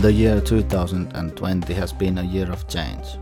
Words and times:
The 0.00 0.10
year 0.10 0.40
2020 0.40 1.74
has 1.74 1.92
been 1.92 2.16
a 2.16 2.22
year 2.22 2.50
of 2.50 2.66
change. 2.66 3.18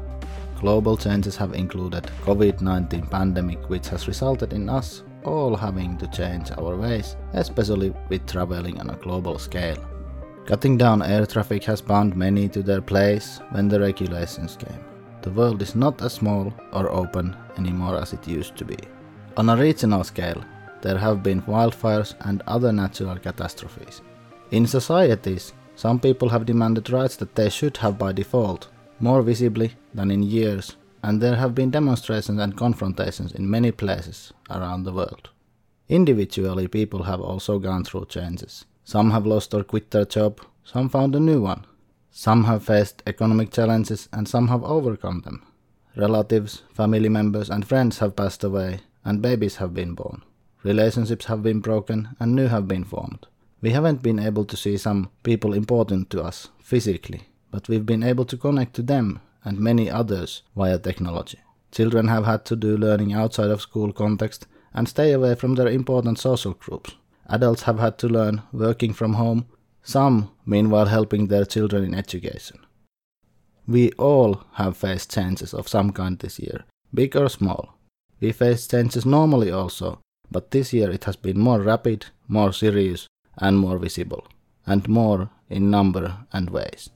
Global 0.60 0.96
changes 0.96 1.34
have 1.34 1.54
included 1.54 2.04
COVID-19 2.22 3.10
pandemic 3.10 3.68
which 3.68 3.88
has 3.88 4.06
resulted 4.06 4.52
in 4.52 4.68
us 4.68 5.02
all 5.24 5.56
having 5.56 5.98
to 5.98 6.06
change 6.06 6.52
our 6.52 6.76
ways, 6.76 7.16
especially 7.32 7.92
with 8.08 8.28
traveling 8.28 8.78
on 8.78 8.90
a 8.90 8.96
global 9.02 9.40
scale. 9.40 9.84
Cutting 10.46 10.78
down 10.78 11.02
air 11.02 11.26
traffic 11.26 11.64
has 11.64 11.80
bound 11.80 12.14
many 12.14 12.48
to 12.48 12.62
their 12.62 12.80
place 12.80 13.40
when 13.50 13.66
the 13.66 13.80
regulations 13.80 14.56
came. 14.56 14.84
The 15.22 15.30
world 15.30 15.60
is 15.62 15.74
not 15.74 16.00
as 16.00 16.12
small 16.12 16.54
or 16.72 16.88
open 16.92 17.36
anymore 17.56 17.96
as 17.96 18.12
it 18.12 18.28
used 18.28 18.56
to 18.56 18.64
be. 18.64 18.78
On 19.36 19.48
a 19.48 19.56
regional 19.56 20.04
scale, 20.04 20.44
there 20.82 20.98
have 20.98 21.24
been 21.24 21.42
wildfires 21.42 22.14
and 22.20 22.40
other 22.46 22.72
natural 22.72 23.16
catastrophes. 23.16 24.00
In 24.52 24.64
societies, 24.66 25.52
some 25.78 26.00
people 26.00 26.30
have 26.30 26.44
demanded 26.44 26.90
rights 26.90 27.14
that 27.14 27.36
they 27.36 27.48
should 27.48 27.76
have 27.76 27.96
by 27.96 28.10
default, 28.10 28.66
more 28.98 29.22
visibly 29.22 29.74
than 29.94 30.10
in 30.10 30.24
years, 30.24 30.74
and 31.04 31.20
there 31.22 31.36
have 31.36 31.54
been 31.54 31.70
demonstrations 31.70 32.40
and 32.40 32.56
confrontations 32.56 33.30
in 33.30 33.48
many 33.48 33.70
places 33.70 34.32
around 34.50 34.82
the 34.82 34.92
world. 34.92 35.30
Individually, 35.88 36.66
people 36.66 37.04
have 37.04 37.20
also 37.20 37.60
gone 37.60 37.84
through 37.84 38.06
changes. 38.06 38.64
Some 38.82 39.12
have 39.12 39.24
lost 39.24 39.54
or 39.54 39.62
quit 39.62 39.92
their 39.92 40.04
job, 40.04 40.40
some 40.64 40.88
found 40.88 41.14
a 41.14 41.20
new 41.20 41.42
one. 41.42 41.64
Some 42.10 42.42
have 42.44 42.64
faced 42.64 43.04
economic 43.06 43.52
challenges 43.52 44.08
and 44.12 44.26
some 44.26 44.48
have 44.48 44.64
overcome 44.64 45.20
them. 45.20 45.44
Relatives, 45.94 46.62
family 46.74 47.08
members, 47.08 47.48
and 47.50 47.64
friends 47.64 48.00
have 48.00 48.16
passed 48.16 48.42
away, 48.42 48.80
and 49.04 49.22
babies 49.22 49.56
have 49.56 49.74
been 49.74 49.94
born. 49.94 50.22
Relationships 50.64 51.26
have 51.26 51.44
been 51.44 51.60
broken 51.60 52.16
and 52.18 52.34
new 52.34 52.48
have 52.48 52.66
been 52.66 52.82
formed. 52.82 53.28
We 53.60 53.70
haven't 53.70 54.02
been 54.02 54.18
able 54.18 54.44
to 54.44 54.56
see 54.56 54.76
some 54.76 55.10
people 55.24 55.52
important 55.52 56.10
to 56.10 56.22
us 56.22 56.48
physically, 56.62 57.22
but 57.50 57.68
we've 57.68 57.86
been 57.86 58.02
able 58.04 58.24
to 58.26 58.36
connect 58.36 58.74
to 58.74 58.82
them 58.82 59.20
and 59.44 59.58
many 59.58 59.90
others 59.90 60.42
via 60.54 60.78
technology. 60.78 61.38
Children 61.72 62.08
have 62.08 62.24
had 62.24 62.44
to 62.46 62.56
do 62.56 62.76
learning 62.76 63.12
outside 63.12 63.50
of 63.50 63.60
school 63.60 63.92
context 63.92 64.46
and 64.72 64.88
stay 64.88 65.12
away 65.12 65.34
from 65.34 65.54
their 65.54 65.68
important 65.68 66.18
social 66.18 66.52
groups. 66.52 66.94
Adults 67.26 67.62
have 67.62 67.78
had 67.78 67.98
to 67.98 68.08
learn 68.08 68.42
working 68.52 68.92
from 68.92 69.14
home, 69.14 69.46
some 69.82 70.30
meanwhile 70.46 70.86
helping 70.86 71.26
their 71.26 71.44
children 71.44 71.84
in 71.84 71.94
education. 71.94 72.58
We 73.66 73.90
all 73.92 74.44
have 74.52 74.76
faced 74.76 75.12
changes 75.12 75.52
of 75.52 75.68
some 75.68 75.92
kind 75.92 76.18
this 76.18 76.38
year, 76.38 76.64
big 76.94 77.16
or 77.16 77.28
small. 77.28 77.74
We 78.20 78.32
face 78.32 78.66
changes 78.66 79.04
normally 79.04 79.50
also, 79.50 80.00
but 80.30 80.52
this 80.52 80.72
year 80.72 80.90
it 80.90 81.04
has 81.04 81.16
been 81.16 81.38
more 81.38 81.60
rapid, 81.60 82.06
more 82.28 82.52
serious, 82.52 83.06
and 83.40 83.56
more 83.56 83.78
visible, 83.78 84.22
and 84.66 84.88
more 84.88 85.28
in 85.50 85.70
number 85.70 86.12
and 86.32 86.50
ways. 86.50 86.90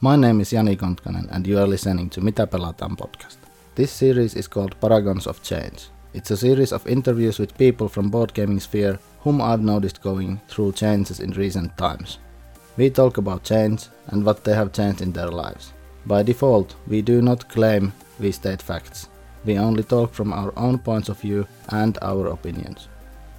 My 0.00 0.16
name 0.16 0.40
is 0.40 0.52
Jani 0.52 0.76
Kontkanen, 0.76 1.28
and 1.30 1.46
you 1.46 1.58
are 1.58 1.70
listening 1.70 2.10
to 2.10 2.20
Mitä 2.20 2.46
pelataan 2.46 2.96
podcast. 2.96 3.38
This 3.74 3.98
series 3.98 4.36
is 4.36 4.48
called 4.48 4.74
Paragons 4.80 5.26
of 5.26 5.42
Change. 5.42 5.90
It's 6.14 6.30
a 6.30 6.36
series 6.36 6.72
of 6.72 6.86
interviews 6.86 7.38
with 7.38 7.58
people 7.58 7.88
from 7.88 8.10
board 8.10 8.32
gaming 8.34 8.60
sphere 8.60 8.98
whom 9.24 9.40
I've 9.40 9.62
noticed 9.62 10.02
going 10.02 10.40
through 10.48 10.72
changes 10.72 11.20
in 11.20 11.30
recent 11.32 11.76
times. 11.76 12.18
We 12.76 12.90
talk 12.90 13.18
about 13.18 13.42
change 13.44 13.88
and 14.06 14.24
what 14.24 14.44
they 14.44 14.54
have 14.54 14.72
changed 14.72 15.02
in 15.02 15.12
their 15.12 15.30
lives. 15.30 15.72
By 16.06 16.22
default, 16.22 16.76
we 16.86 17.02
do 17.02 17.20
not 17.22 17.48
claim 17.48 17.92
we 18.20 18.32
state 18.32 18.62
facts. 18.62 19.08
We 19.44 19.58
only 19.58 19.82
talk 19.82 20.14
from 20.14 20.32
our 20.32 20.52
own 20.56 20.78
points 20.78 21.08
of 21.08 21.20
view 21.20 21.46
and 21.68 21.98
our 22.02 22.28
opinions. 22.28 22.88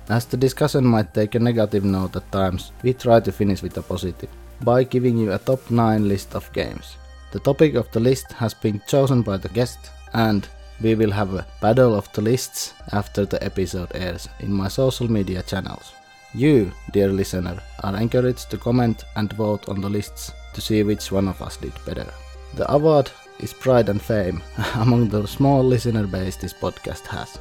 As 0.09 0.25
the 0.25 0.37
discussion 0.37 0.83
might 0.85 1.13
take 1.13 1.35
a 1.35 1.39
negative 1.39 1.83
note 1.83 2.15
at 2.15 2.31
times, 2.31 2.71
we 2.81 2.93
try 2.93 3.19
to 3.19 3.31
finish 3.31 3.61
with 3.61 3.77
a 3.77 3.83
positive 3.83 4.29
by 4.63 4.83
giving 4.83 5.17
you 5.17 5.31
a 5.31 5.37
top 5.37 5.69
9 5.69 6.07
list 6.07 6.33
of 6.33 6.51
games. 6.51 6.97
The 7.31 7.39
topic 7.39 7.75
of 7.75 7.91
the 7.91 7.99
list 7.99 8.31
has 8.33 8.55
been 8.55 8.81
chosen 8.87 9.21
by 9.21 9.37
the 9.37 9.49
guest 9.49 9.91
and 10.13 10.47
we 10.81 10.95
will 10.95 11.11
have 11.11 11.35
a 11.35 11.45
battle 11.61 11.93
of 11.93 12.11
the 12.13 12.21
lists 12.21 12.73
after 12.91 13.23
the 13.23 13.43
episode 13.43 13.91
airs 13.93 14.27
in 14.39 14.51
my 14.51 14.67
social 14.67 15.09
media 15.11 15.43
channels. 15.43 15.93
You, 16.33 16.71
dear 16.91 17.09
listener, 17.09 17.59
are 17.83 17.95
encouraged 17.95 18.49
to 18.49 18.57
comment 18.57 19.03
and 19.15 19.31
vote 19.33 19.69
on 19.69 19.79
the 19.79 19.89
lists 19.89 20.31
to 20.55 20.61
see 20.61 20.81
which 20.81 21.11
one 21.11 21.27
of 21.27 21.39
us 21.41 21.57
did 21.57 21.73
better. 21.85 22.11
The 22.55 22.71
award 22.71 23.11
is 23.39 23.53
pride 23.53 23.89
and 23.89 24.01
fame 24.01 24.41
among 24.75 25.09
the 25.09 25.27
small 25.27 25.63
listener 25.63 26.07
base 26.07 26.35
this 26.35 26.53
podcast 26.53 27.05
has. 27.05 27.37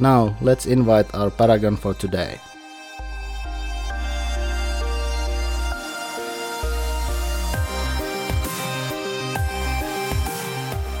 Now, 0.00 0.34
let's 0.40 0.64
invite 0.64 1.14
our 1.14 1.28
paragon 1.30 1.76
for 1.76 1.92
today. 1.92 2.40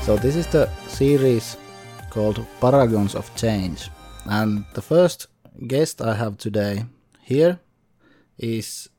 So, 0.02 0.18
this 0.18 0.36
is 0.36 0.46
the 0.48 0.68
series 0.86 1.56
called 2.10 2.44
Paragons 2.60 3.14
of 3.14 3.34
Change. 3.36 3.88
And 4.26 4.66
the 4.74 4.82
first 4.82 5.28
guest 5.66 6.02
I 6.02 6.14
have 6.14 6.36
today 6.36 6.84
here 7.22 7.58
is 8.36 8.90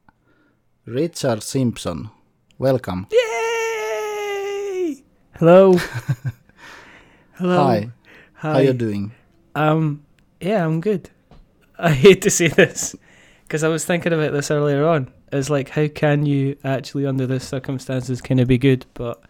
Richard 0.85 1.43
Simpson. 1.43 2.09
Welcome. 2.57 3.05
Yay! 3.11 5.03
Hello. 5.37 5.73
Hello. 7.33 7.63
Hi. 7.63 7.91
Hi. 8.33 8.49
How 8.49 8.53
are 8.53 8.63
you 8.63 8.73
doing? 8.73 9.11
Um. 9.55 10.05
Yeah, 10.39 10.65
I'm 10.65 10.81
good. 10.81 11.09
I 11.79 11.91
hate 11.91 12.21
to 12.23 12.29
say 12.29 12.47
this 12.47 12.95
because 13.43 13.63
I 13.63 13.67
was 13.67 13.85
thinking 13.85 14.13
about 14.13 14.31
this 14.31 14.49
earlier 14.49 14.87
on. 14.87 15.11
It's 15.31 15.49
like, 15.49 15.69
how 15.69 15.87
can 15.87 16.25
you 16.25 16.57
actually, 16.63 17.05
under 17.05 17.25
the 17.25 17.39
circumstances, 17.39 18.21
kind 18.21 18.39
of 18.39 18.47
be 18.47 18.57
good? 18.57 18.85
But 18.93 19.21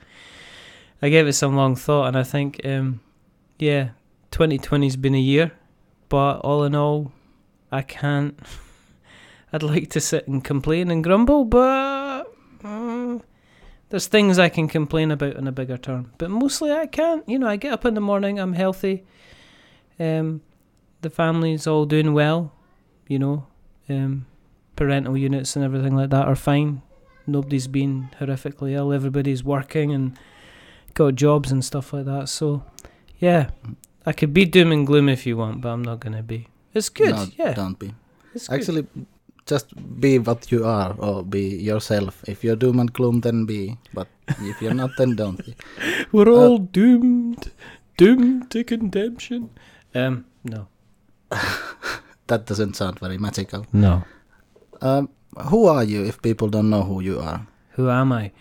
I 1.02 1.10
gave 1.10 1.28
it 1.28 1.34
some 1.34 1.56
long 1.56 1.76
thought, 1.76 2.08
and 2.08 2.18
I 2.18 2.24
think, 2.24 2.62
um, 2.66 3.02
yeah, 3.60 3.90
2020's 4.32 4.96
been 4.96 5.16
a 5.16 5.20
year, 5.20 5.52
but 6.10 6.40
all 6.40 6.64
in 6.64 6.76
all, 6.76 7.12
I 7.72 7.82
can't. 7.82 8.40
I'd 9.54 9.64
like 9.64 9.90
to 9.92 10.00
sit 10.00 10.28
and 10.28 10.44
complain 10.44 10.90
and 10.92 11.04
grumble, 11.04 11.46
but 11.46 12.32
uh, 12.64 13.20
there's 13.90 14.08
things 14.08 14.40
I 14.40 14.50
can 14.50 14.68
complain 14.68 15.12
about 15.12 15.36
in 15.36 15.48
a 15.48 15.52
bigger 15.52 15.78
term. 15.78 16.14
But 16.18 16.32
mostly 16.32 16.72
I 16.72 16.86
can't. 16.86 17.28
You 17.28 17.40
know, 17.40 17.48
I 17.48 17.58
get 17.58 17.74
up 17.74 17.86
in 17.86 17.94
the 17.94 18.02
morning, 18.02 18.40
I'm 18.40 18.54
healthy. 18.54 19.04
Um, 20.02 20.42
the 21.02 21.10
family's 21.10 21.68
all 21.68 21.86
doing 21.86 22.14
well. 22.14 22.52
You 23.08 23.20
know, 23.20 23.48
um, 23.90 24.26
parental 24.76 25.18
units 25.18 25.56
and 25.56 25.66
everything 25.66 25.96
like 25.96 26.10
that 26.10 26.28
are 26.28 26.36
fine. 26.36 26.82
Nobody's 27.28 27.68
been 27.68 28.10
horrifically 28.20 28.72
ill. 28.74 28.92
Everybody's 28.94 29.44
working 29.44 29.92
and 29.94 30.18
got 30.94 31.16
jobs 31.16 31.52
and 31.52 31.64
stuff 31.64 31.94
like 31.94 32.06
that. 32.06 32.30
So, 32.30 32.64
yeah, 33.20 33.50
I 34.06 34.12
could 34.14 34.34
be 34.34 34.46
doom 34.46 34.72
and 34.72 34.88
gloom 34.88 35.08
if 35.10 35.26
you 35.26 35.38
want, 35.38 35.62
but 35.62 35.70
I'm 35.70 35.84
not 35.84 36.00
gonna 36.00 36.24
be. 36.24 36.48
It's 36.74 36.90
good. 36.90 37.16
No, 37.16 37.26
yeah, 37.38 37.54
Don't 37.54 37.78
be. 37.78 37.94
it's 38.34 38.48
good. 38.48 38.56
Actually, 38.60 38.88
just 39.46 39.68
be 40.00 40.18
what 40.20 40.52
you 40.52 40.66
are 40.66 40.96
or 40.98 41.22
be 41.24 41.42
yourself. 41.70 42.24
If 42.28 42.44
you're 42.44 42.56
doom 42.56 42.80
and 42.80 42.92
gloom, 42.94 43.22
then 43.22 43.46
be. 43.46 43.78
But 43.94 44.08
if 44.40 44.62
you're 44.62 44.74
not, 44.74 44.92
then 44.98 45.16
don't 45.16 45.38
be. 45.46 45.54
We're 46.14 46.30
Uh, 46.30 46.38
all 46.48 46.58
doomed, 46.60 47.52
doomed 47.98 48.50
to 48.52 48.64
condemnation. 48.64 49.50
Um, 49.94 50.26
no, 50.44 50.68
That 52.28 52.46
doesn't 52.46 52.76
sound 52.76 53.00
very 53.00 53.18
magical. 53.18 53.66
no. 53.74 54.04
Um, 54.82 55.10
who 55.50 55.68
are 55.68 55.84
you 55.84 56.04
if 56.06 56.22
people 56.22 56.50
don't 56.50 56.70
know 56.70 56.84
who 56.84 57.02
you 57.02 57.20
are? 57.20 57.46
Who 57.72 57.90
am 57.90 58.12
I? 58.12 58.32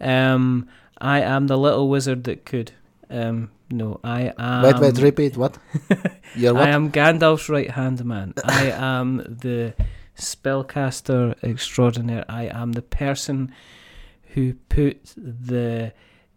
Um, 0.00 0.66
I 0.98 1.20
am 1.20 1.46
the 1.46 1.58
little 1.58 1.88
wizard 1.88 2.24
that 2.24 2.44
could. 2.46 2.72
Um, 3.10 3.50
no, 3.70 4.00
I 4.02 4.32
am. 4.38 4.62
wait, 4.62 4.78
wait, 4.78 4.98
repeat 4.98 5.36
what? 5.36 5.58
You're 6.34 6.54
what? 6.54 6.62
I 6.68 6.70
am 6.70 6.90
Gandalf's 6.90 7.48
right 7.48 7.70
hand 7.70 8.04
man. 8.04 8.34
I 8.44 8.70
am 8.74 9.18
the 9.18 9.74
spellcaster 10.16 11.34
extraordinaire. 11.42 12.24
I 12.28 12.44
am 12.46 12.72
the 12.72 12.82
person 12.82 13.52
who 14.34 14.54
put 14.68 15.12
the 15.16 15.92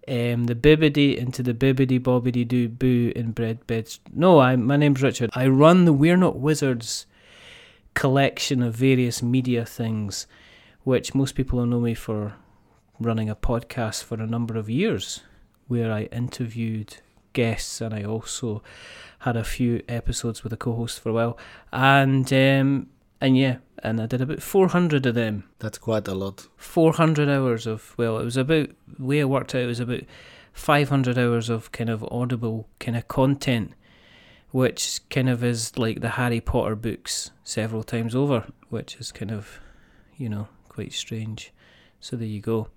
um 0.07 0.45
the 0.45 0.55
bibbidi 0.55 1.17
into 1.17 1.41
the 1.41 1.53
bibbidi 1.53 1.99
bobbidi 1.99 2.47
doo 2.47 2.67
boo 2.67 3.11
in 3.15 3.31
bread 3.31 3.65
beds. 3.67 3.99
No, 4.13 4.39
I 4.39 4.55
my 4.55 4.77
name's 4.77 5.01
Richard. 5.01 5.29
I 5.33 5.47
run 5.47 5.85
the 5.85 5.93
We're 5.93 6.17
Not 6.17 6.37
Wizards 6.37 7.05
collection 7.93 8.61
of 8.63 8.75
various 8.75 9.21
media 9.21 9.65
things, 9.65 10.27
which 10.83 11.13
most 11.13 11.35
people 11.35 11.59
will 11.59 11.65
know 11.65 11.79
me 11.79 11.93
for 11.93 12.33
running 12.99 13.29
a 13.29 13.35
podcast 13.35 14.03
for 14.03 14.15
a 14.15 14.27
number 14.27 14.57
of 14.57 14.69
years, 14.69 15.21
where 15.67 15.91
I 15.91 16.03
interviewed 16.03 16.97
guests 17.33 17.81
and 17.81 17.93
I 17.93 18.03
also 18.03 18.61
had 19.19 19.35
a 19.35 19.43
few 19.43 19.81
episodes 19.87 20.43
with 20.43 20.53
a 20.53 20.57
co-host 20.57 20.99
for 20.99 21.09
a 21.09 21.13
while, 21.13 21.37
and 21.71 22.31
um, 22.33 22.87
and 23.23 23.35
yeah, 23.37 23.57
and 23.79 23.99
I 23.99 24.05
did 24.05 24.21
about 24.21 24.41
four 24.43 24.67
hundred 24.67 25.05
of 25.07 25.15
them. 25.15 25.45
That's 25.59 25.77
quite 25.79 26.07
a 26.07 26.13
lot. 26.13 26.47
400 26.57 27.27
hours 27.29 27.65
of 27.65 27.95
well 27.97 28.19
it 28.19 28.23
was 28.25 28.37
about 28.37 28.69
the 28.99 29.03
way 29.05 29.21
I 29.21 29.25
worked 29.25 29.55
out 29.55 29.61
it 29.63 29.67
was 29.67 29.79
about 29.79 30.01
500 30.53 31.17
hours 31.17 31.49
of 31.49 31.71
kind 31.71 31.89
of 31.89 32.03
audible 32.11 32.67
kind 32.79 32.95
of 32.95 33.07
content 33.07 33.73
which 34.51 34.99
kind 35.09 35.29
of 35.29 35.43
is 35.43 35.75
like 35.77 36.01
the 36.01 36.09
Harry 36.09 36.39
Potter 36.41 36.75
books 36.75 37.31
several 37.43 37.83
times 37.83 38.13
over 38.13 38.45
which 38.69 38.95
is 38.97 39.11
kind 39.11 39.31
of 39.31 39.59
you 40.17 40.29
know 40.29 40.47
quite 40.69 40.93
strange 40.93 41.51
So 41.99 42.17
there 42.17 42.27
you 42.27 42.41
go. 42.41 42.67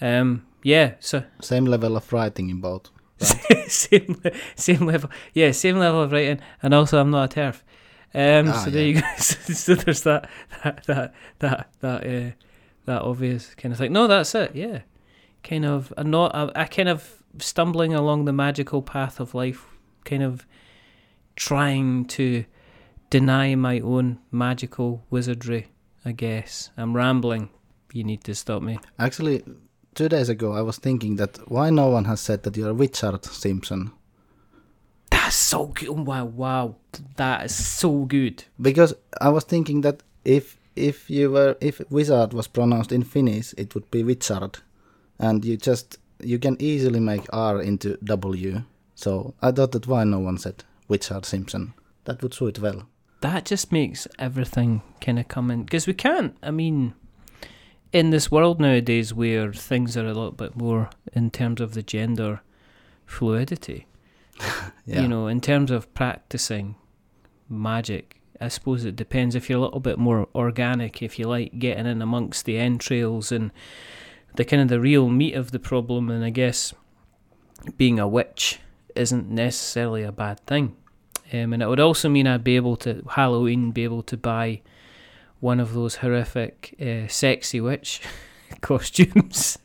Um, 0.00 0.44
yeah. 0.64 0.94
So 0.98 1.22
Same 1.40 1.66
level 1.66 1.96
of 1.96 2.12
writing 2.12 2.50
in 2.50 2.60
both. 2.60 2.90
same 3.68 4.20
same 4.56 4.86
level. 4.86 5.08
Yeah, 5.32 5.52
same 5.52 5.78
level 5.78 6.02
of 6.02 6.10
writing, 6.10 6.40
and 6.62 6.74
also 6.74 6.98
I'm 7.00 7.10
not 7.10 7.32
a 7.32 7.40
TERF. 7.40 7.62
Um, 8.14 8.48
Ah, 8.48 8.64
so 8.64 8.70
there 8.70 8.82
yeah. 8.86 8.94
you 8.96 9.00
go. 9.00 9.06
so, 9.18 9.74
there's 9.74 10.02
that 10.02 10.28
that 10.64 10.84
that 10.86 11.14
that 11.38 11.70
that 11.80 12.06
uh, 12.06 12.30
that 12.84 13.02
obvious 13.02 13.54
kind 13.54 13.72
of 13.72 13.78
thing. 13.78 13.92
No, 13.92 14.06
that's 14.06 14.34
it. 14.34 14.54
Yeah, 14.54 14.80
kind 15.42 15.64
of. 15.64 15.92
I'm 15.96 16.10
not. 16.10 16.34
I, 16.34 16.50
I 16.54 16.64
kind 16.64 16.88
of 16.88 17.22
stumbling 17.38 17.94
along 17.94 18.24
the 18.26 18.32
magical 18.32 18.82
path 18.82 19.20
of 19.20 19.34
life, 19.34 19.64
kind 20.04 20.22
of 20.22 20.46
trying 21.36 22.04
to 22.04 22.44
deny 23.10 23.54
my 23.54 23.80
own 23.80 24.18
magical 24.30 25.02
wizardry. 25.10 25.68
I 26.04 26.12
guess 26.12 26.70
I'm 26.76 26.94
rambling. 26.96 27.48
You 27.92 28.04
need 28.04 28.24
to 28.24 28.34
stop 28.34 28.62
me. 28.62 28.78
Actually, 28.98 29.42
two 29.94 30.08
days 30.08 30.28
ago 30.28 30.52
I 30.52 30.62
was 30.62 30.78
thinking 30.78 31.16
that 31.16 31.38
why 31.50 31.70
no 31.70 31.88
one 31.88 32.04
has 32.06 32.20
said 32.20 32.42
that 32.42 32.56
you're 32.56 32.74
Witchard 32.74 33.24
Simpson. 33.24 33.92
That's 35.22 35.36
so 35.36 35.66
good. 35.66 35.88
Oh, 35.88 36.02
wow, 36.02 36.24
wow. 36.24 36.74
That 37.14 37.44
is 37.44 37.54
so 37.54 38.04
good. 38.06 38.42
Because 38.60 38.92
I 39.20 39.28
was 39.28 39.44
thinking 39.44 39.82
that 39.82 40.02
if 40.24 40.58
if 40.74 41.08
you 41.08 41.30
were 41.30 41.56
if 41.60 41.80
wizard 41.90 42.32
was 42.32 42.48
pronounced 42.48 42.90
in 42.90 43.04
Finnish, 43.04 43.54
it 43.56 43.72
would 43.74 43.88
be 43.92 44.02
Wizard, 44.02 44.58
and 45.20 45.44
you 45.44 45.56
just 45.56 45.98
you 46.18 46.40
can 46.40 46.56
easily 46.60 46.98
make 46.98 47.24
R 47.32 47.62
into 47.62 47.98
W. 48.02 48.62
So 48.96 49.34
I 49.40 49.52
thought 49.52 49.70
that 49.72 49.86
why 49.86 50.02
no 50.02 50.18
one 50.18 50.38
said 50.38 50.64
Witchard 50.90 51.24
Simpson. 51.24 51.74
That 52.04 52.20
would 52.20 52.34
suit 52.34 52.58
well. 52.58 52.88
That 53.20 53.44
just 53.44 53.70
makes 53.70 54.08
everything 54.18 54.82
kind 55.00 55.20
of 55.20 55.28
come 55.28 55.52
in. 55.52 55.62
Because 55.62 55.86
we 55.86 55.94
can't, 55.94 56.36
I 56.42 56.50
mean, 56.50 56.94
in 57.92 58.10
this 58.10 58.32
world 58.32 58.58
nowadays 58.60 59.14
where 59.14 59.52
things 59.52 59.96
are 59.96 60.04
a 60.06 60.14
little 60.14 60.32
bit 60.32 60.56
more 60.56 60.90
in 61.12 61.30
terms 61.30 61.60
of 61.60 61.74
the 61.74 61.82
gender 61.84 62.40
fluidity, 63.06 63.86
Yeah. 64.84 65.02
you 65.02 65.08
know, 65.08 65.28
in 65.28 65.40
terms 65.40 65.70
of 65.70 65.94
practicing 65.94 66.74
magic, 67.48 68.20
I 68.40 68.48
suppose 68.48 68.84
it 68.84 68.96
depends 68.96 69.36
if 69.36 69.48
you're 69.48 69.60
a 69.60 69.62
little 69.62 69.78
bit 69.78 69.96
more 69.96 70.26
organic, 70.34 71.00
if 71.02 71.20
you 71.20 71.28
like 71.28 71.60
getting 71.60 71.86
in 71.86 72.02
amongst 72.02 72.46
the 72.46 72.58
entrails 72.58 73.30
and 73.30 73.52
the 74.34 74.44
kind 74.44 74.60
of 74.60 74.66
the 74.66 74.80
real 74.80 75.08
meat 75.08 75.34
of 75.34 75.52
the 75.52 75.60
problem. 75.60 76.10
And 76.10 76.24
I 76.24 76.30
guess 76.30 76.74
being 77.76 78.00
a 78.00 78.08
witch 78.08 78.58
isn't 78.96 79.30
necessarily 79.30 80.02
a 80.02 80.10
bad 80.10 80.40
thing. 80.40 80.76
Um, 81.32 81.52
and 81.52 81.62
it 81.62 81.68
would 81.68 81.80
also 81.80 82.08
mean 82.08 82.26
I'd 82.26 82.42
be 82.42 82.56
able 82.56 82.76
to 82.78 83.04
Halloween 83.10 83.70
be 83.70 83.84
able 83.84 84.02
to 84.02 84.16
buy 84.16 84.62
one 85.40 85.60
of 85.60 85.74
those 85.74 85.96
horrific 85.96 86.74
uh, 86.80 87.08
sexy 87.08 87.60
witch 87.60 88.00
costumes, 88.60 89.58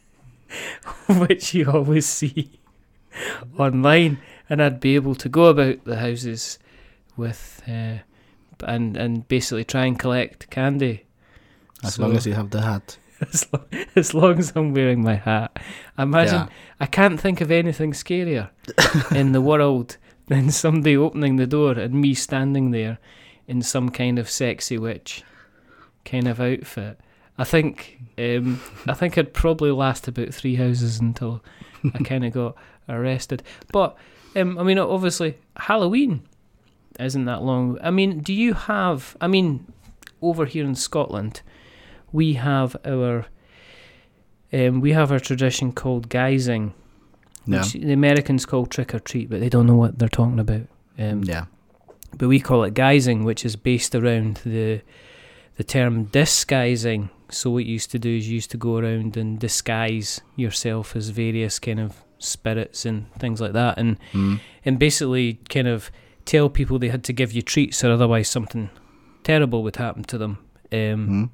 which 1.09 1.53
you 1.53 1.69
always 1.69 2.05
see 2.05 2.59
online, 3.57 4.19
and 4.49 4.61
I'd 4.61 4.79
be 4.79 4.95
able 4.95 5.15
to 5.15 5.29
go 5.29 5.45
about 5.45 5.83
the 5.85 5.97
houses 5.97 6.59
with 7.15 7.61
uh, 7.67 7.97
and 8.65 8.97
and 8.97 9.27
basically 9.27 9.63
try 9.63 9.85
and 9.85 9.97
collect 9.99 10.49
candy. 10.49 11.05
as 11.83 11.95
So- 11.95 12.03
long 12.03 12.15
as 12.15 12.25
you 12.25 12.33
have 12.33 12.49
the 12.51 12.61
hat. 12.61 12.97
as 13.33 13.47
long, 13.51 13.65
as 13.95 14.13
long 14.13 14.37
as 14.39 14.53
I'm 14.55 14.73
wearing 14.75 15.03
my 15.03 15.15
hat. 15.15 15.57
Imagine 15.97 16.35
Yeah. 16.35 16.47
I 16.79 16.85
can't 16.85 17.19
think 17.19 17.41
of 17.41 17.49
anything 17.49 17.91
scarier 17.93 18.49
in 19.15 19.31
the 19.31 19.41
world 19.41 19.97
than 20.27 20.51
somebody 20.51 20.95
opening 20.95 21.37
the 21.37 21.47
door 21.47 21.71
and 21.71 21.95
me 21.95 22.13
standing 22.13 22.69
there 22.71 22.99
in 23.47 23.63
some 23.63 23.89
kind 23.89 24.19
of 24.19 24.29
sexy 24.29 24.77
witch 24.77 25.23
kind 26.05 26.27
of 26.27 26.39
outfit. 26.39 26.99
I 27.39 27.43
think 27.43 27.99
um, 28.19 28.61
I 28.87 28.93
think 28.93 29.17
I'd 29.17 29.33
probably 29.33 29.71
last 29.71 30.07
about 30.07 30.31
three 30.33 30.55
houses 30.55 30.99
until 30.99 31.43
I 31.95 31.97
kind 32.03 32.23
of 32.23 32.33
got 32.33 32.55
arrested. 32.87 33.41
But 33.71 33.97
um, 34.35 34.57
I 34.57 34.63
mean, 34.63 34.77
obviously 34.79 35.37
Halloween 35.55 36.21
isn't 36.99 37.25
that 37.25 37.43
long. 37.43 37.77
I 37.81 37.91
mean, 37.91 38.19
do 38.19 38.33
you 38.33 38.53
have? 38.53 39.15
I 39.21 39.27
mean, 39.27 39.71
over 40.21 40.45
here 40.45 40.65
in 40.65 40.75
Scotland, 40.75 41.41
we 42.11 42.33
have 42.33 42.75
our 42.85 43.25
um, 44.53 44.81
we 44.81 44.93
have 44.93 45.11
our 45.11 45.19
tradition 45.19 45.71
called 45.73 46.09
guising, 46.09 46.73
Yeah. 47.45 47.59
which 47.59 47.73
the 47.73 47.93
Americans 47.93 48.45
call 48.45 48.65
trick 48.65 48.93
or 48.95 48.99
treat, 48.99 49.29
but 49.29 49.39
they 49.39 49.49
don't 49.49 49.67
know 49.67 49.75
what 49.75 49.99
they're 49.99 50.07
talking 50.09 50.39
about. 50.39 50.67
Um, 50.97 51.23
yeah. 51.23 51.45
But 52.17 52.29
we 52.29 52.39
call 52.39 52.63
it 52.63 52.73
guising, 52.73 53.25
which 53.25 53.45
is 53.45 53.55
based 53.55 53.93
around 53.93 54.41
the 54.45 54.81
the 55.57 55.63
term 55.63 56.05
disguising. 56.05 57.09
So 57.29 57.49
what 57.51 57.65
you 57.65 57.73
used 57.73 57.91
to 57.91 57.99
do 57.99 58.15
is 58.17 58.27
you 58.29 58.35
used 58.35 58.51
to 58.51 58.57
go 58.57 58.77
around 58.77 59.17
and 59.17 59.37
disguise 59.37 60.21
yourself 60.37 60.95
as 60.95 61.09
various 61.09 61.59
kind 61.59 61.79
of 61.79 62.03
spirits 62.19 62.85
and 62.85 63.11
things 63.19 63.39
like 63.41 63.53
that, 63.53 63.77
and 63.77 63.97
Mm. 64.13 64.39
and 64.65 64.79
basically 64.79 65.39
kind 65.49 65.67
of 65.67 65.91
tell 66.25 66.49
people 66.49 66.77
they 66.79 66.89
had 66.89 67.03
to 67.05 67.13
give 67.13 67.31
you 67.31 67.41
treats 67.41 67.83
or 67.83 67.91
otherwise 67.91 68.27
something 68.29 68.69
terrible 69.23 69.63
would 69.63 69.75
happen 69.77 70.03
to 70.03 70.17
them. 70.17 70.37
Um, 70.71 71.07
Mm. 71.07 71.29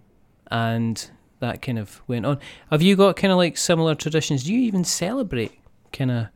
and 0.52 1.10
that 1.40 1.62
kind 1.62 1.80
of 1.80 2.02
went 2.08 2.26
on. 2.26 2.38
Have 2.70 2.82
you 2.82 2.96
got 2.96 3.16
kind 3.16 3.32
of 3.32 3.38
like 3.38 3.58
similar 3.58 3.96
traditions? 3.96 4.44
Do 4.44 4.54
you 4.54 4.60
even 4.62 4.84
celebrate 4.84 5.52
kind 5.92 6.12
of? 6.12 6.28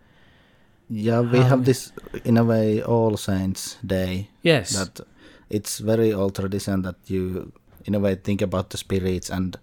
Yeah, 0.90 1.20
we 1.20 1.28
Halloween. 1.28 1.50
have 1.50 1.66
this 1.66 1.92
in 2.24 2.38
a 2.38 2.44
way 2.44 2.82
All 2.82 3.18
Saints 3.18 3.78
Day. 3.86 4.30
Yes. 4.42 4.72
That 4.74 5.02
it's 5.50 5.80
very 5.80 6.14
old 6.14 6.36
tradition 6.36 6.82
that 6.84 6.96
you, 7.08 7.52
in 7.86 7.94
a 7.96 8.00
way, 8.00 8.16
think 8.16 8.42
about 8.42 8.70
the 8.70 8.78
spirits 8.78 9.30
and 9.30 9.58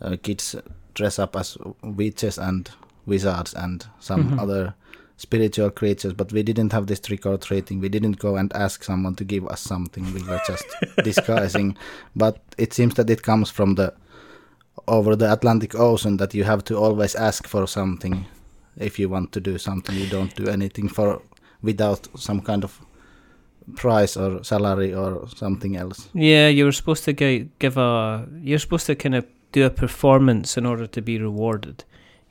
uh, 0.00 0.16
kids 0.22 0.56
dress 0.94 1.18
up 1.18 1.36
as 1.36 1.56
witches 1.82 2.38
and 2.38 2.70
wizards 3.06 3.54
and 3.54 3.86
some 4.00 4.30
Mhm. 4.30 4.40
other 4.40 4.74
spiritual 5.16 5.70
creatures. 5.70 6.12
But 6.12 6.32
we 6.32 6.42
didn't 6.42 6.72
have 6.72 6.86
this 6.86 7.00
trick 7.00 7.26
or 7.26 7.38
treating. 7.38 7.80
We 7.80 7.88
didn't 7.88 8.18
go 8.18 8.36
and 8.36 8.52
ask 8.54 8.84
someone 8.84 9.14
to 9.16 9.24
give 9.24 9.46
us 9.46 9.60
something. 9.60 10.04
We 10.14 10.22
were 10.22 10.40
just 10.46 10.64
disguising. 11.04 11.76
But 12.16 12.38
it 12.58 12.72
seems 12.72 12.94
that 12.94 13.10
it 13.10 13.22
comes 13.22 13.50
from 13.50 13.74
the 13.76 13.92
over 14.88 15.16
the 15.16 15.32
Atlantic 15.32 15.74
Ocean 15.74 16.16
that 16.16 16.34
you 16.34 16.44
have 16.44 16.62
to 16.64 16.76
always 16.76 17.14
ask 17.14 17.46
for 17.48 17.66
something 17.66 18.26
if 18.76 18.98
you 18.98 19.08
want 19.08 19.30
to 19.32 19.40
do 19.40 19.56
something. 19.58 19.94
You 19.96 20.06
don't 20.08 20.34
do 20.34 20.46
anything 20.50 20.88
for 20.88 21.22
without 21.62 22.08
some 22.16 22.40
kind 22.42 22.64
of 22.64 22.80
price 23.76 24.16
or 24.16 24.42
salary 24.44 24.92
or 24.94 25.26
something 25.36 25.76
else. 25.76 26.08
yeah, 26.12 26.48
you 26.48 26.64
were 26.64 26.72
supposed 26.72 27.04
to 27.04 27.12
gi- 27.12 27.48
give 27.58 27.76
a. 27.78 28.26
You're 28.42 28.58
supposed 28.58 28.86
to 28.86 28.94
kind 28.94 29.14
of 29.14 29.24
do 29.52 29.64
a 29.64 29.70
performance 29.70 30.58
in 30.58 30.66
order 30.66 30.86
to 30.86 31.00
be 31.00 31.18
rewarded. 31.18 31.84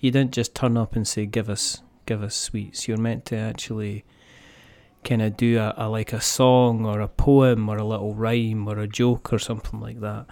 You 0.04 0.12
didn't 0.12 0.34
just 0.34 0.54
turn 0.54 0.76
up 0.76 0.98
and 0.98 1.08
say, 1.08 1.26
"Give 1.26 1.50
us, 1.50 1.82
give 2.06 2.22
us 2.22 2.36
sweets." 2.36 2.90
You're 2.90 2.98
meant 2.98 3.24
to 3.28 3.38
actually 3.38 4.04
kind 5.06 5.22
of 5.22 5.38
do 5.38 5.58
a, 5.58 5.74
a 5.78 5.88
like 5.88 6.12
a 6.12 6.20
song 6.20 6.86
or 6.86 7.00
a 7.00 7.08
poem 7.08 7.70
or 7.70 7.78
a 7.78 7.86
little 7.86 8.14
rhyme 8.14 8.68
or 8.68 8.80
a 8.80 8.88
joke 8.88 9.32
or 9.32 9.40
something 9.40 9.80
like 9.80 10.02
that. 10.02 10.26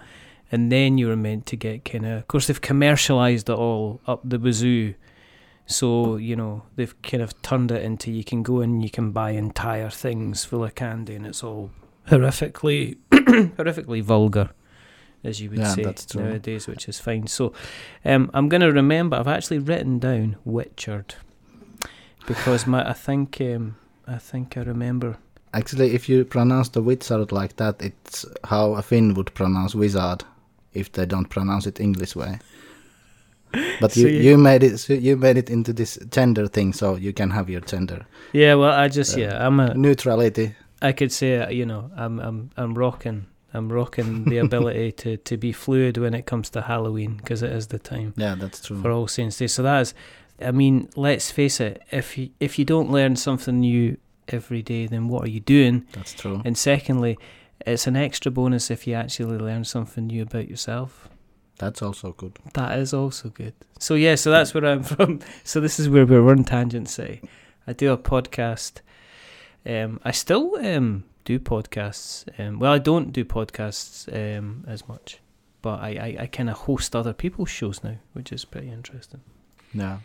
And 0.50 0.70
then 0.70 0.98
you 0.98 1.08
were 1.08 1.16
meant 1.16 1.46
to 1.46 1.56
get 1.56 1.86
kind 1.86 2.04
of. 2.04 2.18
Of 2.18 2.28
course, 2.28 2.48
they've 2.48 2.60
commercialized 2.60 3.48
it 3.48 3.54
all 3.54 4.02
up 4.06 4.20
the 4.22 4.38
wazoo. 4.38 4.92
So, 5.64 6.16
you 6.16 6.36
know, 6.36 6.64
they've 6.76 6.94
kind 7.00 7.22
of 7.22 7.40
turned 7.40 7.70
it 7.70 7.82
into 7.82 8.12
you 8.12 8.24
can 8.24 8.42
go 8.42 8.60
and 8.60 8.82
you 8.82 8.90
can 8.90 9.10
buy 9.10 9.30
entire 9.30 9.88
things 9.88 10.44
full 10.44 10.64
of 10.64 10.74
candy 10.74 11.14
and 11.14 11.24
it's 11.24 11.42
all 11.42 11.70
horrifically 12.08 12.98
horrifically 13.10 14.02
vulgar, 14.02 14.50
as 15.24 15.40
you 15.40 15.50
would 15.50 15.58
Yeah, 15.60 15.74
say 15.74 15.94
nowadays, 16.14 16.66
which 16.68 16.88
is 16.88 17.00
fine. 17.00 17.26
So 17.26 17.52
um, 18.04 18.30
I'm 18.34 18.48
gonna 18.48 18.72
remember 18.72 19.16
I've 19.16 19.28
actually 19.36 19.58
written 19.60 19.98
down 19.98 20.36
Witchard 20.46 21.14
because 22.26 22.66
my 22.66 22.88
I 22.90 22.92
think 22.92 23.40
um, 23.40 23.76
I 24.06 24.18
think 24.18 24.56
I 24.56 24.62
remember 24.62 25.16
Actually, 25.54 25.94
if 25.94 26.08
you 26.08 26.24
pronounce 26.24 26.70
the 26.70 26.80
wizard 26.80 27.30
like 27.30 27.56
that, 27.56 27.82
it's 27.82 28.24
how 28.44 28.72
a 28.74 28.80
Finn 28.82 29.12
would 29.14 29.34
pronounce 29.34 29.74
wizard 29.74 30.24
if 30.72 30.90
they 30.92 31.04
don't 31.06 31.28
pronounce 31.28 31.66
it 31.68 31.78
English 31.80 32.16
way. 32.16 32.38
But 33.80 33.92
So 33.94 34.00
you, 34.00 34.08
you- 34.08 34.30
you 34.30 34.38
made 34.38 34.62
it 34.62 34.78
so 34.78 34.94
you 34.94 35.16
made 35.18 35.36
it 35.36 35.50
into 35.50 35.72
this 35.74 35.98
gender 36.10 36.48
thing, 36.48 36.72
so 36.72 36.96
you 36.96 37.12
can 37.12 37.30
have 37.30 37.50
your 37.50 37.60
gender 37.60 38.06
Yeah, 38.32 38.54
well 38.54 38.72
I 38.72 38.88
just 38.88 39.16
Uh, 39.16 39.20
yeah, 39.20 39.46
I'm 39.46 39.60
a 39.60 39.74
neutrality. 39.74 40.54
I 40.80 40.92
could 40.92 41.12
say 41.12 41.38
uh, 41.38 41.50
you 41.50 41.66
know 41.66 41.90
I'm 41.96 42.18
I'm 42.20 42.50
I'm 42.56 42.74
rocking 42.74 43.26
I'm 43.54 43.70
rocking 43.72 44.24
the 44.24 44.38
ability 44.46 44.92
to, 44.92 45.16
to 45.18 45.36
be 45.36 45.52
fluid 45.52 45.96
when 45.98 46.14
it 46.14 46.26
comes 46.26 46.50
to 46.50 46.62
Halloween 46.62 47.16
because 47.16 47.42
it 47.42 47.52
is 47.52 47.66
the 47.68 47.78
time 47.78 48.14
Yeah, 48.16 48.34
that's 48.34 48.60
true. 48.66 48.80
for 48.80 48.90
All 48.90 49.08
Saints 49.08 49.36
Day. 49.36 49.46
So 49.46 49.62
that 49.62 49.80
is, 49.80 49.94
I 50.40 50.50
mean, 50.52 50.88
let's 50.96 51.30
face 51.30 51.60
it. 51.60 51.82
If 51.90 52.16
you 52.18 52.30
if 52.40 52.58
you 52.58 52.64
don't 52.64 52.90
learn 52.90 53.16
something 53.16 53.60
new 53.60 53.96
every 54.28 54.62
day, 54.62 54.86
then 54.86 55.08
what 55.08 55.24
are 55.24 55.30
you 55.30 55.40
doing? 55.40 55.84
That's 55.92 56.14
true. 56.14 56.40
And 56.44 56.56
secondly, 56.56 57.18
it's 57.66 57.86
an 57.86 57.96
extra 57.96 58.30
bonus 58.30 58.70
if 58.70 58.86
you 58.86 58.94
actually 58.94 59.38
learn 59.38 59.64
something 59.64 60.06
new 60.06 60.22
about 60.22 60.48
yourself. 60.48 61.08
That's 61.58 61.82
also 61.82 62.12
good. 62.12 62.38
That 62.54 62.78
is 62.78 62.92
also 62.94 63.28
good. 63.28 63.52
So 63.78 63.94
yeah, 63.94 64.16
so 64.16 64.30
that's 64.30 64.52
where 64.54 64.64
I'm 64.66 64.82
from. 64.92 65.20
So 65.44 65.60
this 65.60 65.78
is 65.78 65.88
where 65.88 66.06
we're 66.06 66.28
on 66.30 66.44
Tangent 66.44 66.88
City. 66.88 67.20
I 67.66 67.72
do 67.74 67.92
a 67.92 67.98
podcast. 67.98 68.80
Um, 69.64 70.00
I 70.04 70.10
still 70.10 70.56
um 70.56 71.04
do 71.24 71.38
podcasts. 71.38 72.26
Um, 72.38 72.58
well, 72.58 72.72
I 72.72 72.78
don't 72.78 73.12
do 73.12 73.24
podcasts 73.24 74.08
um 74.12 74.64
as 74.66 74.88
much 74.88 75.20
but 75.62 75.80
I, 75.80 75.90
I, 75.90 76.16
I 76.22 76.26
kind 76.26 76.50
of 76.50 76.56
host 76.56 76.94
other 76.94 77.12
people's 77.12 77.48
shows 77.48 77.82
now, 77.82 77.96
which 78.12 78.32
is 78.32 78.44
pretty 78.44 78.68
interesting. 78.68 79.20
Yeah. 79.72 79.98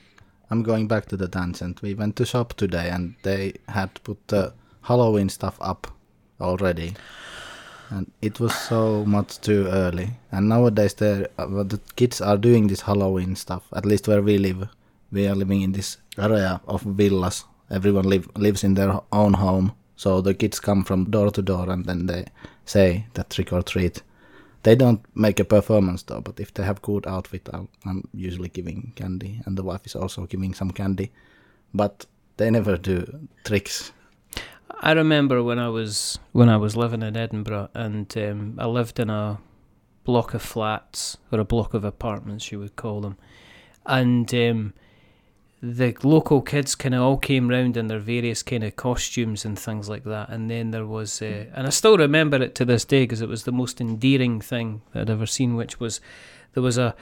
I'm 0.50 0.63
going 0.63 0.88
back 0.88 1.07
to 1.07 1.17
the 1.17 1.27
tangent. 1.27 1.81
We 1.81 1.93
went 1.93 2.15
to 2.17 2.25
shop 2.25 2.53
today 2.53 2.89
and 2.89 3.15
they 3.24 3.55
had 3.67 4.01
put 4.03 4.27
the 4.27 4.53
Halloween 4.83 5.27
stuff 5.27 5.57
up 5.59 5.88
already. 6.39 6.93
And 7.89 8.12
it 8.21 8.39
was 8.39 8.55
so 8.55 9.03
much 9.03 9.41
too 9.41 9.67
early. 9.67 10.12
And 10.31 10.47
nowadays 10.47 10.93
the 10.93 11.29
uh, 11.38 11.63
the 11.63 11.79
kids 11.95 12.21
are 12.21 12.38
doing 12.38 12.67
this 12.67 12.81
Halloween 12.81 13.36
stuff. 13.36 13.63
At 13.74 13.86
least 13.86 14.07
where 14.07 14.21
we 14.21 14.38
live, 14.38 14.69
we 15.12 15.27
are 15.27 15.36
living 15.36 15.62
in 15.62 15.71
this 15.71 15.97
area 16.17 16.62
of 16.67 16.81
villas. 16.81 17.45
Everyone 17.69 18.07
live, 18.07 18.29
lives 18.38 18.63
in 18.63 18.75
their 18.75 19.00
own 19.12 19.33
home. 19.33 19.74
So 19.98 20.22
the 20.22 20.36
kids 20.36 20.60
come 20.60 20.84
from 20.84 21.10
door 21.10 21.32
to 21.32 21.42
door 21.42 21.70
and 21.70 21.86
then 21.86 22.06
they 22.06 22.25
say 22.66 23.08
that 23.16 23.32
trick 23.32 23.51
or 23.51 23.63
treat. 23.63 24.04
They 24.63 24.75
don't 24.75 25.01
make 25.16 25.39
a 25.39 25.46
performance 25.46 26.04
though, 26.04 26.22
but 26.22 26.39
if 26.39 26.54
they 26.54 26.63
have 26.63 26.82
good 26.82 27.08
outfit, 27.08 27.50
I'm 27.54 28.04
usually 28.13 28.50
giving 28.50 28.94
candy, 28.96 29.42
and 29.46 29.58
the 29.58 29.63
wife 29.63 29.86
is 29.86 29.96
also 29.96 30.25
giving 30.25 30.54
some 30.54 30.72
candy. 30.72 31.12
But 31.74 32.06
they 32.38 32.50
never 32.51 32.77
do 32.77 33.27
tricks. 33.44 33.92
I 34.82 34.92
remember 34.92 35.42
when 35.42 35.58
I 35.58 35.70
was 35.70 36.20
when 36.34 36.50
I 36.50 36.58
was 36.58 36.75
living 36.75 37.01
in 37.01 37.18
Edinburgh, 37.18 37.70
and 37.74 38.16
um, 38.18 38.56
I 38.60 38.68
lived 38.68 39.00
in 39.00 39.10
a 39.10 39.39
block 40.04 40.34
of 40.34 40.42
flats 40.42 41.18
or 41.32 41.39
a 41.39 41.46
block 41.46 41.74
of 41.74 41.84
apartments, 41.84 42.51
you 42.51 42.60
would 42.60 42.75
call 42.75 43.01
them, 43.01 43.18
and 43.86 44.34
um, 44.34 44.74
the 45.61 45.95
local 46.03 46.41
kids 46.41 46.75
kind 46.75 46.93
of 46.93 47.01
all 47.01 47.17
came 47.17 47.49
round 47.49 47.77
in 47.77 47.87
their 47.87 47.99
various 47.99 48.43
kind 48.43 48.63
of 48.63 48.75
costumes 48.75 49.43
and 49.43 49.57
things 49.57 49.89
like 49.89 50.03
that. 50.03 50.29
And 50.29 50.51
then 50.51 50.71
there 50.71 50.85
was, 50.85 51.21
uh, 51.21 51.45
and 51.53 51.65
I 51.65 51.71
still 51.71 51.97
remember 51.97 52.37
it 52.37 52.53
to 52.55 52.65
this 52.65 52.85
day 52.85 53.03
because 53.03 53.21
it 53.21 53.29
was 53.29 53.43
the 53.43 53.51
most 53.51 53.81
endearing 53.81 54.39
thing 54.39 54.81
that 54.93 55.01
I'd 55.01 55.09
ever 55.09 55.25
seen, 55.25 55.55
which 55.55 55.79
was 55.79 55.99
there 56.53 56.63
was 56.63 56.77
a 56.77 56.95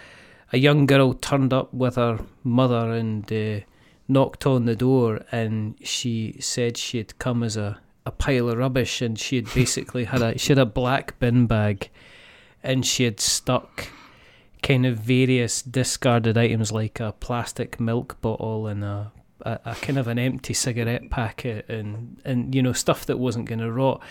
a 0.52 0.58
young 0.58 0.86
girl 0.86 1.14
turned 1.14 1.52
up 1.52 1.74
with 1.74 1.96
her 1.96 2.20
mother 2.44 2.92
and 2.92 3.32
uh, 3.34 3.60
knocked 4.08 4.46
on 4.46 4.66
the 4.66 4.76
door, 4.76 5.22
and 5.32 5.76
she 5.84 6.38
said 6.40 6.78
she 6.78 6.98
had 6.98 7.18
come 7.20 7.44
as 7.44 7.58
a 7.58 7.80
a 8.06 8.12
pile 8.12 8.50
of 8.50 8.58
rubbish, 8.58 9.02
and 9.02 9.18
she 9.20 9.36
had 9.36 9.54
basically 9.54 10.06
had 10.06 10.22
a 10.22 10.38
she 10.38 10.50
had 10.50 10.60
a 10.60 10.66
black 10.66 11.20
bin 11.20 11.48
bag, 11.48 11.90
and 12.64 12.86
she 12.86 13.04
had 13.04 13.20
stuck 13.20 13.90
kind 14.66 14.86
of 14.86 14.98
various 14.98 15.62
discarded 15.62 16.38
items 16.38 16.72
like 16.72 17.00
a 17.00 17.12
plastic 17.20 17.80
milk 17.80 18.20
bottle 18.20 18.66
and 18.66 18.84
a, 18.84 19.12
a, 19.42 19.60
a 19.66 19.76
kind 19.76 20.00
of 20.00 20.08
an 20.08 20.18
empty 20.18 20.56
cigarette 20.56 21.10
packet 21.12 21.70
and, 21.70 22.20
and 22.26 22.56
you 22.56 22.64
know 22.64 22.74
stuff 22.74 23.06
that 23.06 23.20
wasn't 23.20 23.46
going 23.46 23.60
to 23.60 23.72
rot 23.72 24.02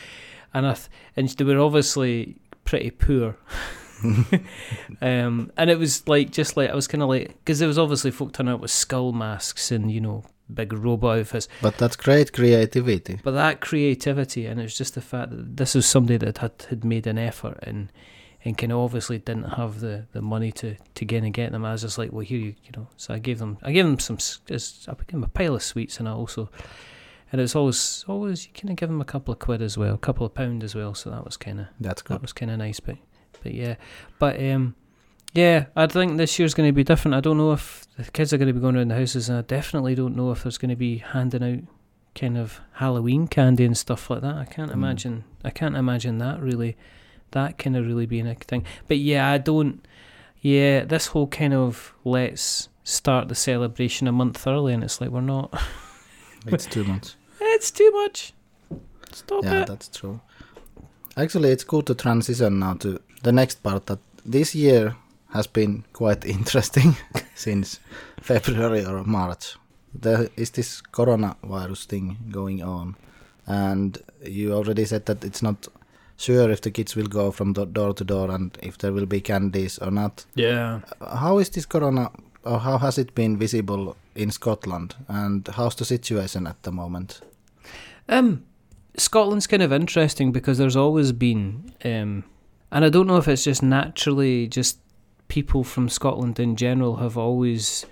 and 0.55 0.65
I 0.67 0.75
th- 0.75 0.89
and 1.17 1.29
they 1.29 1.45
were 1.45 1.59
obviously 1.59 2.37
pretty 2.65 2.91
poor 2.91 3.37
um, 5.03 5.51
and 5.57 5.71
it 5.71 5.79
was 5.79 6.07
like 6.07 6.31
just 6.31 6.57
like 6.57 6.71
I 6.71 6.75
was 6.75 6.87
kind 6.87 7.03
of 7.03 7.09
like 7.09 7.29
because 7.39 7.59
there 7.59 7.69
was 7.69 7.79
obviously 7.79 8.11
folk 8.11 8.33
turning 8.33 8.55
up 8.55 8.61
with 8.61 8.71
skull 8.71 9.13
masks 9.13 9.73
and 9.73 9.91
you 9.91 10.01
know 10.01 10.25
big 10.53 10.73
robot 10.73 11.19
outfits. 11.21 11.49
But 11.63 11.79
that's 11.79 11.97
great 11.97 12.33
creativity. 12.33 13.19
But 13.23 13.33
that 13.33 13.61
creativity 13.61 14.47
and 14.47 14.61
it 14.61 14.65
was 14.65 14.77
just 14.77 14.95
the 14.95 15.01
fact 15.01 15.31
that 15.31 15.57
this 15.57 15.75
was 15.75 15.87
somebody 15.87 16.19
that 16.19 16.39
had 16.39 16.67
had 16.69 16.85
made 16.85 17.07
an 17.07 17.19
effort 17.19 17.59
and 17.63 17.91
and 18.45 18.59
kind 18.59 18.73
of 18.73 18.79
obviously 18.79 19.19
didn't 19.19 19.45
have 19.45 19.81
the, 19.81 20.07
the 20.13 20.21
money 20.21 20.53
to, 20.53 20.77
to 20.95 21.05
get 21.05 21.25
and 21.25 21.33
get 21.33 21.53
them. 21.53 21.65
I 21.65 21.73
was 21.73 21.83
just 21.83 21.97
like, 21.97 22.13
well, 22.13 22.25
here 22.25 22.39
you 22.39 22.55
you 22.65 22.73
know. 22.77 22.89
So 22.97 23.15
I 23.15 23.19
gave 23.19 23.39
them 23.39 23.59
I 23.63 23.73
gave 23.73 23.85
them 23.85 23.99
some 23.99 24.19
just 24.19 24.89
I 24.89 24.93
gave 24.93 25.07
them 25.09 25.25
a 25.25 25.29
pile 25.29 25.55
of 25.55 25.63
sweets 25.63 25.99
and 25.99 26.09
I 26.09 26.13
also 26.13 26.51
and 27.33 27.41
it's 27.41 27.57
always 27.57 28.05
always 28.07 28.47
you 28.47 28.53
kind 28.53 28.71
of 28.71 28.77
give 28.77 28.89
them 28.89 29.01
a 29.01 29.05
couple 29.05 29.33
of 29.33 29.39
quid 29.41 29.63
as 29.63 29.79
well, 29.79 29.95
a 29.95 29.99
couple 29.99 30.27
of 30.27 30.35
pound 30.35 30.63
as 30.63 30.75
well. 30.75 30.95
So 30.95 31.11
that 31.11 31.25
was 31.25 31.37
kind 31.37 31.61
of 31.61 31.67
that's 31.81 32.03
good. 32.03 32.15
That 32.15 32.23
was 32.23 32.33
kind 32.33 32.51
of 32.51 32.59
nice, 32.59 32.81
but 32.81 32.97
but 33.43 33.55
yeah, 33.55 33.77
but 34.19 34.41
um. 34.43 34.77
Yeah, 35.37 35.67
I 35.75 35.89
think 35.89 36.17
this 36.17 36.39
year's 36.39 36.55
going 36.55 36.69
to 36.69 36.73
be 36.73 36.85
different. 36.85 37.17
I 37.17 37.21
don't 37.21 37.39
know 37.39 37.51
if 37.51 37.89
the 37.97 38.05
kids 38.05 38.33
are 38.33 38.39
going 38.39 38.47
to 38.47 38.55
be 38.55 38.61
going 38.61 38.77
around 38.77 38.93
the 38.93 38.95
houses, 38.95 39.29
and 39.29 39.37
I 39.37 39.43
definitely 39.43 39.97
don't 39.97 40.15
know 40.15 40.31
if 40.31 40.45
there's 40.45 40.59
going 40.59 40.69
to 40.69 40.77
be 40.77 40.99
handing 40.99 41.43
out 41.43 41.65
kind 42.15 42.39
of 42.39 42.61
Halloween 42.75 43.27
candy 43.27 43.65
and 43.65 43.77
stuff 43.77 44.09
like 44.11 44.21
that. 44.21 44.37
I 44.37 44.45
can't 44.45 44.71
mm. 44.71 44.75
imagine. 44.75 45.25
I 45.45 45.51
can't 45.51 45.77
imagine 45.77 46.19
that 46.19 46.41
really 46.41 46.77
that 47.35 47.59
kind 47.59 47.77
of 47.77 47.87
really 47.87 48.07
being 48.07 48.27
a 48.27 48.35
thing. 48.35 48.65
But 48.89 48.97
yeah, 48.99 49.31
I 49.31 49.39
don't. 49.39 49.87
Yeah, 50.41 50.85
this 50.85 51.09
whole 51.09 51.27
kind 51.27 51.55
of 51.55 51.95
let's 52.05 52.69
start 52.83 53.29
the 53.29 53.35
celebration 53.35 54.09
a 54.09 54.13
month 54.13 54.47
early, 54.47 54.73
and 54.73 54.83
it's 54.83 55.01
like 55.01 55.11
we're 55.11 55.21
not. 55.21 55.53
it's 56.47 56.67
too 56.67 56.85
much. 56.85 57.15
It's 57.41 57.71
too 57.71 57.91
much. 57.93 58.33
Stop 59.13 59.45
yeah, 59.45 59.63
it. 59.63 59.69
that's 59.69 59.89
true. 59.89 60.21
Actually, 61.17 61.51
it's 61.51 61.65
good 61.65 61.87
to 61.87 61.95
transition 61.95 62.59
now 62.59 62.75
to 62.75 63.01
the 63.23 63.33
next 63.33 63.63
part. 63.63 63.87
That 63.87 64.01
this 64.25 64.55
year 64.55 64.97
has 65.33 65.47
been 65.47 65.85
quite 65.93 66.25
interesting 66.37 66.97
since 67.35 67.81
February 68.21 68.85
or 68.85 69.05
March. 69.05 69.57
There 69.95 70.29
is 70.37 70.51
this 70.51 70.83
coronavirus 70.83 71.87
thing 71.87 72.17
going 72.31 72.63
on, 72.63 72.97
and 73.47 73.99
you 74.25 74.53
already 74.53 74.85
said 74.85 75.07
that 75.07 75.25
it's 75.25 75.43
not 75.43 75.69
sure 76.17 76.51
if 76.51 76.61
the 76.61 76.71
kids 76.71 76.97
will 76.97 77.07
go 77.07 77.31
from 77.31 77.53
door 77.53 77.95
to 77.95 78.05
door 78.05 78.31
and 78.31 78.57
if 78.63 78.79
there 78.79 78.93
will 78.93 79.07
be 79.07 79.21
candies 79.21 79.79
or 79.79 79.91
not. 79.91 80.25
Yeah. 80.35 80.81
How 81.01 81.39
is 81.39 81.51
this 81.51 81.67
corona, 81.67 82.11
or 82.45 82.59
how 82.59 82.79
has 82.79 82.99
it 82.99 83.15
been 83.15 83.37
visible 83.39 83.97
in 84.15 84.31
Scotland, 84.31 84.95
and 85.09 85.47
how's 85.49 85.75
the 85.75 85.85
situation 85.85 86.47
at 86.47 86.63
the 86.63 86.73
moment? 86.73 87.21
Um, 88.09 88.45
Scotland's 88.97 89.47
kind 89.47 89.63
of 89.63 89.73
interesting 89.73 90.31
because 90.33 90.59
there's 90.59 90.77
always 90.77 91.13
been, 91.13 91.73
um, 91.85 92.25
and 92.71 92.85
I 92.85 92.89
don't 92.89 93.07
know 93.07 93.17
if 93.17 93.29
it's 93.29 93.45
just 93.45 93.63
naturally 93.63 94.47
just 94.47 94.79
people 95.29 95.65
from 95.65 95.89
Scotland 95.89 96.39
in 96.39 96.55
general 96.55 96.97
have 96.97 97.17
always 97.17 97.87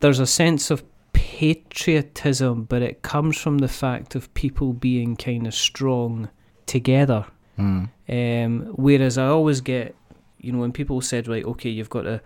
there's 0.00 0.20
a 0.20 0.26
sense 0.26 0.70
of 0.70 0.84
patriotism, 1.12 2.64
but 2.64 2.82
it 2.82 3.02
comes 3.02 3.36
from 3.38 3.58
the 3.58 3.68
fact 3.68 4.14
of 4.14 4.32
people 4.34 4.72
being 4.72 5.16
kind 5.16 5.46
of 5.46 5.54
strong 5.54 6.28
together 6.66 7.24
Mm. 7.58 7.88
Um, 8.08 8.60
whereas 8.76 9.18
I 9.18 9.26
always 9.26 9.60
get, 9.60 9.94
you 10.38 10.52
know, 10.52 10.60
when 10.60 10.72
people 10.72 11.00
said, 11.00 11.28
right, 11.28 11.44
okay, 11.44 11.70
you've 11.70 11.90
got 11.90 12.02
to, 12.02 12.20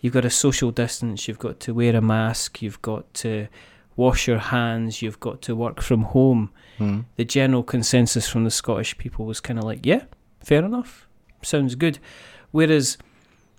you've 0.00 0.14
got 0.14 0.24
a 0.24 0.30
social 0.30 0.70
distance, 0.70 1.28
you've 1.28 1.38
got 1.38 1.60
to 1.60 1.74
wear 1.74 1.94
a 1.94 2.00
mask, 2.00 2.62
you've 2.62 2.82
got 2.82 3.12
to 3.14 3.48
wash 3.96 4.26
your 4.26 4.38
hands, 4.38 5.02
you've 5.02 5.20
got 5.20 5.42
to 5.42 5.54
work 5.54 5.82
from 5.82 6.02
home. 6.02 6.50
Mm. 6.78 7.04
The 7.16 7.24
general 7.24 7.62
consensus 7.62 8.28
from 8.28 8.44
the 8.44 8.50
Scottish 8.50 8.96
people 8.98 9.26
was 9.26 9.40
kind 9.40 9.58
of 9.58 9.64
like, 9.64 9.84
yeah, 9.84 10.04
fair 10.42 10.64
enough, 10.64 11.06
sounds 11.42 11.74
good. 11.74 11.98
Whereas 12.50 12.98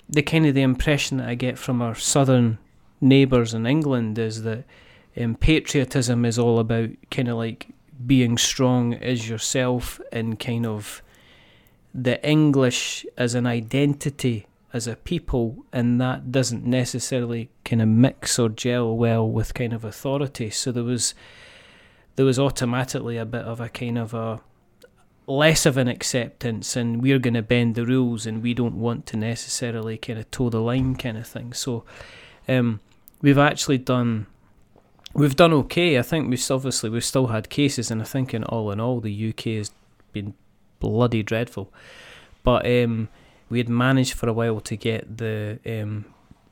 the 0.10 0.22
kind 0.22 0.46
of 0.46 0.54
the 0.54 0.62
impression 0.62 1.18
that 1.18 1.30
I 1.30 1.36
get 1.36 1.58
from 1.58 1.82
our 1.82 1.96
southern 1.96 2.58
neighbours 3.00 3.54
in 3.54 3.66
England 3.66 4.18
is 4.18 4.44
that 4.44 4.64
um, 5.20 5.36
patriotism 5.36 6.26
is 6.26 6.40
all 6.40 6.60
about 6.60 6.90
kind 7.12 7.28
of 7.28 7.38
like 7.38 7.68
being 8.06 8.38
strong 8.38 8.94
as 8.94 9.30
yourself 9.30 10.00
and 10.12 10.40
kind 10.40 10.66
of 10.66 11.02
the 11.94 12.24
English 12.28 13.06
as 13.18 13.36
an 13.36 13.46
identity 13.46 14.48
as 14.74 14.88
a 14.88 14.96
people, 14.96 15.64
and 15.72 16.02
that 16.02 16.32
doesn't 16.32 16.66
necessarily 16.66 17.50
kind 17.64 17.82
of 17.82 17.88
mix 17.88 18.40
or 18.40 18.50
gel 18.50 18.98
well 18.98 19.30
with 19.30 19.54
kind 19.54 19.72
of 19.72 19.86
authority. 19.86 20.50
So 20.50 20.72
there 20.72 20.84
was 20.84 21.14
there 22.16 22.26
was 22.26 22.40
automatically 22.40 23.18
a 23.18 23.26
bit 23.26 23.44
of 23.44 23.62
a 23.62 23.70
kind 23.70 23.98
of 23.98 24.14
a 24.14 24.42
less 25.28 25.68
of 25.68 25.78
an 25.78 25.88
acceptance, 25.88 26.76
and 26.76 27.04
we're 27.04 27.20
going 27.20 27.36
to 27.36 27.44
bend 27.44 27.76
the 27.76 27.86
rules, 27.86 28.26
and 28.26 28.42
we 28.42 28.56
don't 28.56 28.76
want 28.76 29.06
to 29.08 29.18
necessarily 29.18 29.98
kind 29.98 30.18
of 30.18 30.30
toe 30.32 30.50
the 30.50 30.60
line, 30.60 30.96
kind 30.96 31.18
of 31.18 31.28
thing. 31.28 31.54
So 31.54 31.84
um, 32.48 32.80
we've 33.22 33.38
actually 33.38 33.78
done 33.78 34.26
we've 35.14 35.36
done 35.36 35.54
okay. 35.54 35.98
I 35.98 36.02
think 36.02 36.30
we've 36.30 36.52
obviously 36.52 36.90
we've 36.90 37.06
still 37.06 37.28
had 37.28 37.50
cases, 37.50 37.92
and 37.92 38.02
I 38.02 38.06
think 38.06 38.34
in 38.34 38.44
all 38.44 38.72
in 38.72 38.80
all, 38.80 39.00
the 39.00 39.30
UK 39.30 39.58
has 39.58 39.72
been 40.12 40.34
bloody 40.80 41.24
dreadful. 41.24 41.72
But 42.44 42.66
um, 42.66 43.10
we 43.50 43.60
had 43.60 43.70
managed 43.70 44.14
for 44.14 44.28
a 44.28 44.34
while 44.34 44.60
to 44.62 44.76
get 44.76 45.18
the 45.18 45.60
um, 45.66 46.06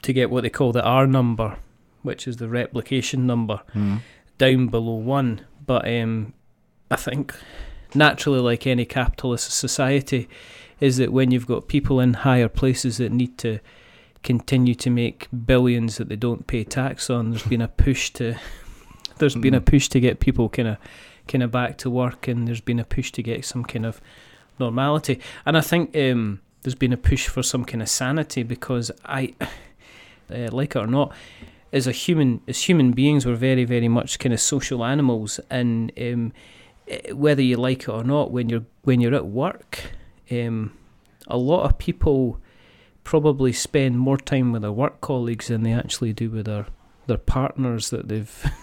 to 0.03 0.13
get 0.13 0.29
what 0.29 0.43
they 0.43 0.49
call 0.49 0.71
the 0.71 0.83
R 0.83 1.07
number, 1.07 1.57
which 2.03 2.27
is 2.27 2.37
the 2.37 2.49
replication 2.49 3.27
number, 3.27 3.61
mm. 3.73 3.99
down 4.37 4.67
below 4.67 4.95
one. 4.95 5.45
But 5.65 5.87
um, 5.87 6.33
I 6.89 6.95
think 6.95 7.35
naturally, 7.93 8.39
like 8.39 8.65
any 8.65 8.85
capitalist 8.85 9.51
society, 9.51 10.29
is 10.79 10.97
that 10.97 11.11
when 11.11 11.31
you've 11.31 11.47
got 11.47 11.67
people 11.67 11.99
in 11.99 12.13
higher 12.13 12.49
places 12.49 12.97
that 12.97 13.11
need 13.11 13.37
to 13.39 13.59
continue 14.23 14.75
to 14.75 14.89
make 14.89 15.27
billions 15.45 15.97
that 15.97 16.09
they 16.09 16.15
don't 16.15 16.47
pay 16.47 16.63
tax 16.63 17.09
on. 17.09 17.31
There's 17.31 17.43
been 17.43 17.61
a 17.61 17.67
push 17.67 18.11
to 18.11 18.35
there's 19.17 19.35
mm. 19.35 19.41
been 19.41 19.53
a 19.53 19.61
mm. 19.61 19.65
push 19.65 19.87
to 19.89 19.99
get 19.99 20.19
people 20.19 20.49
kind 20.49 20.67
of 20.67 20.77
kind 21.27 21.43
of 21.43 21.51
back 21.51 21.77
to 21.79 21.89
work, 21.89 22.27
and 22.27 22.47
there's 22.47 22.61
been 22.61 22.79
a 22.79 22.83
push 22.83 23.11
to 23.13 23.23
get 23.23 23.45
some 23.45 23.63
kind 23.63 23.85
of 23.85 24.01
normality. 24.59 25.19
And 25.45 25.57
I 25.57 25.61
think 25.61 25.95
um, 25.95 26.41
there's 26.63 26.75
been 26.75 26.93
a 26.93 26.97
push 26.97 27.27
for 27.27 27.43
some 27.43 27.63
kind 27.65 27.81
of 27.81 27.89
sanity 27.89 28.43
because 28.43 28.91
I, 29.05 29.33
uh, 30.29 30.49
like 30.51 30.75
it 30.75 30.79
or 30.79 30.87
not, 30.87 31.13
as 31.71 31.87
a 31.87 31.91
human, 31.91 32.41
as 32.47 32.63
human 32.63 32.91
beings, 32.91 33.25
we're 33.25 33.35
very 33.35 33.63
very 33.63 33.87
much 33.87 34.19
kind 34.19 34.33
of 34.33 34.41
social 34.41 34.83
animals, 34.83 35.39
and 35.49 35.91
um, 35.97 36.33
eh, 36.87 37.11
whether 37.11 37.41
you 37.41 37.57
like 37.57 37.83
it 37.83 37.89
or 37.89 38.03
not, 38.03 38.31
when 38.31 38.49
you're 38.49 38.65
when 38.83 38.99
you're 38.99 39.15
at 39.15 39.27
work, 39.27 39.81
um, 40.29 40.73
a 41.27 41.37
lot 41.37 41.63
of 41.63 41.77
people 41.77 42.39
probably 43.11 43.51
spend 43.53 43.93
more 43.99 44.17
time 44.17 44.47
with 44.53 44.61
their 44.61 44.71
work 44.83 45.01
colleagues 45.01 45.47
than 45.47 45.63
they 45.63 45.73
actually 45.83 46.13
do 46.13 46.29
with 46.35 46.45
their 46.45 46.65
their 47.07 47.17
partners 47.37 47.89
that 47.89 48.07
they've 48.07 48.35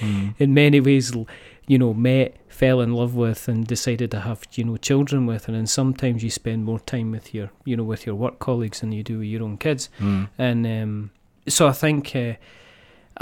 Mm. 0.00 0.34
in 0.40 0.52
many 0.54 0.80
ways 0.80 1.14
l- 1.14 1.28
you 1.68 1.78
know 1.78 1.94
met 1.94 2.30
fell 2.48 2.80
in 2.80 2.92
love 3.00 3.14
with 3.24 3.46
and 3.50 3.64
decided 3.64 4.10
to 4.10 4.20
have 4.28 4.40
you 4.58 4.64
know 4.64 4.76
children 4.76 5.24
with 5.30 5.46
and 5.46 5.56
then 5.56 5.68
sometimes 5.68 6.24
you 6.24 6.30
spend 6.30 6.64
more 6.64 6.80
time 6.80 7.12
with 7.12 7.32
your 7.32 7.48
you 7.64 7.76
know 7.76 7.84
with 7.92 8.04
your 8.06 8.16
work 8.16 8.36
colleagues 8.40 8.80
than 8.80 8.90
you 8.90 9.04
do 9.04 9.18
with 9.20 9.28
your 9.28 9.44
own 9.44 9.56
kids 9.56 9.88
Mm. 10.00 10.28
and 10.36 10.66
um, 10.66 11.10
so 11.46 11.68
I 11.68 11.72
think 11.82 12.02
uh, 12.16 12.34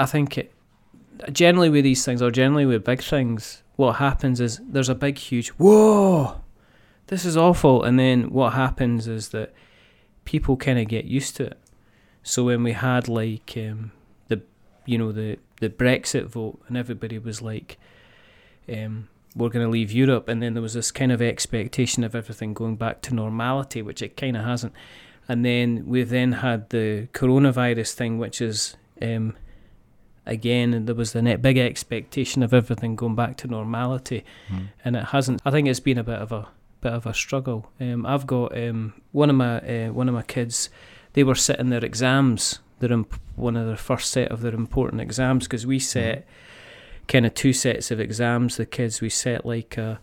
I 0.04 0.06
think 0.06 0.38
it, 0.38 0.48
generally 1.30 1.68
with 1.68 1.84
these 1.84 2.02
things 2.06 2.22
or 2.22 2.30
generally 2.30 2.64
with 2.64 2.84
big 2.84 3.02
things, 3.02 3.62
what 3.76 3.92
happens 3.96 4.40
is 4.40 4.58
there's 4.74 4.88
a 4.88 4.94
big 5.06 5.18
huge 5.18 5.48
whoa, 5.58 6.40
this 7.08 7.24
is 7.26 7.36
awful, 7.36 7.82
and 7.86 7.98
then 7.98 8.30
what 8.30 8.54
happens 8.54 9.06
is 9.08 9.28
that 9.34 9.48
people 10.24 10.56
kind 10.56 10.78
of 10.78 10.88
get 10.88 11.04
used 11.04 11.36
to 11.36 11.44
it. 11.46 11.58
So 12.22 12.44
when 12.44 12.62
we 12.62 12.72
had 12.72 13.08
like 13.08 13.52
um, 13.56 13.92
the 14.28 14.42
you 14.86 14.98
know 14.98 15.12
the 15.12 15.38
the 15.60 15.68
Brexit 15.70 16.26
vote 16.26 16.60
and 16.68 16.76
everybody 16.76 17.18
was 17.18 17.42
like. 17.42 17.78
Um, 18.72 19.08
we're 19.34 19.48
going 19.48 19.64
to 19.64 19.70
leave 19.70 19.90
Europe, 19.90 20.28
and 20.28 20.42
then 20.42 20.52
there 20.52 20.62
was 20.62 20.74
this 20.74 20.90
kind 20.92 21.10
of 21.10 21.22
expectation 21.22 22.04
of 22.04 22.14
everything 22.14 22.52
going 22.52 22.76
back 22.76 23.00
to 23.02 23.14
normality, 23.14 23.80
which 23.80 24.02
it 24.02 24.14
kind 24.14 24.36
of 24.36 24.44
hasn't 24.44 24.74
and 25.28 25.44
then 25.44 25.84
we 25.86 26.02
then 26.02 26.32
had 26.32 26.68
the 26.70 27.08
coronavirus 27.12 27.92
thing, 27.94 28.18
which 28.18 28.40
is 28.40 28.76
um, 29.00 29.34
again 30.26 30.74
and 30.74 30.86
there 30.86 30.94
was 30.94 31.12
the 31.12 31.22
net 31.22 31.40
big 31.40 31.56
expectation 31.58 32.42
of 32.42 32.52
everything 32.52 32.96
going 32.96 33.14
back 33.14 33.36
to 33.38 33.48
normality, 33.48 34.24
Mm. 34.50 34.68
and 34.84 34.96
it 34.96 35.04
hasn't. 35.06 35.40
I 35.44 35.50
think 35.50 35.68
it's 35.68 35.80
been 35.80 35.98
a 35.98 36.04
bit 36.04 36.18
of 36.18 36.32
a 36.32 36.48
bit 36.82 36.92
of 36.92 37.06
a 37.06 37.14
struggle. 37.14 37.70
Um, 37.80 38.04
I've 38.04 38.26
got 38.26 38.56
um, 38.58 38.92
one 39.12 39.30
of 39.30 39.36
my 39.36 39.58
uh, 39.60 39.92
one 39.92 40.08
of 40.08 40.14
my 40.14 40.22
kids. 40.22 40.68
They 41.14 41.24
were 41.24 41.34
sitting 41.34 41.70
their 41.70 41.84
exams. 41.84 42.58
Their 42.80 42.92
imp- 42.92 43.20
one 43.36 43.56
of 43.56 43.66
their 43.66 43.76
first 43.76 44.10
set 44.10 44.30
of 44.30 44.40
their 44.42 44.54
important 44.54 45.00
exams 45.00 45.46
because 45.46 45.64
we 45.66 45.78
set 45.78 46.26
kind 47.08 47.24
of 47.24 47.32
two 47.34 47.52
sets 47.52 47.90
of 47.90 48.00
exams. 48.00 48.56
The 48.56 48.66
kids 48.66 49.00
we 49.00 49.08
set 49.08 49.46
like 49.46 49.78
a, 49.78 50.00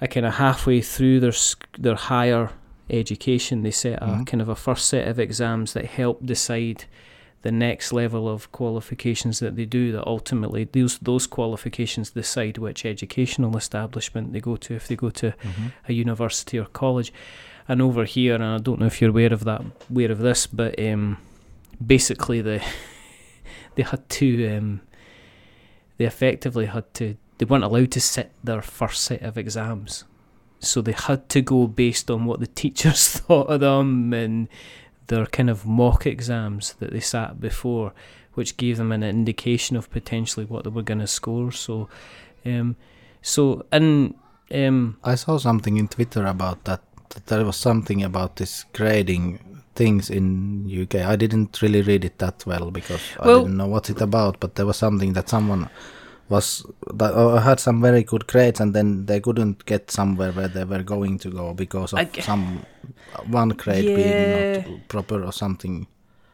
a 0.00 0.06
kind 0.08 0.26
of 0.26 0.34
halfway 0.34 0.80
through 0.82 1.20
their 1.20 1.32
their 1.78 1.96
higher 1.96 2.50
education. 2.90 3.62
They 3.62 3.70
set 3.70 4.02
a 4.02 4.06
Mhm. 4.06 4.26
kind 4.26 4.40
of 4.42 4.48
a 4.48 4.54
first 4.56 4.86
set 4.86 5.08
of 5.08 5.18
exams 5.18 5.72
that 5.72 5.86
help 5.86 6.24
decide 6.24 6.84
the 7.42 7.52
next 7.52 7.92
level 7.92 8.28
of 8.28 8.50
qualifications 8.52 9.38
that 9.38 9.54
they 9.56 9.64
do. 9.64 9.92
That 9.92 10.06
ultimately 10.06 10.64
those 10.64 10.98
those 10.98 11.26
qualifications 11.26 12.10
decide 12.10 12.58
which 12.58 12.84
educational 12.84 13.56
establishment 13.56 14.32
they 14.32 14.40
go 14.40 14.56
to 14.56 14.74
if 14.74 14.88
they 14.88 14.96
go 14.96 15.10
to 15.10 15.32
Mhm. 15.42 15.72
a 15.88 15.92
university 15.92 16.58
or 16.58 16.66
college. 16.66 17.12
And 17.70 17.82
over 17.82 18.04
here, 18.04 18.34
and 18.34 18.42
I 18.44 18.58
don't 18.58 18.80
know 18.80 18.86
if 18.86 19.00
you're 19.00 19.10
aware 19.10 19.32
of 19.32 19.44
that, 19.44 19.62
aware 19.90 20.10
of 20.10 20.18
this, 20.20 20.46
but 20.46 20.78
um, 20.82 21.18
basically 21.86 22.40
the 22.40 22.62
they 23.74 23.82
had 23.82 24.08
to, 24.08 24.56
um, 24.56 24.80
they 25.98 26.06
effectively 26.06 26.66
had 26.66 26.92
to, 26.94 27.16
they 27.36 27.44
weren't 27.44 27.64
allowed 27.64 27.90
to 27.92 28.00
sit 28.00 28.32
their 28.42 28.62
first 28.62 29.02
set 29.02 29.22
of 29.22 29.36
exams, 29.38 30.04
so 30.60 30.80
they 30.80 30.92
had 30.92 31.28
to 31.28 31.40
go 31.42 31.66
based 31.66 32.10
on 32.10 32.24
what 32.24 32.40
the 32.40 32.46
teachers 32.62 33.06
thought 33.18 33.48
of 33.48 33.60
them 33.60 34.12
and 34.12 34.48
their 35.08 35.26
kind 35.26 35.50
of 35.50 35.66
mock 35.66 36.06
exams 36.06 36.74
that 36.74 36.92
they 36.92 37.00
sat 37.00 37.40
before, 37.40 37.92
which 38.34 38.56
gave 38.56 38.76
them 38.76 38.92
an 38.92 39.02
indication 39.02 39.76
of 39.76 39.90
potentially 39.90 40.46
what 40.46 40.64
they 40.64 40.70
were 40.70 40.82
going 40.82 41.00
to 41.00 41.06
score. 41.06 41.50
So, 41.52 41.88
um, 42.46 42.76
so 43.20 43.66
and 43.72 44.14
um, 44.54 44.98
I 45.02 45.16
saw 45.16 45.38
something 45.38 45.76
in 45.76 45.88
Twitter 45.88 46.24
about 46.26 46.64
that, 46.64 46.80
that 47.10 47.26
there 47.26 47.44
was 47.44 47.56
something 47.56 48.02
about 48.02 48.36
this 48.36 48.64
grading 48.72 49.40
things 49.74 50.10
in 50.10 50.68
UK. 50.82 50.96
I 50.96 51.16
didn't 51.16 51.62
really 51.62 51.82
read 51.82 52.04
it 52.04 52.18
that 52.18 52.44
well 52.46 52.70
because 52.70 53.00
Well- 53.24 53.40
I 53.40 53.42
didn't 53.42 53.56
know 53.56 53.66
what 53.66 53.90
it 53.90 54.00
about, 54.00 54.40
but 54.40 54.54
there 54.54 54.66
was 54.66 54.76
something 54.76 55.12
that 55.14 55.28
someone 55.28 55.68
was 56.28 56.64
that 56.94 57.14
uh, 57.14 57.38
had 57.40 57.58
some 57.60 57.80
very 57.80 58.02
good 58.02 58.26
grades 58.26 58.60
and 58.60 58.74
then 58.74 59.06
they 59.06 59.20
couldn't 59.20 59.64
get 59.66 59.90
somewhere 59.90 60.32
where 60.32 60.48
they 60.48 60.64
were 60.64 60.82
going 60.82 61.18
to 61.18 61.30
go 61.30 61.54
because 61.54 61.92
of 61.92 61.98
I 61.98 62.20
some 62.20 62.64
one 63.26 63.50
grade 63.50 63.84
Yeah. 63.84 63.96
being 63.96 64.72
not 64.72 64.88
proper 64.88 65.22
or 65.24 65.32
something. 65.32 65.86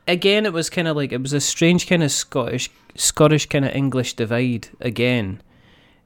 again, 0.09 0.45
it 0.47 0.53
was 0.53 0.69
kind 0.71 0.89
of 0.89 0.97
like 0.97 1.13
it 1.13 1.23
was 1.23 1.33
a 1.33 1.41
strange 1.41 1.87
kind 1.87 2.03
of 2.03 2.11
Scottish, 2.13 2.71
Scottish 2.95 3.47
kind 3.47 3.65
of 3.65 3.75
English 3.75 4.15
divide 4.15 4.69
again. 4.81 5.41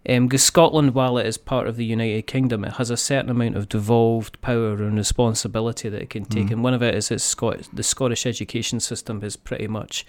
Because 0.04 0.42
Scotland, 0.42 0.94
while 0.94 1.18
it 1.18 1.26
is 1.26 1.36
part 1.36 1.66
of 1.68 1.76
the 1.76 1.84
United 1.84 2.26
Kingdom, 2.26 2.64
it 2.64 2.74
has 2.74 2.88
a 2.88 2.96
certain 2.96 3.28
amount 3.30 3.56
of 3.56 3.68
devolved 3.68 4.40
power 4.40 4.72
and 4.74 4.96
responsibility 4.96 5.88
that 5.90 6.00
it 6.00 6.08
can 6.10 6.24
take, 6.24 6.46
Mhm. 6.46 6.52
and 6.52 6.64
one 6.64 6.72
of 6.72 6.82
it 6.82 6.94
is 6.94 7.10
its 7.10 7.24
Scot- 7.24 7.68
the 7.74 7.82
Scottish 7.82 8.24
education 8.24 8.80
system 8.80 9.22
is 9.22 9.36
pretty 9.36 9.66
much 9.66 10.06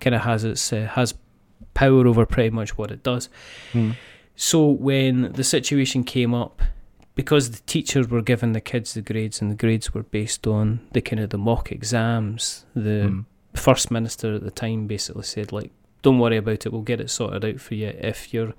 kind 0.00 0.14
of 0.14 0.22
has 0.22 0.42
its 0.44 0.72
uh, 0.72 0.88
has 0.94 1.12
power 1.76 2.06
over 2.06 2.24
pretty 2.26 2.50
much 2.50 2.76
what 2.78 2.90
it 2.90 3.02
does. 3.02 3.28
So 4.34 4.66
when 4.68 5.32
the 5.32 5.44
situation 5.44 6.04
came 6.04 6.34
up, 6.34 6.62
because 7.14 7.50
the 7.50 7.62
teachers 7.66 8.08
were 8.08 8.20
giving 8.22 8.52
the 8.52 8.60
kids 8.60 8.92
the 8.94 9.00
grades, 9.00 9.40
and 9.40 9.50
the 9.50 9.54
grades 9.54 9.94
were 9.94 10.02
based 10.02 10.46
on 10.46 10.80
the 10.92 11.00
kind 11.00 11.20
of 11.20 11.30
the 11.30 11.38
mock 11.38 11.72
exams, 11.72 12.66
the 12.74 13.08
Mm. 13.08 13.24
first 13.54 13.90
minister 13.90 14.34
at 14.34 14.42
the 14.44 14.50
time 14.50 14.86
basically 14.86 15.22
said 15.22 15.52
like, 15.52 15.70
"Don't 16.02 16.18
worry 16.18 16.36
about 16.36 16.66
it. 16.66 16.72
We'll 16.72 16.82
get 16.82 17.00
it 17.00 17.08
sorted 17.10 17.44
out 17.44 17.60
for 17.60 17.74
you. 17.74 17.88
If 17.98 18.34
you're 18.34 18.52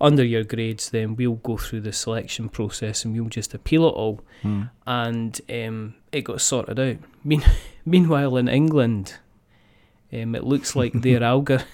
under 0.00 0.24
your 0.24 0.44
grades, 0.44 0.90
then 0.90 1.16
we'll 1.16 1.34
go 1.42 1.56
through 1.56 1.80
the 1.82 1.92
selection 1.92 2.48
process 2.48 3.04
and 3.04 3.12
we'll 3.12 3.28
just 3.28 3.54
appeal 3.54 3.84
it 3.88 3.94
all." 4.02 4.20
Mm. 4.44 4.70
And 4.86 5.40
um, 5.50 5.94
it 6.12 6.22
got 6.22 6.40
sorted 6.40 6.78
out. 6.78 6.98
Mean- 7.24 7.42
meanwhile, 7.84 8.36
in 8.36 8.48
England, 8.48 9.14
um, 10.12 10.36
it 10.36 10.44
looks 10.44 10.76
like 10.76 10.92
their 11.02 11.20
algor- 11.20 11.64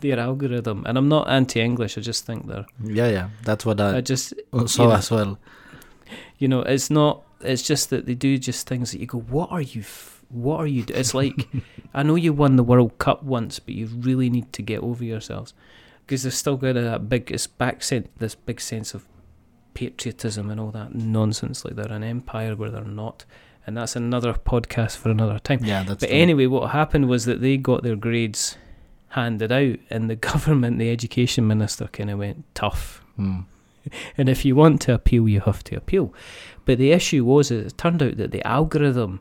their 0.00 0.18
algorithm, 0.18 0.84
and 0.86 0.96
I'm 0.98 1.08
not 1.08 1.28
anti-English. 1.28 1.98
I 1.98 2.00
just 2.00 2.26
think 2.26 2.46
they're. 2.46 2.66
Yeah, 2.82 3.08
yeah, 3.08 3.28
that's 3.42 3.64
what 3.66 3.80
I, 3.80 3.98
I 3.98 4.00
just 4.00 4.34
oh, 4.52 4.66
saw 4.66 4.88
know, 4.88 4.94
as 4.96 5.10
well. 5.10 5.38
you 6.38 6.48
know, 6.48 6.62
it's 6.62 6.90
not. 6.90 7.22
It's 7.40 7.62
just 7.62 7.90
that 7.90 8.06
they 8.06 8.14
do 8.14 8.36
just 8.38 8.66
things 8.68 8.92
that 8.92 9.00
you 9.00 9.06
go, 9.06 9.18
"What 9.18 9.50
are 9.50 9.60
you? 9.60 9.82
F- 9.82 10.22
what 10.28 10.58
are 10.60 10.66
you?" 10.66 10.82
Do-? 10.84 10.94
It's 10.94 11.14
like, 11.14 11.48
I 11.94 12.02
know 12.02 12.16
you 12.16 12.32
won 12.32 12.56
the 12.56 12.64
World 12.64 12.98
Cup 12.98 13.22
once, 13.22 13.58
but 13.58 13.74
you 13.74 13.86
really 13.86 14.28
need 14.30 14.52
to 14.54 14.62
get 14.62 14.80
over 14.80 15.04
yourselves 15.04 15.54
because 16.04 16.22
they've 16.22 16.34
still 16.34 16.56
got 16.56 16.74
that 16.74 17.08
big, 17.08 17.30
it's 17.30 17.46
back 17.46 17.82
sen- 17.82 18.08
this 18.18 18.34
big 18.34 18.60
sense 18.60 18.94
of 18.94 19.04
patriotism 19.74 20.50
and 20.50 20.58
all 20.58 20.70
that 20.70 20.94
nonsense. 20.94 21.64
Like 21.64 21.76
they're 21.76 21.92
an 21.92 22.02
empire 22.02 22.56
where 22.56 22.70
they're 22.70 22.82
not, 22.84 23.24
and 23.66 23.76
that's 23.76 23.94
another 23.94 24.32
podcast 24.34 24.96
for 24.96 25.10
another 25.10 25.38
time. 25.38 25.64
Yeah, 25.64 25.82
that's 25.84 26.00
But 26.00 26.08
true. 26.08 26.18
anyway, 26.18 26.46
what 26.46 26.70
happened 26.70 27.08
was 27.08 27.24
that 27.26 27.40
they 27.40 27.56
got 27.56 27.82
their 27.82 27.94
grades 27.96 28.56
handed 29.10 29.52
out, 29.52 29.78
and 29.90 30.08
the 30.08 30.16
government, 30.30 30.78
the 30.78 30.90
education 30.90 31.46
minister, 31.46 31.88
kind 31.88 32.10
of 32.10 32.18
went 32.18 32.44
tough. 32.54 33.02
Mm. 33.18 33.44
And 34.18 34.28
if 34.28 34.44
you 34.44 34.54
want 34.54 34.82
to 34.82 34.92
appeal, 34.92 35.26
you 35.28 35.40
have 35.40 35.64
to 35.64 35.76
appeal. 35.76 36.12
But 36.66 36.76
the 36.76 36.92
issue 36.92 37.24
was, 37.24 37.50
it 37.50 37.78
turned 37.78 38.02
out 38.02 38.18
that 38.18 38.32
the 38.32 38.46
algorithm 38.46 39.20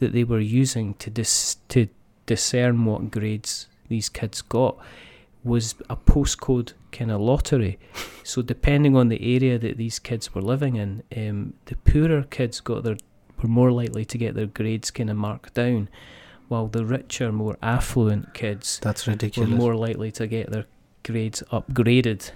that 0.00 0.12
they 0.12 0.24
were 0.24 0.40
using 0.40 0.92
to 0.94 1.08
dis- 1.08 1.56
to 1.68 1.88
discern 2.26 2.84
what 2.84 3.10
grades 3.10 3.68
these 3.88 4.10
kids 4.10 4.42
got 4.42 4.76
was 5.42 5.76
a 5.88 5.96
postcode 5.96 6.74
kind 6.92 7.10
of 7.10 7.20
lottery. 7.22 7.78
so 8.22 8.42
depending 8.42 8.96
on 8.96 9.08
the 9.08 9.34
area 9.36 9.58
that 9.58 9.78
these 9.78 9.98
kids 9.98 10.34
were 10.34 10.42
living 10.42 10.76
in, 10.76 11.02
um, 11.16 11.54
the 11.66 11.76
poorer 11.76 12.24
kids 12.24 12.60
got 12.60 12.84
their 12.84 12.96
were 13.42 13.48
more 13.48 13.70
likely 13.70 14.04
to 14.04 14.18
get 14.18 14.34
their 14.34 14.46
grades 14.46 14.90
kind 14.90 15.10
of 15.10 15.16
marked 15.16 15.54
down, 15.54 15.88
while 16.48 16.68
the 16.68 16.84
richer, 16.84 17.32
more 17.32 17.56
affluent 17.62 18.34
kids 18.34 18.78
That's 18.82 19.06
were 19.06 19.46
more 19.46 19.74
likely 19.74 20.12
to 20.12 20.26
get 20.26 20.50
their 20.50 20.66
grades 21.02 21.42
upgraded. 21.52 22.30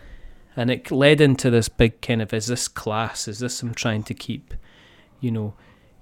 And 0.56 0.70
it 0.70 0.90
led 0.90 1.20
into 1.20 1.50
this 1.50 1.68
big 1.68 2.00
kind 2.00 2.20
of 2.20 2.32
is 2.32 2.46
this 2.46 2.68
class? 2.68 3.28
Is 3.28 3.38
this 3.38 3.62
I'm 3.62 3.74
trying 3.74 4.02
to 4.04 4.14
keep, 4.14 4.54
you 5.20 5.30
know, 5.30 5.54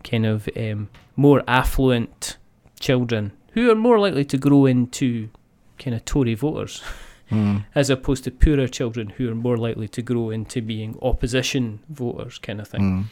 kind 0.04 0.26
of 0.26 0.48
um, 0.56 0.88
more 1.16 1.42
affluent 1.46 2.38
children 2.80 3.32
who 3.52 3.70
are 3.70 3.74
more 3.74 3.98
likely 3.98 4.24
to 4.24 4.38
grow 4.38 4.66
into 4.66 5.28
kind 5.78 5.94
of 5.94 6.04
Tory 6.04 6.34
voters 6.34 6.82
Mm. 7.30 7.66
as 7.74 7.90
opposed 7.90 8.24
to 8.24 8.30
poorer 8.30 8.66
children 8.66 9.10
who 9.10 9.30
are 9.30 9.34
more 9.34 9.58
likely 9.58 9.86
to 9.88 10.00
grow 10.00 10.30
into 10.30 10.62
being 10.62 10.98
opposition 11.02 11.80
voters 11.90 12.38
kind 12.38 12.58
of 12.58 12.68
thing. 12.68 12.80
Mm. 12.80 13.04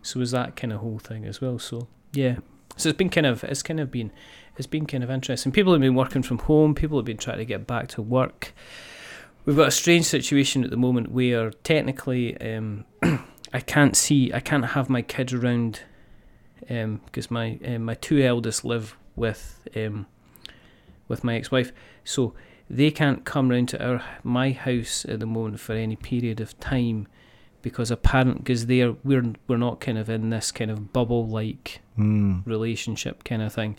So 0.00 0.16
it 0.16 0.20
was 0.20 0.30
that 0.30 0.56
kind 0.56 0.72
of 0.72 0.80
whole 0.80 0.98
thing 0.98 1.26
as 1.26 1.42
well. 1.42 1.58
So 1.58 1.86
yeah, 2.14 2.36
so 2.76 2.88
it's 2.88 2.96
been 2.96 3.10
kind 3.10 3.26
of 3.26 3.44
it's 3.44 3.62
kind 3.62 3.80
of 3.80 3.90
been 3.90 4.10
it's 4.56 4.66
been 4.66 4.86
kind 4.86 5.02
of 5.02 5.10
interesting. 5.10 5.52
People 5.52 5.72
have 5.72 5.80
been 5.80 5.94
working 5.94 6.22
from 6.22 6.38
home. 6.38 6.74
People 6.74 6.98
have 6.98 7.04
been 7.04 7.16
trying 7.16 7.38
to 7.38 7.44
get 7.44 7.66
back 7.66 7.88
to 7.88 8.02
work. 8.02 8.52
We've 9.44 9.56
got 9.56 9.68
a 9.68 9.72
strange 9.72 10.04
situation 10.04 10.64
at 10.64 10.70
the 10.70 10.76
moment 10.76 11.10
where 11.10 11.50
technically 11.50 12.38
um, 12.40 12.84
I 13.52 13.60
can't 13.60 13.96
see 13.96 14.32
I 14.32 14.40
can't 14.40 14.66
have 14.66 14.90
my 14.90 15.02
kids 15.02 15.32
around 15.32 15.80
because 16.60 17.30
my 17.30 17.58
um, 17.64 17.84
my 17.84 17.94
two 17.94 18.20
eldest 18.20 18.64
live 18.64 18.96
with 19.16 19.60
um, 19.74 20.06
with 21.08 21.24
my 21.24 21.34
ex-wife, 21.34 21.72
so 22.04 22.34
they 22.68 22.90
can't 22.90 23.24
come 23.24 23.50
round 23.50 23.68
to 23.70 23.84
our 23.84 24.02
my 24.22 24.52
house 24.52 25.04
at 25.08 25.20
the 25.20 25.26
moment 25.26 25.58
for 25.58 25.72
any 25.72 25.96
period 25.96 26.40
of 26.40 26.58
time 26.60 27.08
because 27.62 27.90
apparent 27.90 28.38
because 28.38 28.66
they're 28.66 28.92
we're 29.04 29.32
we're 29.48 29.56
not 29.56 29.80
kind 29.80 29.98
of 29.98 30.08
in 30.08 30.30
this 30.30 30.50
kind 30.52 30.70
of 30.70 30.92
bubble 30.92 31.26
like 31.26 31.80
Mm. 31.98 32.46
relationship 32.46 33.24
kind 33.24 33.42
of 33.42 33.52
thing. 33.52 33.76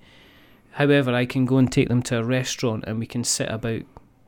However, 0.72 1.14
I 1.14 1.26
can 1.26 1.46
go 1.46 1.58
and 1.58 1.72
take 1.72 1.90
them 1.90 2.04
to 2.04 2.20
a 2.20 2.24
restaurant 2.24 2.84
and 2.88 3.00
we 3.00 3.06
can 3.08 3.24
sit 3.24 3.50
about 3.50 3.82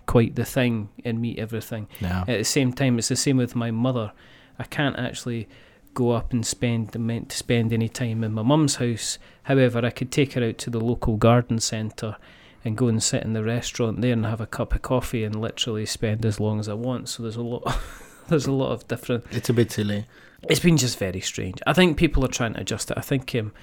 quite 0.08 0.36
the 0.36 0.44
thing 0.46 0.90
and 1.06 1.22
meet 1.22 1.38
everything. 1.40 1.88
Yeah. 2.02 2.22
At 2.22 2.40
the 2.40 2.44
same 2.44 2.74
time, 2.74 2.98
it's 2.98 3.08
the 3.10 3.16
same 3.16 3.38
with 3.38 3.56
my 3.56 3.70
mother. 3.72 4.12
I 4.60 4.64
can't 4.64 4.98
actually 4.98 5.48
go 5.94 6.12
up 6.12 6.34
and 6.34 6.44
spend 6.46 6.98
meant 7.00 7.30
to 7.30 7.38
spend 7.38 7.72
any 7.72 7.88
time 7.88 8.24
in 8.24 8.34
my 8.34 8.42
mum's 8.42 8.76
house. 8.78 9.20
However, 9.44 9.86
I 9.86 9.92
could 9.92 10.12
take 10.12 10.34
her 10.34 10.44
out 10.44 10.58
to 10.60 10.70
the 10.72 10.80
local 10.82 11.16
garden 11.18 11.60
centre 11.60 12.18
and 12.66 12.76
go 12.78 12.88
and 12.88 13.02
sit 13.04 13.24
in 13.24 13.34
the 13.34 13.44
restaurant 13.44 14.02
there 14.02 14.14
and 14.14 14.26
have 14.26 14.42
a 14.42 14.48
cup 14.48 14.74
of 14.74 14.82
coffee 14.82 15.24
and 15.24 15.40
literally 15.40 15.86
spend 15.86 16.26
as 16.26 16.40
long 16.40 16.60
as 16.60 16.68
I 16.68 16.74
want. 16.74 17.10
So 17.10 17.22
there's 17.24 17.36
a 17.36 17.42
lot. 17.44 17.78
there's 18.30 18.46
a 18.48 18.52
lot 18.52 18.72
of 18.72 18.88
different 18.88 19.26
It's 19.32 19.50
a 19.50 19.54
bit 19.54 19.72
silly. 19.72 20.06
it's 20.50 20.60
been 20.60 20.78
just 20.78 20.98
very 21.00 21.22
strange. 21.22 21.60
I 21.68 21.74
think 21.74 21.98
people 21.98 22.24
are 22.26 22.30
trying 22.30 22.54
to 22.56 22.62
adjust 22.62 22.92
it. 22.92 22.98
I 22.98 23.02
think, 23.02 23.34
um, 23.36 23.54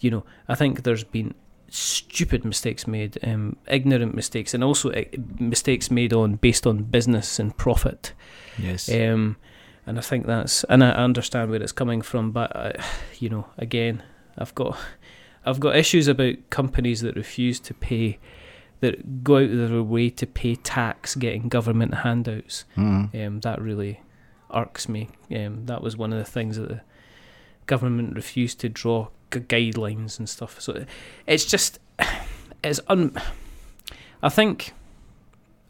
you 0.00 0.10
know, 0.10 0.24
I 0.48 0.54
think 0.54 0.82
there's 0.82 1.04
been 1.04 1.34
stupid 1.68 2.44
mistakes 2.44 2.86
made, 2.86 3.18
um, 3.24 3.56
ignorant 3.66 4.14
mistakes, 4.14 4.54
and 4.54 4.62
also 4.62 4.90
uh, 4.92 5.02
mistakes 5.38 5.90
made 5.90 6.12
on 6.12 6.36
based 6.36 6.66
on 6.66 6.84
business 6.84 7.38
and 7.38 7.56
profit. 7.56 8.12
Yes. 8.58 8.88
Um, 8.90 9.36
and 9.86 9.98
I 9.98 10.02
think 10.02 10.26
that's, 10.26 10.64
and 10.64 10.82
I 10.82 10.90
understand 10.90 11.50
where 11.50 11.62
it's 11.62 11.72
coming 11.72 12.02
from, 12.02 12.32
but 12.32 12.54
uh, 12.54 12.72
you 13.18 13.28
know, 13.28 13.46
again, 13.58 14.02
I've 14.36 14.54
got, 14.54 14.76
I've 15.44 15.60
got 15.60 15.76
issues 15.76 16.08
about 16.08 16.34
companies 16.50 17.00
that 17.02 17.16
refuse 17.16 17.60
to 17.60 17.74
pay, 17.74 18.18
that 18.80 19.24
go 19.24 19.36
out 19.36 19.44
of 19.50 19.70
their 19.70 19.82
way 19.82 20.10
to 20.10 20.26
pay 20.26 20.56
tax, 20.56 21.14
getting 21.14 21.48
government 21.48 21.94
handouts. 21.94 22.64
Mm. 22.76 23.26
Um, 23.26 23.40
that 23.40 23.60
really 23.62 24.00
irks 24.52 24.88
me. 24.88 25.08
Um, 25.34 25.66
that 25.66 25.82
was 25.82 25.96
one 25.96 26.12
of 26.12 26.18
the 26.18 26.30
things 26.30 26.56
that 26.56 26.68
the 26.68 26.80
government 27.66 28.14
refused 28.14 28.60
to 28.60 28.68
draw 28.68 29.08
gu- 29.30 29.40
guidelines 29.40 30.18
and 30.18 30.28
stuff. 30.28 30.60
So 30.60 30.84
it's 31.26 31.44
just 31.44 31.78
it's 32.64 32.80
un. 32.88 33.16
I 34.22 34.28
think, 34.28 34.72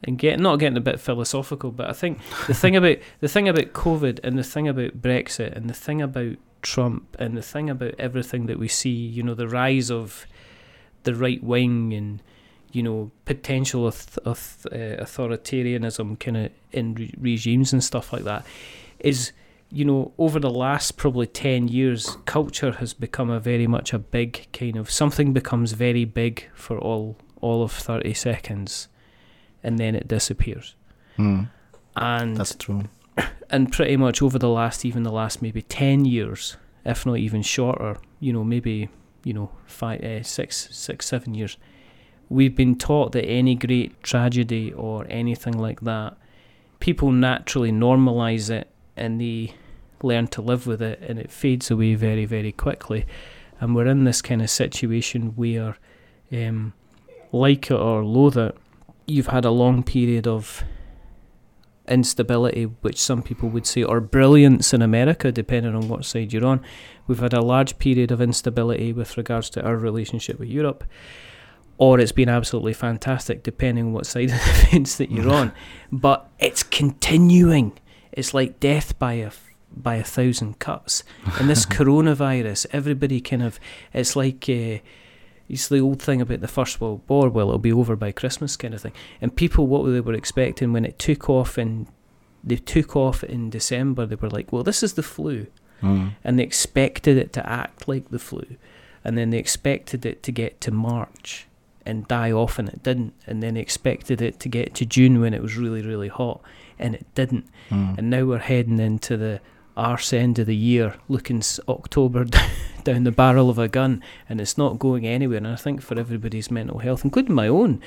and 0.04 0.18
get 0.18 0.38
not 0.38 0.56
getting 0.56 0.78
a 0.78 0.82
bit 0.82 1.00
philosophical, 1.00 1.70
but 1.72 1.88
I 1.88 1.92
think 1.92 2.20
the 2.46 2.54
thing 2.54 2.76
about 2.76 2.98
the 3.20 3.28
thing 3.28 3.48
about 3.48 3.72
COVID 3.72 4.20
and 4.22 4.38
the 4.38 4.44
thing 4.44 4.68
about 4.68 5.02
Brexit 5.02 5.56
and 5.56 5.68
the 5.68 5.74
thing 5.74 6.00
about 6.00 6.36
Trump 6.62 7.16
and 7.18 7.36
the 7.36 7.42
thing 7.42 7.70
about 7.70 7.94
everything 7.98 8.46
that 8.46 8.58
we 8.58 8.68
see, 8.68 8.90
you 8.90 9.22
know, 9.22 9.34
the 9.34 9.48
rise 9.48 9.90
of 9.90 10.26
the 11.04 11.14
right 11.14 11.42
wing 11.42 11.92
and 11.92 12.22
you 12.72 12.82
know 12.82 13.10
potential 13.24 13.86
of, 13.86 13.96
auth- 14.24 14.66
uh, 14.66 15.02
authoritarianism 15.02 16.18
kind 16.18 16.36
of 16.36 16.50
in 16.72 16.94
re- 16.94 17.14
regimes 17.18 17.72
and 17.72 17.82
stuff 17.82 18.12
like 18.12 18.24
that 18.24 18.44
is 19.00 19.32
you 19.70 19.84
know 19.84 20.12
over 20.18 20.38
the 20.38 20.50
last 20.50 20.96
probably 20.96 21.26
10 21.26 21.68
years 21.68 22.16
culture 22.24 22.72
has 22.72 22.94
become 22.94 23.30
a 23.30 23.40
very 23.40 23.66
much 23.66 23.92
a 23.92 23.98
big 23.98 24.46
kind 24.52 24.76
of 24.76 24.90
something 24.90 25.32
becomes 25.32 25.72
very 25.72 26.04
big 26.04 26.48
for 26.54 26.78
all 26.78 27.16
all 27.40 27.62
of 27.62 27.72
30 27.72 28.14
seconds 28.14 28.88
and 29.62 29.78
then 29.78 29.94
it 29.94 30.06
disappears 30.08 30.74
Mm. 31.18 31.48
and 31.96 32.36
That's 32.36 32.54
true. 32.54 32.84
and 33.50 33.72
pretty 33.72 33.96
much 33.96 34.20
over 34.20 34.38
the 34.38 34.50
last 34.50 34.84
even 34.84 35.02
the 35.02 35.10
last 35.12 35.40
maybe 35.40 35.62
10 35.62 36.04
years 36.04 36.56
if 36.84 37.06
not 37.06 37.16
even 37.18 37.40
shorter 37.42 37.96
you 38.20 38.32
know 38.34 38.44
maybe 38.44 38.88
you 39.24 39.32
know 39.32 39.50
five 39.66 40.00
uh, 40.02 40.22
six 40.22 40.68
six 40.72 41.06
seven 41.06 41.34
years 41.34 41.56
we've 42.28 42.56
been 42.56 42.76
taught 42.76 43.12
that 43.12 43.24
any 43.24 43.54
great 43.54 44.02
tragedy 44.02 44.72
or 44.72 45.06
anything 45.08 45.56
like 45.56 45.80
that 45.80 46.16
people 46.80 47.10
naturally 47.10 47.72
normalize 47.72 48.50
it 48.50 48.68
and 48.96 49.20
they 49.20 49.54
learn 50.02 50.26
to 50.26 50.42
live 50.42 50.66
with 50.66 50.82
it 50.82 51.00
and 51.00 51.18
it 51.18 51.30
fades 51.30 51.70
away 51.70 51.94
very 51.94 52.24
very 52.24 52.52
quickly 52.52 53.06
and 53.60 53.74
we're 53.74 53.86
in 53.86 54.04
this 54.04 54.20
kind 54.20 54.42
of 54.42 54.50
situation 54.50 55.34
where 55.36 55.76
um, 56.32 56.72
like 57.32 57.70
it 57.70 57.74
or 57.74 58.04
loathe 58.04 58.36
it 58.36 58.56
you've 59.06 59.28
had 59.28 59.44
a 59.44 59.50
long 59.50 59.82
period 59.82 60.26
of 60.26 60.64
instability, 61.88 62.64
which 62.64 63.00
some 63.00 63.22
people 63.22 63.48
would 63.48 63.66
say, 63.66 63.82
or 63.82 64.00
brilliance 64.00 64.74
in 64.74 64.82
America, 64.82 65.30
depending 65.32 65.74
on 65.74 65.88
what 65.88 66.04
side 66.04 66.32
you're 66.32 66.44
on. 66.44 66.60
We've 67.06 67.18
had 67.18 67.32
a 67.32 67.40
large 67.40 67.78
period 67.78 68.10
of 68.10 68.20
instability 68.20 68.92
with 68.92 69.16
regards 69.16 69.50
to 69.50 69.64
our 69.64 69.76
relationship 69.76 70.38
with 70.38 70.48
Europe, 70.48 70.84
or 71.78 72.00
it's 72.00 72.12
been 72.12 72.28
absolutely 72.28 72.72
fantastic, 72.72 73.42
depending 73.42 73.86
on 73.86 73.92
what 73.92 74.06
side 74.06 74.24
of 74.30 74.38
the 74.44 74.66
fence 74.70 74.96
that 74.96 75.10
you're 75.10 75.30
on. 75.32 75.52
But 75.92 76.28
it's 76.38 76.62
continuing. 76.62 77.72
It's 78.12 78.34
like 78.34 78.58
death 78.60 78.98
by 78.98 79.14
a 79.14 79.30
by 79.78 79.96
a 79.96 80.04
thousand 80.04 80.58
cuts. 80.58 81.04
And 81.38 81.48
this 81.50 81.66
coronavirus, 81.78 82.66
everybody 82.72 83.20
kind 83.20 83.42
of, 83.42 83.58
it's 83.92 84.16
like. 84.16 84.46
Uh, 84.48 84.78
it's 85.48 85.68
the 85.68 85.78
old 85.78 86.02
thing 86.02 86.20
about 86.20 86.40
the 86.40 86.48
First 86.48 86.80
World 86.80 87.02
War. 87.06 87.28
Well, 87.28 87.46
it'll 87.50 87.58
be 87.60 87.72
over 87.72 87.94
by 87.94 88.10
Christmas, 88.10 88.56
kind 88.56 88.74
of 88.74 88.80
thing. 88.82 88.90
And 89.20 89.36
people, 89.36 89.68
what 89.68 89.84
they 89.88 90.00
were 90.00 90.12
expecting 90.12 90.72
when 90.72 90.84
it 90.84 90.98
took 90.98 91.30
off 91.30 91.56
in, 91.56 91.86
they 92.42 92.56
took 92.56 92.96
off 92.96 93.22
in 93.22 93.48
December. 93.50 94.06
They 94.06 94.16
were 94.16 94.28
like, 94.28 94.52
"Well, 94.52 94.64
this 94.64 94.82
is 94.82 94.94
the 94.94 95.04
flu," 95.04 95.46
Mm. 95.82 96.14
and 96.24 96.36
they 96.36 96.42
expected 96.42 97.16
it 97.16 97.32
to 97.34 97.48
act 97.48 97.86
like 97.86 98.08
the 98.10 98.18
flu, 98.18 98.44
and 99.04 99.16
then 99.16 99.30
they 99.30 99.38
expected 99.38 100.04
it 100.04 100.20
to 100.24 100.32
get 100.32 100.60
to 100.62 100.72
March 100.72 101.46
and 101.86 102.06
die 102.08 102.32
off, 102.32 102.58
and 102.58 102.68
it 102.68 102.82
didn't. 102.82 103.14
And 103.26 103.42
then 103.42 103.56
expected 103.56 104.20
it 104.20 104.40
to 104.40 104.48
get 104.48 104.74
to 104.74 104.86
June 104.86 105.20
when 105.20 105.34
it 105.34 105.42
was 105.42 105.56
really, 105.56 105.82
really 105.82 106.08
hot, 106.08 106.40
and 106.78 106.94
it 106.94 107.06
didn't. 107.14 107.46
Mm. 107.70 107.98
And 107.98 108.10
now 108.10 108.24
we're 108.24 108.38
heading 108.38 108.78
into 108.78 109.16
the 109.16 109.40
arse 109.76 110.12
end 110.12 110.38
of 110.38 110.46
the 110.46 110.56
year, 110.56 110.96
looking 111.08 111.38
s- 111.38 111.60
October 111.68 112.24
down 112.84 113.04
the 113.04 113.12
barrel 113.12 113.50
of 113.50 113.58
a 113.58 113.68
gun, 113.68 114.02
and 114.28 114.40
it's 114.40 114.58
not 114.58 114.78
going 114.78 115.06
anywhere. 115.06 115.38
And 115.38 115.46
I 115.48 115.56
think 115.56 115.82
for 115.82 115.98
everybody's 115.98 116.50
mental 116.50 116.78
health, 116.78 117.04
including 117.04 117.34
my 117.34 117.48
own, 117.48 117.80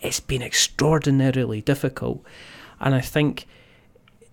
it's 0.00 0.20
been 0.20 0.42
extraordinarily 0.42 1.60
difficult. 1.60 2.24
And 2.80 2.94
I 2.94 3.00
think 3.00 3.46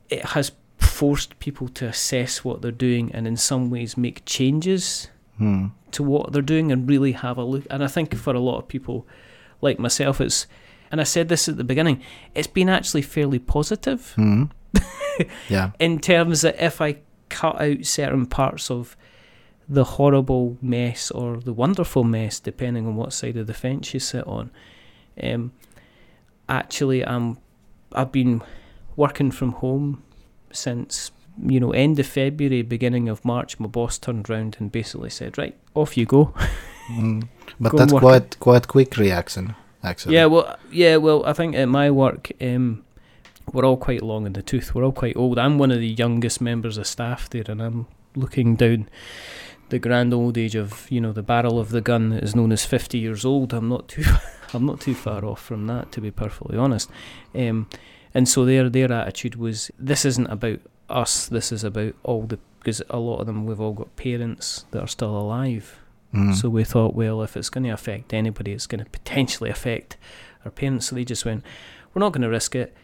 it 0.09 0.25
has 0.25 0.51
forced 0.77 1.37
people 1.39 1.67
to 1.69 1.85
assess 1.87 2.43
what 2.43 2.61
they're 2.61 2.71
doing 2.71 3.11
and 3.13 3.27
in 3.27 3.37
some 3.37 3.69
ways 3.69 3.97
make 3.97 4.25
changes 4.25 5.09
Mm. 5.39 5.71
to 5.91 6.03
what 6.03 6.31
they're 6.33 6.41
doing 6.41 6.71
and 6.71 6.87
really 6.87 7.13
have 7.13 7.37
a 7.37 7.43
look. 7.43 7.65
And 7.69 7.83
I 7.83 7.87
think 7.87 8.15
for 8.15 8.33
a 8.33 8.39
lot 8.39 8.59
of 8.59 8.67
people 8.67 9.07
like 9.61 9.79
myself, 9.79 10.21
it's, 10.21 10.45
and 10.91 11.01
I 11.01 11.03
said 11.03 11.29
this 11.29 11.49
at 11.49 11.57
the 11.57 11.63
beginning, 11.63 12.01
it's 12.35 12.47
been 12.47 12.69
actually 12.69 13.01
fairly 13.01 13.39
positive 13.39 14.13
Mm. 14.17 14.51
yeah. 15.49 15.71
in 15.79 15.99
terms 15.99 16.41
that 16.41 16.63
if 16.63 16.79
I 16.81 16.97
cut 17.29 17.59
out 17.61 17.85
certain 17.85 18.25
parts 18.25 18.69
of 18.69 18.95
the 19.67 19.83
horrible 19.83 20.57
mess 20.61 21.09
or 21.11 21.37
the 21.37 21.53
wonderful 21.53 22.03
mess, 22.03 22.39
depending 22.39 22.85
on 22.85 22.95
what 22.95 23.13
side 23.13 23.37
of 23.37 23.47
the 23.47 23.53
fence 23.53 23.93
you 23.93 23.99
sit 23.99 24.25
on, 24.27 24.51
um, 25.23 25.53
actually, 26.49 27.05
I'm 27.05 27.37
I've 27.93 28.11
been 28.11 28.41
working 28.95 29.31
from 29.31 29.53
home 29.53 30.03
since 30.51 31.11
you 31.45 31.59
know 31.59 31.71
end 31.71 31.99
of 31.99 32.07
February, 32.07 32.61
beginning 32.61 33.09
of 33.09 33.23
March. 33.25 33.59
My 33.59 33.67
boss 33.67 33.97
turned 33.97 34.29
round 34.29 34.57
and 34.59 34.71
basically 34.71 35.09
said, 35.09 35.37
"Right, 35.37 35.55
off 35.73 35.97
you 35.97 36.05
go." 36.05 36.33
Mm. 36.89 37.27
But 37.59 37.73
Go 37.73 37.77
that's 37.77 37.93
quite 37.93 38.39
quite 38.39 38.67
quick 38.67 38.97
reaction, 38.97 39.55
actually. 39.83 40.15
Yeah, 40.15 40.25
well, 40.25 40.57
yeah, 40.71 40.95
well, 40.97 41.23
I 41.25 41.33
think 41.33 41.53
at 41.55 41.67
my 41.67 41.91
work, 41.91 42.31
um, 42.41 42.83
we're 43.53 43.65
all 43.65 43.77
quite 43.77 44.01
long 44.01 44.25
in 44.25 44.33
the 44.33 44.41
tooth. 44.41 44.73
We're 44.73 44.85
all 44.85 44.91
quite 44.91 45.15
old. 45.15 45.37
I'm 45.37 45.59
one 45.59 45.69
of 45.69 45.79
the 45.79 45.87
youngest 45.87 46.41
members 46.41 46.77
of 46.77 46.87
staff 46.87 47.29
there, 47.29 47.43
and 47.47 47.61
I'm 47.61 47.87
looking 48.15 48.55
down 48.55 48.89
the 49.69 49.79
grand 49.79 50.13
old 50.13 50.37
age 50.37 50.55
of 50.55 50.89
you 50.91 50.99
know 50.99 51.11
the 51.11 51.23
barrel 51.23 51.59
of 51.59 51.69
the 51.69 51.81
gun 51.81 52.09
that 52.09 52.23
is 52.23 52.35
known 52.35 52.51
as 52.51 52.65
50 52.65 52.97
years 52.97 53.25
old. 53.25 53.53
I'm 53.53 53.69
not 53.69 53.87
too, 53.87 54.03
I'm 54.53 54.65
not 54.65 54.81
too 54.81 54.95
far 54.95 55.23
off 55.25 55.41
from 55.41 55.67
that, 55.67 55.91
to 55.93 56.01
be 56.01 56.11
perfectly 56.11 56.57
honest. 56.57 56.89
Um, 57.35 57.67
and 58.13 58.27
so 58.27 58.45
their 58.45 58.69
their 58.69 58.91
attitude 58.91 59.35
was, 59.35 59.71
this 59.79 60.05
isn't 60.05 60.27
about 60.27 60.59
us. 60.95 61.27
This 61.27 61.51
is 61.51 61.63
about 61.63 61.93
all 62.03 62.23
the 62.23 62.39
because 62.59 62.81
a 62.91 62.99
lot 62.99 63.19
of 63.19 63.25
them 63.25 63.45
we've 63.45 63.59
all 63.59 63.73
got 63.73 63.95
parents 63.95 64.65
that 64.71 64.81
are 64.81 64.87
still 64.87 65.17
alive. 65.17 65.79
Mm. 66.13 66.35
So 66.35 66.49
we 66.49 66.63
thought, 66.63 66.93
well, 66.93 67.23
if 67.23 67.35
it's 67.37 67.49
going 67.49 67.63
to 67.63 67.69
affect 67.71 68.13
anybody, 68.13 68.51
it's 68.51 68.67
going 68.67 68.83
to 68.83 68.89
potentially 68.89 69.49
affect 69.49 69.97
our 70.45 70.51
parents. 70.51 70.87
So 70.87 70.95
they 70.95 71.05
just 71.05 71.23
went, 71.25 71.43
we're 71.93 72.01
not 72.01 72.11
going 72.11 72.21
to 72.23 72.29
risk 72.29 72.53
it. 72.55 72.75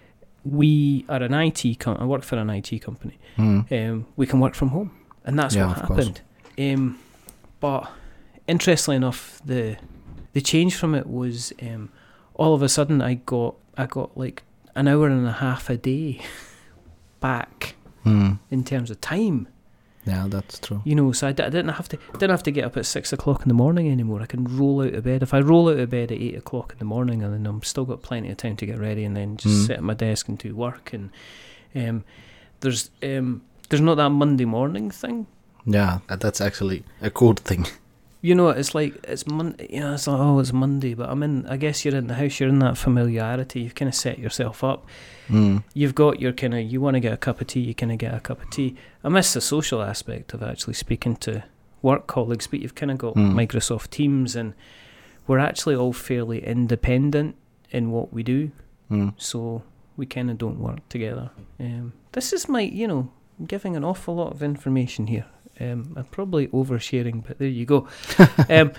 We 0.46 1.06
are 1.10 1.22
an 1.22 1.34
IT. 1.34 1.78
company. 1.80 2.04
I 2.04 2.08
work 2.08 2.24
for 2.24 2.38
an 2.38 2.50
IT 2.50 2.82
company. 2.82 3.20
Mm. 3.38 3.72
Um, 3.90 4.06
we 4.16 4.26
can 4.26 4.40
work 4.40 4.56
from 4.56 4.70
home, 4.70 4.92
and 5.26 5.38
that's 5.38 5.56
Yeah, 5.56 5.68
what 5.68 5.78
happened. 5.78 6.22
Um, 6.58 6.98
but 7.60 7.90
interestingly 8.48 8.96
enough, 8.96 9.42
the 9.46 9.78
the 10.34 10.42
change 10.42 10.76
from 10.76 10.96
it 10.96 11.06
was 11.08 11.52
um, 11.62 11.90
all 12.36 12.54
of 12.54 12.62
a 12.62 12.70
sudden 12.70 13.02
I 13.02 13.16
got 13.16 13.56
I 13.78 13.86
got 13.88 14.18
like 14.18 14.44
an 14.76 14.88
hour 14.88 15.08
and 15.08 15.28
a 15.28 15.32
half 15.34 15.70
a 15.70 15.76
day 15.78 16.22
back 17.20 17.76
Mm. 18.08 18.40
in 18.52 18.64
terms 18.64 18.90
of 18.92 19.00
time. 19.02 19.48
Yeah, 20.06 20.28
that's 20.30 20.60
true. 20.60 20.82
You 20.86 20.96
know, 20.96 21.12
so 21.12 21.28
I, 21.28 21.32
d- 21.34 21.44
I 21.44 21.50
didn't 21.50 21.70
have 21.74 21.90
to 21.90 21.98
didn't 22.14 22.30
have 22.32 22.44
to 22.44 22.52
get 22.52 22.64
up 22.64 22.78
at 22.78 22.86
six 22.86 23.12
o'clock 23.12 23.42
in 23.42 23.50
the 23.50 23.54
morning 23.54 23.92
anymore. 23.92 24.22
I 24.22 24.26
can 24.26 24.46
roll 24.58 24.82
out 24.82 24.94
of 24.94 25.04
bed. 25.04 25.22
If 25.22 25.34
I 25.34 25.42
roll 25.42 25.68
out 25.70 25.80
of 25.80 25.90
bed 25.90 26.12
at 26.14 26.18
eight 26.18 26.38
o'clock 26.38 26.72
in 26.72 26.80
the 26.80 26.86
morning, 26.86 27.24
and 27.24 27.34
then 27.34 27.46
I'm 27.46 27.62
still 27.62 27.84
got 27.84 28.02
plenty 28.04 28.30
of 28.32 28.38
time 28.38 28.56
to 28.58 28.66
get 28.66 28.80
ready, 28.80 29.04
and 29.04 29.18
then 29.18 29.36
just 29.36 29.56
Mm. 29.64 29.68
sit 29.68 29.78
at 29.78 29.84
my 29.84 29.94
desk 29.96 30.30
and 30.30 30.38
do 30.38 30.56
work. 30.56 30.94
And 30.94 31.10
um, 31.76 32.06
there's 32.62 32.90
um, 33.04 33.42
there's 33.68 33.82
not 33.82 33.96
that 33.96 34.10
Monday 34.12 34.46
morning 34.46 34.92
thing. 34.92 35.28
Yeah, 35.66 36.00
that's 36.08 36.40
actually 36.40 36.84
a 37.02 37.10
good 37.10 37.40
thing. 37.40 37.66
You 38.22 38.34
know, 38.36 38.50
it's 38.50 38.74
like 38.74 38.96
it's 39.04 39.28
Monday. 39.28 39.68
You 39.70 39.80
know, 39.82 39.94
it's 39.94 40.08
like 40.08 40.20
oh, 40.20 40.40
it's 40.40 40.52
Monday, 40.54 40.94
but 40.96 41.10
I'm 41.10 41.22
in. 41.24 41.46
I 41.48 41.58
guess 41.58 41.86
you're 41.86 41.96
in 41.96 42.08
the 42.08 42.16
house. 42.16 42.40
You're 42.40 42.50
in 42.50 42.60
that 42.60 42.78
familiarity. 42.78 43.62
You've 43.62 43.76
kind 43.76 43.90
of 43.90 43.96
set 43.96 44.18
yourself 44.18 44.64
up. 44.64 44.86
Mm. 45.30 45.64
You've 45.74 45.94
got 45.96 46.20
your 46.20 46.34
kind 46.34 46.54
of. 46.56 46.62
You 46.62 46.82
want 46.82 46.96
to 46.96 47.00
get 47.00 47.14
a 47.14 47.18
cup 47.18 47.42
of 47.42 47.48
tea. 47.48 47.60
You 47.62 47.76
kind 47.76 47.92
of 47.92 48.00
get 48.00 48.14
a 48.14 48.20
cup 48.20 48.42
of 48.42 48.50
tea. 48.50 48.76
I 49.04 49.10
miss 49.10 49.34
the 49.34 49.42
social 49.42 49.82
aspect 49.84 50.34
of 50.34 50.42
actually 50.42 50.74
speaking 50.74 51.16
to 51.18 51.44
work 51.84 52.08
colleagues, 52.08 52.48
but 52.48 52.60
you've 52.60 52.76
kind 52.76 52.92
of 52.92 52.98
got 52.98 53.14
Mm. 53.16 53.34
Microsoft 53.34 53.92
Teams, 53.92 54.36
and 54.36 54.54
we're 55.28 55.38
actually 55.40 55.76
all 55.76 55.94
fairly 55.94 56.44
independent 56.44 57.36
in 57.70 57.92
what 57.92 58.12
we 58.14 58.24
do. 58.24 58.52
Mm. 58.90 59.14
so 59.18 59.64
we 59.98 60.06
kind 60.06 60.32
of 60.32 60.38
don't 60.38 60.60
work 60.60 60.88
together. 60.88 61.30
Um, 61.60 61.92
this 62.14 62.32
is 62.32 62.48
my, 62.48 62.62
you 62.62 62.88
know, 62.88 63.12
I'm 63.38 63.46
giving 63.46 63.76
an 63.76 63.84
awful 63.84 64.16
lot 64.16 64.32
of 64.32 64.42
information 64.42 65.08
here. 65.08 65.26
Um, 65.60 65.94
I'm 65.96 66.06
probably 66.06 66.48
oversharing, 66.50 67.24
but 67.28 67.40
there 67.40 67.48
you 67.48 67.66
go. 67.66 67.88
um, 68.50 68.72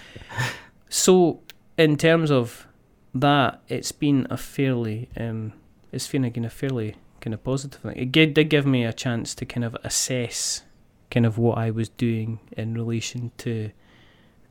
so, 0.89 1.41
in 1.77 1.97
terms 1.97 2.31
of 2.31 2.67
that, 3.15 3.61
it's 3.69 3.93
been 3.93 4.27
a 4.31 4.37
fairly, 4.37 5.09
um, 5.17 5.53
it's 5.93 6.09
been 6.09 6.25
again 6.25 6.45
a 6.45 6.51
fairly 6.51 6.95
kind 7.21 7.35
of 7.35 7.43
positive 7.43 7.81
thing. 7.81 7.97
It 7.97 8.13
gi- 8.13 8.27
did 8.27 8.49
give 8.49 8.67
me 8.67 8.85
a 8.85 8.93
chance 8.93 9.35
to 9.37 9.45
kind 9.45 9.65
of 9.65 9.77
assess 9.85 10.63
kind 11.11 11.27
of 11.27 11.37
what 11.39 11.59
I 11.59 11.71
was 11.71 11.89
doing 11.89 12.39
in 12.57 12.75
relation 12.75 13.33
to 13.39 13.71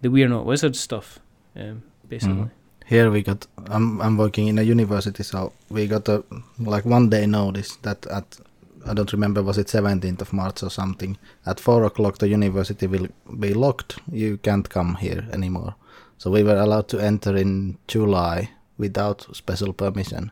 the 0.02 0.10
We're 0.10 0.28
Not 0.30 0.46
Wizards 0.46 0.80
stuff, 0.80 1.20
um, 1.56 1.84
basically. 2.10 2.36
Mhm. 2.36 2.52
Here 2.86 3.12
we 3.12 3.22
got. 3.22 3.46
I'm 3.70 4.02
I'm 4.02 4.18
working 4.18 4.48
in 4.48 4.58
a 4.60 4.62
university, 4.63 5.22
so 5.24 5.52
we 5.70 5.88
got 5.88 6.08
a 6.08 6.24
like 6.60 6.86
one 6.86 7.10
day 7.10 7.26
notice 7.26 7.76
that 7.82 8.06
at 8.08 8.40
I 8.88 8.93
don't 8.93 9.12
remember 9.12 9.43
was 9.43 9.58
it 9.58 9.67
17th 9.67 10.21
of 10.21 10.34
March 10.34 10.63
or 10.63 10.69
something. 10.69 11.17
At 11.45 11.60
four 11.60 11.84
o'clock, 11.84 12.19
the 12.19 12.28
university 12.28 12.88
will 12.88 13.08
be 13.39 13.54
locked. 13.54 14.00
You 14.12 14.38
can't 14.38 14.69
come 14.69 14.95
here 14.95 15.28
anymore. 15.32 15.76
So 16.17 16.32
we 16.32 16.43
were 16.43 16.58
allowed 16.58 16.88
to 16.89 17.00
enter 17.00 17.36
in 17.36 17.78
July 17.88 18.50
without 18.78 19.28
special 19.36 19.73
permission. 19.73 20.32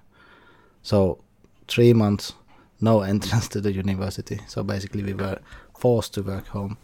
So 0.84 1.20
three 1.68 1.94
months, 1.94 2.34
no 2.80 3.02
entrance 3.14 3.48
to 3.50 3.62
the 3.62 3.74
university. 3.74 4.40
So 4.48 4.64
basically, 4.64 5.04
we 5.04 5.14
were 5.14 5.40
forced 5.78 6.14
to 6.16 6.24
work 6.24 6.48
home. 6.48 6.78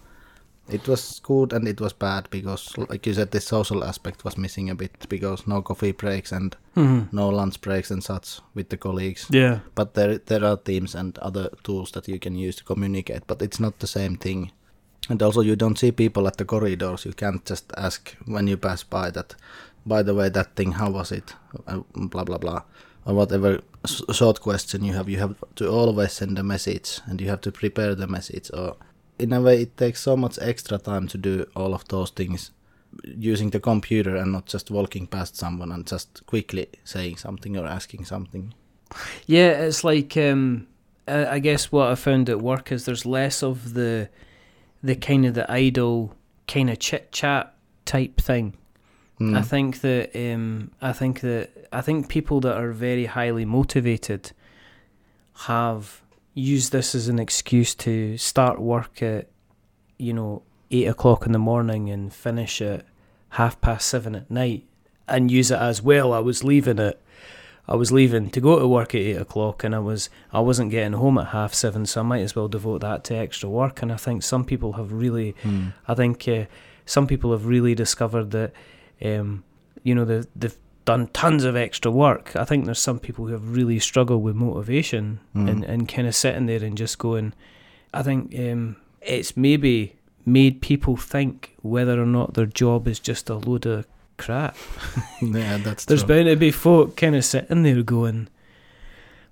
It 0.73 0.87
was 0.87 1.19
good 1.23 1.53
and 1.53 1.67
it 1.67 1.81
was 1.81 1.93
bad 1.93 2.27
because, 2.29 2.77
like 2.89 3.05
you 3.05 3.13
said, 3.13 3.31
the 3.31 3.41
social 3.41 3.83
aspect 3.83 4.23
was 4.23 4.37
missing 4.37 4.69
a 4.69 4.75
bit 4.75 5.05
because 5.09 5.47
no 5.47 5.61
coffee 5.61 5.91
breaks 5.91 6.31
and 6.31 6.55
Mhm. 6.75 7.11
no 7.11 7.29
lunch 7.29 7.59
breaks 7.61 7.91
and 7.91 8.03
such 8.03 8.39
with 8.55 8.69
the 8.69 8.77
colleagues. 8.77 9.27
Yeah. 9.29 9.59
But 9.75 9.93
there 9.93 10.17
there 10.25 10.45
are 10.45 10.57
Teams 10.57 10.95
and 10.95 11.17
other 11.19 11.49
tools 11.63 11.91
that 11.91 12.07
you 12.07 12.19
can 12.19 12.35
use 12.35 12.55
to 12.57 12.63
communicate, 12.63 13.21
but 13.27 13.41
it's 13.41 13.59
not 13.59 13.79
the 13.79 13.87
same 13.87 14.15
thing. 14.17 14.51
And 15.09 15.21
also, 15.23 15.41
you 15.41 15.55
don't 15.55 15.79
see 15.79 15.91
people 15.91 16.27
at 16.27 16.37
the 16.37 16.45
corridors. 16.45 17.05
You 17.05 17.13
can't 17.13 17.49
just 17.49 17.65
ask 17.77 18.15
when 18.25 18.47
you 18.47 18.57
pass 18.57 18.83
by 18.83 19.11
that. 19.11 19.35
By 19.85 20.03
the 20.03 20.13
way, 20.13 20.29
that 20.29 20.55
thing, 20.55 20.73
how 20.73 20.91
was 20.91 21.11
it? 21.11 21.35
Uh, 21.67 21.81
blah 21.95 22.23
blah 22.23 22.37
blah, 22.37 22.61
or 23.05 23.15
whatever 23.15 23.59
short 24.13 24.39
question 24.41 24.85
you 24.85 24.93
have. 24.93 25.09
You 25.09 25.19
have 25.19 25.35
to 25.55 25.67
always 25.67 26.13
send 26.13 26.39
a 26.39 26.43
message, 26.43 27.01
and 27.07 27.19
you 27.21 27.29
have 27.29 27.41
to 27.41 27.51
prepare 27.51 27.95
the 27.95 28.07
message. 28.07 28.51
Or 28.53 28.75
in 29.21 29.33
a 29.33 29.41
way, 29.41 29.61
it 29.61 29.77
takes 29.77 30.01
so 30.01 30.17
much 30.17 30.39
extra 30.41 30.77
time 30.77 31.07
to 31.09 31.17
do 31.17 31.45
all 31.55 31.73
of 31.73 31.87
those 31.87 32.09
things 32.09 32.51
using 33.03 33.51
the 33.51 33.59
computer 33.59 34.15
and 34.15 34.31
not 34.31 34.45
just 34.45 34.71
walking 34.71 35.07
past 35.07 35.37
someone 35.37 35.71
and 35.71 35.87
just 35.87 36.25
quickly 36.25 36.67
saying 36.83 37.17
something 37.17 37.55
or 37.57 37.65
asking 37.65 38.05
something. 38.05 38.53
Yeah, 39.25 39.51
it's 39.51 39.83
like 39.83 40.17
um, 40.17 40.67
I, 41.07 41.39
guess 41.39 41.71
what 41.71 41.89
I 41.89 41.95
found 41.95 42.29
at 42.29 42.41
work 42.41 42.71
is 42.71 42.85
there's 42.85 43.05
less 43.05 43.43
of 43.43 43.73
the 43.73 44.09
the 44.83 44.95
kind 44.95 45.25
of 45.25 45.35
the 45.35 45.49
idle 45.49 46.15
kind 46.47 46.69
of 46.69 46.79
chit 46.79 47.11
chat 47.11 47.53
type 47.85 48.19
thing. 48.19 48.57
Mm. 49.19 49.37
I 49.37 49.41
think 49.43 49.81
that 49.81 50.15
um, 50.15 50.71
I 50.81 50.91
think 50.91 51.21
that 51.21 51.69
I 51.71 51.81
think 51.81 52.09
people 52.09 52.41
that 52.41 52.57
are 52.57 52.71
very 52.71 53.05
highly 53.05 53.45
motivated 53.45 54.31
have 55.45 56.01
used 56.33 56.71
this 56.71 56.95
as 56.95 57.07
an 57.07 57.19
excuse 57.19 57.75
to 57.75 58.17
start 58.17 58.59
work 58.59 59.01
at 59.01 59.27
you 59.97 60.13
know 60.13 60.43
eight 60.69 60.87
o'clock 60.87 61.25
in 61.25 61.31
the 61.31 61.39
morning 61.39 61.89
and 61.89 62.13
finish 62.13 62.61
at 62.61 62.85
half 63.29 63.59
past 63.61 63.87
seven 63.87 64.15
at 64.15 64.29
night, 64.29 64.65
and 65.07 65.31
use 65.31 65.51
it 65.51 65.59
as 65.59 65.81
well. 65.81 66.13
I 66.13 66.19
was 66.19 66.43
leaving 66.43 66.79
it. 66.79 67.01
I 67.67 67.75
was 67.75 67.91
leaving 67.91 68.29
to 68.31 68.41
go 68.41 68.59
to 68.59 68.67
work 68.67 68.95
at 68.95 69.01
eight 69.01 69.17
o'clock, 69.17 69.63
and 69.63 69.75
I 69.75 69.79
was 69.79 70.09
I 70.33 70.39
wasn't 70.39 70.71
getting 70.71 70.93
home 70.93 71.17
at 71.17 71.27
half 71.27 71.53
seven, 71.53 71.85
so 71.85 72.01
I 72.01 72.03
might 72.03 72.21
as 72.21 72.35
well 72.35 72.47
devote 72.47 72.81
that 72.81 73.03
to 73.05 73.15
extra 73.15 73.49
work. 73.49 73.81
And 73.81 73.91
I 73.91 73.97
think 73.97 74.23
some 74.23 74.43
people 74.45 74.73
have 74.73 74.91
really 74.91 75.35
Mm. 75.43 75.73
I 75.87 75.93
think 75.93 76.27
uh, 76.27 76.45
some 76.85 77.07
people 77.07 77.31
have 77.31 77.45
really 77.45 77.75
discovered 77.75 78.31
that, 78.31 78.51
um, 79.03 79.43
you 79.83 79.95
know, 79.95 80.03
they've, 80.05 80.27
they've 80.35 80.57
done 80.85 81.07
tons 81.13 81.43
of 81.43 81.55
extra 81.55 81.91
work. 81.91 82.35
I 82.35 82.43
think 82.43 82.65
there's 82.65 82.79
some 82.79 82.99
people 82.99 83.25
who 83.27 83.33
have 83.33 83.55
really 83.55 83.79
struggled 83.79 84.23
with 84.23 84.35
motivation 84.35 85.19
Mm. 85.35 85.49
and, 85.49 85.63
and 85.63 85.87
kind 85.89 86.07
of 86.07 86.15
sitting 86.15 86.45
there 86.47 86.63
and 86.63 86.77
just 86.77 86.97
going. 86.97 87.33
I 87.93 88.03
think 88.03 88.33
um, 88.39 88.77
it's 89.01 89.35
maybe 89.37 89.95
made 90.25 90.61
people 90.61 90.95
think 90.97 91.55
whether 91.61 92.01
or 92.01 92.05
not 92.05 92.33
their 92.35 92.45
job 92.45 92.87
is 92.87 92.99
just 92.99 93.29
a 93.29 93.35
load 93.35 93.65
of 93.65 93.85
crap. 94.17 94.55
yeah, 95.21 95.57
that's 95.57 95.85
There's 95.85 96.03
true. 96.03 96.15
bound 96.15 96.27
to 96.27 96.35
be 96.35 96.51
folk 96.51 96.95
kind 96.95 97.15
of 97.15 97.25
sitting 97.25 97.63
there 97.63 97.81
going, 97.83 98.27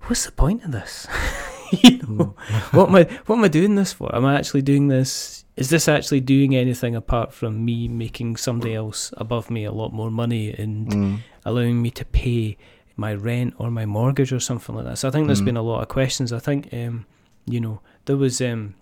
"What's 0.02 0.26
the 0.26 0.32
point 0.32 0.64
of 0.64 0.72
this? 0.72 1.06
you 1.82 1.98
know, 1.98 2.34
what 2.72 2.88
am 2.88 2.96
I 2.96 3.04
what 3.26 3.36
am 3.36 3.44
I 3.44 3.48
doing 3.48 3.74
this 3.76 3.92
for? 3.92 4.14
Am 4.14 4.24
I 4.24 4.36
actually 4.36 4.62
doing 4.62 4.88
this? 4.88 5.44
Is 5.56 5.68
this 5.70 5.88
actually 5.88 6.20
doing 6.20 6.56
anything 6.56 6.94
apart 6.96 7.32
from 7.34 7.64
me 7.64 7.86
making 7.86 8.36
somebody 8.36 8.74
else 8.74 9.12
above 9.18 9.50
me 9.50 9.64
a 9.64 9.72
lot 9.72 9.92
more 9.92 10.10
money 10.10 10.52
and 10.54 10.88
Mm. 10.88 11.18
Allowing 11.44 11.80
me 11.82 11.90
to 11.92 12.04
pay 12.04 12.56
my 12.96 13.14
rent 13.14 13.54
or 13.58 13.70
my 13.70 13.86
mortgage 13.86 14.32
or 14.32 14.40
something 14.40 14.74
like 14.74 14.84
that? 14.84 14.98
So 14.98 15.08
I 15.08 15.10
think 15.10 15.26
there's 15.26 15.40
Mm. 15.42 15.46
been 15.46 15.56
a 15.56 15.62
lot 15.62 15.82
of 15.82 15.88
questions. 15.88 16.32
I 16.32 16.38
think 16.38 16.72
um, 16.72 17.06
you 17.46 17.60
know 17.60 17.80
there 18.04 18.16
was 18.16 18.40
um, 18.40 18.74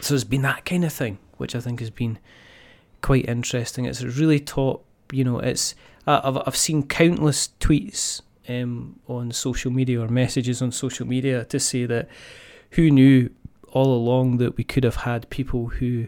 so 0.00 0.14
there's 0.14 0.24
been 0.24 0.42
that 0.42 0.64
kind 0.64 0.84
of 0.84 0.92
thing, 0.92 1.18
which 1.36 1.54
I 1.54 1.60
think 1.60 1.80
has 1.80 1.90
been 1.90 2.18
quite 3.02 3.26
interesting. 3.28 3.84
It's 3.84 4.02
really 4.02 4.40
taught 4.40 4.82
you 5.12 5.24
know 5.24 5.38
it's 5.38 5.74
I've 6.06 6.38
I've 6.46 6.56
seen 6.56 6.82
countless 6.86 7.50
tweets 7.60 8.20
um, 8.48 8.98
on 9.08 9.32
social 9.32 9.70
media 9.70 10.00
or 10.02 10.08
messages 10.08 10.60
on 10.60 10.72
social 10.72 11.06
media 11.06 11.44
to 11.46 11.58
say 11.60 11.86
that 11.86 12.08
who 12.72 12.90
knew 12.90 13.30
all 13.72 13.94
along 13.94 14.36
that 14.38 14.56
we 14.56 14.64
could 14.64 14.84
have 14.84 14.96
had 14.96 15.28
people 15.30 15.66
who 15.68 16.06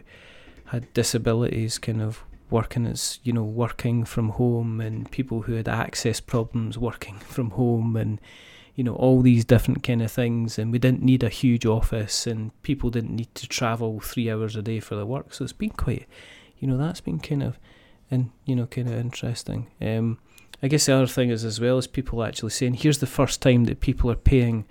had 0.65 0.91
disabilities 0.93 1.77
kind 1.77 2.01
of 2.01 2.23
working 2.49 2.85
as 2.85 3.19
you 3.23 3.33
know 3.33 3.43
working 3.43 4.05
from 4.05 4.29
home 4.29 4.79
and 4.79 5.11
people 5.11 5.41
who 5.43 5.53
had 5.53 5.67
access 5.67 6.19
problems 6.19 6.77
working 6.77 7.19
from 7.19 7.51
home 7.51 7.95
and 7.95 8.19
you 8.75 8.83
know 8.83 8.95
all 8.95 9.21
these 9.21 9.45
different 9.45 9.83
kind 9.83 10.01
of 10.01 10.11
things. 10.11 10.57
And 10.57 10.71
we 10.71 10.79
didn't 10.79 11.03
need 11.03 11.23
a 11.23 11.29
huge 11.29 11.65
office 11.65 12.27
and 12.27 12.51
people 12.63 12.89
didn't 12.89 13.15
need 13.15 13.33
to 13.35 13.47
travel 13.47 13.99
3 13.99 14.31
hours 14.31 14.55
a 14.55 14.61
day 14.61 14.79
for 14.79 14.95
their 14.95 15.05
work. 15.05 15.33
So 15.33 15.43
it's 15.43 15.53
been 15.53 15.71
quite 15.71 16.07
you 16.59 16.67
know 16.67 16.77
that's 16.77 17.01
been 17.01 17.19
kind 17.19 17.43
of 17.43 17.59
and 18.09 18.31
you 18.45 18.55
know 18.55 18.65
kind 18.65 18.87
of 18.87 18.93
interesting. 18.93 19.67
Um 19.81 20.19
I 20.61 20.67
guess 20.67 20.87
the 20.87 20.95
other 20.95 21.07
thing 21.07 21.29
is 21.29 21.43
as 21.43 21.59
well 21.59 21.77
as 21.77 21.85
people 21.85 22.23
actually 22.23 22.49
saying 22.49 22.75
here's 22.75 22.99
the 22.99 23.05
first 23.05 23.41
time 23.41 23.65
that 23.65 23.79
people 23.79 24.09
are 24.09 24.15
paying 24.15 24.65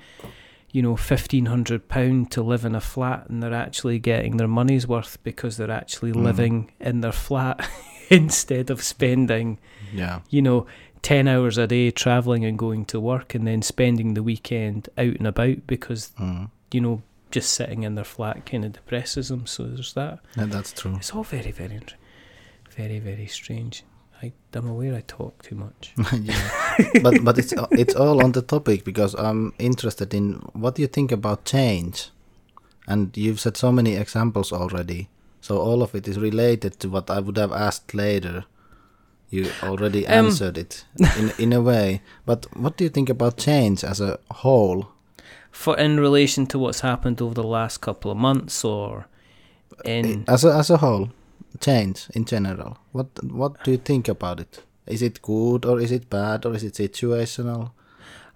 you 0.72 0.82
know 0.82 0.96
fifteen 0.96 1.46
hundred 1.46 1.88
pound 1.88 2.30
to 2.32 2.42
live 2.42 2.64
in 2.64 2.74
a 2.74 2.80
flat 2.80 3.28
and 3.28 3.42
they're 3.42 3.54
actually 3.54 3.98
getting 3.98 4.36
their 4.36 4.48
money's 4.48 4.86
worth 4.86 5.18
because 5.22 5.56
they're 5.56 5.70
actually 5.70 6.12
Mhm. 6.12 6.22
living 6.24 6.72
in 6.80 7.00
their 7.00 7.12
flat 7.12 7.68
instead 8.10 8.70
of 8.70 8.82
spending 8.82 9.58
Yeah. 9.94 10.20
you 10.30 10.42
know 10.42 10.66
10 11.02 11.28
hours 11.28 11.56
a 11.58 11.66
day 11.66 11.90
traveling 11.90 12.44
and 12.44 12.58
going 12.58 12.84
to 12.86 12.98
work 13.00 13.34
and 13.34 13.46
then 13.46 13.62
spending 13.62 14.14
the 14.14 14.22
weekend 14.22 14.88
out 14.98 15.14
and 15.16 15.26
about 15.26 15.66
because 15.66 16.12
Mm. 16.18 16.50
you 16.72 16.80
know 16.80 17.02
just 17.30 17.52
sitting 17.52 17.82
in 17.82 17.94
their 17.96 18.04
flat 18.04 18.44
kind 18.46 18.64
of 18.64 18.72
depresses 18.72 19.28
them 19.28 19.46
so 19.46 19.64
there's 19.64 19.94
that 19.94 20.20
yeah, 20.36 20.44
that's 20.46 20.72
true. 20.72 20.96
it's 20.96 21.12
all 21.14 21.22
very 21.24 21.50
very 21.52 21.80
very 22.70 22.98
very 22.98 23.26
strange 23.26 23.82
I, 24.22 24.32
I'm 24.54 24.68
aware 24.68 24.94
I 24.94 25.02
talk 25.06 25.42
too 25.42 25.54
much 25.56 25.92
yeah. 26.22 26.48
but 27.02 27.22
but 27.24 27.38
it's 27.38 27.52
it's 27.72 27.94
all 27.94 28.24
on 28.24 28.32
the 28.32 28.42
topic 28.42 28.84
because 28.84 29.14
I'm 29.14 29.52
interested 29.58 30.14
in 30.14 30.34
what 30.54 30.74
do 30.76 30.82
you 30.82 30.88
think 30.88 31.12
about 31.12 31.44
change, 31.44 32.10
and 32.88 33.16
you've 33.16 33.40
said 33.40 33.56
so 33.56 33.70
many 33.72 33.96
examples 33.96 34.52
already. 34.52 35.08
So 35.40 35.58
all 35.58 35.82
of 35.82 35.94
it 35.94 36.08
is 36.08 36.18
related 36.18 36.78
to 36.80 36.88
what 36.88 37.10
I 37.10 37.20
would 37.20 37.36
have 37.38 37.52
asked 37.52 37.94
later. 37.94 38.44
You 39.30 39.50
already 39.62 40.06
Um. 40.06 40.26
answered 40.26 40.56
it 40.58 40.84
in 41.18 41.32
in 41.38 41.52
a 41.52 41.60
way. 41.60 42.00
But 42.24 42.46
what 42.56 42.76
do 42.78 42.84
you 42.84 42.90
think 42.90 43.10
about 43.10 43.36
change 43.36 43.84
as 43.84 44.00
a 44.00 44.18
whole? 44.42 44.86
for 45.52 45.78
in 45.78 45.98
relation 46.00 46.46
to 46.46 46.58
what's 46.58 46.80
happened 46.82 47.20
over 47.22 47.34
the 47.34 47.42
last 47.48 47.78
couple 47.80 48.10
of 48.10 48.16
months 48.18 48.64
or 48.64 49.06
in 49.84 50.24
As 50.28 50.44
a 50.44 50.52
as 50.52 50.70
a 50.70 50.76
whole, 50.76 51.08
change 51.56 52.08
in 52.14 52.24
general. 52.24 52.78
What 52.92 53.08
what 53.24 53.64
do 53.64 53.70
you 53.70 53.78
think 53.78 54.08
about 54.08 54.40
it? 54.40 54.62
Is 54.86 55.02
it 55.02 55.22
good 55.22 55.64
or 55.64 55.80
is 55.80 55.92
it 55.92 56.10
bad 56.10 56.46
or 56.46 56.54
is 56.54 56.62
it 56.62 56.74
situational? 56.74 57.70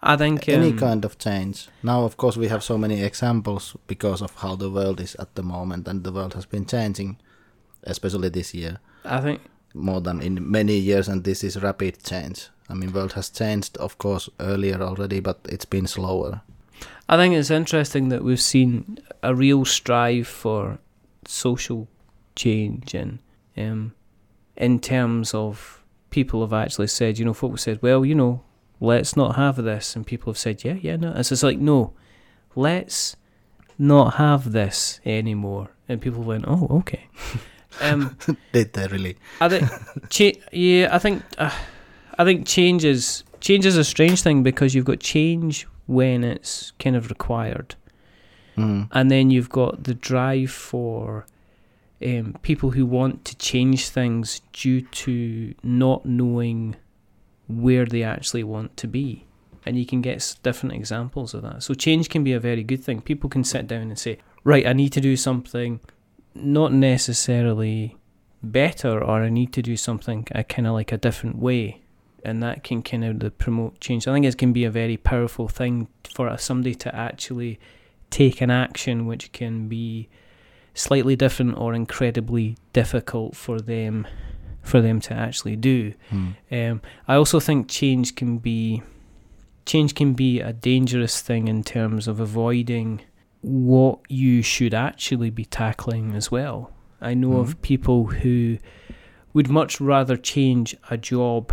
I 0.02 0.16
think 0.16 0.48
any 0.48 0.70
um, 0.70 0.78
kind 0.78 1.04
of 1.04 1.18
change. 1.18 1.68
Now, 1.82 2.04
of 2.04 2.16
course, 2.16 2.36
we 2.36 2.48
have 2.48 2.62
so 2.62 2.78
many 2.78 3.02
examples 3.02 3.76
because 3.86 4.22
of 4.22 4.34
how 4.36 4.56
the 4.56 4.70
world 4.70 5.00
is 5.00 5.14
at 5.16 5.34
the 5.34 5.42
moment, 5.42 5.86
and 5.86 6.04
the 6.04 6.12
world 6.12 6.34
has 6.34 6.46
been 6.46 6.64
changing, 6.64 7.18
especially 7.84 8.30
this 8.30 8.54
year, 8.54 8.78
I 9.04 9.20
think 9.20 9.42
more 9.74 10.00
than 10.00 10.20
in 10.22 10.50
many 10.50 10.76
years, 10.76 11.08
and 11.08 11.24
this 11.24 11.44
is 11.44 11.62
rapid 11.62 12.02
change. 12.02 12.48
I 12.68 12.74
mean, 12.74 12.92
world 12.92 13.12
has 13.12 13.28
changed, 13.30 13.76
of 13.78 13.98
course, 13.98 14.28
earlier 14.38 14.80
already, 14.80 15.20
but 15.20 15.38
it's 15.48 15.64
been 15.64 15.86
slower. 15.86 16.40
I 17.08 17.16
think 17.16 17.34
it's 17.34 17.50
interesting 17.50 18.08
that 18.08 18.22
we've 18.22 18.40
seen 18.40 18.98
a 19.22 19.34
real 19.34 19.64
strive 19.64 20.28
for 20.28 20.78
social 21.26 21.88
change 22.36 22.94
and 22.94 23.18
um, 23.56 23.94
in 24.56 24.78
terms 24.80 25.34
of 25.34 25.82
people 26.10 26.40
have 26.42 26.52
actually 26.52 26.86
said, 26.88 27.18
you 27.18 27.24
know, 27.24 27.34
folk 27.34 27.52
have 27.52 27.60
said, 27.60 27.78
well, 27.82 28.04
you 28.04 28.14
know, 28.14 28.42
let's 28.80 29.16
not 29.16 29.36
have 29.36 29.56
this, 29.56 29.94
and 29.96 30.06
people 30.06 30.32
have 30.32 30.38
said, 30.38 30.64
yeah, 30.64 30.74
yeah, 30.80 30.96
no. 30.96 31.12
It's 31.16 31.28
just 31.28 31.42
like, 31.42 31.58
no, 31.58 31.92
let's 32.54 33.16
not 33.78 34.14
have 34.14 34.52
this 34.52 35.00
anymore, 35.04 35.70
and 35.88 36.00
people 36.00 36.22
went, 36.22 36.44
oh, 36.46 36.66
okay. 36.70 37.08
Um, 37.80 38.16
Did 38.52 38.72
they 38.72 38.88
really? 38.88 39.16
I 39.40 39.48
think, 39.48 39.70
cha- 40.10 40.40
yeah, 40.52 40.88
I 40.90 40.98
think, 40.98 41.22
uh, 41.38 41.54
I 42.18 42.24
think 42.24 42.44
change 42.46 42.84
is 42.84 43.22
change 43.40 43.64
is 43.64 43.76
a 43.76 43.84
strange 43.84 44.22
thing 44.22 44.42
because 44.42 44.74
you've 44.74 44.84
got 44.84 44.98
change 44.98 45.66
when 45.86 46.24
it's 46.24 46.72
kind 46.80 46.96
of 46.96 47.08
required, 47.10 47.76
Mm. 48.56 48.88
and 48.90 49.10
then 49.10 49.30
you've 49.30 49.48
got 49.50 49.84
the 49.84 49.94
drive 49.94 50.50
for 50.50 51.26
um, 52.04 52.36
people 52.42 52.70
who 52.70 52.86
want 52.86 53.24
to 53.26 53.36
change 53.36 53.88
things 53.88 54.40
due 54.52 54.80
to 54.80 55.54
not 55.62 56.06
knowing 56.06 56.76
where 57.48 57.84
they 57.84 58.02
actually 58.02 58.44
want 58.44 58.76
to 58.78 58.86
be. 58.86 59.26
And 59.66 59.78
you 59.78 59.84
can 59.84 60.00
get 60.00 60.36
different 60.42 60.74
examples 60.74 61.34
of 61.34 61.42
that. 61.42 61.62
So 61.62 61.74
change 61.74 62.08
can 62.08 62.24
be 62.24 62.32
a 62.32 62.40
very 62.40 62.62
good 62.62 62.82
thing. 62.82 63.02
People 63.02 63.28
can 63.28 63.44
sit 63.44 63.66
down 63.66 63.82
and 63.82 63.98
say, 63.98 64.18
right, 64.44 64.66
I 64.66 64.72
need 64.72 64.92
to 64.94 65.00
do 65.00 65.16
something 65.16 65.80
not 66.34 66.72
necessarily 66.72 67.96
better, 68.42 69.02
or 69.02 69.22
I 69.22 69.28
need 69.28 69.52
to 69.52 69.62
do 69.62 69.76
something 69.76 70.26
a 70.32 70.44
kind 70.44 70.66
of 70.66 70.72
like 70.72 70.92
a 70.92 70.96
different 70.96 71.36
way. 71.36 71.82
And 72.24 72.42
that 72.42 72.64
can 72.64 72.82
kind 72.82 73.04
of 73.04 73.38
promote 73.38 73.80
change. 73.80 74.06
I 74.08 74.12
think 74.12 74.24
it 74.24 74.38
can 74.38 74.52
be 74.52 74.64
a 74.64 74.70
very 74.70 74.96
powerful 74.96 75.48
thing 75.48 75.88
for 76.14 76.36
somebody 76.38 76.74
to 76.76 76.94
actually 76.94 77.58
take 78.08 78.40
an 78.40 78.50
action 78.50 79.06
which 79.06 79.32
can 79.32 79.68
be 79.68 80.08
slightly 80.74 81.16
different 81.16 81.56
or 81.58 81.74
incredibly 81.74 82.56
difficult 82.72 83.36
for 83.36 83.60
them 83.60 84.06
for 84.62 84.80
them 84.82 85.00
to 85.00 85.14
actually 85.14 85.56
do. 85.56 85.94
Mm. 86.10 86.34
Um, 86.52 86.82
I 87.08 87.14
also 87.14 87.40
think 87.40 87.68
change 87.68 88.14
can 88.14 88.38
be 88.38 88.82
change 89.66 89.94
can 89.94 90.12
be 90.14 90.40
a 90.40 90.52
dangerous 90.52 91.20
thing 91.22 91.48
in 91.48 91.62
terms 91.62 92.06
of 92.08 92.20
avoiding 92.20 93.00
what 93.42 94.00
you 94.08 94.42
should 94.42 94.74
actually 94.74 95.30
be 95.30 95.44
tackling 95.46 96.14
as 96.14 96.30
well. 96.30 96.72
I 97.00 97.14
know 97.14 97.30
Mhm. 97.30 97.40
of 97.40 97.62
people 97.62 98.06
who 98.06 98.58
would 99.32 99.48
much 99.48 99.80
rather 99.80 100.16
change 100.16 100.76
a 100.90 100.98
job 100.98 101.52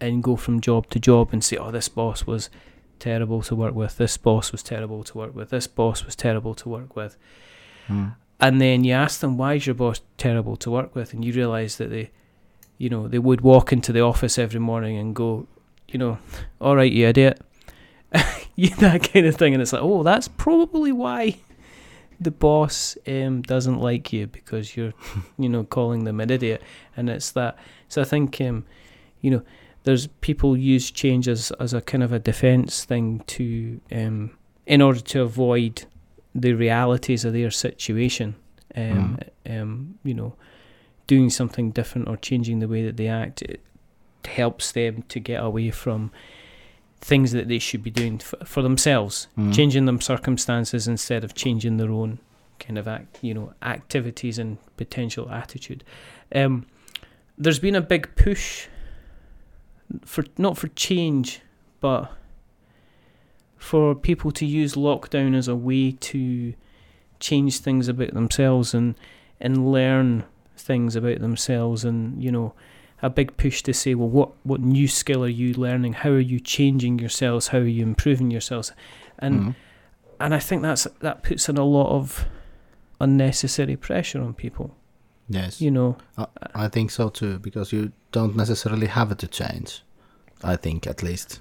and 0.00 0.22
go 0.22 0.36
from 0.36 0.60
job 0.60 0.90
to 0.90 0.98
job 0.98 1.30
and 1.32 1.42
say, 1.42 1.56
"Oh, 1.56 1.70
this 1.70 1.88
boss 1.88 2.26
was 2.26 2.50
terrible 2.98 3.40
to 3.42 3.54
work 3.54 3.74
with. 3.74 3.96
This 3.96 4.18
boss 4.18 4.52
was 4.52 4.62
terrible 4.62 5.02
to 5.04 5.16
work 5.16 5.34
with. 5.34 5.48
This 5.50 5.66
boss 5.66 6.04
was 6.04 6.14
terrible 6.16 6.54
to 6.56 6.68
work 6.68 6.94
with." 6.96 7.16
Mm. 7.88 8.16
And 8.40 8.60
then 8.60 8.84
you 8.84 8.92
ask 8.92 9.20
them 9.20 9.36
why 9.36 9.54
is 9.54 9.66
your 9.66 9.74
boss 9.74 10.00
terrible 10.18 10.56
to 10.56 10.70
work 10.70 10.94
with? 10.94 11.12
And 11.12 11.24
you 11.24 11.32
realize 11.32 11.76
that 11.76 11.90
they 11.90 12.10
you 12.78 12.88
know 12.88 13.08
they 13.08 13.18
would 13.18 13.40
walk 13.40 13.72
into 13.72 13.92
the 13.92 14.00
office 14.00 14.38
every 14.38 14.60
morning 14.60 14.96
and 14.96 15.14
go 15.14 15.46
you 15.88 15.98
know 15.98 16.18
all 16.60 16.76
right 16.76 16.92
you 16.92 17.06
idiot. 17.06 17.40
That 18.78 19.10
kind 19.12 19.26
of 19.26 19.34
thing. 19.34 19.52
And 19.54 19.62
it's 19.62 19.72
like 19.72 19.82
oh 19.82 20.02
that's 20.02 20.28
probably 20.28 20.92
why 20.92 21.38
the 22.20 22.30
boss 22.30 22.96
um, 23.08 23.42
doesn't 23.42 23.80
like 23.80 24.12
you 24.12 24.28
because 24.28 24.76
you're 24.76 24.94
you 25.38 25.48
know 25.48 25.64
calling 25.64 26.04
them 26.04 26.20
an 26.20 26.30
idiot. 26.30 26.62
And 26.96 27.10
it's 27.10 27.32
that 27.32 27.58
so 27.88 28.02
i 28.02 28.04
think 28.04 28.40
um, 28.40 28.64
you 29.20 29.30
know 29.30 29.42
there's 29.84 30.06
people 30.06 30.56
use 30.56 30.90
change 30.90 31.28
as, 31.28 31.52
as 31.60 31.74
a 31.74 31.80
kind 31.80 32.02
of 32.02 32.12
a 32.12 32.18
defense 32.18 32.84
thing 32.84 33.22
to 33.26 33.80
um, 33.92 34.36
in 34.66 34.80
order 34.82 35.00
to 35.00 35.22
avoid 35.22 35.84
the 36.34 36.52
realities 36.52 37.24
of 37.24 37.32
their 37.32 37.50
situation 37.50 38.34
um, 38.76 39.18
um, 39.48 39.98
you 40.02 40.14
know 40.14 40.34
doing 41.06 41.30
something 41.30 41.70
different 41.70 42.08
or 42.08 42.16
changing 42.16 42.58
the 42.60 42.68
way 42.68 42.84
that 42.84 42.96
they 42.96 43.06
act 43.08 43.42
it 43.42 43.60
helps 44.24 44.72
them 44.72 45.02
to 45.08 45.20
get 45.20 45.42
away 45.42 45.70
from 45.70 46.10
things 47.00 47.32
that 47.32 47.46
they 47.48 47.58
should 47.58 47.82
be 47.82 47.90
doing 47.90 48.16
f- 48.20 48.34
for 48.48 48.62
themselves 48.62 49.28
Mm. 49.38 49.54
changing 49.54 49.84
them 49.84 50.00
circumstances 50.00 50.88
instead 50.88 51.22
of 51.24 51.34
changing 51.34 51.76
their 51.76 51.90
own 51.90 52.18
kind 52.58 52.78
of 52.78 52.88
act, 52.88 53.18
you 53.20 53.34
know 53.34 53.52
activities 53.62 54.38
and 54.38 54.56
potential 54.76 55.28
attitude. 55.30 55.84
Um, 56.34 56.64
there's 57.36 57.58
been 57.58 57.74
a 57.74 57.80
big 57.82 58.14
push 58.16 58.68
for 60.06 60.24
not 60.38 60.56
for 60.56 60.68
change, 60.68 61.40
but 61.80 62.10
for 63.64 63.94
people 63.94 64.30
to 64.30 64.44
use 64.44 64.74
lockdown 64.74 65.34
as 65.34 65.48
a 65.48 65.56
way 65.56 65.92
to 65.92 66.52
change 67.18 67.58
things 67.58 67.88
about 67.88 68.12
themselves 68.12 68.74
and 68.74 68.94
and 69.40 69.72
learn 69.72 70.24
things 70.56 70.94
about 70.94 71.20
themselves 71.20 71.84
and 71.84 72.22
you 72.22 72.30
know 72.30 72.52
a 73.02 73.08
big 73.08 73.36
push 73.36 73.62
to 73.62 73.72
say 73.72 73.94
well 73.94 74.08
what 74.08 74.30
what 74.42 74.60
new 74.60 74.86
skill 74.86 75.24
are 75.24 75.28
you 75.42 75.54
learning 75.54 75.94
how 75.94 76.10
are 76.10 76.20
you 76.32 76.38
changing 76.38 76.98
yourselves 76.98 77.48
how 77.48 77.58
are 77.58 77.66
you 77.66 77.82
improving 77.82 78.30
yourselves 78.30 78.72
and 79.18 79.34
Mm. 79.40 79.54
and 80.20 80.34
I 80.34 80.38
think 80.40 80.62
that's 80.62 80.86
that 81.00 81.22
puts 81.22 81.48
in 81.48 81.56
a 81.58 81.64
lot 81.64 81.88
of 81.88 82.26
unnecessary 83.00 83.76
pressure 83.76 84.20
on 84.22 84.34
people. 84.34 84.74
Yes. 85.28 85.60
You 85.60 85.70
know, 85.70 85.96
I 86.54 86.68
think 86.68 86.90
so 86.90 87.08
too, 87.08 87.38
because 87.38 87.72
you 87.72 87.92
don't 88.12 88.36
necessarily 88.36 88.86
have 88.88 89.16
to 89.16 89.26
change. 89.26 89.82
I 90.42 90.56
think, 90.56 90.86
at 90.86 91.02
least. 91.02 91.40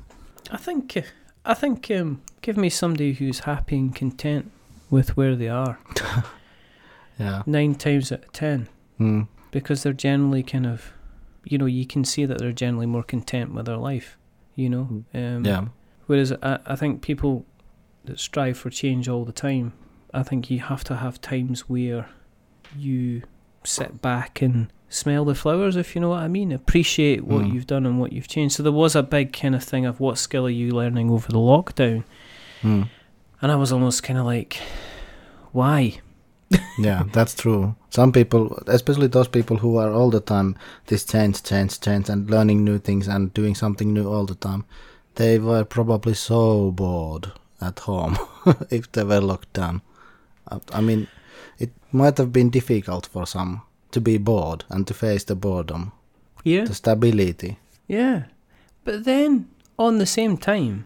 I 0.51 0.57
think 0.57 1.03
I 1.45 1.53
think 1.53 1.89
um, 1.91 2.21
give 2.41 2.55
me 2.57 2.69
somebody 2.69 3.13
who's 3.13 3.39
happy 3.39 3.77
and 3.77 3.93
content 3.95 4.51
with 4.89 5.17
where 5.17 5.35
they 5.35 5.49
are 5.49 5.77
Yeah. 7.19 7.43
nine 7.45 7.75
times 7.75 8.11
out 8.11 8.23
of 8.25 8.31
ten, 8.31 8.69
Mm. 8.99 9.27
because 9.51 9.83
they're 9.83 9.93
generally 9.93 10.43
kind 10.43 10.65
of, 10.65 10.93
you 11.43 11.57
know, 11.57 11.65
you 11.65 11.85
can 11.85 12.05
see 12.05 12.25
that 12.25 12.37
they're 12.39 12.51
generally 12.51 12.85
more 12.85 13.03
content 13.03 13.53
with 13.53 13.65
their 13.65 13.77
life. 13.77 14.17
You 14.55 14.69
know, 14.69 15.03
um, 15.13 15.45
Yeah. 15.45 15.65
Whereas 16.05 16.31
I, 16.41 16.59
I 16.65 16.75
think 16.75 17.01
people 17.01 17.45
that 18.05 18.19
strive 18.19 18.57
for 18.57 18.69
change 18.69 19.07
all 19.09 19.25
the 19.25 19.31
time, 19.31 19.73
I 20.13 20.23
think 20.23 20.49
you 20.51 20.59
have 20.59 20.83
to 20.85 20.97
have 20.97 21.19
times 21.21 21.67
where 21.69 22.07
you 22.77 23.23
sit 23.63 24.01
back 24.01 24.41
and 24.41 24.71
smell 24.93 25.25
the 25.25 25.35
flowers, 25.35 25.75
if 25.75 25.95
you 25.95 26.01
know 26.01 26.09
what 26.09 26.19
I 26.19 26.27
mean. 26.27 26.51
Appreciate 26.51 27.25
what 27.25 27.43
Mm. 27.43 27.53
you've 27.53 27.67
done 27.67 27.85
and 27.85 27.99
what 27.99 28.13
you've 28.13 28.27
changed. 28.27 28.55
So 28.55 28.63
there 28.63 28.71
was 28.71 28.95
a 28.95 29.03
big 29.03 29.33
kind 29.33 29.55
of 29.55 29.63
thing 29.63 29.85
of 29.85 29.99
what 29.99 30.17
skill 30.17 30.45
are 30.45 30.49
you 30.61 30.71
learning 30.71 31.09
over 31.09 31.31
the 31.31 31.39
lockdown, 31.39 32.03
Mm. 32.61 32.89
and 33.41 33.51
I 33.51 33.55
was 33.55 33.71
almost 33.71 34.03
kind 34.03 34.19
of 34.19 34.25
like, 34.25 34.59
why? 35.51 35.99
yeah, 36.77 37.03
that's 37.11 37.33
true. 37.33 37.75
Some 37.89 38.11
people, 38.11 38.61
especially 38.67 39.07
those 39.07 39.27
people 39.27 39.57
who 39.57 39.77
are 39.77 39.91
all 39.91 40.09
the 40.11 40.19
time 40.19 40.55
this 40.87 41.03
change, 41.03 41.41
change, 41.43 41.79
change, 41.79 42.09
and 42.09 42.29
learning 42.29 42.63
new 42.63 42.77
things 42.79 43.07
and 43.07 43.33
doing 43.33 43.55
something 43.55 43.93
new 43.93 44.07
all 44.07 44.25
the 44.25 44.35
time, 44.35 44.65
they 45.15 45.39
were 45.39 45.63
probably 45.63 46.13
so 46.13 46.71
bored 46.71 47.31
at 47.61 47.79
home 47.79 48.17
if 48.69 48.91
they 48.91 49.03
were 49.03 49.21
locked 49.21 49.53
down. 49.53 49.81
I, 50.51 50.59
I 50.71 50.81
mean, 50.81 51.07
it 51.59 51.71
might 51.91 52.17
have 52.17 52.31
been 52.31 52.49
difficult 52.51 53.05
for 53.07 53.25
some 53.25 53.61
to 53.93 54.01
be 54.01 54.17
bored 54.17 54.65
and 54.69 54.85
to 54.87 54.93
face 54.93 55.23
the 55.25 55.35
boredom, 55.35 55.91
Yeah, 56.43 56.65
the 56.65 56.73
stability. 56.73 57.57
yeah. 57.87 58.23
But 58.85 59.05
then 59.05 59.47
on 59.77 59.97
the 59.97 60.05
same 60.05 60.37
time, 60.37 60.85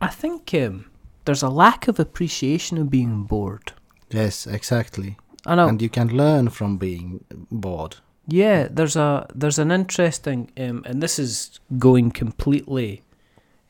I 0.00 0.08
think 0.08 0.52
um, 0.54 0.84
there's 1.24 1.42
a 1.42 1.48
lack 1.48 1.88
of 1.88 1.98
appreciation 1.98 2.76
of 2.78 2.90
being 2.90 3.22
bored. 3.24 3.72
Yes, 4.10 4.46
exactly. 4.46 5.16
I 5.46 5.54
know. 5.54 5.68
And 5.68 5.80
you 5.82 5.88
can 5.88 6.08
learn 6.08 6.50
from 6.50 6.76
being 6.78 7.24
bored. 7.50 7.96
Yeah, 8.28 8.68
there's 8.70 8.96
a 8.96 9.26
there's 9.34 9.58
an 9.58 9.70
interesting 9.70 10.50
um, 10.58 10.82
and 10.86 11.02
this 11.02 11.18
is 11.18 11.60
going 11.78 12.10
completely 12.12 13.02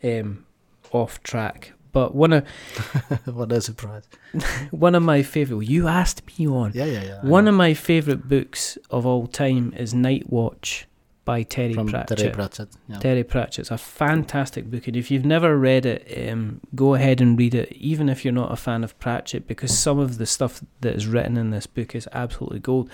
um, 0.02 0.44
off 0.92 1.22
track. 1.22 1.72
But 1.94 2.12
one 2.12 2.32
of 2.32 2.46
what 3.24 3.52
a 3.52 3.60
surprise. 3.60 4.02
one 4.72 4.96
of 4.96 5.02
my 5.04 5.22
favorite. 5.22 5.56
Well, 5.56 5.62
you 5.62 5.86
asked 5.86 6.22
me 6.38 6.48
on. 6.48 6.72
Yeah, 6.74 6.86
yeah, 6.86 7.04
yeah. 7.04 7.22
One 7.22 7.46
of 7.46 7.54
my 7.54 7.72
favorite 7.72 8.28
books 8.28 8.76
of 8.90 9.06
all 9.06 9.28
time 9.28 9.72
is 9.76 9.94
Night 9.94 10.28
Watch 10.28 10.88
by 11.24 11.44
Terry 11.44 11.72
from 11.72 11.86
Pratchett. 11.86 12.18
Terry 12.18 12.32
Pratchett. 12.32 12.68
Yeah. 12.88 12.98
Terry 12.98 13.22
Pratchett's 13.22 13.70
a 13.70 13.78
fantastic 13.78 14.70
book, 14.72 14.88
and 14.88 14.96
if 14.96 15.08
you've 15.08 15.24
never 15.24 15.56
read 15.56 15.86
it, 15.86 16.28
um, 16.28 16.60
go 16.74 16.94
ahead 16.94 17.20
and 17.20 17.38
read 17.38 17.54
it, 17.54 17.70
even 17.72 18.08
if 18.08 18.24
you're 18.24 18.34
not 18.34 18.50
a 18.50 18.56
fan 18.56 18.82
of 18.82 18.98
Pratchett, 18.98 19.46
because 19.46 19.76
some 19.78 20.00
of 20.00 20.18
the 20.18 20.26
stuff 20.26 20.62
that 20.80 20.96
is 20.96 21.06
written 21.06 21.36
in 21.36 21.50
this 21.50 21.68
book 21.68 21.94
is 21.94 22.08
absolutely 22.12 22.58
gold. 22.58 22.90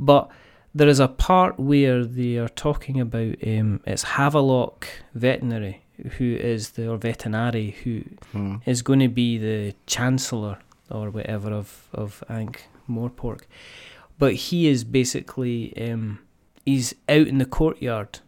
But 0.00 0.28
there 0.74 0.88
is 0.88 0.98
a 0.98 1.08
part 1.08 1.60
where 1.60 2.04
they 2.04 2.38
are 2.38 2.48
talking 2.48 3.00
about 3.00 3.36
um, 3.46 3.80
it's 3.86 4.02
Havelock 4.02 4.88
Vetinari, 5.16 5.76
who 6.18 6.34
is 6.36 6.70
the 6.70 6.88
or 6.90 6.98
Vetinari 6.98 7.72
who 7.82 8.02
Mm. 8.34 8.60
is 8.66 8.82
going 8.82 9.00
to 9.00 9.08
be 9.08 9.38
the 9.38 9.74
chancellor 9.86 10.58
or 10.90 11.10
whatever 11.10 11.52
of 11.52 11.88
of 11.92 12.22
Ankh 12.28 12.64
Morpork, 12.88 13.42
but 14.18 14.34
he 14.34 14.68
is 14.68 14.84
basically 14.84 15.72
um, 15.90 16.18
he's 16.64 16.94
out 17.08 17.26
in 17.26 17.38
the 17.38 17.44
courtyard, 17.46 18.20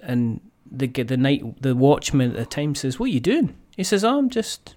and 0.00 0.40
the 0.70 0.86
the 0.88 1.16
night 1.16 1.62
the 1.62 1.74
watchman 1.74 2.30
at 2.32 2.36
the 2.36 2.46
time 2.46 2.74
says, 2.74 2.98
"What 2.98 3.06
are 3.06 3.12
you 3.12 3.20
doing?" 3.20 3.54
He 3.76 3.84
says, 3.84 4.04
"Oh, 4.04 4.18
I'm 4.18 4.30
just 4.30 4.74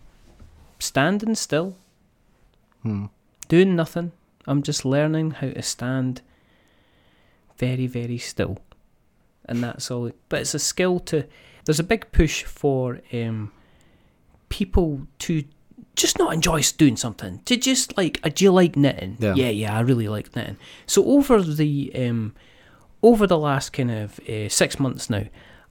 standing 0.80 1.36
still, 1.36 1.75
Mm. 2.86 3.09
doing 3.47 3.75
nothing. 3.75 4.11
I'm 4.47 4.61
just 4.63 4.86
learning 4.86 5.32
how 5.32 5.49
to 5.49 5.61
stand 5.61 6.21
very 7.57 7.88
very 7.88 8.17
still." 8.17 8.57
And 9.45 9.63
that's 9.63 9.89
all. 9.91 10.11
But 10.30 10.41
it's 10.41 10.53
a 10.53 10.59
skill 10.59 10.99
to. 11.01 11.25
There's 11.70 11.80
a 11.80 11.84
big 11.84 12.11
push 12.11 12.45
for 12.45 12.99
um, 13.13 13.51
people 14.49 15.05
to 15.20 15.43
just 15.95 16.17
not 16.17 16.34
enjoy 16.34 16.63
doing 16.63 16.97
something. 16.97 17.43
To 17.45 17.55
just 17.55 17.95
like, 17.95 18.20
uh, 18.24 18.30
do 18.34 18.43
you 18.43 18.51
like 18.51 18.76
knitting? 18.76 19.17
Yeah. 19.20 19.36
yeah, 19.36 19.49
yeah, 19.49 19.78
I 19.78 19.82
really 19.82 20.07
like 20.07 20.36
knitting. 20.36 20.57
So 20.88 21.05
over 21.05 21.43
the 21.43 21.91
um, 21.93 22.34
over 23.03 23.28
the 23.28 23.38
last 23.38 23.72
kind 23.72 23.91
of 23.91 24.20
uh, 24.28 24.49
six 24.49 24.80
months 24.80 25.11
now, 25.11 25.26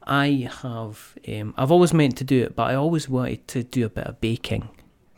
I 0.04 0.48
have 0.62 1.16
um, 1.26 1.52
I've 1.56 1.72
always 1.72 1.92
meant 1.92 2.16
to 2.18 2.24
do 2.24 2.44
it, 2.44 2.54
but 2.54 2.70
I 2.70 2.76
always 2.76 3.08
wanted 3.08 3.48
to 3.48 3.64
do 3.64 3.84
a 3.84 3.88
bit 3.88 4.06
of 4.06 4.20
baking. 4.20 4.68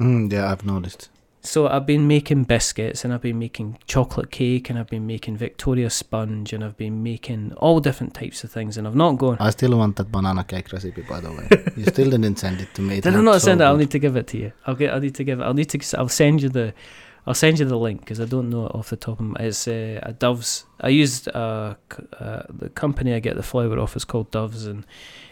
Mm, 0.01 0.33
yeah, 0.33 0.51
I've 0.51 0.65
noticed. 0.65 1.11
So 1.43 1.69
I've 1.69 1.87
been 1.87 2.07
making 2.07 2.45
biscuits 2.45 3.03
and 3.03 3.15
I've 3.15 3.23
been 3.23 3.39
making 3.39 3.79
chocolate 3.87 4.31
cake 4.31 4.69
and 4.69 4.79
I've 4.79 4.89
been 4.89 5.07
making 5.07 5.39
Victoria 5.39 5.89
sponge 5.89 6.53
and 6.53 6.63
I've 6.63 6.77
been 6.77 7.03
making 7.03 7.55
all 7.55 7.81
different 7.81 8.13
types 8.13 8.45
of 8.45 8.53
things 8.53 8.77
and 8.77 8.87
I've 8.87 8.95
not 8.95 9.13
gone. 9.13 9.39
I 9.41 9.49
still 9.51 9.77
want 9.79 9.97
that 9.97 10.13
banana 10.13 10.45
cake 10.45 10.71
recipe, 10.71 11.01
by 11.01 11.21
the 11.21 11.33
way. 11.33 11.49
you 11.77 11.85
still 11.87 12.11
didn't 12.11 12.37
send 12.37 12.61
it 12.61 12.75
to 12.75 12.83
me. 12.83 12.91
It 13.01 13.05
Did 13.05 13.17
I 13.17 13.21
not 13.23 13.41
so 13.41 13.47
send 13.47 13.63
it? 13.63 13.65
I'll 13.65 13.79
need 13.79 13.91
to 13.93 13.99
give 13.99 14.17
it 14.17 14.27
to 14.29 14.39
you. 14.39 14.53
I'll 14.67 14.75
get. 14.75 14.93
I'll 14.93 15.01
need 15.01 15.15
to 15.15 15.25
give 15.25 15.41
it. 15.41 15.45
I'll 15.45 15.55
need 15.55 15.71
to. 15.71 15.99
I'll 15.99 16.09
send 16.09 16.43
you 16.43 16.51
the. 16.51 16.75
I'll 17.27 17.35
send 17.35 17.59
you 17.59 17.65
the 17.65 17.79
link 17.79 18.01
because 18.01 18.21
I 18.21 18.25
don't 18.27 18.51
know 18.51 18.67
it 18.67 18.75
off 18.75 18.91
the 18.91 18.97
top 18.97 19.21
of 19.21 19.27
my. 19.27 19.41
It's 19.41 19.67
uh, 19.67 20.01
a 20.03 20.13
Dove's. 20.13 20.67
I 20.81 20.89
used 20.89 21.29
uh, 21.29 21.77
uh, 22.19 22.43
the 22.51 22.69
company 22.75 23.15
I 23.15 23.21
get 23.21 23.37
the 23.37 23.43
flour 23.43 23.79
off 23.79 23.97
is 23.97 24.05
called 24.05 24.31
Dove's 24.31 24.67
and 24.67 24.85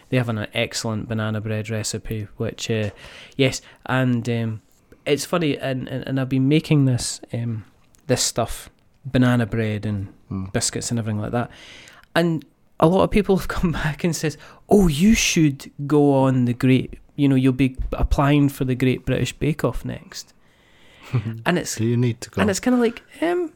they 0.09 0.17
have 0.17 0.29
an 0.29 0.47
excellent 0.53 1.07
banana 1.07 1.39
bread 1.41 1.69
recipe. 1.69 2.27
Which 2.37 2.71
uh, 2.71 2.89
yes, 3.35 3.61
and 3.85 4.27
um, 4.29 4.61
it's 5.09 5.25
funny 5.25 5.57
and, 5.57 5.87
and 5.89 6.07
and 6.07 6.19
I've 6.19 6.29
been 6.29 6.47
making 6.47 6.85
this 6.85 7.19
um 7.33 7.65
this 8.07 8.21
stuff, 8.23 8.69
banana 9.05 9.45
bread 9.45 9.85
and 9.85 10.07
Mm. 10.31 10.53
biscuits 10.53 10.91
and 10.91 10.99
everything 10.99 11.19
like 11.19 11.31
that. 11.31 11.49
And 12.15 12.45
a 12.79 12.87
lot 12.87 13.01
of 13.03 13.09
people 13.09 13.35
have 13.41 13.47
come 13.47 13.71
back 13.71 14.03
and 14.03 14.15
says, 14.15 14.37
"Oh, 14.69 14.87
you 14.87 15.15
should 15.15 15.71
go 15.87 16.13
on 16.13 16.45
the 16.45 16.53
great. 16.53 16.99
You 17.15 17.27
know, 17.27 17.35
you'll 17.35 17.51
be 17.67 17.75
applying 17.93 18.47
for 18.49 18.63
the 18.65 18.75
Great 18.75 19.05
British 19.07 19.33
Bake 19.33 19.63
Off 19.63 19.83
next." 19.83 20.33
And 21.45 21.57
it's 21.57 21.75
Do 21.77 21.83
you 21.85 21.97
need 21.97 22.21
to 22.21 22.29
go? 22.29 22.41
and 22.41 22.49
it's 22.51 22.59
kind 22.59 22.75
of 22.75 22.79
like, 22.81 23.01
um, 23.23 23.51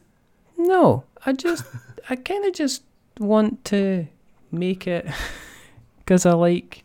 no, 0.58 1.04
I 1.24 1.32
just, 1.32 1.64
I 2.10 2.16
kind 2.16 2.44
of 2.44 2.52
just 2.52 2.82
want 3.20 3.64
to 3.66 4.06
make 4.50 4.88
it 4.88 5.06
because 5.98 6.26
I 6.26 6.32
like 6.32 6.82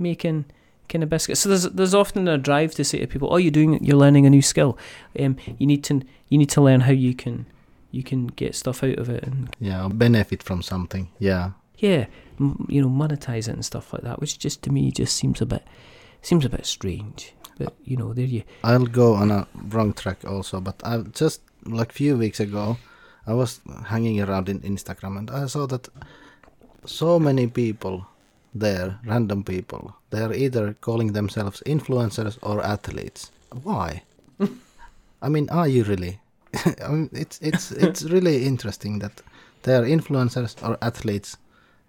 making 0.00 0.46
kind 0.88 1.02
of 1.02 1.10
biscuit. 1.10 1.38
So 1.38 1.48
there's 1.48 1.64
there's 1.64 1.94
often 1.94 2.28
a 2.28 2.38
drive 2.38 2.74
to 2.76 2.84
say 2.84 2.98
to 3.00 3.06
people, 3.06 3.28
"Oh, 3.32 3.36
you're 3.36 3.50
doing, 3.50 3.82
you're 3.84 3.96
learning 3.96 4.26
a 4.26 4.30
new 4.30 4.42
skill. 4.42 4.78
Um, 5.18 5.36
you 5.58 5.66
need 5.66 5.84
to 5.84 6.02
you 6.28 6.38
need 6.38 6.50
to 6.50 6.60
learn 6.60 6.80
how 6.80 6.92
you 6.92 7.14
can 7.14 7.46
you 7.90 8.02
can 8.02 8.26
get 8.26 8.54
stuff 8.54 8.82
out 8.82 8.98
of 8.98 9.08
it 9.08 9.24
and 9.24 9.54
yeah, 9.60 9.88
benefit 9.92 10.42
from 10.42 10.62
something. 10.62 11.08
Yeah. 11.18 11.50
yeah, 11.78 12.06
m- 12.38 12.66
you 12.68 12.82
know, 12.82 12.88
monetize 12.88 13.48
it 13.48 13.54
and 13.54 13.64
stuff 13.64 13.92
like 13.92 14.02
that. 14.02 14.20
Which 14.20 14.38
just 14.38 14.62
to 14.62 14.70
me 14.70 14.90
just 14.90 15.16
seems 15.16 15.40
a 15.40 15.46
bit 15.46 15.64
seems 16.22 16.44
a 16.44 16.48
bit 16.50 16.66
strange. 16.66 17.34
But 17.58 17.74
you 17.84 17.96
know, 17.96 18.12
there 18.12 18.24
you 18.26 18.42
I'll 18.62 18.86
go 18.86 19.14
on 19.14 19.30
a 19.30 19.46
wrong 19.54 19.92
track 19.92 20.24
also, 20.24 20.60
but 20.60 20.80
I 20.84 20.98
just 21.12 21.40
like 21.64 21.92
few 21.92 22.16
weeks 22.16 22.40
ago, 22.40 22.76
I 23.26 23.34
was 23.34 23.60
hanging 23.86 24.20
around 24.20 24.48
in 24.48 24.60
Instagram 24.60 25.18
and 25.18 25.30
I 25.30 25.46
saw 25.46 25.66
that 25.66 25.88
so 26.84 27.18
many 27.18 27.46
people 27.46 28.06
there, 28.58 28.98
random 29.04 29.44
people, 29.44 29.96
they 30.10 30.20
are 30.20 30.32
either 30.32 30.74
calling 30.80 31.12
themselves 31.12 31.62
influencers 31.66 32.38
or 32.42 32.62
athletes. 32.62 33.30
Why? 33.62 34.02
I 35.22 35.28
mean, 35.28 35.48
are 35.50 35.68
you 35.68 35.84
really? 35.84 36.20
I 36.84 36.88
mean, 36.88 37.10
it's 37.12 37.38
it's 37.40 37.70
it's 37.86 38.04
really 38.04 38.44
interesting 38.44 39.00
that 39.00 39.22
they 39.62 39.74
are 39.74 39.82
influencers 39.82 40.56
or 40.66 40.78
athletes, 40.80 41.36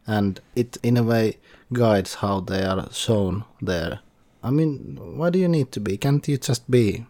and 0.08 0.40
it 0.56 0.78
in 0.84 0.98
a 0.98 1.04
way 1.04 1.38
guides 1.74 2.16
how 2.16 2.40
they 2.42 2.64
are 2.64 2.88
shown 2.92 3.44
there. 3.62 4.00
I 4.44 4.52
mean, 4.52 4.98
why 5.18 5.30
do 5.30 5.40
you 5.40 5.48
need 5.48 5.72
to 5.74 5.80
be? 5.80 5.98
Can't 5.98 6.28
you 6.28 6.38
just 6.38 6.70
be 6.72 7.06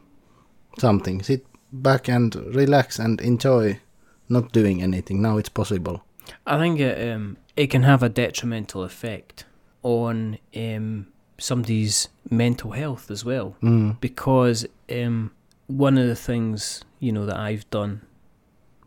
something? 0.78 1.22
Sit 1.24 1.46
back 1.72 2.10
and 2.10 2.36
relax 2.56 3.00
and 3.00 3.22
enjoy 3.22 3.80
not 4.28 4.52
doing 4.52 4.82
anything. 4.82 5.22
Now 5.22 5.38
it's 5.38 5.50
possible. 5.50 6.04
I 6.46 6.58
think 6.58 6.80
it 6.80 7.14
um 7.14 7.38
it 7.56 7.68
can 7.68 7.84
have 7.84 8.04
a 8.04 8.10
detrimental 8.10 8.84
effect 8.84 9.46
on 9.84 10.38
um 10.56 11.08
somebody's 11.38 12.10
mental 12.30 12.72
health 12.72 13.10
as 13.10 13.24
well. 13.24 13.56
Mm. 13.62 14.00
because 14.02 14.66
um 14.92 15.32
one 15.68 15.98
of 15.98 16.08
the 16.08 16.16
things 16.16 16.84
you 17.00 17.12
know 17.12 17.26
that 17.26 17.38
I've 17.38 17.70
done 17.70 18.02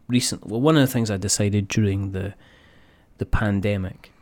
recently 0.08 0.50
well 0.50 0.60
one 0.60 0.76
of 0.76 0.82
the 0.82 0.92
things 0.92 1.10
I 1.10 1.16
decided 1.16 1.68
during 1.68 2.12
the 2.12 2.34
the 3.18 3.26
pandemic 3.26 4.12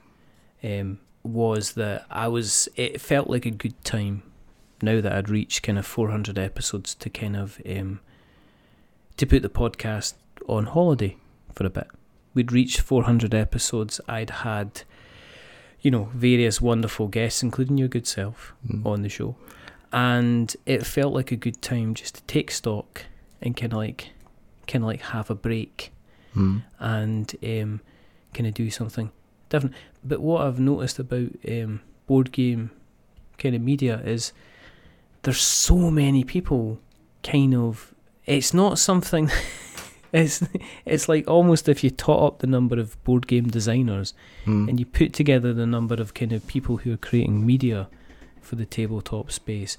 um 0.62 0.98
was 1.22 1.72
that 1.72 2.06
I 2.10 2.28
was 2.28 2.68
it 2.76 3.00
felt 3.00 3.28
like 3.28 3.46
a 3.46 3.50
good 3.50 3.82
time 3.84 4.22
now 4.82 5.00
that 5.00 5.12
I'd 5.12 5.28
reached 5.28 5.62
kind 5.62 5.78
of 5.78 5.86
400 5.86 6.38
episodes 6.38 6.94
to 6.96 7.10
kind 7.10 7.36
of 7.36 7.60
um 7.68 8.00
to 9.16 9.26
put 9.26 9.42
the 9.42 9.50
podcast 9.50 10.14
on 10.48 10.66
holiday 10.66 11.16
for 11.52 11.66
a 11.66 11.70
bit. 11.70 11.88
We'd 12.32 12.52
reached 12.52 12.80
400 12.80 13.34
episodes. 13.34 14.00
I'd 14.08 14.30
had 14.30 14.82
you 15.82 15.90
know 15.90 16.08
various 16.14 16.60
wonderful 16.60 17.08
guests 17.08 17.42
including 17.42 17.78
your 17.78 17.88
good 17.88 18.06
self 18.06 18.52
Mm. 18.68 18.84
on 18.86 19.02
the 19.02 19.08
show, 19.08 19.36
and 19.92 20.54
it 20.66 20.84
felt 20.86 21.14
like 21.14 21.32
a 21.32 21.36
good 21.36 21.60
time 21.62 21.94
just 21.94 22.14
to 22.16 22.22
take 22.24 22.50
stock 22.50 23.04
and 23.42 23.56
kind 23.56 23.72
of 23.72 23.78
like, 23.78 24.10
kind 24.66 24.84
of 24.84 24.88
like 24.88 25.00
have 25.02 25.30
a 25.30 25.34
break 25.34 25.92
Mm. 26.36 26.62
and 26.78 27.34
um, 27.42 27.80
kind 28.34 28.46
of 28.46 28.54
do 28.54 28.70
something 28.70 29.10
different. 29.48 29.74
But 30.04 30.20
what 30.20 30.46
I've 30.46 30.60
noticed 30.60 30.98
about 30.98 31.30
um, 31.48 31.80
board 32.06 32.30
game 32.32 32.70
kind 33.38 33.54
of 33.56 33.62
media 33.62 34.00
is 34.04 34.32
there's 35.22 35.40
so 35.40 35.90
many 35.90 36.22
people 36.24 36.78
kind 37.22 37.54
of. 37.54 37.92
It's 38.26 38.54
not 38.54 38.78
something. 38.78 39.30
it's 40.12 40.42
it's 40.84 41.08
like 41.08 41.28
almost 41.28 41.68
if 41.68 41.82
you 41.84 41.90
tot 41.90 42.22
up 42.22 42.38
the 42.38 42.46
number 42.46 42.78
of 42.80 43.02
board 43.04 43.26
game 43.26 43.48
designers 43.48 44.14
Mm. 44.46 44.68
and 44.68 44.80
you 44.80 44.86
put 44.86 45.12
together 45.12 45.52
the 45.52 45.66
number 45.66 45.94
of 46.00 46.14
kind 46.14 46.32
of 46.32 46.46
people 46.46 46.78
who 46.78 46.92
are 46.94 46.96
creating 47.08 47.44
media 47.46 47.88
for 48.40 48.56
the 48.56 48.64
tabletop 48.66 49.30
space, 49.30 49.76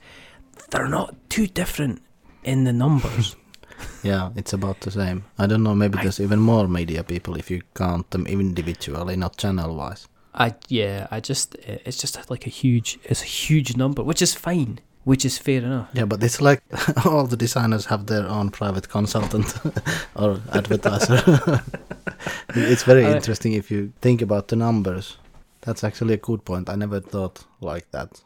they're 0.70 0.88
not 0.88 1.16
too 1.30 1.48
different 1.48 2.02
in 2.44 2.64
the 2.64 2.74
numbers. 2.74 3.36
Yeah, 4.04 4.30
it's 4.36 4.54
about 4.54 4.80
the 4.82 4.92
same. 4.92 5.24
I 5.40 5.48
don't 5.48 5.64
know. 5.64 5.74
Maybe 5.76 5.98
I- 5.98 6.04
there's 6.04 6.20
even 6.20 6.40
more 6.40 6.68
media 6.68 7.04
people 7.04 7.36
if 7.40 7.50
you 7.50 7.62
count 7.74 8.12
them 8.12 8.28
individually, 8.28 9.16
not 9.16 9.38
channel 9.38 9.76
wise. 9.76 10.08
I 10.36 10.54
yeah, 10.70 11.08
I 11.12 11.20
just 11.20 11.56
it's 11.86 11.98
just 11.98 12.30
like 12.30 12.46
a 12.48 12.50
huge 12.52 13.00
it's 13.04 13.22
a 13.24 13.26
huge 13.26 13.76
number, 13.76 14.04
which 14.04 14.22
is 14.22 14.34
fine, 14.36 14.80
which 15.04 15.26
is 15.26 15.38
fair 15.38 15.62
enough. 15.62 15.90
Yeah, 15.94 16.06
but 16.06 16.24
it's 16.24 16.42
like 16.42 16.62
all 17.06 17.26
the 17.28 17.38
designers 17.38 17.86
have 17.86 18.06
their 18.06 18.28
own 18.28 18.52
private 18.52 18.90
consultant 18.90 19.54
or 20.16 20.40
advertiser. 20.54 21.62
it's 22.56 22.84
very 22.84 23.06
I- 23.06 23.16
interesting 23.16 23.54
if 23.54 23.72
you 23.72 23.94
think 24.02 24.22
about 24.22 24.48
the 24.48 24.56
numbers. 24.56 25.18
That's 25.62 25.84
actually 25.84 26.16
a 26.16 26.18
good 26.18 26.44
point. 26.44 26.70
I 26.70 26.76
never 26.76 27.00
thought 27.00 27.44
like 27.60 27.90
that. 27.92 28.22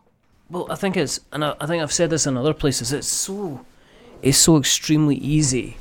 Well, 0.49 0.67
I 0.69 0.76
think 0.76 0.95
it's 0.95 1.19
and 1.34 1.43
I, 1.43 1.55
I 1.59 1.65
think 1.65 1.82
I've 1.84 1.91
said 1.93 2.09
this 2.09 2.28
in 2.28 2.38
other 2.38 2.53
places. 2.53 2.93
It's 2.93 3.07
so 3.07 3.65
it's 4.21 4.38
so 4.38 4.57
extremely 4.57 5.15
easy 5.15 5.78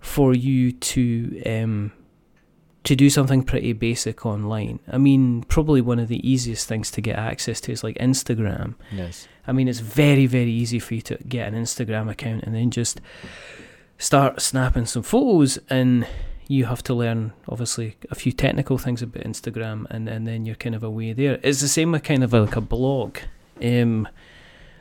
for 0.00 0.34
you 0.34 0.72
to 0.72 1.42
um 1.46 1.92
to 2.84 2.96
do 2.96 3.08
something 3.08 3.42
pretty 3.44 3.72
basic 3.72 4.26
online. 4.26 4.80
I 4.90 4.98
mean, 4.98 5.44
probably 5.44 5.80
one 5.80 5.98
of 5.98 6.08
the 6.08 6.28
easiest 6.28 6.66
things 6.66 6.90
to 6.92 7.00
get 7.00 7.16
access 7.16 7.60
to 7.62 7.72
is 7.72 7.84
like 7.84 7.96
Instagram. 7.98 8.74
Yes. 8.90 9.28
I 9.46 9.52
mean, 9.52 9.68
it's 9.68 9.78
very, 9.78 10.26
very 10.26 10.50
easy 10.50 10.78
for 10.78 10.94
you 10.94 11.02
to 11.02 11.16
get 11.28 11.52
an 11.52 11.54
Instagram 11.54 12.10
account 12.10 12.44
and 12.44 12.54
then 12.54 12.70
just 12.70 13.00
start 13.98 14.40
snapping 14.40 14.86
some 14.86 15.02
photos. 15.02 15.58
And 15.70 16.06
you 16.48 16.64
have 16.64 16.82
to 16.84 16.94
learn, 16.94 17.32
obviously, 17.48 17.96
a 18.10 18.14
few 18.14 18.32
technical 18.32 18.78
things 18.78 19.00
about 19.00 19.22
Instagram, 19.22 19.86
and, 19.90 20.08
and 20.08 20.26
then 20.26 20.44
you're 20.44 20.56
kind 20.56 20.74
of 20.74 20.82
away 20.82 21.12
there. 21.12 21.38
It's 21.42 21.60
the 21.60 21.68
same 21.68 21.92
with 21.92 22.02
kind 22.02 22.24
of 22.24 22.32
like 22.32 22.56
a 22.56 22.60
blog. 22.60 23.18
Um, 23.62 24.08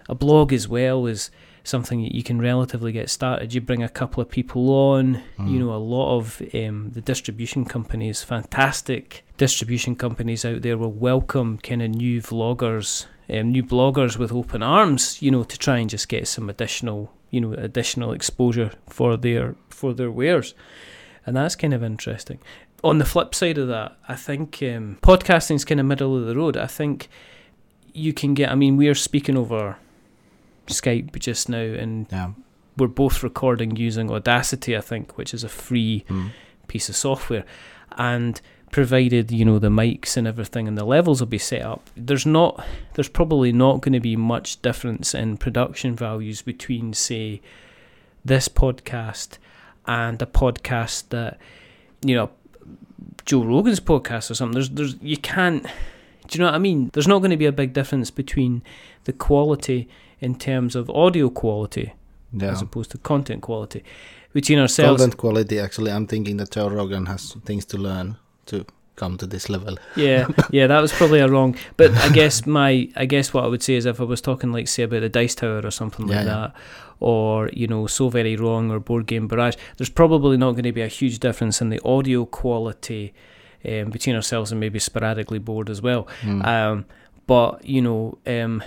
a 0.10 0.16
blog 0.16 0.52
as 0.52 0.68
well 0.68 1.06
is 1.06 1.30
something 1.64 2.02
that 2.04 2.16
you 2.16 2.24
can 2.24 2.40
relatively 2.42 2.92
get 2.92 3.10
started. 3.10 3.54
You 3.54 3.62
bring 3.62 3.84
a 3.84 3.90
couple 3.90 4.22
of 4.22 4.30
people 4.30 4.70
on. 4.72 5.16
You 5.38 5.44
Mm. 5.46 5.60
know, 5.60 5.74
a 5.74 5.78
lot 5.78 6.18
of 6.18 6.42
um, 6.54 6.92
the 6.94 7.02
distribution 7.02 7.66
companies, 7.66 8.24
fantastic 8.24 9.24
distribution 9.38 9.96
companies 9.96 10.44
out 10.46 10.62
there, 10.62 10.78
will 10.78 10.92
welcome 10.92 11.58
kind 11.60 11.82
of 11.82 11.90
new 11.92 12.22
vloggers 12.22 13.06
um, 13.30 13.50
new 13.52 13.64
bloggers 13.64 14.18
with 14.18 14.34
open 14.34 14.62
arms, 14.62 15.22
you 15.22 15.32
know, 15.32 15.44
to 15.46 15.58
try 15.58 15.78
and 15.78 15.90
just 15.90 16.10
get 16.10 16.28
some 16.28 16.50
additional, 16.50 17.14
you 17.30 17.40
know, 17.40 17.54
additional 17.54 18.12
exposure 18.12 18.72
for 18.90 19.16
their 19.16 19.56
for 19.70 19.94
their 19.94 20.12
wares, 20.12 20.54
and 21.26 21.38
that's 21.38 21.56
kind 21.56 21.74
of 21.74 21.82
interesting. 21.82 22.40
On 22.84 22.98
the 22.98 23.06
flip 23.06 23.34
side 23.34 23.58
of 23.58 23.70
that, 23.70 23.96
I 24.10 24.16
think 24.16 24.62
um, 24.64 24.98
podcasting's 25.02 25.64
kind 25.64 25.80
of 25.80 25.86
middle 25.86 26.18
of 26.18 26.26
the 26.26 26.36
road. 26.36 26.58
I 26.58 26.68
think 26.68 27.08
you 27.94 28.12
can 28.12 28.34
get. 28.34 28.52
I 28.52 28.56
mean, 28.56 28.76
we 28.76 28.90
are 28.90 28.96
speaking 28.96 29.38
over 29.38 29.78
Skype 30.72 31.18
just 31.20 31.50
now, 31.50 31.58
and 31.62 32.08
Yeah. 32.12 32.32
we're 32.78 32.88
both 32.88 33.24
recording 33.24 33.76
using 33.76 34.10
Audacity, 34.12 34.76
I 34.76 34.82
think, 34.82 35.18
which 35.18 35.34
is 35.34 35.44
a 35.44 35.50
free 35.50 36.04
Mm. 36.10 36.32
piece 36.68 36.90
of 36.90 36.96
software, 36.96 37.46
and 37.98 38.40
provided 38.72 39.30
you 39.32 39.44
know 39.44 39.60
the 39.60 39.68
mics 39.70 40.16
and 40.16 40.26
everything 40.26 40.66
and 40.66 40.78
the 40.78 40.86
levels 40.86 41.20
will 41.20 41.28
be 41.28 41.38
set 41.38 41.62
up 41.62 41.90
there's 41.98 42.26
not 42.26 42.66
there's 42.94 43.10
probably 43.10 43.52
not 43.52 43.82
going 43.82 43.92
to 43.92 44.00
be 44.00 44.16
much 44.16 44.62
difference 44.62 45.14
in 45.14 45.36
production 45.36 45.94
values 45.94 46.42
between 46.42 46.94
say 46.94 47.42
this 48.24 48.48
podcast 48.48 49.38
and 49.88 50.22
a 50.22 50.26
podcast 50.26 51.10
that 51.10 51.38
you 52.06 52.16
know 52.16 52.30
Joe 53.26 53.44
Rogan's 53.44 53.82
podcast 53.82 54.32
or 54.32 54.36
something 54.36 54.54
there's 54.54 54.70
there's 54.70 54.96
you 55.02 55.18
can't 55.18 55.64
do 55.64 56.38
you 56.38 56.40
know 56.40 56.46
what 56.46 56.56
I 56.56 56.60
mean 56.60 56.92
there's 56.94 57.10
not 57.10 57.20
going 57.20 57.32
to 57.32 57.36
be 57.38 57.46
a 57.48 57.52
big 57.52 57.74
difference 57.74 58.10
between 58.10 58.62
the 59.04 59.12
quality 59.12 59.90
in 60.22 60.36
terms 60.36 60.76
of 60.76 60.90
audio 60.90 61.30
quality 61.30 61.94
Yeah. 62.34 62.52
as 62.52 62.62
opposed 62.62 62.92
to 62.92 62.98
content 62.98 63.42
quality 63.42 63.82
between 64.34 64.60
ourselves 64.60 65.02
Content 65.02 65.18
quality, 65.18 65.60
actually, 65.60 65.92
I'm 65.92 66.08
thinking 66.08 66.38
that 66.38 66.52
Joe 66.56 66.70
Rogan 66.70 67.06
has 67.08 67.36
things 67.46 67.66
to 67.66 67.78
learn 67.78 68.16
to 68.46 68.66
come 68.96 69.18
to 69.18 69.26
this 69.28 69.50
level. 69.50 69.76
yeah 69.96 70.28
yeah 70.52 70.68
that 70.68 70.82
was 70.82 70.92
probably 70.94 71.20
a 71.22 71.28
wrong 71.28 71.56
but 71.78 71.90
i 72.06 72.10
guess 72.10 72.46
my 72.46 72.88
i 72.96 73.06
guess 73.06 73.34
what 73.34 73.44
i 73.44 73.48
would 73.48 73.64
say 73.64 73.74
is 73.76 73.86
if 73.86 74.00
i 74.00 74.04
was 74.04 74.22
talking 74.22 74.52
like 74.52 74.68
say 74.68 74.84
about 74.84 75.02
the 75.02 75.10
dice 75.10 75.34
tower 75.36 75.62
or 75.66 75.72
something 75.72 76.06
like 76.08 76.16
Yeah, 76.18 76.24
yeah. 76.26 76.36
that 76.42 76.54
or 77.00 77.50
you 77.54 77.68
know 77.68 77.88
so 77.88 78.10
very 78.10 78.36
wrong 78.36 78.70
or 78.70 78.80
board 78.80 79.08
game 79.08 79.28
barrage 79.28 79.56
there's 79.78 79.90
probably 79.90 80.38
not 80.38 80.52
going 80.52 80.66
to 80.66 80.72
be 80.72 80.84
a 80.84 80.88
huge 81.00 81.18
difference 81.20 81.62
in 81.62 81.70
the 81.70 81.80
audio 81.84 82.26
quality 82.26 83.14
um, 83.66 83.90
between 83.90 84.16
ourselves 84.16 84.52
and 84.52 84.60
maybe 84.60 84.78
sporadically 84.80 85.40
Board 85.40 85.70
as 85.70 85.82
well 85.82 86.08
Mm. 86.22 86.46
um, 86.46 86.86
but 87.26 87.66
you 87.66 87.82
know 87.82 88.18
um, 88.28 88.62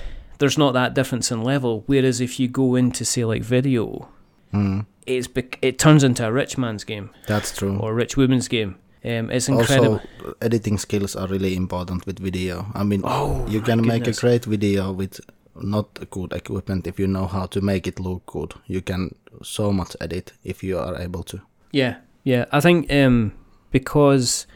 there's 0.45 0.59
not 0.59 0.73
that 0.75 0.95
difference 0.95 1.31
in 1.35 1.43
level 1.43 1.83
whereas 1.87 2.21
if 2.21 2.39
you 2.41 2.47
go 2.49 2.75
into 2.77 3.05
say 3.05 3.25
like 3.25 3.43
video 3.43 4.09
Mm. 4.53 4.87
it's 5.07 5.27
bec- 5.27 5.59
it 5.63 5.79
turns 5.79 6.05
into 6.05 6.23
a 6.27 6.31
rich 6.31 6.57
man's 6.59 6.85
game 6.85 7.09
That's 7.27 7.51
true. 7.59 7.77
or 7.81 7.91
a 7.91 7.95
rich 7.95 8.17
woman's 8.17 8.49
game 8.49 8.73
um, 9.05 9.31
it's 9.31 9.49
incredible 9.49 10.01
Also, 10.23 10.35
editing 10.41 10.79
skills 10.79 11.17
are 11.17 11.29
really 11.29 11.55
important 11.57 12.07
with 12.07 12.19
video. 12.21 12.67
I 12.75 12.85
mean, 12.85 13.03
oh 13.05 13.45
you 13.55 13.61
can 13.61 13.81
make 13.83 14.05
goodness. 14.05 14.19
a 14.19 14.21
great 14.21 14.45
video 14.47 14.93
with 14.93 15.21
not 15.57 15.87
good 16.11 16.33
equipment 16.33 16.87
if 16.87 16.99
you 17.01 17.07
know 17.07 17.27
how 17.27 17.47
to 17.47 17.61
make 17.61 17.87
it 17.91 18.01
look 18.01 18.25
good. 18.27 18.55
You 18.67 18.81
can 18.81 19.15
so 19.43 19.73
much 19.73 19.95
edit 20.01 20.33
if 20.43 20.63
you 20.65 20.79
are 20.79 20.97
able 21.07 21.23
to. 21.25 21.41
Yeah, 21.73 21.97
yeah. 22.23 22.45
I 22.51 22.61
think 22.61 22.91
um, 22.93 23.33
because 23.73 24.47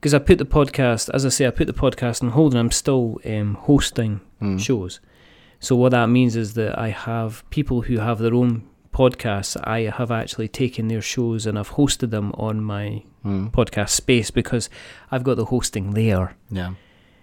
because 0.00 0.14
I 0.14 0.18
put 0.20 0.38
the 0.38 0.46
podcast, 0.46 1.10
as 1.12 1.26
I 1.26 1.28
say, 1.30 1.46
I 1.46 1.50
put 1.50 1.66
the 1.66 1.74
podcast 1.84 2.22
on 2.22 2.30
hold, 2.30 2.54
and 2.54 2.60
I'm 2.60 2.70
still 2.70 3.18
um, 3.26 3.56
hosting 3.68 4.20
Mm. 4.40 4.58
shows. 4.60 5.00
So 5.60 5.76
what 5.76 5.90
that 5.90 6.08
means 6.08 6.36
is 6.36 6.54
that 6.54 6.78
I 6.78 6.88
have 6.88 7.44
people 7.50 7.82
who 7.82 7.98
have 7.98 8.18
their 8.18 8.34
own 8.34 8.62
podcasts. 8.94 9.56
I 9.64 9.80
have 9.90 10.10
actually 10.10 10.48
taken 10.48 10.88
their 10.88 11.02
shows 11.02 11.46
and 11.46 11.58
I've 11.58 11.70
hosted 11.72 12.10
them 12.10 12.32
on 12.34 12.62
my 12.62 13.02
Mm. 13.24 13.50
podcast 13.52 13.90
space 13.90 14.30
because 14.30 14.70
I've 15.12 15.22
got 15.24 15.36
the 15.36 15.44
hosting 15.44 15.90
there. 15.92 16.36
Yeah. 16.50 16.72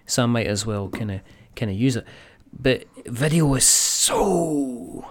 So 0.06 0.22
I 0.22 0.26
might 0.26 0.46
as 0.46 0.64
well 0.64 0.88
kind 0.88 1.10
of 1.10 1.20
kind 1.56 1.70
of 1.72 1.76
use 1.76 1.96
it. 1.96 2.04
But 2.52 2.84
video 3.06 3.52
is 3.54 3.64
so 3.64 5.04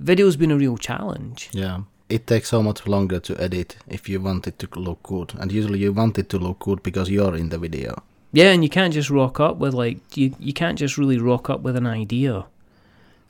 video's 0.00 0.36
been 0.36 0.50
a 0.50 0.56
real 0.56 0.76
challenge. 0.78 1.50
Yeah. 1.52 1.82
It 2.08 2.26
takes 2.26 2.48
so 2.48 2.62
much 2.62 2.86
longer 2.86 3.20
to 3.20 3.40
edit 3.40 3.76
if 3.88 4.08
you 4.08 4.20
want 4.20 4.46
it 4.46 4.58
to 4.58 4.66
look 4.78 5.02
good. 5.02 5.32
And 5.38 5.52
usually 5.52 5.78
you 5.78 5.92
want 5.92 6.18
it 6.18 6.28
to 6.30 6.38
look 6.38 6.58
good 6.60 6.82
because 6.82 7.08
you're 7.10 7.36
in 7.36 7.48
the 7.50 7.58
video. 7.58 8.02
Yeah, 8.32 8.50
and 8.52 8.62
you 8.62 8.70
can't 8.70 8.94
just 8.94 9.10
rock 9.10 9.40
up 9.40 9.58
with 9.58 9.74
like 9.74 10.16
you 10.16 10.34
you 10.38 10.52
can't 10.52 10.78
just 10.78 10.96
really 10.96 11.18
rock 11.18 11.50
up 11.50 11.60
with 11.60 11.76
an 11.76 11.86
idea 11.86 12.46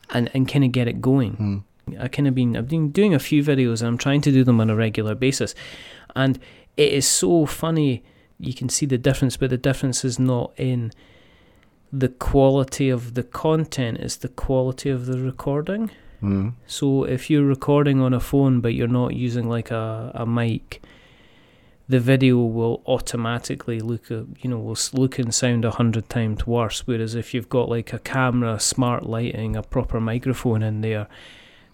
and 0.09 0.29
and 0.33 0.47
kind 0.47 0.63
of 0.63 0.71
get 0.71 0.87
it 0.87 1.01
going. 1.01 1.65
Mm. 1.87 2.01
I 2.01 2.07
kind 2.07 2.27
of 2.27 2.35
been 2.35 2.55
I've 2.55 2.69
been 2.69 2.89
doing 2.89 3.13
a 3.13 3.19
few 3.19 3.43
videos 3.43 3.81
and 3.81 3.89
I'm 3.89 3.97
trying 3.97 4.21
to 4.21 4.31
do 4.31 4.43
them 4.43 4.61
on 4.61 4.69
a 4.69 4.75
regular 4.75 5.15
basis, 5.15 5.53
and 6.15 6.39
it 6.77 6.93
is 6.93 7.07
so 7.07 7.45
funny. 7.45 8.03
You 8.39 8.53
can 8.53 8.69
see 8.69 8.85
the 8.85 8.97
difference, 8.97 9.37
but 9.37 9.49
the 9.49 9.57
difference 9.57 10.03
is 10.03 10.19
not 10.19 10.53
in 10.57 10.91
the 11.91 12.09
quality 12.09 12.89
of 12.89 13.13
the 13.13 13.23
content; 13.23 13.97
it's 13.99 14.15
the 14.15 14.29
quality 14.29 14.89
of 14.89 15.05
the 15.05 15.19
recording. 15.19 15.91
Mm. 16.21 16.53
So 16.65 17.03
if 17.03 17.29
you're 17.29 17.43
recording 17.43 17.99
on 17.99 18.13
a 18.13 18.19
phone 18.19 18.61
but 18.61 18.73
you're 18.73 18.87
not 18.87 19.13
using 19.13 19.49
like 19.49 19.71
a, 19.71 20.11
a 20.15 20.25
mic, 20.25 20.81
the 21.89 21.99
video 21.99 22.37
will 22.37 22.81
automatically 22.87 23.79
look 23.79 24.09
a, 24.09 24.25
you 24.39 24.49
know 24.49 24.59
will 24.59 24.71
s- 24.71 24.93
look 24.93 25.19
and 25.19 25.33
sound 25.33 25.65
a 25.65 25.71
hundred 25.71 26.09
times 26.09 26.47
worse. 26.47 26.87
Whereas 26.87 27.13
if 27.15 27.33
you've 27.33 27.49
got 27.49 27.69
like 27.69 27.91
a 27.93 27.99
camera, 27.99 28.59
smart 28.59 29.05
lighting, 29.05 29.55
a 29.55 29.63
proper 29.63 29.99
microphone 29.99 30.63
in 30.63 30.81
there, 30.81 31.07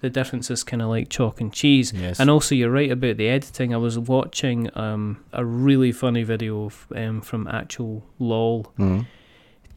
the 0.02 0.10
difference 0.10 0.50
is 0.50 0.64
kind 0.64 0.82
of 0.82 0.90
like 0.90 1.10
chalk 1.10 1.40
and 1.42 1.54
cheese. 1.54 1.94
Yes. 1.94 2.20
And 2.20 2.30
also, 2.30 2.56
you're 2.56 2.72
right 2.72 2.90
about 2.92 3.18
the 3.18 3.28
editing. 3.28 3.74
I 3.74 3.78
was 3.78 4.00
watching 4.00 4.70
um, 4.78 5.24
a 5.34 5.46
really 5.46 5.92
funny 5.92 6.24
video 6.24 6.68
f- 6.68 6.88
um, 6.96 7.22
from 7.22 7.48
actual 7.48 8.04
LOL 8.18 8.74
Mm. 8.80 9.06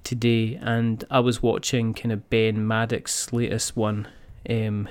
today, 0.04 0.58
and 0.62 1.04
I 1.10 1.20
was 1.20 1.42
watching 1.42 1.92
kind 1.94 2.12
of 2.12 2.28
Ben 2.30 2.66
Maddox's 2.66 3.32
latest 3.32 3.76
one. 3.76 4.08
Um, 4.48 4.88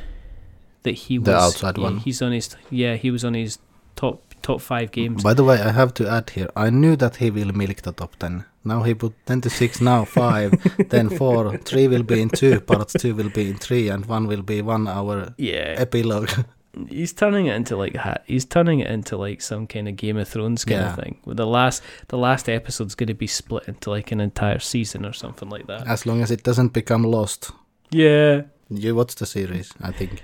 that 0.83 0.91
he 0.93 1.17
The 1.17 1.31
was 1.31 1.43
outside 1.55 1.77
yeah, 1.77 1.83
one. 1.83 1.97
He's 1.97 2.21
on 2.21 2.31
his 2.31 2.55
yeah. 2.69 2.95
He 2.95 3.11
was 3.11 3.23
on 3.25 3.33
his 3.33 3.59
top 3.95 4.30
top 4.41 4.61
five 4.61 4.91
games. 4.91 5.23
By 5.23 5.33
the 5.33 5.43
way, 5.43 5.59
I 5.61 5.71
have 5.71 5.93
to 5.95 6.07
add 6.09 6.29
here, 6.31 6.49
I 6.55 6.69
knew 6.69 6.95
that 6.97 7.17
he 7.17 7.31
will 7.31 7.51
milk 7.53 7.81
the 7.81 7.91
top 7.91 8.15
10. 8.17 8.45
Now 8.63 8.83
he 8.83 8.93
put 8.93 9.13
10 9.25 9.41
to 9.41 9.49
6, 9.49 9.81
now 9.81 10.05
5, 10.05 10.87
then 10.89 11.09
4, 11.09 11.57
3 11.57 11.87
will 11.87 12.03
be 12.03 12.21
in 12.21 12.29
2 12.29 12.61
parts, 12.61 12.93
2 12.93 13.15
will 13.15 13.29
be 13.29 13.49
in 13.49 13.57
3, 13.57 13.89
and 13.89 14.05
1 14.05 14.27
will 14.27 14.43
be 14.43 14.61
1 14.61 14.87
hour 14.87 15.33
yeah, 15.37 15.75
epilogue. 15.77 16.29
he's 16.89 17.11
turning 17.11 17.47
it 17.47 17.55
into 17.55 17.75
like 17.75 17.95
ha- 17.97 18.21
he's 18.25 18.45
turning 18.45 18.79
it 18.79 18.87
into 18.89 19.17
like 19.17 19.41
some 19.41 19.67
kind 19.67 19.89
of 19.89 19.95
Game 19.97 20.15
of 20.17 20.27
Thrones 20.27 20.63
kind 20.63 20.79
Yeah. 20.81 20.89
of 20.93 20.95
thing. 21.03 21.19
With 21.25 21.37
the 21.37 21.45
last 21.47 21.83
the 22.07 22.17
last 22.17 22.47
episode's 22.47 22.95
going 22.95 23.07
to 23.07 23.13
be 23.13 23.27
split 23.27 23.63
into 23.67 23.89
like 23.89 24.11
an 24.13 24.21
entire 24.21 24.59
season 24.59 25.05
or 25.05 25.11
something 25.13 25.49
like 25.49 25.67
that. 25.67 25.85
as 25.87 26.05
long 26.05 26.21
as 26.21 26.31
it 26.31 26.43
doesn't 26.43 26.71
become 26.73 27.03
lost. 27.03 27.51
Yeah. 27.89 28.43
You 28.69 28.95
watch 28.95 29.15
the 29.15 29.25
series, 29.25 29.73
I 29.81 29.91
think. 29.91 30.23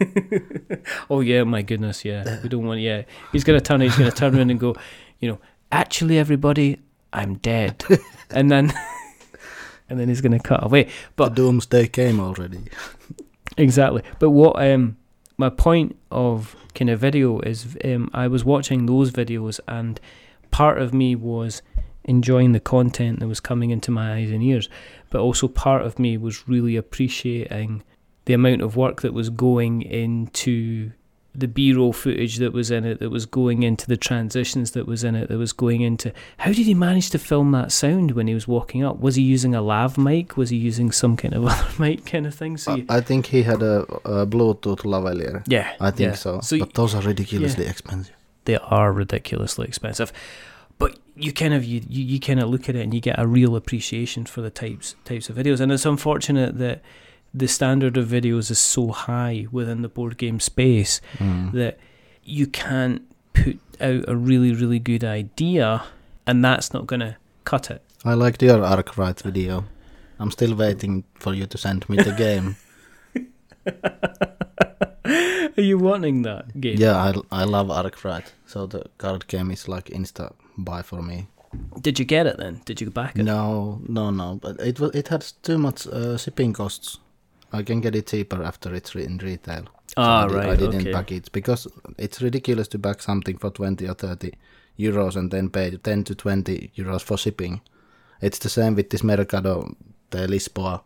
Oh 1.10 1.20
yeah, 1.20 1.44
my 1.44 1.62
goodness, 1.62 2.04
yeah. 2.04 2.40
We 2.42 2.48
don't 2.48 2.66
want 2.66 2.80
yeah. 2.80 3.02
He's 3.32 3.44
gonna 3.44 3.60
turn 3.60 3.80
he's 3.80 3.96
gonna 3.96 4.10
turn 4.10 4.36
around 4.36 4.50
and 4.50 4.60
go, 4.60 4.76
you 5.18 5.28
know, 5.28 5.38
actually 5.70 6.18
everybody, 6.18 6.78
I'm 7.12 7.34
dead. 7.36 7.84
and 8.30 8.50
then 8.50 8.72
and 9.88 9.98
then 9.98 10.08
he's 10.08 10.20
gonna 10.20 10.40
cut 10.40 10.64
away. 10.64 10.88
But 11.16 11.30
the 11.30 11.42
doomsday 11.42 11.88
came 11.88 12.20
already. 12.20 12.64
exactly. 13.56 14.02
But 14.18 14.30
what 14.30 14.62
um 14.62 14.96
my 15.36 15.50
point 15.50 15.96
of 16.10 16.56
kind 16.74 16.90
of 16.90 17.00
video 17.00 17.40
is 17.40 17.76
um 17.84 18.10
I 18.14 18.28
was 18.28 18.44
watching 18.44 18.86
those 18.86 19.10
videos 19.10 19.60
and 19.68 20.00
part 20.50 20.80
of 20.80 20.94
me 20.94 21.14
was 21.14 21.62
enjoying 22.04 22.52
the 22.52 22.60
content 22.60 23.20
that 23.20 23.28
was 23.28 23.40
coming 23.40 23.70
into 23.70 23.90
my 23.90 24.14
eyes 24.14 24.30
and 24.30 24.42
ears, 24.42 24.68
but 25.10 25.20
also 25.20 25.46
part 25.48 25.82
of 25.82 25.98
me 25.98 26.16
was 26.16 26.48
really 26.48 26.76
appreciating 26.76 27.82
the 28.30 28.34
amount 28.34 28.62
of 28.62 28.76
work 28.76 29.02
that 29.02 29.12
was 29.12 29.28
going 29.28 29.82
into 29.82 30.92
the 31.34 31.48
B-roll 31.48 31.92
footage 31.92 32.36
that 32.36 32.52
was 32.52 32.70
in 32.70 32.84
it, 32.84 33.00
that 33.00 33.10
was 33.10 33.26
going 33.26 33.64
into 33.64 33.88
the 33.88 33.96
transitions 33.96 34.70
that 34.70 34.86
was 34.86 35.02
in 35.02 35.16
it, 35.16 35.28
that 35.28 35.36
was 35.36 35.52
going 35.52 35.80
into 35.80 36.12
how 36.38 36.52
did 36.52 36.66
he 36.66 36.72
manage 36.72 37.10
to 37.10 37.18
film 37.18 37.50
that 37.50 37.72
sound 37.72 38.12
when 38.12 38.28
he 38.28 38.34
was 38.34 38.46
walking 38.46 38.84
up? 38.84 39.00
Was 39.00 39.16
he 39.16 39.22
using 39.22 39.52
a 39.52 39.60
lav 39.60 39.98
mic? 39.98 40.36
Was 40.36 40.50
he 40.50 40.56
using 40.56 40.92
some 40.92 41.16
kind 41.16 41.34
of 41.34 41.44
other 41.52 41.66
mic 41.76 42.06
kind 42.06 42.24
of 42.24 42.32
thing? 42.32 42.56
So 42.56 42.70
I, 42.70 42.76
you, 42.76 42.86
I 42.88 43.00
think 43.00 43.26
he 43.26 43.42
had 43.42 43.62
a, 43.62 43.82
a 44.04 44.26
Bluetooth 44.28 44.82
lavalier. 44.84 45.42
yeah, 45.48 45.72
I 45.80 45.90
think 45.90 46.10
yeah. 46.10 46.14
so. 46.14 46.40
So 46.40 46.60
but 46.60 46.74
those 46.74 46.94
are 46.94 47.02
ridiculously 47.02 47.66
expensive. 47.66 48.14
they 48.44 48.58
are 48.58 48.92
ridiculously 48.92 49.66
expensive. 49.66 50.12
But 50.78 51.00
you 51.16 51.32
kind 51.32 51.52
of 51.52 51.64
you, 51.64 51.82
you, 51.88 52.04
you 52.04 52.20
kind 52.20 52.38
of 52.38 52.48
look 52.48 52.68
at 52.68 52.76
it 52.76 52.82
and 52.82 52.94
you 52.94 53.00
get 53.00 53.18
a 53.18 53.26
real 53.26 53.56
appreciation 53.56 54.24
for 54.24 54.40
the 54.40 54.50
types 54.50 54.94
types 55.04 55.28
of 55.28 55.34
videos. 55.34 55.58
And 55.58 55.72
it's 55.72 55.84
unfortunate 55.84 56.58
that 56.58 56.80
the 57.34 57.46
standard 57.48 57.96
of 57.96 58.08
videos 58.08 58.50
is 58.50 58.58
so 58.58 58.88
high 58.88 59.46
within 59.52 59.82
the 59.82 59.88
board 59.88 60.16
game 60.18 60.40
space 60.40 61.00
Mm. 61.18 61.52
that 61.52 61.78
you 62.24 62.46
can't 62.46 63.02
put 63.32 63.58
out 63.80 64.04
a 64.08 64.16
really 64.16 64.52
really 64.54 64.78
good 64.78 65.04
idea, 65.04 65.82
and 66.26 66.44
that's 66.44 66.72
not 66.74 66.86
going 66.86 67.00
to 67.00 67.16
cut 67.44 67.70
it. 67.70 67.82
I 68.04 68.14
liked 68.14 68.42
your 68.42 68.62
Arkwright 68.64 69.20
video. 69.22 69.64
I'm 70.18 70.30
still 70.30 70.54
waiting 70.54 71.04
for 71.14 71.32
you 71.34 71.46
to 71.46 71.58
send 71.58 71.88
me 71.88 71.96
the 71.96 72.12
game. 72.12 72.56
Are 75.56 75.62
you 75.62 75.78
wanting 75.78 76.22
that 76.22 76.60
game? 76.60 76.76
yeah, 76.78 76.96
I, 76.96 77.14
I 77.42 77.44
love 77.44 77.70
Arkwright. 77.70 78.32
So 78.46 78.66
the 78.66 78.84
card 78.98 79.26
game 79.28 79.50
is 79.50 79.68
like 79.68 79.86
insta 79.86 80.32
buy 80.56 80.82
for 80.82 81.02
me. 81.02 81.28
Did 81.80 81.98
you 81.98 82.04
get 82.04 82.26
it 82.26 82.36
then? 82.38 82.60
Did 82.64 82.80
you 82.80 82.86
go 82.86 82.92
back 82.92 83.16
it? 83.18 83.24
No, 83.24 83.80
no, 83.88 84.10
no. 84.10 84.38
But 84.40 84.60
it 84.60 84.78
was 84.78 84.94
it 84.94 85.08
has 85.08 85.32
too 85.32 85.58
much 85.58 85.86
uh, 85.86 86.16
shipping 86.16 86.52
costs. 86.52 86.98
I 87.52 87.62
can 87.62 87.80
get 87.80 87.94
it 87.96 88.06
cheaper 88.06 88.42
after 88.42 88.74
it's 88.74 88.94
in 88.94 89.18
retail. 89.18 89.64
So 89.88 89.94
Ah, 89.96 90.24
I, 90.24 90.28
Did, 90.28 90.36
I 90.38 90.56
didn't 90.56 90.80
okay. 90.82 90.92
back 90.92 91.12
it 91.12 91.32
because 91.32 91.66
it's 91.98 92.22
ridiculous 92.22 92.68
to 92.68 92.78
back 92.78 93.02
something 93.02 93.38
for 93.38 93.50
twenty 93.50 93.88
or 93.88 93.94
thirty 93.94 94.32
euros 94.78 95.16
and 95.16 95.30
then 95.30 95.50
pay 95.50 95.76
ten 95.76 96.04
to 96.04 96.14
twenty 96.14 96.70
euros 96.76 97.02
for 97.02 97.18
shipping. 97.18 97.60
It's 98.20 98.38
the 98.38 98.48
same 98.48 98.74
with 98.76 98.90
this 98.90 99.02
Mercado 99.02 99.74
de 100.10 100.26
Lisboa, 100.28 100.82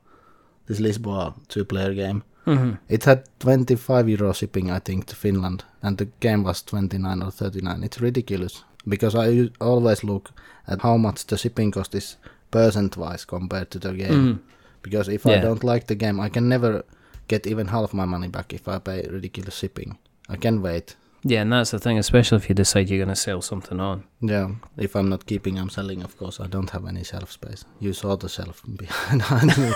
this 0.66 0.80
Lisboa 0.80 1.34
two-player 1.48 1.94
game. 1.94 2.22
Mhm. 2.46 2.78
It 2.88 3.04
had 3.04 3.24
25 3.40 4.08
euro 4.08 4.32
shipping, 4.34 4.70
I 4.70 4.78
think, 4.78 5.06
to 5.06 5.16
Finland, 5.16 5.64
and 5.82 5.96
the 5.98 6.08
game 6.20 6.44
was 6.44 6.62
29 6.62 7.22
or 7.22 7.30
39. 7.30 7.82
It's 7.82 8.00
ridiculous 8.02 8.64
because 8.86 9.14
I 9.14 9.50
always 9.60 10.04
look 10.04 10.30
at 10.68 10.82
how 10.82 10.96
much 10.98 11.26
the 11.26 11.36
shipping 11.38 11.70
cost 11.72 11.94
is 11.94 12.16
percent-wise 12.50 13.24
compared 13.26 13.70
to 13.70 13.78
the 13.78 13.92
game. 13.92 14.12
Mhm. 14.12 14.38
Because 14.84 15.08
if 15.08 15.26
I 15.26 15.38
don't 15.40 15.64
like 15.64 15.86
the 15.86 15.96
game, 15.96 16.20
I 16.20 16.28
can 16.28 16.48
never 16.48 16.84
get 17.26 17.46
even 17.46 17.66
half 17.68 17.92
my 17.94 18.04
money 18.04 18.28
back 18.28 18.52
if 18.52 18.68
I 18.68 18.78
pay 18.78 19.08
ridiculous 19.10 19.56
shipping. 19.56 19.98
I 20.28 20.36
can 20.36 20.62
wait. 20.62 20.94
Yeah, 21.26 21.40
and 21.40 21.50
that's 21.52 21.70
the 21.70 21.78
thing, 21.78 21.96
especially 21.98 22.36
if 22.36 22.48
you 22.50 22.54
decide 22.54 22.90
you're 22.90 22.98
going 22.98 23.08
to 23.08 23.16
sell 23.16 23.40
something 23.40 23.80
on. 23.80 24.04
Yeah, 24.20 24.50
if 24.76 24.94
I'm 24.94 25.08
not 25.08 25.24
keeping, 25.24 25.58
I'm 25.58 25.70
selling. 25.70 26.02
Of 26.02 26.18
course, 26.18 26.38
I 26.38 26.46
don't 26.48 26.68
have 26.70 26.84
any 26.86 27.02
shelf 27.02 27.32
space. 27.32 27.64
You 27.80 27.94
saw 27.94 28.14
the 28.16 28.28
shelf 28.28 28.62
behind 28.76 29.56
me. 29.56 29.72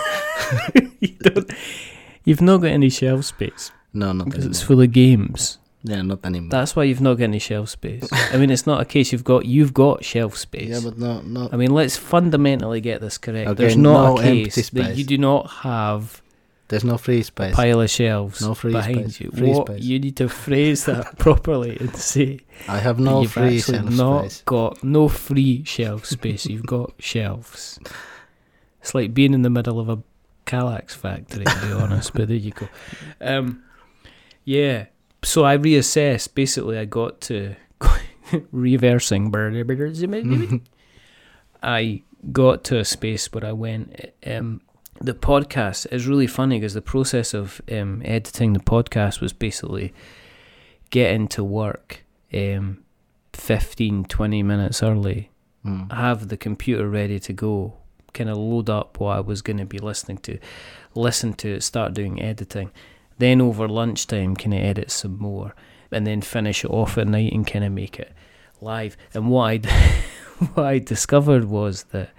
you 0.99 1.15
don't, 1.19 1.51
you've 2.23 2.41
not 2.41 2.57
got 2.57 2.67
any 2.67 2.89
shelf 2.89 3.25
space 3.25 3.71
No, 3.93 4.13
not 4.13 4.29
because 4.29 4.45
it's 4.45 4.61
full 4.61 4.79
of 4.81 4.91
games. 4.91 5.57
Yeah, 5.83 6.01
not 6.01 6.19
anymore. 6.25 6.49
That's 6.49 6.75
why 6.75 6.83
you've 6.83 6.99
not 6.99 7.13
got 7.15 7.23
any 7.25 7.39
shelf 7.39 7.69
space. 7.69 8.07
I 8.11 8.37
mean, 8.37 8.49
it's 8.51 8.67
not 8.67 8.81
a 8.81 8.85
case 8.85 9.11
you've 9.13 9.23
got 9.23 9.45
you've 9.45 9.73
got 9.73 10.03
shelf 10.03 10.37
space. 10.37 10.69
yeah, 10.69 10.81
but 10.83 10.97
no, 10.97 11.21
no. 11.21 11.49
I 11.51 11.55
mean, 11.55 11.71
let's 11.71 11.95
fundamentally 11.95 12.81
get 12.81 12.99
this 12.99 13.17
correct. 13.17 13.47
Okay, 13.49 13.55
There's 13.63 13.77
not 13.77 14.15
no 14.15 14.17
a 14.17 14.23
empty 14.23 14.43
case 14.45 14.55
that 14.55 14.63
space. 14.65 14.97
you 14.97 15.05
do 15.05 15.17
not 15.17 15.49
have 15.49 16.21
There's 16.67 16.83
no 16.83 16.97
free 16.97 17.21
a 17.21 17.23
space. 17.23 17.55
pile 17.55 17.79
of 17.79 17.89
shelves 17.89 18.41
No 18.41 18.53
free 18.55 18.73
behind 18.73 19.13
space. 19.13 19.21
you. 19.21 19.31
Free 19.31 19.51
what 19.51 19.67
space. 19.67 19.83
you 19.83 19.99
need 19.99 20.17
to 20.17 20.27
phrase 20.27 20.83
that 20.85 21.17
properly 21.17 21.77
and 21.79 21.95
say 21.95 22.41
I 22.67 22.79
have 22.79 22.99
no 22.99 23.21
you've 23.21 23.31
free 23.31 23.61
shelf 23.61 23.89
not 23.89 24.23
space. 24.31 24.43
got 24.45 24.83
no 24.83 25.07
free 25.07 25.63
shelf 25.63 26.05
space. 26.05 26.45
You've 26.45 26.65
got 26.65 26.91
shelves. 26.99 27.79
It's 28.81 28.93
like 28.93 29.13
being 29.13 29.33
in 29.33 29.43
the 29.43 29.49
middle 29.49 29.79
of 29.79 29.87
a 29.87 29.99
Kallax 30.45 30.91
factory, 30.91 31.45
to 31.45 31.61
be 31.65 31.71
honest. 31.71 32.11
But 32.13 32.27
there 32.27 32.35
you 32.37 32.51
go. 32.51 32.67
Um, 33.21 33.63
yeah. 34.43 34.87
So 35.29 35.45
I 35.45 35.57
reassessed. 35.57 36.33
Basically, 36.33 36.75
I 36.79 36.85
got 36.85 37.21
to 37.21 37.55
reversing. 38.51 39.31
I 41.61 42.01
got 42.31 42.63
to 42.63 42.79
a 42.79 42.83
space 42.85 43.31
where 43.31 43.45
I 43.45 43.51
went. 43.51 44.11
Um, 44.25 44.61
the 44.99 45.13
podcast 45.13 45.85
is 45.93 46.07
really 46.07 46.25
funny 46.25 46.57
because 46.57 46.73
the 46.73 46.81
process 46.81 47.35
of 47.35 47.61
um, 47.71 48.01
editing 48.03 48.53
the 48.53 48.59
podcast 48.59 49.21
was 49.21 49.31
basically 49.31 49.93
getting 50.89 51.27
to 51.27 51.43
work 51.43 52.03
um, 52.33 52.83
15, 53.33 54.05
20 54.05 54.43
minutes 54.43 54.81
early, 54.81 55.29
Mm. 55.63 55.91
have 55.91 56.29
the 56.29 56.37
computer 56.37 56.89
ready 56.89 57.19
to 57.19 57.33
go, 57.33 57.73
kind 58.13 58.29
of 58.31 58.37
load 58.37 58.69
up 58.69 58.97
what 58.99 59.17
I 59.17 59.19
was 59.19 59.41
going 59.43 59.57
to 59.57 59.65
be 59.65 59.77
listening 59.77 60.17
to, 60.19 60.39
listen 60.95 61.33
to 61.33 61.55
it, 61.55 61.63
start 61.63 61.93
doing 61.93 62.19
editing. 62.21 62.71
Then 63.19 63.41
over 63.41 63.67
lunchtime, 63.67 64.35
kind 64.35 64.53
of 64.53 64.61
edit 64.61 64.91
some 64.91 65.17
more, 65.19 65.53
and 65.91 66.07
then 66.07 66.21
finish 66.21 66.65
it 66.65 66.71
off 66.71 66.97
at 66.97 67.07
night 67.07 67.33
and 67.33 67.45
kind 67.45 67.63
of 67.63 67.71
make 67.71 67.99
it 67.99 68.11
live. 68.61 68.97
And 69.13 69.29
what 69.29 69.45
I 69.45 69.57
what 70.53 70.65
I 70.65 70.79
discovered 70.79 71.45
was 71.45 71.83
that 71.91 72.09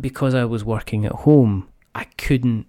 because 0.00 0.34
I 0.34 0.44
was 0.44 0.64
working 0.64 1.04
at 1.04 1.12
home, 1.12 1.68
I 1.94 2.04
couldn't 2.04 2.66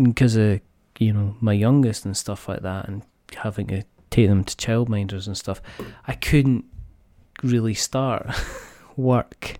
because 0.00 0.36
of 0.36 0.60
you 0.98 1.12
know 1.12 1.36
my 1.40 1.52
youngest 1.52 2.04
and 2.04 2.16
stuff 2.16 2.48
like 2.48 2.62
that, 2.62 2.88
and 2.88 3.02
having 3.34 3.66
to 3.68 3.82
take 4.10 4.28
them 4.28 4.44
to 4.44 4.56
childminders 4.56 5.26
and 5.26 5.36
stuff. 5.36 5.60
I 6.06 6.14
couldn't 6.14 6.64
really 7.42 7.74
start 7.74 8.28
work 8.96 9.58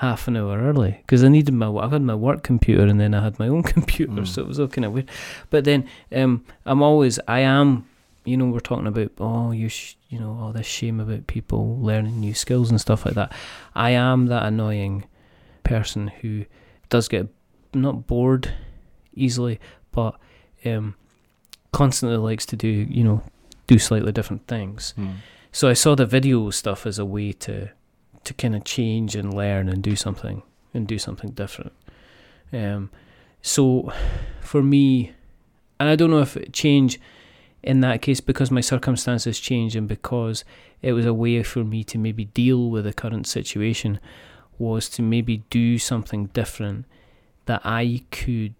half 0.00 0.26
an 0.28 0.36
hour 0.36 0.58
early 0.58 0.92
because 1.02 1.22
I 1.22 1.28
needed 1.28 1.52
my 1.52 1.68
I 1.68 1.88
had 1.88 2.00
my 2.02 2.14
work 2.14 2.42
computer 2.42 2.84
and 2.84 2.98
then 3.00 3.12
I 3.14 3.22
had 3.22 3.38
my 3.38 3.48
own 3.48 3.62
computer, 3.74 4.12
Mm. 4.22 4.26
so 4.26 4.40
it 4.42 4.48
was 4.48 4.58
all 4.60 4.68
kind 4.68 4.84
of 4.86 4.92
weird. 4.92 5.10
But 5.50 5.64
then 5.64 5.86
um, 6.14 6.44
I'm 6.64 6.82
always 6.82 7.18
I 7.28 7.40
am 7.40 7.84
you 8.24 8.36
know 8.36 8.46
we're 8.46 8.60
talking 8.60 8.86
about 8.86 9.10
oh 9.18 9.50
you 9.52 9.68
sh- 9.68 9.96
you 10.08 10.18
know 10.18 10.38
all 10.40 10.52
this 10.52 10.66
shame 10.66 11.00
about 11.00 11.26
people 11.26 11.78
learning 11.80 12.18
new 12.20 12.34
skills 12.34 12.70
and 12.70 12.80
stuff 12.80 13.04
like 13.04 13.14
that. 13.14 13.32
I 13.74 13.90
am 13.90 14.26
that 14.26 14.44
annoying 14.46 15.04
person 15.64 16.08
who 16.08 16.44
does 16.88 17.06
get 17.08 17.28
not 17.74 18.06
bored 18.06 18.52
easily, 19.14 19.60
but 19.92 20.18
um, 20.64 20.94
constantly 21.72 22.16
likes 22.18 22.46
to 22.46 22.56
do 22.56 22.68
you 22.68 23.04
know 23.04 23.22
do 23.66 23.78
slightly 23.78 24.12
different 24.12 24.46
things. 24.46 24.94
Mm. 24.98 25.16
So 25.52 25.68
I 25.68 25.74
saw 25.74 25.94
the 25.94 26.06
video 26.06 26.50
stuff 26.50 26.86
as 26.86 26.98
a 26.98 27.04
way 27.04 27.32
to 27.32 27.70
to 28.24 28.34
kind 28.34 28.54
of 28.54 28.64
change 28.64 29.16
and 29.16 29.32
learn 29.32 29.68
and 29.68 29.82
do 29.82 29.96
something 29.96 30.42
and 30.74 30.86
do 30.86 30.98
something 30.98 31.30
different. 31.30 31.72
Um, 32.52 32.90
so 33.42 33.92
for 34.40 34.62
me, 34.62 35.12
and 35.78 35.88
I 35.88 35.96
don't 35.96 36.10
know 36.10 36.20
if 36.20 36.36
it 36.36 36.52
change 36.52 37.00
in 37.62 37.80
that 37.80 38.02
case 38.02 38.20
because 38.20 38.50
my 38.50 38.60
circumstances 38.60 39.38
changed 39.38 39.76
and 39.76 39.88
because 39.88 40.44
it 40.82 40.92
was 40.92 41.06
a 41.06 41.14
way 41.14 41.42
for 41.42 41.64
me 41.64 41.84
to 41.84 41.98
maybe 41.98 42.26
deal 42.26 42.70
with 42.70 42.84
the 42.84 42.92
current 42.92 43.26
situation 43.26 44.00
was 44.58 44.88
to 44.90 45.02
maybe 45.02 45.38
do 45.50 45.78
something 45.78 46.26
different 46.26 46.86
that 47.46 47.60
I 47.64 48.04
could 48.10 48.54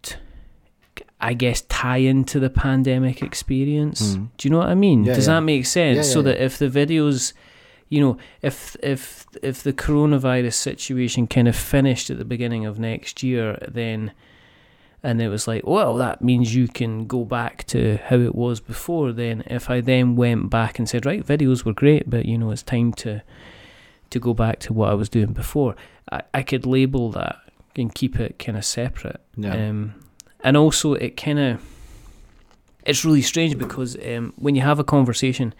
I 1.20 1.34
guess 1.34 1.62
tie 1.62 1.98
into 1.98 2.40
the 2.40 2.48
pandemic 2.48 3.22
experience. 3.22 4.14
Mm. 4.14 4.28
Do 4.38 4.48
you 4.48 4.52
know 4.52 4.58
what 4.58 4.68
I 4.68 4.74
mean? 4.74 5.04
Yeah, 5.04 5.14
Does 5.14 5.26
yeah. 5.26 5.34
that 5.34 5.40
make 5.42 5.66
sense? 5.66 5.96
Yeah, 5.96 6.02
so 6.14 6.22
that 6.22 6.42
if 6.42 6.56
the 6.58 6.68
videos, 6.68 7.34
you 7.90 8.00
know, 8.00 8.16
if 8.40 8.76
if 8.82 9.26
if 9.42 9.62
the 9.62 9.72
coronavirus 9.74 10.54
situation 10.54 11.26
kind 11.26 11.48
of 11.48 11.56
finished 11.56 12.08
at 12.08 12.18
the 12.18 12.24
beginning 12.24 12.64
of 12.64 12.78
next 12.78 13.22
year, 13.22 13.58
then 13.68 14.12
and 15.02 15.20
it 15.20 15.28
was 15.28 15.48
like, 15.48 15.66
well, 15.66 15.96
that 15.96 16.22
means 16.22 16.54
you 16.54 16.68
can 16.68 17.06
go 17.06 17.24
back 17.24 17.66
to 17.66 17.98
how 18.04 18.16
it 18.16 18.34
was 18.34 18.60
before. 18.60 19.12
Then 19.12 19.42
if 19.46 19.68
I 19.68 19.80
then 19.80 20.14
went 20.14 20.50
back 20.50 20.78
and 20.78 20.88
said, 20.88 21.04
right, 21.04 21.26
videos 21.26 21.64
were 21.64 21.72
great, 21.72 22.08
but 22.08 22.26
you 22.26 22.38
know, 22.38 22.50
it's 22.50 22.62
time 22.62 22.92
to 22.94 23.22
to 24.10 24.18
go 24.18 24.34
back 24.34 24.60
to 24.60 24.72
what 24.72 24.90
I 24.90 24.94
was 24.94 25.08
doing 25.08 25.32
before. 25.32 25.74
I, 26.10 26.22
I 26.34 26.42
could 26.42 26.66
label 26.66 27.10
that 27.12 27.36
and 27.76 27.94
keep 27.94 28.18
it 28.18 28.38
kind 28.38 28.58
of 28.58 28.64
separate. 28.64 29.20
Yeah. 29.36 29.68
Um, 29.68 29.94
and 30.40 30.56
also, 30.56 30.94
it 30.94 31.16
kind 31.16 31.38
of 31.38 31.62
it's 32.84 33.04
really 33.04 33.22
strange 33.22 33.58
because 33.58 33.96
um, 34.06 34.32
when 34.36 34.54
you 34.54 34.62
have 34.62 34.78
a 34.78 34.84
conversation, 34.84 35.54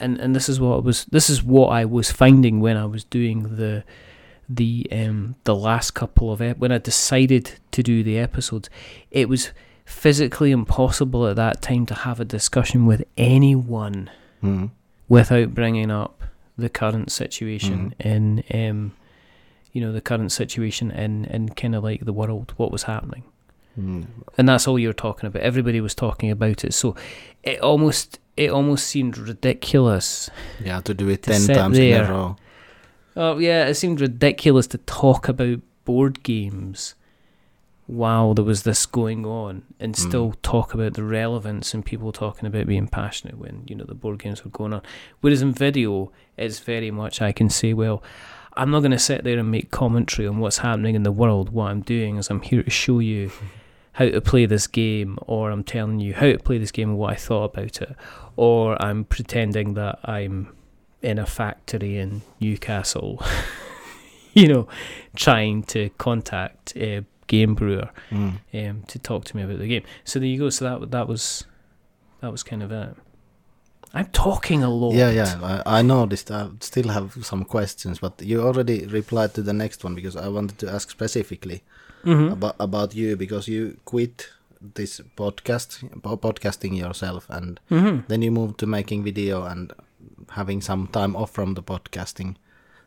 and, 0.00 0.18
and 0.18 0.34
this 0.34 0.48
is 0.48 0.58
what 0.60 0.76
I 0.76 0.80
was 0.80 1.04
this 1.06 1.28
is 1.30 1.42
what 1.42 1.68
I 1.68 1.84
was 1.84 2.10
finding 2.10 2.60
when 2.60 2.76
I 2.76 2.86
was 2.86 3.04
doing 3.04 3.56
the 3.56 3.84
the 4.48 4.86
um, 4.92 5.34
the 5.44 5.54
last 5.54 5.90
couple 5.92 6.32
of 6.32 6.40
ep- 6.40 6.58
when 6.58 6.72
I 6.72 6.78
decided 6.78 7.52
to 7.72 7.82
do 7.82 8.02
the 8.02 8.18
episodes, 8.18 8.70
it 9.10 9.28
was 9.28 9.50
physically 9.84 10.50
impossible 10.50 11.26
at 11.26 11.36
that 11.36 11.62
time 11.62 11.86
to 11.86 11.94
have 11.94 12.20
a 12.20 12.24
discussion 12.24 12.86
with 12.86 13.02
anyone 13.16 14.10
Mm. 14.42 14.70
without 15.08 15.52
bringing 15.52 15.90
up 15.90 16.22
the 16.56 16.68
current 16.68 17.10
situation 17.10 17.92
in 17.98 18.44
um, 18.54 18.92
you 19.72 19.80
know 19.80 19.92
the 19.92 20.00
current 20.00 20.30
situation 20.32 20.90
in 20.92 21.24
in 21.24 21.48
kind 21.50 21.74
of 21.74 21.82
like 21.82 22.04
the 22.04 22.12
world, 22.12 22.54
what 22.56 22.70
was 22.70 22.84
happening 22.84 23.24
Mm. 23.78 24.06
and 24.36 24.48
that's 24.48 24.66
all 24.66 24.78
you're 24.78 24.92
talking 24.92 25.26
about. 25.28 25.42
Everybody 25.42 25.80
was 25.80 25.94
talking 25.94 26.30
about 26.30 26.64
it, 26.64 26.72
so 26.74 26.94
it 27.44 27.60
almost 27.60 28.18
it 28.38 28.50
almost 28.50 28.86
seemed 28.86 29.18
ridiculous. 29.18 30.30
Yeah, 30.64 30.80
to 30.82 30.94
do 30.94 31.08
it 31.08 31.22
To 31.24 31.30
ten 31.32 31.56
times 31.56 31.78
in 31.78 32.00
a 32.04 32.10
row. 32.10 32.36
Oh 33.16 33.38
yeah, 33.38 33.66
it 33.66 33.74
seemed 33.74 34.00
ridiculous 34.00 34.66
to 34.68 34.78
talk 34.78 35.28
about 35.28 35.58
board 35.84 36.22
games 36.22 36.94
while 37.86 38.34
there 38.34 38.44
was 38.44 38.62
this 38.64 38.84
going 38.86 39.24
on, 39.24 39.62
and 39.80 39.94
Mm. 39.94 39.98
still 39.98 40.34
talk 40.42 40.74
about 40.74 40.92
the 40.94 41.02
relevance 41.02 41.72
and 41.74 41.84
people 41.84 42.12
talking 42.12 42.46
about 42.46 42.66
being 42.66 42.86
passionate 42.86 43.38
when 43.38 43.62
you 43.66 43.74
know 43.74 43.84
the 43.86 43.94
board 43.94 44.18
games 44.22 44.44
were 44.44 44.50
going 44.50 44.72
on. 44.74 44.82
Whereas 45.20 45.42
in 45.42 45.52
video, 45.52 46.12
it's 46.36 46.60
very 46.60 46.90
much 46.90 47.20
I 47.22 47.32
can 47.32 47.50
say, 47.50 47.72
well. 47.74 48.02
I'm 48.56 48.72
not 48.72 48.80
going 48.80 48.90
to 48.90 48.98
sit 48.98 49.22
there 49.22 49.38
and 49.38 49.52
make 49.52 49.70
commentary 49.70 50.26
on 50.26 50.38
what's 50.40 50.58
happening 50.58 50.96
in 50.96 51.04
the 51.04 51.12
world. 51.12 51.50
What 51.50 51.70
I'm 51.70 51.80
doing 51.80 52.16
is 52.16 52.28
I'm 52.28 52.40
here 52.42 52.64
to 52.64 52.70
show 52.70 52.98
you 52.98 53.30
how 53.98 54.08
to 54.08 54.20
play 54.20 54.46
this 54.46 54.68
game, 54.68 55.18
or 55.26 55.50
I'm 55.50 55.64
telling 55.64 55.98
you 55.98 56.14
how 56.14 56.26
to 56.30 56.38
play 56.38 56.56
this 56.58 56.70
game 56.70 56.90
and 56.90 56.98
what 56.98 57.12
I 57.12 57.16
thought 57.16 57.52
about 57.56 57.82
it, 57.82 57.96
or 58.36 58.80
I'm 58.80 59.02
pretending 59.04 59.74
that 59.74 59.98
I'm 60.04 60.54
in 61.02 61.18
a 61.18 61.26
factory 61.26 61.98
in 61.98 62.22
Newcastle, 62.40 63.20
you 64.34 64.46
know, 64.46 64.68
trying 65.16 65.64
to 65.64 65.88
contact 65.98 66.76
a 66.76 67.04
game 67.26 67.54
brewer 67.56 67.90
Mm. 68.10 68.38
um, 68.54 68.82
to 68.86 68.98
talk 69.00 69.24
to 69.24 69.36
me 69.36 69.42
about 69.42 69.58
the 69.58 69.66
game. 69.66 69.82
So 70.04 70.18
there 70.20 70.28
you 70.28 70.38
go. 70.38 70.50
So 70.50 70.64
that 70.78 70.90
that 70.92 71.08
was 71.08 71.44
that 72.20 72.30
was 72.30 72.42
kind 72.44 72.62
of 72.62 72.70
it. 72.70 72.94
I'm 73.94 74.06
talking 74.06 74.62
a 74.62 74.70
lot. 74.70 74.94
Yeah, 74.94 75.10
yeah, 75.10 75.62
I, 75.66 75.78
I 75.78 75.82
noticed. 75.82 76.30
I 76.30 76.48
still 76.60 76.88
have 76.88 77.16
some 77.24 77.44
questions, 77.44 77.98
but 77.98 78.22
you 78.22 78.42
already 78.42 78.86
replied 78.86 79.34
to 79.34 79.42
the 79.42 79.52
next 79.52 79.82
one 79.82 79.94
because 79.94 80.14
I 80.14 80.28
wanted 80.28 80.58
to 80.58 80.70
ask 80.70 80.90
specifically 80.90 81.62
Mhm. 82.04 82.32
about 82.32 82.54
about 82.58 82.94
you 82.94 83.16
because 83.16 83.48
you 83.48 83.76
quit 83.84 84.28
this 84.74 85.00
podcast, 85.16 85.84
podcasting 86.02 86.76
yourself, 86.76 87.26
and 87.30 87.60
Mhm. 87.70 88.04
then 88.08 88.22
you 88.22 88.30
moved 88.32 88.58
to 88.58 88.66
making 88.66 89.04
video 89.04 89.44
and 89.44 89.72
having 90.30 90.60
some 90.62 90.86
time 90.88 91.14
off 91.16 91.30
from 91.32 91.54
the 91.54 91.62
podcasting. 91.62 92.34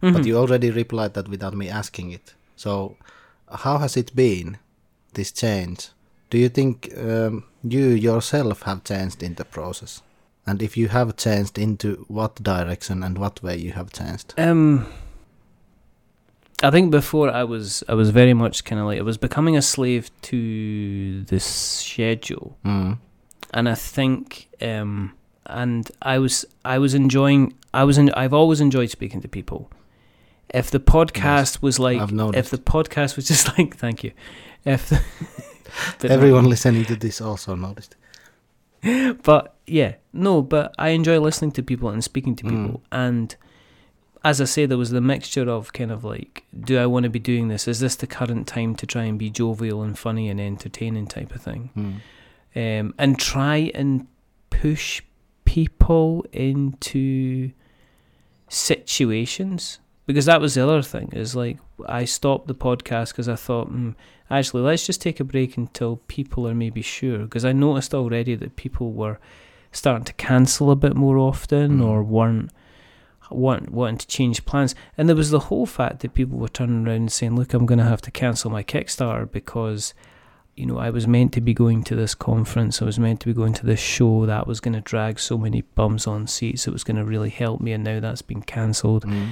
Mhm. 0.01 0.13
But 0.13 0.25
you 0.25 0.37
already 0.37 0.71
replied 0.71 1.13
that 1.13 1.29
without 1.29 1.53
me 1.55 1.69
asking 1.69 2.11
it. 2.11 2.33
So, 2.55 2.95
how 3.63 3.77
has 3.77 3.95
it 3.97 4.15
been, 4.15 4.57
this 5.13 5.31
change? 5.31 5.89
Do 6.29 6.37
you 6.37 6.49
think 6.49 6.89
um, 6.97 7.43
you 7.63 7.85
yourself 7.89 8.61
have 8.63 8.83
changed 8.83 9.23
in 9.23 9.35
the 9.35 9.45
process? 9.45 10.01
And 10.47 10.61
if 10.61 10.75
you 10.77 10.87
have 10.89 11.15
changed, 11.17 11.57
into 11.57 12.05
what 12.07 12.35
direction 12.43 13.03
and 13.03 13.17
what 13.17 13.43
way 13.43 13.57
you 13.57 13.71
have 13.73 13.91
changed? 13.91 14.33
Um, 14.37 14.85
I 16.63 16.69
think 16.71 16.91
before 16.91 17.29
I 17.29 17.43
was 17.43 17.83
I 17.89 17.93
was 17.95 18.09
very 18.11 18.33
much 18.33 18.63
kind 18.65 18.79
of 18.79 18.85
like 18.87 18.99
I 18.99 19.01
was 19.03 19.17
becoming 19.17 19.57
a 19.57 19.61
slave 19.61 20.09
to 20.23 21.23
the 21.23 21.39
schedule, 21.39 22.57
Mm. 22.65 22.97
and 23.53 23.67
I 23.69 23.75
think 23.75 24.47
um, 24.61 25.13
and 25.45 25.89
I 26.01 26.19
was 26.19 26.45
I 26.63 26.77
was 26.79 26.93
enjoying 26.93 27.53
I 27.73 27.83
was 27.83 27.97
in, 27.97 28.09
I've 28.11 28.33
always 28.33 28.61
enjoyed 28.61 28.89
speaking 28.89 29.21
to 29.21 29.27
people. 29.27 29.69
If 30.53 30.69
the 30.69 30.79
podcast 30.79 31.61
was 31.61 31.79
like 31.79 31.99
I've 31.99 32.35
if 32.35 32.49
the 32.49 32.57
podcast 32.57 33.15
was 33.15 33.27
just 33.31 33.57
like 33.57 33.75
thank 33.77 34.03
you, 34.03 34.11
if 34.65 34.89
the, 34.89 36.09
Everyone 36.09 36.45
listening 36.49 36.85
to 36.85 36.95
this 36.95 37.21
also 37.21 37.55
noticed. 37.55 37.95
but 39.23 39.55
yeah, 39.67 39.95
no, 40.13 40.41
but 40.41 40.73
I 40.77 40.89
enjoy 40.89 41.19
listening 41.19 41.51
to 41.53 41.63
people 41.63 41.89
and 41.89 42.03
speaking 42.03 42.35
to 42.37 42.43
Mm. 42.43 42.49
people. 42.49 42.81
And 42.91 43.35
as 44.23 44.39
I 44.39 44.45
say, 44.45 44.65
there 44.67 44.77
was 44.77 44.91
the 44.91 45.01
mixture 45.01 45.49
of 45.49 45.73
kind 45.73 45.91
of 45.91 46.03
like, 46.03 46.43
do 46.59 46.77
I 46.77 46.85
want 46.85 47.03
to 47.05 47.09
be 47.09 47.19
doing 47.19 47.47
this? 47.47 47.67
Is 47.67 47.79
this 47.79 47.95
the 47.95 48.07
current 48.07 48.47
time 48.47 48.75
to 48.75 48.85
try 48.85 49.03
and 49.03 49.17
be 49.17 49.29
jovial 49.29 49.81
and 49.81 49.97
funny 49.97 50.29
and 50.29 50.39
entertaining 50.39 51.07
type 51.07 51.33
of 51.33 51.41
thing? 51.41 51.69
Mm. 51.75 52.81
Um, 52.81 52.93
and 52.99 53.17
try 53.17 53.71
and 53.73 54.05
push 54.49 55.01
people 55.45 56.25
into 56.31 57.51
situations 58.49 59.79
because 60.05 60.25
that 60.25 60.41
was 60.41 60.55
the 60.55 60.63
other 60.63 60.81
thing 60.81 61.09
is 61.13 61.35
like 61.35 61.57
I 61.87 62.05
stopped 62.05 62.47
the 62.47 62.55
podcast 62.55 63.09
because 63.09 63.29
I 63.29 63.35
thought 63.35 63.71
mm, 63.71 63.95
actually 64.29 64.63
let's 64.63 64.85
just 64.85 65.01
take 65.01 65.19
a 65.19 65.23
break 65.23 65.55
until 65.57 65.97
people 66.07 66.47
are 66.47 66.53
maybe 66.55 66.81
sure 66.81 67.19
because 67.19 67.45
I 67.45 67.53
noticed 67.53 67.93
already 67.93 68.35
that 68.35 68.57
people 68.57 68.91
were 68.91 69.19
starting 69.71 70.03
to 70.05 70.13
cancel 70.13 70.69
a 70.69 70.75
bit 70.75 70.95
more 70.95 71.17
often 71.17 71.79
Mm. 71.79 71.85
or 71.85 72.03
weren't 72.03 72.51
want, 73.35 73.71
wanting 73.71 73.97
to 73.97 74.07
change 74.07 74.45
plans 74.45 74.75
and 74.97 75.07
there 75.07 75.15
was 75.15 75.31
the 75.31 75.39
whole 75.39 75.65
fact 75.65 75.99
that 75.99 76.13
people 76.13 76.37
were 76.37 76.47
turning 76.47 76.85
around 76.85 76.95
and 76.95 77.11
saying 77.11 77.35
look 77.35 77.53
I'm 77.53 77.65
going 77.65 77.79
to 77.79 77.85
have 77.85 78.01
to 78.03 78.11
cancel 78.11 78.51
my 78.51 78.63
Kickstarter 78.63 79.31
because 79.31 79.93
you 80.55 80.65
know 80.65 80.77
I 80.77 80.89
was 80.89 81.07
meant 81.07 81.33
to 81.33 81.41
be 81.41 81.53
going 81.53 81.83
to 81.85 81.95
this 81.95 82.15
conference 82.15 82.81
I 82.81 82.85
was 82.85 82.99
meant 82.99 83.19
to 83.21 83.27
be 83.27 83.33
going 83.33 83.53
to 83.53 83.65
this 83.65 83.79
show 83.79 84.25
that 84.25 84.47
was 84.47 84.59
going 84.59 84.73
to 84.73 84.81
drag 84.81 85.19
so 85.19 85.37
many 85.37 85.61
bums 85.61 86.07
on 86.07 86.27
seats 86.27 86.67
it 86.67 86.73
was 86.73 86.83
going 86.83 86.97
to 86.97 87.05
really 87.05 87.29
help 87.29 87.61
me 87.61 87.71
and 87.73 87.83
now 87.83 87.99
that's 87.99 88.21
been 88.21 88.41
cancelled 88.41 89.05
Mm. 89.05 89.29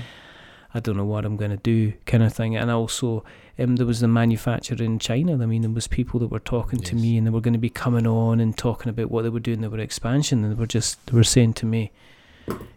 I 0.74 0.80
don't 0.80 0.97
know 0.97 1.06
what 1.06 1.26
I'm 1.26 1.36
going 1.36 1.52
to 1.52 1.58
do, 1.58 1.93
kind 2.06 2.22
of 2.22 2.34
thing. 2.34 2.56
And 2.56 2.70
also, 2.70 3.24
um, 3.58 3.78
there 3.78 3.88
was 3.88 4.02
the 4.02 4.08
manufacturer 4.08 4.84
in 4.84 5.00
China. 5.00 5.34
I 5.34 5.47
mean, 5.47 5.64
there 5.64 5.72
was 5.72 5.88
people 5.88 6.20
that 6.20 6.28
were 6.28 6.39
talking 6.39 6.80
to 6.80 6.95
me, 6.95 7.18
and 7.18 7.26
they 7.26 7.32
were 7.32 7.41
going 7.41 7.54
to 7.54 7.60
be 7.60 7.72
coming 7.72 8.06
on 8.06 8.39
and 8.39 8.56
talking 8.56 8.89
about 8.89 9.10
what 9.10 9.24
they 9.24 9.30
were 9.30 9.39
doing. 9.39 9.62
They 9.62 9.68
were 9.68 9.80
expansion, 9.80 10.43
and 10.43 10.54
they 10.54 10.60
were 10.60 10.68
just 10.68 11.04
they 11.08 11.18
were 11.18 11.24
saying 11.24 11.54
to 11.54 11.66
me, 11.66 11.91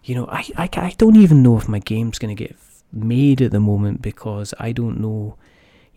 you 0.04 0.14
know, 0.14 0.26
I 0.26 0.42
I, 0.56 0.68
I 0.88 0.94
don't 0.98 1.16
even 1.16 1.42
know 1.42 1.56
if 1.58 1.68
my 1.68 1.78
game's 1.80 2.18
going 2.18 2.34
to 2.36 2.44
get 2.44 2.56
made 2.92 3.40
at 3.42 3.50
the 3.52 3.60
moment 3.60 4.02
because 4.02 4.52
I 4.60 4.72
don't 4.72 5.00
know, 5.00 5.36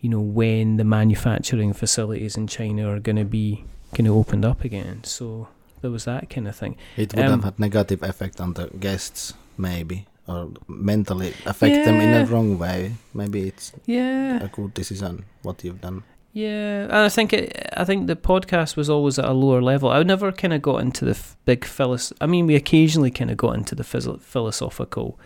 you 0.00 0.08
know, 0.08 0.20
when 0.20 0.76
the 0.76 0.84
manufacturing 0.84 1.72
facilities 1.72 2.36
in 2.36 2.46
China 2.46 2.88
are 2.90 3.00
going 3.00 3.16
to 3.16 3.24
be 3.24 3.64
kind 3.94 4.06
of 4.08 4.14
opened 4.14 4.44
up 4.44 4.64
again. 4.64 5.04
So 5.04 5.48
there 5.82 5.90
was 5.90 6.04
that 6.04 6.30
kind 6.30 6.48
of 6.48 6.56
thing. 6.56 6.76
It 6.96 7.14
would 7.14 7.24
Um, 7.24 7.30
have 7.32 7.44
had 7.44 7.58
negative 7.58 8.02
effect 8.02 8.40
on 8.40 8.54
the 8.54 8.68
guests, 8.80 9.34
maybe, 9.58 10.06
or 10.26 10.50
mentally 10.68 11.32
affect 11.44 11.84
them 11.84 12.00
in 12.00 12.14
a 12.14 12.24
wrong 12.26 12.58
way. 12.58 12.94
Maybe 13.14 13.48
it's 13.48 13.72
Yeah. 13.86 14.42
a 14.42 14.48
good 14.48 14.72
decision 14.74 15.24
what 15.42 15.62
you've 15.64 15.80
done. 15.80 16.02
Yeah, 16.36 16.82
and 16.84 16.92
I 16.92 17.08
think 17.08 17.32
it, 17.32 17.66
I 17.74 17.84
think 17.86 18.08
the 18.08 18.14
podcast 18.16 18.76
was 18.76 18.90
always 18.90 19.18
at 19.18 19.24
a 19.24 19.32
lower 19.32 19.62
level. 19.62 19.88
I 19.88 20.02
never 20.02 20.30
kind 20.32 20.52
of 20.52 20.60
got 20.60 20.82
into 20.82 21.06
the 21.06 21.12
f- 21.12 21.34
big 21.46 21.64
philos. 21.64 22.12
I 22.20 22.26
mean, 22.26 22.46
we 22.46 22.54
occasionally 22.54 23.10
kind 23.10 23.30
of 23.30 23.38
got 23.38 23.54
into 23.56 23.74
the 23.74 23.82
phys- 23.84 24.20
philosophical 24.20 25.18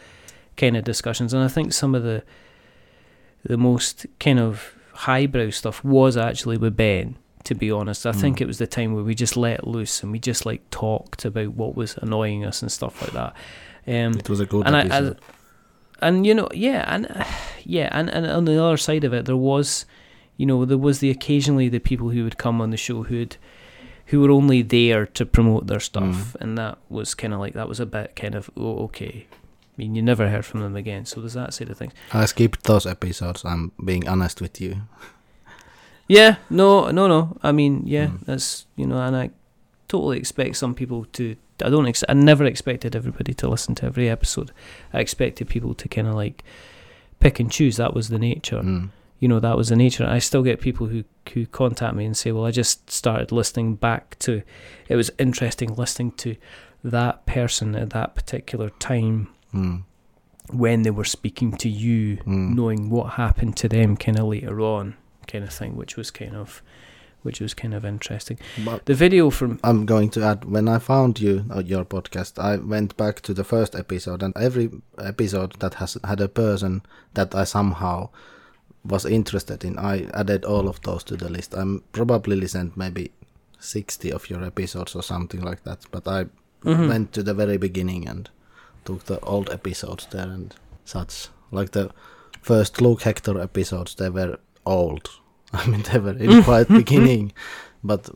kind 0.56 0.76
of 0.76 0.84
discussions, 0.84 1.34
and 1.34 1.42
I 1.42 1.48
think 1.48 1.72
some 1.72 1.96
of 1.96 2.04
the 2.04 2.22
the 3.44 3.56
most 3.56 4.06
kind 4.20 4.38
of 4.38 4.74
highbrow 4.92 5.50
stuff 5.50 5.82
was 5.82 6.16
actually 6.16 6.58
with 6.58 6.76
Ben. 6.76 7.16
To 7.44 7.54
be 7.56 7.72
honest, 7.72 8.06
I 8.06 8.12
think 8.12 8.36
Mm. 8.38 8.42
it 8.42 8.46
was 8.46 8.58
the 8.58 8.66
time 8.68 8.94
where 8.94 9.02
we 9.02 9.14
just 9.16 9.36
let 9.36 9.66
loose 9.66 10.04
and 10.04 10.12
we 10.12 10.20
just 10.20 10.46
like 10.46 10.60
talked 10.70 11.24
about 11.24 11.54
what 11.54 11.74
was 11.74 11.96
annoying 11.96 12.44
us 12.44 12.62
and 12.62 12.70
stuff 12.70 13.02
like 13.02 13.12
that. 13.14 13.34
Um, 13.88 14.12
It 14.16 14.28
was 14.28 14.38
a 14.38 14.46
good 14.46 14.64
and 14.66 14.76
I, 14.76 14.82
I, 14.98 15.14
and 16.02 16.24
you 16.26 16.34
know, 16.34 16.48
yeah, 16.54 16.84
and 16.94 17.08
yeah, 17.64 17.88
and, 17.90 18.08
and 18.10 18.26
on 18.26 18.44
the 18.44 18.62
other 18.62 18.76
side 18.76 19.02
of 19.02 19.12
it, 19.14 19.24
there 19.24 19.36
was, 19.38 19.86
you 20.40 20.46
know, 20.46 20.64
there 20.64 20.78
was 20.88 20.96
the 21.00 21.10
occasionally 21.16 21.68
the 21.68 21.80
people 21.90 22.08
who 22.14 22.22
would 22.24 22.38
come 22.44 22.56
on 22.62 22.70
the 22.70 22.76
show 22.86 23.02
who'd, 23.08 23.36
who 24.10 24.16
were 24.22 24.30
only 24.40 24.62
there 24.62 25.04
to 25.18 25.22
promote 25.36 25.66
their 25.66 25.80
stuff, 25.90 26.34
and 26.40 26.56
that 26.60 26.78
was 26.88 27.14
kind 27.20 27.32
of 27.34 27.40
like 27.44 27.54
that 27.54 27.68
was 27.68 27.80
a 27.80 27.86
bit 27.96 28.08
kind 28.16 28.34
of 28.34 28.50
oh 28.56 28.84
okay. 28.86 29.26
I 29.30 29.74
mean, 29.76 29.94
you 29.96 30.02
never 30.02 30.28
heard 30.28 30.44
from 30.44 30.60
them 30.60 30.76
again, 30.76 31.04
so 31.06 31.20
there's 31.20 31.34
that 31.34 31.52
side 31.54 31.70
of 31.70 31.76
things. 31.78 31.92
I 32.12 32.26
skipped 32.26 32.64
those 32.64 32.86
episodes. 32.86 33.44
I'm 33.44 33.72
being 33.90 34.08
honest 34.08 34.40
with 34.40 34.60
you. 34.60 34.72
Yeah, 36.08 36.36
no, 36.50 36.90
no, 36.90 37.06
no. 37.06 37.36
I 37.42 37.52
mean, 37.52 37.82
yeah, 37.86 38.06
Mm. 38.08 38.24
that's 38.26 38.66
you 38.76 38.86
know, 38.86 39.00
and 39.06 39.14
I 39.16 39.30
totally 39.86 40.18
expect 40.18 40.56
some 40.56 40.74
people 40.74 41.04
to. 41.12 41.36
I 41.64 41.68
don't. 41.70 41.86
Ex- 41.86 42.04
I 42.08 42.14
never 42.14 42.44
expected 42.46 42.96
everybody 42.96 43.32
to 43.34 43.48
listen 43.48 43.74
to 43.76 43.86
every 43.86 44.08
episode. 44.08 44.50
I 44.92 44.98
expected 45.00 45.48
people 45.48 45.72
to 45.74 45.86
kind 45.88 46.08
of 46.08 46.14
like 46.14 46.42
pick 47.20 47.38
and 47.40 47.50
choose. 47.52 47.76
That 47.76 47.94
was 47.94 48.08
the 48.08 48.18
nature. 48.18 48.60
Mm. 48.62 48.88
You 49.20 49.28
know, 49.28 49.38
that 49.40 49.56
was 49.56 49.68
the 49.68 49.76
nature. 49.76 50.04
I 50.06 50.18
still 50.18 50.42
get 50.42 50.60
people 50.60 50.86
who 50.88 51.04
who 51.34 51.46
contact 51.46 51.94
me 51.94 52.04
and 52.06 52.16
say, 52.16 52.32
"Well, 52.32 52.46
I 52.46 52.50
just 52.50 52.90
started 52.90 53.30
listening 53.30 53.76
back 53.76 54.18
to. 54.20 54.42
It 54.88 54.96
was 54.96 55.10
interesting 55.18 55.74
listening 55.76 56.12
to 56.24 56.34
that 56.82 57.26
person 57.26 57.76
at 57.76 57.90
that 57.90 58.14
particular 58.14 58.70
time 58.78 59.28
Mm. 59.54 59.82
when 60.52 60.82
they 60.82 60.90
were 60.90 61.04
speaking 61.04 61.52
to 61.58 61.68
you." 61.68 62.16
Mm. 62.26 62.54
knowing 62.56 62.90
what 62.90 63.12
happened 63.14 63.56
to 63.58 63.68
them 63.68 63.96
kind 63.96 64.18
of 64.18 64.24
later 64.26 64.60
on 64.60 64.94
kind 65.28 65.44
of 65.44 65.52
thing 65.52 65.76
which 65.76 65.96
was 65.96 66.10
kind 66.10 66.34
of 66.34 66.62
which 67.22 67.38
was 67.40 67.52
kind 67.54 67.74
of 67.74 67.84
interesting 67.84 68.38
But 68.64 68.86
the 68.86 68.94
video 68.94 69.28
from 69.30 69.60
I'm 69.62 69.84
going 69.86 70.08
to 70.10 70.22
add 70.24 70.44
when 70.46 70.66
I 70.68 70.78
found 70.78 71.20
you 71.20 71.44
uh, 71.54 71.62
your 71.72 71.84
podcast, 71.84 72.38
I 72.42 72.56
went 72.56 72.96
back 72.96 73.20
to 73.22 73.34
the 73.34 73.44
first 73.44 73.74
episode, 73.74 74.22
and 74.22 74.32
every 74.36 74.70
episode 74.98 75.52
that 75.60 75.74
has 75.74 75.98
had 76.02 76.20
a 76.20 76.28
person 76.28 76.80
that 77.14 77.34
I 77.34 77.44
somehow 77.44 78.08
was 78.84 79.04
interested 79.04 79.64
in, 79.64 79.78
I 79.78 80.06
added 80.14 80.44
all 80.44 80.68
of 80.68 80.80
those 80.82 81.04
to 81.04 81.16
the 81.16 81.28
list. 81.28 81.54
I'm 81.54 81.82
probably 81.92 82.36
listened 82.36 82.72
maybe 82.76 83.10
60 83.58 84.12
of 84.12 84.30
your 84.30 84.42
episodes 84.44 84.94
or 84.96 85.02
something 85.02 85.42
like 85.42 85.64
that, 85.64 85.78
but 85.90 86.08
I 86.08 86.26
Mhm. 86.64 86.88
went 86.88 87.12
to 87.12 87.22
the 87.22 87.34
very 87.34 87.56
beginning 87.58 88.08
and 88.08 88.30
took 88.84 89.04
the 89.04 89.20
old 89.20 89.50
episodes 89.50 90.06
there 90.10 90.28
and 90.30 90.54
such. 90.84 91.28
Like 91.50 91.70
the 91.72 91.90
first 92.42 92.80
Luke 92.80 93.02
Hector 93.02 93.38
episodes, 93.40 93.94
they 93.94 94.10
were 94.10 94.38
old. 94.64 95.08
I 95.52 95.66
mean, 95.66 95.82
they 95.82 95.98
were 95.98 96.16
in 96.16 96.42
quite 96.44 96.68
beginning, 96.68 97.32
but 97.82 98.08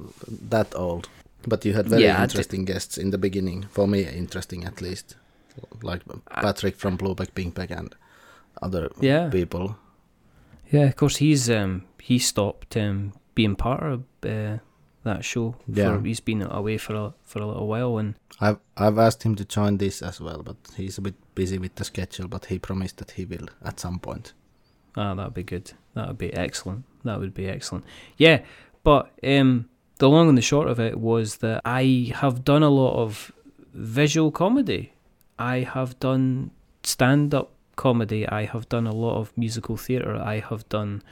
that 0.50 0.74
old. 0.74 1.08
But 1.46 1.64
you 1.64 1.74
had 1.74 1.88
very 1.88 2.02
Yeah, 2.04 2.22
interesting 2.22 2.64
guests 2.64 2.96
in 2.98 3.10
the 3.10 3.18
beginning. 3.18 3.66
For 3.70 3.86
me, 3.86 4.02
interesting 4.04 4.64
at 4.64 4.80
least, 4.80 5.16
like 5.82 6.00
Patrick 6.42 6.76
from 6.76 6.96
Blue 6.96 7.14
Peg 7.14 7.34
Pink 7.34 7.54
Peg 7.54 7.70
and 7.70 7.94
other 8.62 8.88
Yeah. 9.00 9.28
people. 9.30 9.76
Yeah 10.70 10.84
of 10.84 10.96
course 10.96 11.16
he's 11.16 11.48
um 11.50 11.84
he 12.02 12.18
stopped 12.18 12.76
um 12.76 13.12
being 13.34 13.56
part 13.56 13.82
of 13.82 14.04
uh, 14.24 14.58
that 15.02 15.24
show 15.24 15.56
Yeah. 15.66 15.96
for, 15.98 16.04
he's 16.06 16.20
been 16.20 16.42
away 16.42 16.78
for 16.78 16.94
a 16.94 17.14
for 17.24 17.40
a 17.42 17.46
little 17.46 17.66
while 17.66 17.98
and 17.98 18.14
I've 18.40 18.58
I've 18.76 18.98
asked 18.98 19.22
him 19.22 19.34
to 19.36 19.44
join 19.44 19.78
this 19.78 20.02
as 20.02 20.20
well, 20.20 20.42
but 20.42 20.56
he's 20.76 20.98
a 20.98 21.02
bit 21.02 21.14
busy 21.34 21.58
with 21.58 21.74
the 21.76 21.84
schedule. 21.84 22.26
But 22.26 22.46
he 22.46 22.58
promised 22.58 22.96
that 22.96 23.12
he 23.12 23.24
will 23.24 23.46
at 23.64 23.78
some 23.80 23.98
point. 23.98 24.32
ah 24.96 25.14
that 25.14 25.24
would 25.24 25.34
be 25.34 25.42
good 25.42 25.72
that 25.94 26.08
would 26.08 26.18
be 26.18 26.32
excellent 26.32 26.84
that 27.04 27.18
would 27.20 27.34
be 27.34 27.46
excellent 27.48 27.84
yeah 28.16 28.38
but 28.84 29.10
um 29.22 29.68
the 29.98 30.08
long 30.08 30.28
and 30.28 30.38
the 30.38 30.42
short 30.42 30.68
of 30.68 30.78
it 30.80 30.98
was 30.98 31.36
that 31.36 31.60
I 31.64 32.12
have 32.14 32.42
done 32.44 32.62
a 32.62 32.70
lot 32.70 32.94
of 33.04 33.32
visual 33.72 34.30
comedy. 34.32 34.92
I 35.38 35.56
have 35.74 35.98
done 36.00 36.50
stand 36.82 37.34
up 37.34 37.50
comedy. 37.76 38.28
I 38.28 38.44
have 38.44 38.68
done 38.68 38.86
a 38.86 38.94
lot 38.94 39.18
of 39.18 39.36
musical 39.36 39.76
theatre. 39.76 40.16
I 40.16 40.40
have 40.40 40.68
done 40.68 41.02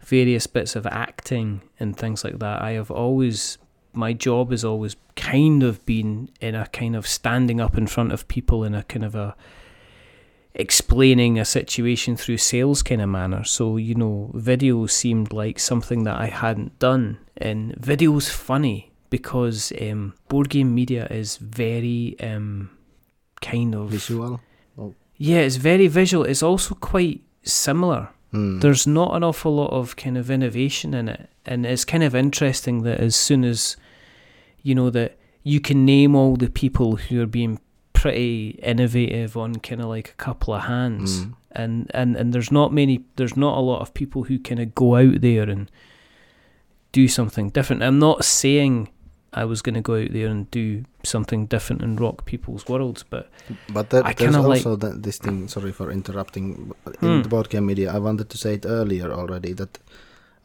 various 0.00 0.46
bits 0.46 0.76
of 0.76 0.86
acting 0.86 1.62
and 1.80 1.96
things 1.96 2.24
like 2.24 2.38
that. 2.38 2.62
I 2.62 2.72
have 2.72 2.90
always 2.90 3.58
my 3.92 4.12
job 4.12 4.50
has 4.50 4.64
always 4.64 4.96
kind 5.16 5.62
of 5.62 5.84
been 5.86 6.28
in 6.40 6.54
a 6.54 6.66
kind 6.66 6.96
of 6.96 7.06
standing 7.06 7.60
up 7.60 7.78
in 7.78 7.86
front 7.86 8.12
of 8.12 8.26
people 8.26 8.64
in 8.64 8.74
a 8.74 8.82
kind 8.82 9.04
of 9.04 9.14
a 9.14 9.36
explaining 10.54 11.38
a 11.38 11.44
situation 11.44 12.16
through 12.16 12.38
sales 12.38 12.82
kind 12.82 13.02
of 13.02 13.08
manner. 13.08 13.44
So, 13.44 13.76
you 13.76 13.94
know, 13.94 14.30
video 14.34 14.86
seemed 14.86 15.32
like 15.32 15.58
something 15.58 16.04
that 16.04 16.18
I 16.18 16.26
hadn't 16.26 16.78
done. 16.78 17.18
And 17.36 17.74
video's 17.76 18.28
funny 18.28 18.92
because 19.10 19.72
um, 19.80 20.14
board 20.28 20.48
game 20.48 20.74
media 20.74 21.06
is 21.10 21.36
very 21.38 22.16
um, 22.20 22.70
kind 23.40 23.74
of 23.74 23.90
Visual. 23.90 24.40
Yeah, 25.24 25.38
it's 25.38 25.56
very 25.56 25.86
visual. 25.86 26.24
It's 26.24 26.42
also 26.42 26.74
quite 26.74 27.22
similar. 27.42 28.10
Mm. 28.34 28.60
There's 28.60 28.86
not 28.86 29.16
an 29.16 29.24
awful 29.24 29.54
lot 29.54 29.70
of 29.70 29.96
kind 29.96 30.18
of 30.18 30.30
innovation 30.30 30.92
in 30.92 31.08
it. 31.08 31.30
And 31.46 31.64
it's 31.64 31.86
kind 31.86 32.02
of 32.02 32.14
interesting 32.14 32.82
that 32.82 33.00
as 33.00 33.16
soon 33.16 33.42
as 33.42 33.78
you 34.62 34.74
know 34.74 34.90
that 34.90 35.16
you 35.42 35.60
can 35.60 35.86
name 35.86 36.14
all 36.14 36.36
the 36.36 36.50
people 36.50 36.96
who 36.96 37.22
are 37.22 37.26
being 37.26 37.58
pretty 37.94 38.60
innovative 38.62 39.34
on 39.34 39.54
kind 39.56 39.80
of 39.80 39.86
like 39.86 40.10
a 40.10 40.22
couple 40.22 40.52
of 40.52 40.64
hands. 40.64 41.22
Mm. 41.22 41.34
And, 41.52 41.90
and 41.94 42.16
and 42.16 42.32
there's 42.34 42.52
not 42.52 42.74
many 42.74 43.06
there's 43.16 43.36
not 43.36 43.56
a 43.56 43.62
lot 43.62 43.80
of 43.80 43.94
people 43.94 44.24
who 44.24 44.38
kind 44.38 44.60
of 44.60 44.74
go 44.74 44.96
out 44.96 45.22
there 45.22 45.48
and 45.48 45.70
do 46.92 47.08
something 47.08 47.48
different. 47.48 47.82
I'm 47.82 47.98
not 47.98 48.26
saying 48.26 48.90
I 49.36 49.44
was 49.44 49.62
going 49.62 49.74
to 49.74 49.80
go 49.80 49.94
out 50.02 50.12
there 50.12 50.28
and 50.28 50.48
do 50.50 50.84
something 51.02 51.46
different 51.46 51.82
and 51.82 52.00
rock 52.00 52.24
people's 52.24 52.68
worlds, 52.68 53.04
but 53.10 53.28
But 53.72 53.90
that, 53.90 54.04
I 54.06 54.12
there's 54.12 54.32
kinda 54.34 54.48
like- 54.48 54.58
also 54.66 54.76
that, 54.76 55.02
this 55.02 55.18
thing. 55.18 55.48
Sorry 55.48 55.72
for 55.72 55.90
interrupting. 55.90 56.72
In 57.02 57.22
the 57.22 57.28
board 57.28 57.48
game 57.50 57.66
media, 57.66 57.92
I 57.92 57.98
wanted 57.98 58.28
to 58.30 58.38
say 58.38 58.54
it 58.54 58.64
earlier 58.66 59.10
already 59.12 59.52
that 59.54 59.78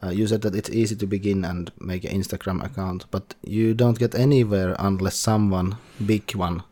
uh, 0.02 0.08
you 0.10 0.26
said 0.26 0.40
that 0.42 0.54
it's 0.54 0.70
easy 0.70 0.96
to 0.96 1.06
begin 1.06 1.44
and 1.44 1.70
make 1.78 2.04
an 2.04 2.12
Instagram 2.20 2.64
account, 2.64 3.04
but 3.10 3.34
you 3.44 3.74
don't 3.74 3.98
get 3.98 4.14
anywhere 4.14 4.74
unless 4.78 5.16
someone, 5.16 5.76
big 6.04 6.34
one, 6.34 6.62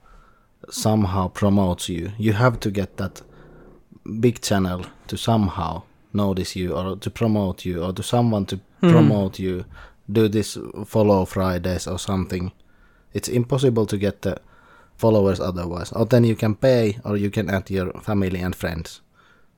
somehow 0.71 1.29
promotes 1.29 1.89
you. 1.89 2.12
You 2.19 2.33
have 2.35 2.59
to 2.61 2.71
get 2.71 2.97
that 2.97 3.23
big 4.21 4.41
channel 4.41 4.87
to 5.07 5.16
somehow 5.16 5.83
notice 6.12 6.57
you 6.57 6.73
or 6.75 6.97
to 6.97 7.11
promote 7.11 7.64
you 7.64 7.83
or 7.85 7.93
to 7.93 8.03
someone 8.03 8.47
to 8.47 8.57
Hmm. 8.81 8.91
promote 8.91 9.39
you. 9.39 9.64
Do 10.11 10.29
this 10.29 10.59
follow 10.87 11.25
Fridays 11.25 11.87
or 11.87 11.99
something. 11.99 12.53
It's 13.13 13.29
impossible 13.29 13.87
to 13.87 13.99
get 13.99 14.23
the 14.23 14.41
followers 14.97 15.41
otherwise. 15.41 15.93
Or 15.93 16.07
then 16.07 16.25
you 16.25 16.37
can 16.37 16.55
pay 16.55 16.99
or 17.05 17.17
you 17.17 17.31
can 17.31 17.51
add 17.51 17.71
your 17.71 17.93
family 18.01 18.41
and 18.41 18.55
friends. 18.55 19.01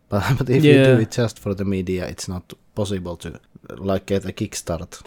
But, 0.08 0.24
but 0.38 0.50
if 0.50 0.64
you 0.64 0.84
do 0.84 0.98
it 0.98 1.10
just 1.10 1.38
for 1.38 1.54
the 1.54 1.64
media, 1.64 2.06
it's 2.06 2.28
not 2.28 2.52
possible 2.74 3.16
to 3.18 3.40
like 3.68 4.06
get 4.06 4.24
a 4.24 4.32
kickstart, 4.32 5.02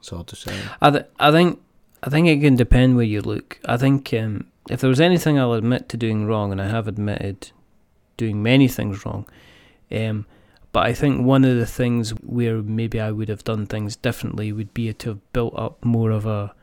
so 0.00 0.22
to 0.22 0.36
say. 0.36 0.56
I 0.80 0.90
th- 0.90 1.06
I 1.18 1.30
think 1.30 1.60
I 2.02 2.10
think 2.10 2.28
it 2.28 2.40
can 2.40 2.56
depend 2.56 2.96
where 2.96 3.04
you 3.04 3.20
look. 3.20 3.58
I 3.64 3.76
think 3.76 4.12
um, 4.14 4.46
if 4.68 4.80
there 4.80 4.90
was 4.90 5.00
anything 5.00 5.38
I'll 5.38 5.52
admit 5.52 5.88
to 5.90 5.96
doing 5.96 6.26
wrong, 6.26 6.52
and 6.52 6.60
I 6.60 6.68
have 6.68 6.88
admitted 6.88 7.50
doing 8.16 8.42
many 8.42 8.68
things 8.68 9.04
wrong, 9.04 9.26
um, 9.92 10.26
but 10.72 10.86
I 10.86 10.92
think 10.94 11.24
one 11.26 11.44
of 11.44 11.56
the 11.56 11.66
things 11.66 12.10
where 12.22 12.62
maybe 12.62 13.00
I 13.00 13.10
would 13.10 13.28
have 13.28 13.42
done 13.44 13.66
things 13.66 13.96
differently 13.96 14.52
would 14.52 14.72
be 14.72 14.92
to 14.92 15.08
have 15.10 15.32
built 15.32 15.54
up 15.56 15.84
more 15.84 16.10
of 16.10 16.26
a 16.26 16.54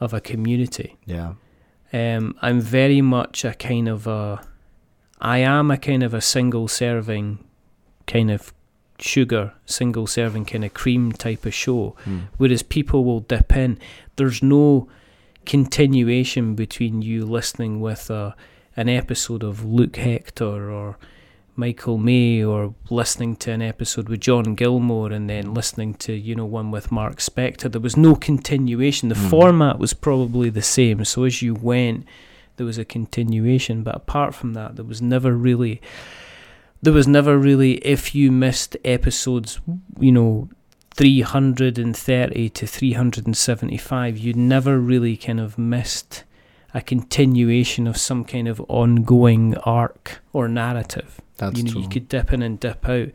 of 0.00 0.12
a 0.12 0.20
community. 0.20 0.96
Yeah. 1.06 1.34
Um, 1.92 2.36
I'm 2.42 2.60
very 2.60 3.00
much 3.00 3.44
a 3.44 3.54
kind 3.54 3.88
of 3.88 4.06
a, 4.06 4.42
I 5.20 5.38
am 5.38 5.70
a 5.70 5.78
kind 5.78 6.02
of 6.02 6.12
a 6.12 6.20
single 6.20 6.68
serving, 6.68 7.38
kind 8.06 8.30
of 8.30 8.52
sugar, 8.98 9.54
single 9.64 10.06
serving 10.06 10.44
kind 10.46 10.64
of 10.64 10.74
cream 10.74 11.12
type 11.12 11.46
of 11.46 11.54
show 11.54 11.94
Mm. 12.04 12.22
whereas 12.36 12.62
people 12.62 13.04
will 13.04 13.20
dip 13.20 13.56
in. 13.56 13.78
There's 14.16 14.42
no 14.42 14.88
continuation 15.46 16.54
between 16.54 17.00
you 17.02 17.24
listening 17.24 17.80
with 17.80 18.10
a, 18.10 18.34
an 18.76 18.88
episode 18.88 19.42
of 19.42 19.64
Luke 19.64 19.96
Hector 19.96 20.70
or 20.70 20.98
Michael 21.56 21.98
May 21.98 22.44
or 22.44 22.74
listening 22.90 23.36
to 23.36 23.50
an 23.52 23.62
episode 23.62 24.08
with 24.08 24.20
John 24.20 24.54
Gilmore 24.54 25.10
and 25.12 25.28
then 25.28 25.54
listening 25.54 25.94
to, 25.94 26.12
you 26.12 26.34
know, 26.34 26.44
one 26.44 26.70
with 26.70 26.92
Mark 26.92 27.16
Spector. 27.18 27.70
There 27.70 27.80
was 27.80 27.96
no 27.96 28.14
continuation. 28.14 29.08
The 29.08 29.14
Mhm. 29.14 29.30
format 29.30 29.78
was 29.78 29.92
probably 29.94 30.50
the 30.50 30.62
same. 30.62 31.04
So 31.04 31.24
as 31.24 31.42
you 31.42 31.54
went, 31.54 32.04
there 32.56 32.66
was 32.66 32.78
a 32.78 32.84
continuation. 32.84 33.82
But 33.82 33.94
apart 33.96 34.34
from 34.34 34.54
that, 34.54 34.76
there 34.76 34.84
was 34.84 35.00
never 35.02 35.32
really 35.34 35.80
there 36.82 36.92
was 36.92 37.08
never 37.08 37.38
really 37.38 37.72
if 37.78 38.14
you 38.14 38.30
missed 38.30 38.76
episodes, 38.84 39.58
you 39.98 40.12
know, 40.12 40.48
330 40.94 42.48
to 42.50 42.66
375, 42.66 44.18
you 44.18 44.32
never 44.34 44.78
really 44.78 45.16
kind 45.16 45.40
of 45.40 45.58
missed 45.58 46.24
a 46.76 46.82
continuation 46.82 47.86
of 47.86 47.96
some 47.96 48.22
kind 48.22 48.46
of 48.46 48.60
ongoing 48.68 49.56
arc 49.64 50.20
or 50.34 50.46
narrative. 50.46 51.22
That's 51.38 51.56
you 51.56 51.64
know, 51.64 51.72
true. 51.72 51.80
you 51.80 51.88
could 51.88 52.06
dip 52.06 52.34
in 52.34 52.42
and 52.42 52.60
dip 52.60 52.86
out. 52.86 53.08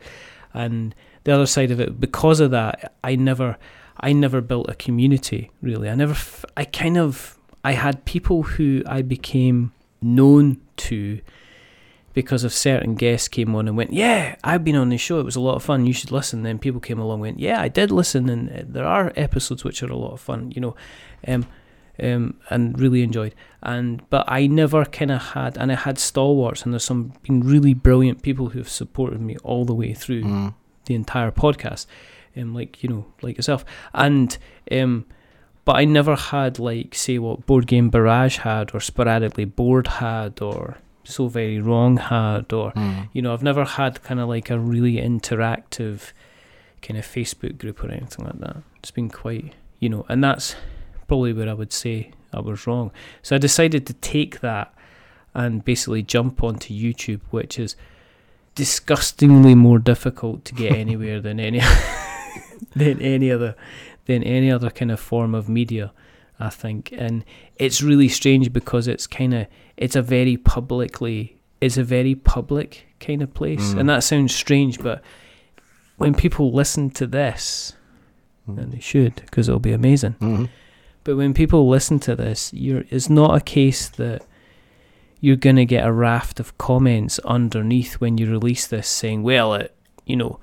And 0.52 0.96
the 1.22 1.32
other 1.32 1.46
side 1.46 1.70
of 1.70 1.78
it, 1.78 2.00
because 2.00 2.40
of 2.40 2.50
that, 2.50 2.92
I 3.04 3.14
never, 3.14 3.56
I 4.00 4.14
never 4.14 4.40
built 4.40 4.68
a 4.68 4.74
community 4.74 5.52
really. 5.62 5.88
I 5.88 5.94
never, 5.94 6.10
f- 6.10 6.44
I 6.56 6.64
kind 6.64 6.98
of, 6.98 7.38
I 7.62 7.72
had 7.74 8.04
people 8.04 8.42
who 8.42 8.82
I 8.84 9.00
became 9.00 9.72
known 10.00 10.60
to 10.78 11.20
because 12.14 12.42
of 12.42 12.52
certain 12.52 12.96
guests 12.96 13.28
came 13.28 13.54
on 13.54 13.68
and 13.68 13.76
went, 13.76 13.92
yeah, 13.92 14.34
I've 14.42 14.64
been 14.64 14.74
on 14.74 14.88
the 14.88 14.98
show. 14.98 15.20
It 15.20 15.24
was 15.24 15.36
a 15.36 15.40
lot 15.40 15.54
of 15.54 15.62
fun. 15.62 15.86
You 15.86 15.92
should 15.92 16.10
listen. 16.10 16.42
Then 16.42 16.58
people 16.58 16.80
came 16.80 16.98
along 16.98 17.14
and 17.14 17.22
went, 17.22 17.38
yeah, 17.38 17.62
I 17.62 17.68
did 17.68 17.92
listen, 17.92 18.28
and 18.28 18.50
uh, 18.50 18.62
there 18.66 18.84
are 18.84 19.12
episodes 19.14 19.62
which 19.62 19.84
are 19.84 19.90
a 19.90 19.96
lot 19.96 20.12
of 20.12 20.20
fun. 20.20 20.50
You 20.50 20.60
know, 20.60 20.76
um, 21.28 21.46
um, 22.00 22.34
and 22.50 22.78
really 22.80 23.02
enjoyed. 23.02 23.34
And 23.62 24.02
but 24.10 24.24
I 24.28 24.46
never 24.46 24.84
kind 24.84 25.10
of 25.10 25.22
had, 25.22 25.56
and 25.58 25.70
I 25.72 25.74
had 25.76 25.98
stalwarts, 25.98 26.62
and 26.62 26.72
there's 26.72 26.84
some 26.84 27.12
been 27.22 27.40
really 27.40 27.74
brilliant 27.74 28.22
people 28.22 28.50
who 28.50 28.58
have 28.58 28.68
supported 28.68 29.20
me 29.20 29.36
all 29.44 29.64
the 29.64 29.74
way 29.74 29.92
through 29.94 30.22
Mm. 30.24 30.54
the 30.86 30.94
entire 30.94 31.30
podcast, 31.30 31.86
um, 32.36 32.54
like 32.54 32.82
you 32.82 32.88
know, 32.88 33.06
like 33.22 33.36
yourself, 33.36 33.64
and 33.94 34.36
um, 34.72 35.04
but 35.64 35.76
I 35.76 35.84
never 35.84 36.16
had 36.16 36.58
like 36.58 36.94
say 36.94 37.18
what 37.18 37.46
Board 37.46 37.66
Game 37.66 37.88
Barrage 37.90 38.38
had, 38.38 38.74
or 38.74 38.80
sporadically 38.80 39.44
Board 39.44 39.86
had, 39.86 40.40
or 40.42 40.78
So 41.04 41.28
Very 41.28 41.60
Wrong 41.60 41.98
had, 41.98 42.52
or 42.52 42.72
Mm. 42.72 43.08
you 43.12 43.22
know, 43.22 43.32
I've 43.32 43.42
never 43.44 43.64
had 43.64 44.02
kind 44.02 44.18
of 44.18 44.28
like 44.28 44.50
a 44.50 44.58
really 44.58 44.96
interactive 44.96 46.12
kind 46.80 46.98
of 46.98 47.04
Facebook 47.06 47.58
group 47.58 47.82
or 47.84 47.90
anything 47.92 48.24
like 48.26 48.40
that. 48.40 48.56
It's 48.80 48.90
been 48.90 49.08
quite, 49.08 49.54
you 49.78 49.88
know, 49.88 50.04
and 50.08 50.22
that's 50.24 50.56
probably 51.12 51.34
where 51.34 51.50
I 51.50 51.52
would 51.52 51.74
say 51.74 52.10
I 52.32 52.40
was 52.40 52.66
wrong. 52.66 52.90
So 53.20 53.36
I 53.36 53.38
decided 53.38 53.86
to 53.86 53.92
take 53.92 54.40
that 54.40 54.72
and 55.34 55.62
basically 55.62 56.02
jump 56.02 56.42
onto 56.42 56.72
YouTube, 56.72 57.20
which 57.30 57.58
is 57.58 57.76
disgustingly 58.54 59.54
more 59.54 59.78
difficult 59.78 60.44
to 60.46 60.54
get 60.54 60.72
anywhere 60.86 61.20
than 61.20 61.38
any 61.38 61.60
than 62.76 63.00
any 63.02 63.30
other 63.30 63.54
than 64.06 64.22
any 64.22 64.50
other 64.50 64.70
kind 64.70 64.90
of 64.90 64.98
form 65.00 65.34
of 65.34 65.48
media. 65.48 65.92
I 66.40 66.48
think, 66.48 66.92
and 66.96 67.24
it's 67.56 67.82
really 67.82 68.08
strange 68.08 68.52
because 68.52 68.88
it's 68.88 69.06
kind 69.06 69.34
of 69.34 69.46
it's 69.76 69.94
a 69.96 70.02
very 70.02 70.36
publicly 70.38 71.36
it's 71.60 71.76
a 71.76 71.84
very 71.84 72.14
public 72.14 72.86
kind 73.00 73.20
of 73.22 73.32
place, 73.34 73.74
Mm. 73.74 73.78
and 73.80 73.88
that 73.90 74.02
sounds 74.02 74.34
strange, 74.34 74.80
but 74.80 75.02
when 75.98 76.14
people 76.14 76.52
listen 76.52 76.90
to 76.90 77.06
this, 77.06 77.74
and 78.46 78.58
Mm. 78.58 78.70
they 78.72 78.80
should 78.80 79.16
because 79.16 79.48
it'll 79.48 79.60
be 79.60 79.72
amazing. 79.72 80.16
Mhm. 80.20 80.48
But 81.04 81.16
when 81.16 81.34
people 81.34 81.68
listen 81.68 81.98
to 82.00 82.14
this, 82.14 82.52
you're 82.52 82.84
it's 82.90 83.10
not 83.10 83.36
a 83.36 83.40
case 83.40 83.88
that 83.88 84.24
you're 85.20 85.36
gonna 85.36 85.64
get 85.64 85.86
a 85.86 85.92
raft 85.92 86.40
of 86.40 86.56
comments 86.58 87.18
underneath 87.20 87.94
when 87.94 88.18
you 88.18 88.30
release 88.30 88.66
this 88.66 88.88
saying, 88.88 89.22
"Well, 89.22 89.54
at 89.54 89.74
you 90.06 90.16
know, 90.16 90.38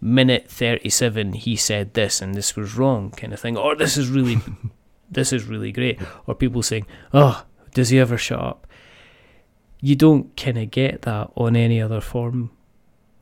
minute 0.00 0.50
thirty-seven, 0.50 1.34
he 1.34 1.56
said 1.56 1.94
this 1.94 2.22
and 2.22 2.34
this 2.34 2.56
was 2.56 2.76
wrong," 2.76 3.10
kind 3.10 3.32
of 3.32 3.40
thing, 3.40 3.56
or 3.56 3.76
"This 3.76 3.96
is 3.96 4.08
really, 4.08 4.38
this 5.10 5.32
is 5.32 5.44
really 5.44 5.72
great," 5.72 6.00
or 6.26 6.34
people 6.34 6.62
saying, 6.62 6.86
"Oh, 7.12 7.44
does 7.74 7.90
he 7.90 7.98
ever 7.98 8.16
shut 8.16 8.40
up?" 8.40 8.66
You 9.80 9.94
don't 9.94 10.36
kind 10.36 10.58
of 10.58 10.70
get 10.70 11.02
that 11.02 11.30
on 11.36 11.54
any 11.54 11.80
other 11.80 12.00
form 12.00 12.50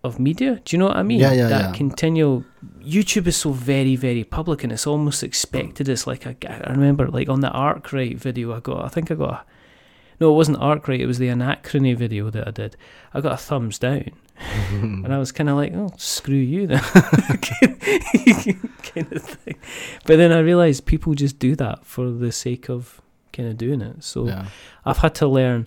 of 0.07 0.18
media. 0.18 0.61
Do 0.64 0.74
you 0.74 0.78
know 0.78 0.86
what 0.86 0.96
I 0.96 1.02
mean? 1.02 1.20
Yeah, 1.20 1.32
yeah, 1.32 1.48
that 1.48 1.64
yeah. 1.66 1.72
continual 1.72 2.44
YouTube 2.80 3.26
is 3.26 3.36
so 3.36 3.52
very, 3.52 3.96
very 3.96 4.24
public, 4.24 4.64
and 4.64 4.72
it's 4.72 4.86
almost 4.86 5.22
expected. 5.22 5.88
It's 5.88 6.07
like 6.07 6.26
a, 6.26 6.36
I 6.68 6.72
remember, 6.72 7.09
like 7.09 7.28
on 7.28 7.40
the 7.40 7.50
Arkwright 7.50 8.18
video, 8.18 8.54
I 8.54 8.61
got, 8.61 8.84
I 8.84 8.88
think 8.88 9.11
I 9.11 9.14
got, 9.14 9.30
a, 9.30 9.42
no, 10.20 10.32
it 10.32 10.36
wasn't 10.36 10.59
Arkwright, 10.59 11.00
it 11.00 11.07
was 11.07 11.18
the 11.18 11.28
Anachrony 11.28 11.96
video 11.96 12.30
that 12.30 12.48
I 12.48 12.50
did. 12.50 12.76
I 13.12 13.20
got 13.20 13.32
a 13.32 13.36
thumbs 13.36 13.78
down, 13.78 14.11
and 14.70 15.12
I 15.12 15.18
was 15.18 15.32
kind 15.32 15.48
of 15.48 15.57
like, 15.57 15.72
oh, 15.74 15.92
screw 15.96 16.36
you 16.36 16.66
then, 16.66 16.80
kind 16.84 17.76
of 19.12 19.22
thing. 19.22 19.57
But 20.04 20.16
then 20.16 20.32
I 20.32 20.38
realized 20.38 20.86
people 20.86 21.14
just 21.14 21.38
do 21.38 21.54
that 21.57 21.84
for 21.84 22.11
the 22.11 22.32
sake 22.32 22.70
of 22.70 23.00
kind 23.32 23.48
of 23.48 23.57
doing 23.57 23.82
it. 23.82 24.02
So 24.02 24.26
yeah. 24.26 24.46
I've 24.84 24.98
had 24.98 25.14
to 25.16 25.28
learn. 25.28 25.66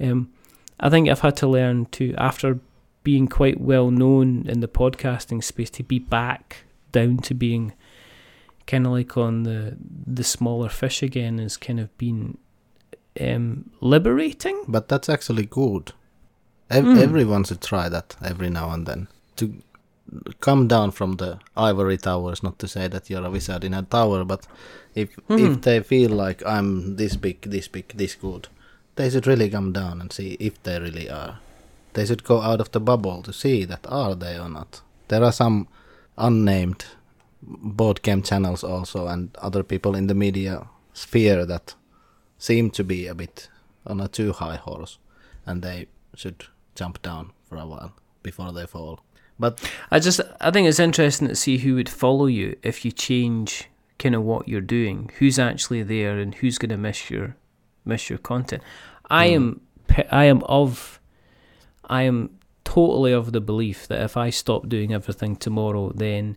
Um, 0.00 0.30
I 0.78 0.88
think 0.88 1.08
I've 1.08 1.20
had 1.20 1.36
to 1.38 1.46
learn 1.46 1.86
to 1.92 2.14
after 2.16 2.58
being 3.02 3.28
quite 3.28 3.60
well 3.60 3.90
known 3.90 4.46
in 4.48 4.60
the 4.60 4.68
podcasting 4.68 5.42
space 5.42 5.70
to 5.70 5.82
be 5.82 5.98
back 5.98 6.64
down 6.92 7.18
to 7.18 7.34
being 7.34 7.72
kind 8.66 8.86
of 8.86 8.92
like 8.92 9.16
on 9.16 9.42
the 9.44 9.76
the 10.06 10.24
smaller 10.24 10.68
fish 10.68 11.02
again 11.02 11.38
has 11.38 11.56
kind 11.56 11.80
of 11.80 11.96
been 11.98 12.36
um, 13.20 13.70
liberating. 13.80 14.62
But 14.68 14.88
that's 14.88 15.08
actually 15.08 15.46
good. 15.46 15.92
Ev- 16.70 16.84
Mm. 16.84 17.00
Everyone 17.02 17.44
should 17.44 17.60
try 17.62 17.88
that 17.88 18.16
every 18.22 18.50
now 18.50 18.70
and 18.70 18.86
then 18.86 19.08
to 19.36 19.54
come 20.40 20.68
down 20.68 20.90
from 20.92 21.16
the 21.16 21.38
ivory 21.56 21.96
towers. 21.98 22.42
Not 22.42 22.58
to 22.60 22.68
say 22.68 22.86
that 22.88 23.10
you're 23.10 23.24
a 23.24 23.30
wizard 23.30 23.64
in 23.64 23.74
a 23.74 23.82
tower, 23.82 24.24
but 24.24 24.46
if 24.94 25.16
Mhm. 25.28 25.40
if 25.56 25.60
they 25.62 25.80
feel 25.82 26.10
like 26.10 26.42
I'm 26.46 26.96
this 26.96 27.16
big, 27.16 27.40
this 27.42 27.66
big, 27.68 27.88
this 27.96 28.14
good, 28.14 28.48
they 28.96 29.10
should 29.10 29.26
really 29.26 29.50
come 29.50 29.72
down 29.72 30.00
and 30.00 30.12
see 30.12 30.36
if 30.38 30.62
they 30.62 30.78
really 30.78 31.08
are. 31.10 31.38
They 31.94 32.06
should 32.06 32.24
go 32.24 32.40
out 32.40 32.60
of 32.60 32.70
the 32.72 32.80
bubble 32.80 33.22
to 33.22 33.32
see 33.32 33.64
that 33.64 33.86
are 33.88 34.14
they 34.14 34.38
or 34.38 34.48
not. 34.48 34.82
There 35.08 35.24
are 35.24 35.32
some 35.32 35.66
unnamed 36.16 36.84
board 37.42 38.02
game 38.02 38.22
channels 38.22 38.62
also, 38.64 39.06
and 39.06 39.30
other 39.38 39.62
people 39.62 39.96
in 39.96 40.06
the 40.06 40.14
media 40.14 40.66
sphere 40.92 41.44
that 41.46 41.74
seem 42.38 42.70
to 42.70 42.84
be 42.84 43.06
a 43.06 43.14
bit 43.14 43.48
on 43.86 44.00
a 44.00 44.08
too 44.08 44.32
high 44.32 44.56
horse, 44.56 44.98
and 45.46 45.62
they 45.62 45.86
should 46.14 46.44
jump 46.74 47.00
down 47.02 47.32
for 47.48 47.56
a 47.56 47.66
while 47.66 47.92
before 48.22 48.52
they 48.52 48.66
fall. 48.66 49.00
But 49.38 49.58
I 49.90 49.98
just 50.00 50.20
I 50.40 50.50
think 50.50 50.68
it's 50.68 50.78
interesting 50.78 51.28
to 51.28 51.34
see 51.34 51.58
who 51.58 51.74
would 51.76 51.88
follow 51.88 52.26
you 52.26 52.56
if 52.62 52.84
you 52.84 52.92
change 52.92 53.64
kind 53.98 54.14
of 54.14 54.22
what 54.22 54.46
you're 54.48 54.60
doing. 54.60 55.10
Who's 55.18 55.38
actually 55.38 55.82
there 55.82 56.18
and 56.18 56.34
who's 56.34 56.58
going 56.58 56.70
to 56.70 56.76
miss 56.76 57.10
your 57.10 57.36
miss 57.84 58.10
your 58.10 58.18
content. 58.18 58.62
I 59.08 59.28
Mm. 59.30 59.34
am 59.34 59.60
I 60.10 60.24
am 60.26 60.42
of 60.44 60.99
I 61.90 62.02
am 62.02 62.30
totally 62.64 63.12
of 63.12 63.32
the 63.32 63.40
belief 63.40 63.88
that 63.88 64.00
if 64.02 64.16
I 64.16 64.30
stop 64.30 64.68
doing 64.68 64.92
everything 64.92 65.36
tomorrow, 65.36 65.92
then 65.94 66.36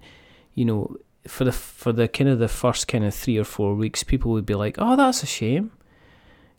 you 0.56 0.66
know 0.66 0.98
for 1.28 1.46
the 1.46 1.52
for 1.54 1.92
the 1.94 2.08
kind 2.08 2.30
of 2.30 2.40
the 2.40 2.48
first 2.50 2.88
kind 2.88 3.06
of 3.06 3.14
three 3.16 3.38
or 3.38 3.46
four 3.46 3.76
weeks, 3.76 4.04
people 4.04 4.32
would 4.32 4.46
be 4.46 4.56
like, 4.56 4.76
"Oh, 4.78 4.96
that's 4.96 5.24
a 5.24 5.26
shame," 5.40 5.72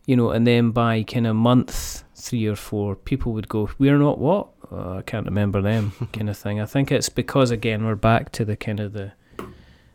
you 0.06 0.16
know, 0.16 0.30
and 0.30 0.46
then 0.46 0.70
by 0.70 1.02
kind 1.02 1.26
of 1.26 1.36
month 1.36 2.04
three 2.14 2.46
or 2.46 2.56
four, 2.56 2.94
people 2.96 3.32
would 3.32 3.48
go, 3.48 3.68
"We're 3.78 3.98
not 3.98 4.18
what." 4.18 4.48
Uh, 4.72 4.98
I 4.98 5.02
can't 5.02 5.26
remember 5.26 5.60
them 5.60 5.92
kind 6.12 6.30
of 6.30 6.36
thing. 6.38 6.60
I 6.60 6.66
think 6.66 6.90
it's 6.90 7.10
because 7.10 7.50
again 7.50 7.84
we're 7.84 7.94
back 8.12 8.32
to 8.32 8.44
the 8.44 8.56
kind 8.56 8.80
of 8.80 8.92
the 8.92 9.12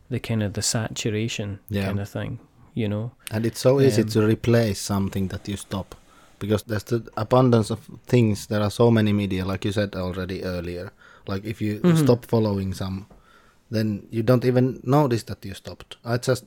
the 0.09 0.19
kind 0.19 0.43
of 0.43 0.53
the 0.53 0.61
saturation 0.61 1.59
Yeah. 1.69 1.85
kind 1.85 1.99
of 1.99 2.09
thing, 2.09 2.39
you 2.73 2.87
know. 2.89 3.11
and 3.31 3.45
it's 3.45 3.59
so 3.61 3.79
easy 3.81 4.01
Um, 4.01 4.07
to 4.09 4.19
replace 4.25 4.79
something 4.79 5.27
that 5.29 5.47
you 5.47 5.57
stop 5.57 5.95
because 6.39 6.63
there's 6.63 6.83
the 6.85 7.03
abundance 7.17 7.69
of 7.69 7.79
things. 8.07 8.47
There 8.47 8.61
are 8.61 8.71
so 8.71 8.89
many 8.91 9.13
media, 9.13 9.45
like 9.45 9.65
you 9.65 9.71
said 9.71 9.95
already 9.95 10.43
earlier. 10.43 10.91
Like 11.27 11.43
if 11.45 11.61
you 11.61 11.79
Mhm. 11.81 11.97
stop 11.97 12.25
following 12.25 12.73
some, 12.73 13.05
then 13.71 14.07
you 14.09 14.23
don't 14.23 14.45
even 14.45 14.79
notice 14.83 15.23
that 15.23 15.45
you 15.45 15.53
stopped. 15.53 15.97
I 16.03 16.17
just 16.17 16.45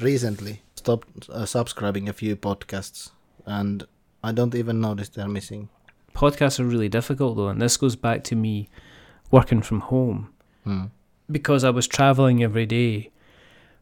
recently 0.00 0.62
stopped 0.74 1.28
uh, 1.30 1.44
subscribing 1.46 2.08
a 2.08 2.12
few 2.12 2.36
podcasts, 2.36 3.10
and 3.46 3.84
I 4.24 4.32
don't 4.32 4.54
even 4.54 4.80
notice 4.80 5.08
they're 5.08 5.28
missing. 5.28 5.68
Podcasts 6.14 6.60
are 6.60 6.64
really 6.64 6.88
difficult 6.88 7.36
though, 7.36 7.48
and 7.48 7.60
this 7.60 7.76
goes 7.76 7.96
back 7.96 8.24
to 8.24 8.36
me 8.36 8.68
working 9.30 9.62
from 9.62 9.80
home 9.80 10.28
Hmm. 10.64 10.84
because 11.30 11.64
I 11.64 11.70
was 11.70 11.86
traveling 11.86 12.42
every 12.42 12.66
day, 12.66 13.10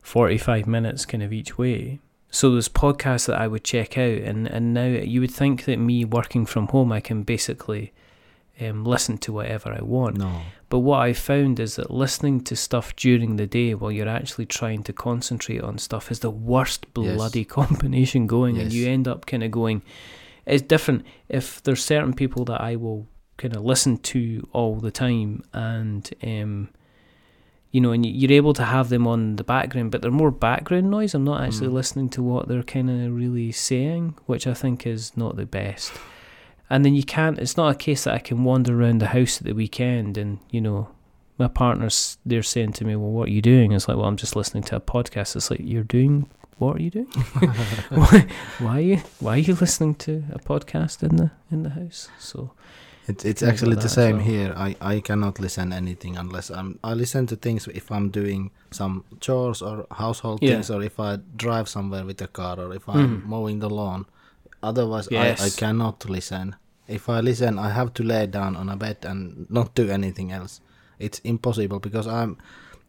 forty 0.03 0.39
five 0.39 0.67
minutes 0.67 1.05
kind 1.07 1.23
of 1.23 1.33
each 1.33 1.59
way. 1.59 1.99
So 2.31 2.53
there's 2.53 2.69
podcasts 2.69 3.27
that 3.27 3.41
I 3.41 3.49
would 3.49 3.65
check 3.65 3.99
out, 3.99 4.19
and 4.19 4.47
and 4.47 4.73
now 4.73 4.87
you 4.87 5.21
would 5.21 5.33
think 5.33 5.65
that 5.65 5.79
me 5.79 6.05
working 6.05 6.47
from 6.47 6.69
home, 6.69 6.93
I 6.93 7.01
can 7.01 7.23
basically 7.25 7.93
um, 8.61 8.85
listen 8.85 9.19
to 9.19 9.33
whatever 9.33 9.73
I 9.73 9.83
want. 9.83 10.19
No. 10.19 10.43
But 10.69 10.81
what 10.81 11.01
I 11.01 11.13
found 11.13 11.59
is 11.59 11.75
that 11.77 11.91
listening 11.91 12.43
to 12.43 12.55
stuff 12.55 12.95
during 12.95 13.37
the 13.37 13.47
day 13.47 13.75
while 13.75 13.91
you're 13.91 14.09
actually 14.09 14.47
trying 14.47 14.85
to 14.85 14.93
concentrate 14.93 15.61
on 15.63 15.79
stuff 15.79 16.11
is 16.13 16.21
the 16.21 16.31
worst 16.31 16.87
Yes. 16.97 17.17
bloody 17.17 17.45
combination 17.59 18.27
going, 18.27 18.59
and 18.59 18.73
you 18.73 18.89
end 18.89 19.09
up 19.09 19.27
kind 19.27 19.43
of 19.43 19.51
going. 19.51 19.83
It's 20.47 20.63
different 20.63 21.05
if 21.29 21.63
there's 21.63 21.85
certain 21.85 22.15
people 22.15 22.45
that 22.47 22.61
I 22.61 22.77
will 22.77 23.07
kind 23.39 23.57
of 23.57 23.65
listen 23.65 23.99
to 23.99 24.47
all 24.53 24.77
the 24.77 24.91
time, 24.93 25.43
and 25.53 26.09
um, 26.23 26.69
you 27.73 27.81
know, 27.81 27.93
and 27.93 28.05
you're 28.05 28.33
able 28.33 28.53
to 28.55 28.65
have 28.65 28.89
them 28.89 29.07
on 29.07 29.37
the 29.37 29.45
background, 29.45 29.91
but 29.93 30.03
they're 30.03 30.11
more 30.11 30.31
background 30.33 30.91
noise. 30.91 31.15
I'm 31.15 31.25
not 31.25 31.41
actually 31.43 31.69
Mm. 31.69 31.73
listening 31.75 32.09
to 32.11 32.23
what 32.23 32.49
they're 32.49 32.63
kind 32.65 32.91
of 32.91 33.15
really 33.15 33.53
saying, 33.53 34.15
which 34.27 34.47
I 34.47 34.55
think 34.55 34.87
is 34.87 35.17
not 35.17 35.37
the 35.37 35.47
best. 35.47 35.93
And 36.69 36.85
then 36.85 36.95
you 36.95 37.03
can't. 37.05 37.39
It's 37.39 37.57
not 37.57 37.71
a 37.73 37.75
case 37.75 38.05
that 38.05 38.15
I 38.15 38.19
can 38.19 38.45
wander 38.45 38.81
around 38.81 38.99
the 38.99 39.09
house 39.09 39.39
at 39.39 39.45
the 39.47 39.53
weekend 39.55 40.17
and 40.19 40.39
you 40.51 40.61
know, 40.61 40.89
my 41.39 41.49
partners 41.49 42.19
they're 42.27 42.43
saying 42.43 42.73
to 42.75 42.85
me, 42.85 42.95
"Well, 42.97 43.11
what 43.11 43.29
are 43.29 43.33
you 43.33 43.43
doing?" 43.43 43.73
It's 43.73 43.89
like, 43.89 43.97
"Well, 43.97 44.07
I'm 44.07 44.17
just 44.17 44.37
listening 44.37 44.63
to 44.65 44.77
a 44.77 44.81
podcast." 44.81 45.35
It's 45.37 45.51
like, 45.51 45.61
"You're 45.63 45.83
doing 45.85 46.29
what 46.59 46.77
are 46.77 46.83
you 46.83 46.91
doing? 46.91 47.07
why, 47.91 48.27
why 48.59 48.77
are 48.79 48.81
you 48.81 48.97
why 49.21 49.33
are 49.37 49.39
you 49.39 49.55
listening 49.55 49.95
to 50.07 50.23
a 50.33 50.39
podcast 50.39 51.03
in 51.03 51.17
the 51.17 51.31
in 51.51 51.63
the 51.63 51.71
house?" 51.71 52.09
So 52.19 52.51
It's 53.11 53.25
it's 53.25 53.41
Things 53.41 53.43
like 53.43 53.55
actually 53.55 53.77
the 53.77 53.89
same 53.89 54.17
well. 54.17 54.27
here. 54.33 54.53
I, 54.57 54.77
I 54.95 55.01
cannot 55.01 55.39
listen 55.41 55.73
anything 55.73 56.17
unless 56.17 56.51
I'm 56.59 56.79
I 56.91 56.95
listen 56.95 57.27
to 57.27 57.37
things 57.37 57.67
if 57.81 57.91
I'm 57.91 58.11
doing 58.11 58.51
some 58.71 59.05
chores 59.21 59.63
or 59.63 59.87
household 60.05 60.39
Yeah. 60.43 60.55
things 60.55 60.71
or 60.71 60.83
if 60.83 60.99
I 61.01 61.19
drive 61.37 61.67
somewhere 61.69 62.05
with 62.05 62.23
a 62.23 62.29
car 62.29 62.57
or 62.65 62.75
if 62.75 62.89
I'm 62.89 63.09
Mhm. 63.23 63.27
mowing 63.27 63.61
the 63.61 63.71
lawn. 63.71 64.05
Otherwise 64.63 65.09
I, 65.13 65.47
I 65.47 65.51
cannot 65.51 66.09
listen. 66.09 66.57
If 66.89 67.09
I 67.09 67.21
listen 67.21 67.59
I 67.59 67.71
have 67.71 67.91
to 67.95 68.03
lay 68.03 68.27
down 68.27 68.57
on 68.57 68.69
a 68.69 68.77
bed 68.77 68.97
and 69.11 69.47
not 69.51 69.75
do 69.75 69.89
anything 69.91 70.33
else. 70.33 70.61
It's 70.99 71.21
impossible 71.25 71.79
because 71.81 72.07
I'm 72.07 72.37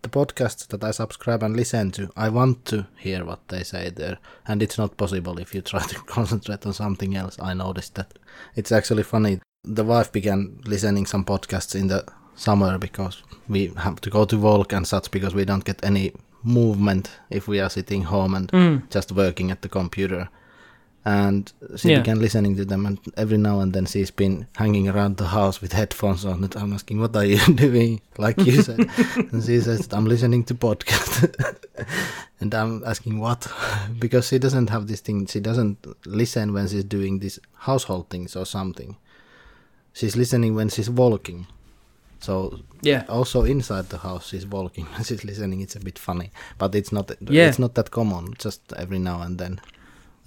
the 0.01 0.09
podcasts 0.09 0.67
that 0.67 0.83
I 0.83 0.91
subscribe 0.91 1.43
and 1.45 1.55
listen 1.55 1.91
to, 1.91 2.09
I 2.17 2.29
want 2.29 2.65
to 2.65 2.77
hear 2.97 3.23
what 3.23 3.39
they 3.49 3.63
say 3.63 3.91
there, 3.95 4.17
and 4.47 4.61
it's 4.63 4.77
not 4.79 4.97
possible 4.97 5.39
if 5.39 5.53
you 5.55 5.61
try 5.61 5.83
to 5.87 5.95
concentrate 6.15 6.65
on 6.65 6.73
something 6.73 7.15
else. 7.15 7.37
I 7.39 7.53
noticed 7.53 7.93
that. 7.95 8.11
It's 8.55 8.71
actually 8.71 9.03
funny. 9.03 9.39
The 9.63 9.83
wife 9.83 10.11
began 10.11 10.59
listening 10.65 11.05
some 11.05 11.23
podcasts 11.23 11.75
in 11.79 11.85
the 11.87 12.03
summer 12.35 12.79
because 12.79 13.21
we 13.47 13.67
have 13.77 14.01
to 14.01 14.09
go 14.09 14.25
to 14.25 14.35
Volk 14.35 14.73
and 14.73 14.87
such 14.87 15.11
because 15.11 15.35
we 15.35 15.45
don't 15.45 15.63
get 15.63 15.83
any 15.85 16.13
movement 16.43 17.11
if 17.29 17.47
we 17.47 17.59
are 17.59 17.69
sitting 17.69 18.01
home 18.03 18.33
and 18.33 18.51
mm, 18.51 18.89
just 18.89 19.11
working 19.11 19.51
at 19.51 19.61
the 19.61 19.69
computer. 19.69 20.29
And 21.05 21.51
she 21.77 21.89
Yeah. 21.89 21.99
began 21.99 22.19
listening 22.19 22.55
to 22.57 22.65
them, 22.65 22.85
and 22.87 22.99
every 23.17 23.37
now 23.37 23.59
and 23.59 23.73
then 23.73 23.85
she's 23.87 24.09
been 24.11 24.47
hanging 24.55 24.87
around 24.87 25.17
the 25.17 25.27
house 25.27 25.59
with 25.61 25.73
headphones 25.73 26.25
on. 26.25 26.43
And 26.43 26.55
I'm 26.55 26.73
asking, 26.73 26.99
"What 26.99 27.15
are 27.15 27.25
you 27.25 27.39
doing?" 27.55 28.01
Like 28.19 28.37
you 28.39 28.61
said, 28.63 28.79
and 29.31 29.43
she 29.43 29.59
says, 29.61 29.87
"I'm 29.91 30.05
listening 30.05 30.43
to 30.45 30.55
podcast." 30.55 31.33
and 32.39 32.53
I'm 32.53 32.83
asking, 32.85 33.19
"What?" 33.19 33.47
because 33.99 34.27
she 34.27 34.37
doesn't 34.39 34.69
have 34.69 34.85
this 34.87 35.01
thing. 35.01 35.25
She 35.27 35.39
doesn't 35.39 35.85
listen 36.05 36.53
when 36.53 36.67
she's 36.67 36.83
doing 36.83 37.17
these 37.19 37.39
household 37.53 38.09
things 38.09 38.35
or 38.35 38.45
something. 38.45 38.97
She's 39.93 40.15
listening 40.15 40.55
when 40.55 40.69
she's 40.69 40.89
walking. 40.89 41.47
So 42.19 42.59
yeah, 42.81 43.03
also 43.09 43.43
inside 43.43 43.89
the 43.89 43.97
house 43.97 44.29
she's 44.29 44.45
walking 44.45 44.85
when 44.93 45.03
she's 45.03 45.23
listening. 45.23 45.61
It's 45.61 45.75
a 45.75 45.79
bit 45.79 45.97
funny, 45.99 46.31
but 46.57 46.75
it's 46.75 46.91
not. 46.91 47.11
Yeah. 47.21 47.47
It's 47.47 47.59
not 47.59 47.75
that 47.75 47.91
common. 47.91 48.35
Just 48.37 48.61
every 48.73 48.99
now 48.99 49.21
and 49.21 49.37
then. 49.37 49.59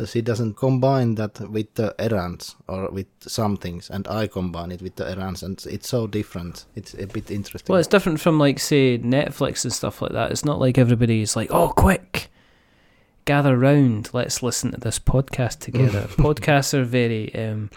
She 0.07 0.23
doesn't 0.23 0.57
combine 0.57 1.15
that 1.15 1.39
with 1.39 1.73
the 1.75 1.95
errands 2.01 2.57
or 2.67 2.91
with 2.91 3.07
some 3.21 3.57
things, 3.57 3.91
and 3.91 4.09
I 4.09 4.27
combine 4.27 4.73
it 4.73 4.83
with 4.83 4.97
the 4.97 5.09
errands, 5.09 5.45
and 5.45 5.65
it's 5.71 5.89
so 5.89 6.09
different. 6.09 6.65
It's 6.75 6.95
a 6.95 7.07
bit 7.07 7.31
interesting. 7.31 7.73
Well, 7.73 7.79
it's 7.79 7.87
different 7.89 8.19
from 8.21 8.41
like 8.41 8.59
say 8.59 8.99
Netflix 8.99 9.63
and 9.63 9.73
stuff 9.73 10.03
like 10.03 10.11
that. 10.11 10.33
It's 10.33 10.45
not 10.45 10.59
like 10.59 10.79
everybody's 10.79 11.37
like, 11.37 11.53
"Oh, 11.53 11.69
quick, 11.69 12.29
gather 13.25 13.57
round, 13.57 14.11
let's 14.13 14.43
listen 14.43 14.73
to 14.73 14.81
this 14.81 14.99
podcast 14.99 15.61
together." 15.61 16.01
Podcasts 16.19 16.75
are 16.75 16.83
very, 16.83 17.33
um, 17.37 17.71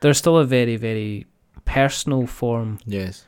they're 0.00 0.14
still 0.14 0.38
a 0.38 0.44
very, 0.44 0.76
very 0.76 1.26
personal 1.64 2.26
form 2.26 2.78
yes. 2.86 3.24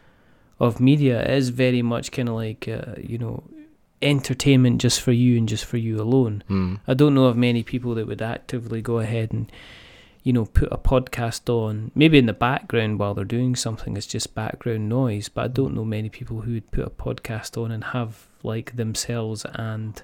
of 0.58 0.80
media. 0.80 1.22
It 1.22 1.30
is 1.30 1.48
very 1.50 1.82
much 1.82 2.12
kind 2.12 2.28
of 2.28 2.34
like 2.34 2.68
uh, 2.68 2.94
you 2.98 3.18
know, 3.18 3.44
entertainment 4.02 4.80
just 4.80 5.00
for 5.00 5.12
you 5.12 5.38
and 5.38 5.48
just 5.48 5.64
for 5.64 5.76
you 5.78 6.00
alone. 6.00 6.44
Mm. 6.50 6.80
I 6.86 6.94
don't 6.94 7.14
know 7.14 7.24
of 7.26 7.36
many 7.36 7.62
people 7.62 7.94
that 7.94 8.06
would 8.06 8.22
actively 8.22 8.82
go 8.82 8.98
ahead 8.98 9.32
and, 9.32 9.50
you 10.22 10.32
know, 10.32 10.44
put 10.44 10.68
a 10.72 10.76
podcast 10.78 11.48
on, 11.48 11.90
maybe 11.94 12.18
in 12.18 12.26
the 12.26 12.32
background 12.32 12.98
while 12.98 13.14
they're 13.14 13.24
doing 13.24 13.56
something. 13.56 13.96
It's 13.96 14.06
just 14.06 14.34
background 14.34 14.88
noise. 14.88 15.28
But 15.28 15.44
I 15.44 15.48
don't 15.48 15.74
know 15.74 15.84
many 15.84 16.08
people 16.10 16.42
who 16.42 16.52
would 16.54 16.70
put 16.70 16.86
a 16.86 16.90
podcast 16.90 17.60
on 17.62 17.70
and 17.70 17.84
have 17.84 18.26
like 18.42 18.76
themselves 18.76 19.46
and 19.54 20.02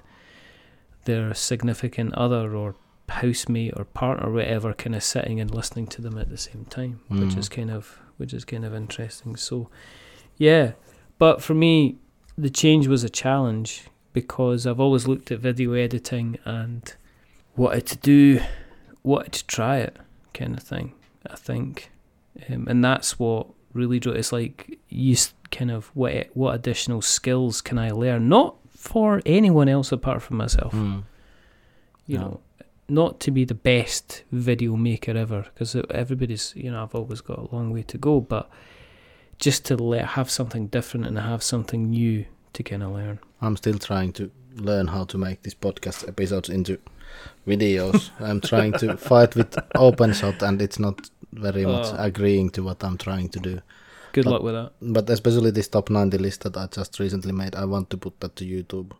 their 1.05 1.33
significant 1.33 2.13
other 2.15 2.55
or 2.55 2.75
housemate 3.09 3.73
or 3.75 3.83
partner, 3.85 4.29
or 4.29 4.31
whatever, 4.31 4.73
kind 4.73 4.95
of 4.95 5.03
sitting 5.03 5.39
and 5.39 5.53
listening 5.53 5.85
to 5.87 6.01
them 6.01 6.17
at 6.17 6.29
the 6.29 6.37
same 6.37 6.65
time, 6.65 7.01
which 7.09 7.19
Mm. 7.35 7.37
is 7.37 7.49
kind 7.49 7.69
of 7.69 7.99
which 8.17 8.33
is 8.33 8.45
kind 8.45 8.65
of 8.65 8.73
interesting. 8.73 9.35
So, 9.35 9.69
yeah. 10.37 10.73
But 11.17 11.41
for 11.41 11.53
me, 11.53 11.97
the 12.37 12.49
change 12.49 12.87
was 12.87 13.03
a 13.03 13.09
challenge 13.09 13.83
because 14.13 14.65
I've 14.67 14.79
always 14.79 15.07
looked 15.07 15.31
at 15.31 15.39
video 15.39 15.73
editing 15.73 16.37
and 16.45 16.93
wanted 17.55 17.85
to 17.87 17.97
do, 17.97 18.39
wanted 19.03 19.33
to 19.33 19.47
try 19.47 19.77
it, 19.77 19.97
kind 20.33 20.55
of 20.57 20.63
thing. 20.63 20.93
I 21.29 21.35
think, 21.35 21.91
um, 22.49 22.67
and 22.67 22.83
that's 22.83 23.17
what 23.17 23.47
really 23.73 23.99
drew. 23.99 24.11
It's 24.13 24.31
like 24.33 24.77
you 24.89 25.15
kind 25.51 25.71
of 25.71 25.87
what 25.95 26.27
what 26.33 26.53
additional 26.55 27.01
skills 27.01 27.61
can 27.61 27.77
I 27.79 27.91
learn? 27.91 28.27
Not 28.27 28.55
for 28.75 29.21
anyone 29.25 29.69
else 29.69 29.91
apart 29.93 30.21
from 30.21 30.37
myself. 30.37 30.73
Mm. 30.73 31.03
You 32.07 32.15
Yeah. 32.15 32.19
know, 32.21 32.39
not 32.89 33.19
to 33.21 33.31
be 33.31 33.45
the 33.45 33.53
best 33.55 34.23
video 34.31 34.75
maker 34.75 35.11
ever, 35.17 35.45
because 35.53 35.75
everybody's, 35.89 36.53
you 36.55 36.71
know, 36.71 36.83
I've 36.83 36.95
always 36.95 37.21
got 37.21 37.37
a 37.39 37.55
long 37.55 37.71
way 37.71 37.83
to 37.83 37.97
go, 37.97 38.19
but 38.19 38.49
just 39.39 39.65
to 39.65 39.75
let 39.77 40.05
have 40.09 40.29
something 40.29 40.67
different 40.67 41.05
and 41.05 41.17
have 41.17 41.43
something 41.43 41.89
new 41.89 42.25
to 42.53 42.63
kind 42.63 42.83
of 42.83 42.91
learn. 42.91 43.19
I'm 43.41 43.57
still 43.57 43.79
trying 43.79 44.13
to 44.13 44.31
learn 44.55 44.87
how 44.87 45.05
to 45.05 45.17
make 45.17 45.41
these 45.43 45.55
podcast 45.55 46.07
episodes 46.07 46.49
into 46.49 46.77
videos. 47.47 48.09
I'm 48.19 48.41
trying 48.41 48.73
to 48.73 48.97
fight 48.97 49.35
with 49.35 49.51
OpenShot, 49.75 50.41
and 50.41 50.61
it's 50.61 50.79
not 50.79 51.09
very 51.31 51.65
much 51.65 51.87
Oh. 51.87 51.95
agreeing 51.97 52.49
to 52.51 52.63
what 52.63 52.83
I'm 52.83 52.97
trying 52.97 53.29
to 53.29 53.39
do. 53.39 53.59
Good 54.11 54.25
But- 54.25 54.31
luck 54.31 54.43
with 54.43 54.53
that. 54.53 54.71
But 54.81 55.09
especially 55.09 55.51
this 55.51 55.67
top 55.67 55.89
90 55.89 56.17
list 56.19 56.41
that 56.41 56.55
I 56.57 56.67
just 56.67 56.99
recently 56.99 57.31
made, 57.31 57.55
I 57.55 57.65
want 57.65 57.89
to 57.89 57.97
put 57.97 58.19
that 58.19 58.35
to 58.35 58.45
YouTube. 58.45 58.91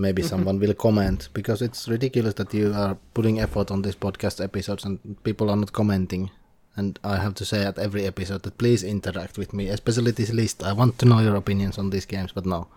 Maybe 0.00 0.22
Mhm. 0.22 0.28
someone 0.28 0.58
will 0.60 0.74
comment 0.74 1.28
because 1.34 1.60
it's 1.66 1.88
ridiculous 1.88 2.34
that 2.34 2.54
you 2.54 2.72
are 2.74 2.96
putting 3.14 3.38
effort 3.40 3.70
on 3.70 3.82
these 3.82 3.96
podcast 4.04 4.40
episodes 4.42 4.84
and 4.86 4.98
people 5.24 5.50
are 5.50 5.56
not 5.56 5.72
commenting. 5.72 6.30
And 6.76 6.98
I 7.04 7.16
have 7.24 7.34
to 7.34 7.44
say 7.44 7.64
at 7.66 7.78
every 7.78 8.06
episode 8.06 8.42
that 8.44 8.56
please 8.56 8.82
interact 8.82 9.36
with 9.38 9.52
me, 9.52 9.68
especially 9.68 10.12
this 10.12 10.32
list. 10.32 10.62
I 10.62 10.72
want 10.72 10.98
to 10.98 11.06
know 11.06 11.20
your 11.20 11.36
opinions 11.36 11.78
on 11.78 11.90
these 11.90 12.06
games, 12.06 12.32
but 12.32 12.46
no, 12.46 12.68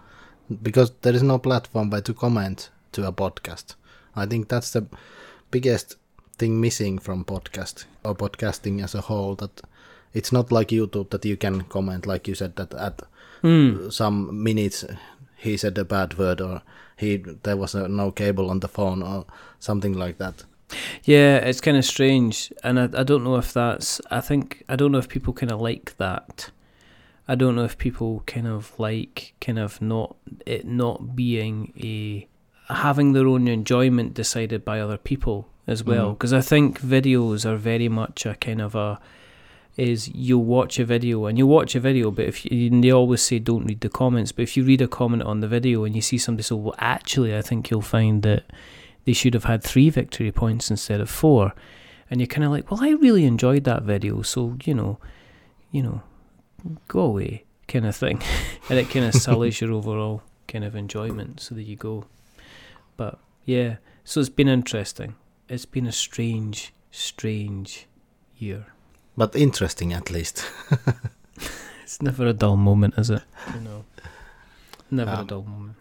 because 0.62 0.92
there 1.02 1.16
is 1.16 1.24
no 1.24 1.38
platform 1.40 1.90
where 1.92 2.02
to 2.02 2.14
comment 2.14 2.70
to 2.92 3.08
a 3.08 3.12
podcast. 3.14 3.76
I 4.16 4.26
think 4.26 4.50
that's 4.50 4.72
the 4.72 4.84
biggest 5.52 5.96
thing 6.38 6.60
missing 6.60 7.00
from 7.00 7.24
podcast 7.24 7.86
or 8.04 8.16
podcasting 8.16 8.84
as 8.84 8.96
a 8.96 9.02
whole. 9.02 9.36
That 9.36 9.62
it's 10.14 10.32
not 10.34 10.52
like 10.52 10.70
YouTube 10.76 11.10
that 11.12 11.26
you 11.26 11.38
can 11.38 11.62
comment, 11.70 12.06
like 12.06 12.28
you 12.28 12.36
said 12.36 12.56
that 12.58 12.74
at 12.74 13.02
Hmm. 13.42 13.90
some 13.90 14.44
minutes 14.44 14.86
he 15.38 15.58
said 15.58 15.78
a 15.78 15.84
bad 15.86 16.18
word 16.18 16.42
or 16.42 16.62
he 17.04 17.18
there 17.18 17.58
was 17.58 17.76
no 17.76 18.12
cable 18.12 18.50
on 18.50 18.60
the 18.60 18.68
phone 18.68 19.04
or 19.04 19.26
something 19.60 19.94
like 19.94 20.18
that. 20.18 20.44
Yeah, 21.04 21.38
it's 21.38 21.62
kind 21.62 21.78
of 21.78 21.86
strange, 21.86 22.52
and 22.64 22.80
I, 22.80 22.84
I 23.02 23.04
don't 23.04 23.24
know 23.24 23.36
if 23.36 23.54
that's. 23.54 24.02
I 24.10 24.22
think 24.22 24.64
I 24.70 24.76
don't 24.76 24.92
know 24.92 24.98
if 24.98 25.10
people 25.10 25.34
kind 25.34 25.52
of 25.52 25.62
like 25.62 25.98
that. 25.98 26.50
I 27.28 27.36
don't 27.36 27.56
know 27.56 27.64
if 27.64 27.78
people 27.78 28.24
kind 28.26 28.48
of 28.48 28.78
like 28.80 29.34
kind 29.40 29.60
of 29.60 29.82
not 29.82 30.16
it 30.46 30.66
not 30.66 31.16
being 31.16 31.74
a 31.82 32.28
having 32.74 33.14
their 33.14 33.28
own 33.28 33.48
enjoyment 33.48 34.14
decided 34.14 34.66
by 34.66 34.80
other 34.80 34.98
people 34.98 35.48
as 35.68 35.84
well. 35.84 36.08
Mm-hmm. 36.08 36.14
Because 36.14 36.34
I 36.34 36.42
think 36.42 36.82
videos 36.82 37.46
are 37.46 37.56
very 37.56 37.90
much 37.90 38.26
a 38.26 38.36
kind 38.36 38.62
of 38.62 38.76
a 38.76 39.00
is 39.76 40.08
you'll 40.10 40.44
watch 40.44 40.78
a 40.80 40.86
video 40.86 41.26
and 41.26 41.38
you'll 41.38 41.50
watch 41.50 41.76
a 41.76 41.80
video, 41.80 42.12
but 42.12 42.26
if 42.26 42.46
you, 42.46 42.68
and 42.68 42.84
they 42.84 42.92
always 42.92 43.22
say 43.22 43.40
don't 43.40 43.66
read 43.66 43.82
the 43.82 43.90
comments, 43.90 44.32
but 44.32 44.44
if 44.44 44.56
you 44.56 44.64
read 44.64 44.82
a 44.82 44.88
comment 44.88 45.24
on 45.24 45.40
the 45.40 45.48
video 45.48 45.84
and 45.84 45.96
you 45.96 46.02
see 46.02 46.18
somebody 46.18 46.44
say, 46.44 46.56
well, 46.56 46.76
actually, 46.78 47.36
I 47.36 47.42
think 47.42 47.70
you'll 47.70 47.82
find 47.82 48.22
that 48.24 48.44
they 49.06 49.14
should 49.14 49.34
have 49.34 49.46
had 49.46 49.64
three 49.64 49.90
victory 49.90 50.32
points 50.32 50.70
instead 50.70 51.02
of 51.02 51.10
four, 51.10 51.54
and 52.10 52.20
you're 52.20 52.28
kind 52.28 52.44
of 52.44 52.52
like, 52.52 52.70
well, 52.70 52.84
I 52.84 52.92
really 52.92 53.26
enjoyed 53.26 53.64
that 53.64 53.84
video, 53.84 54.22
so 54.22 54.58
you 54.64 54.76
know, 54.76 55.00
you 55.72 55.82
know, 55.82 56.04
go 56.88 57.00
away, 57.02 57.46
kind 57.68 57.86
of 57.86 57.96
thing, 57.96 58.22
and 58.70 58.78
it 58.78 58.90
kind 58.90 59.06
of 59.06 59.14
sullies 59.22 59.60
your 59.60 59.72
overall 59.74 60.22
kind 60.48 60.64
of 60.64 60.76
enjoyment. 60.76 61.40
So 61.40 61.56
there 61.56 61.64
you 61.64 61.76
go. 61.76 62.06
But 62.96 63.18
yeah, 63.44 63.78
so 64.04 64.20
it's 64.20 64.30
been 64.30 64.48
interesting. 64.48 65.16
It's 65.50 65.66
been 65.66 65.88
a 65.88 65.92
strange, 65.92 66.74
strange 66.92 67.88
year. 68.38 68.73
But 69.18 69.36
interesting 69.36 69.94
at 69.94 70.10
least. 70.10 70.46
It's 71.84 72.02
never 72.02 72.26
a 72.28 72.34
dull 72.34 72.56
moment, 72.58 72.96
is 72.98 73.10
it? 73.12 73.22
You 73.54 73.60
know, 73.62 73.84
never 74.90 75.12
a 75.12 75.18
Um, 75.20 75.28
dull 75.28 75.44
moment. 75.44 75.76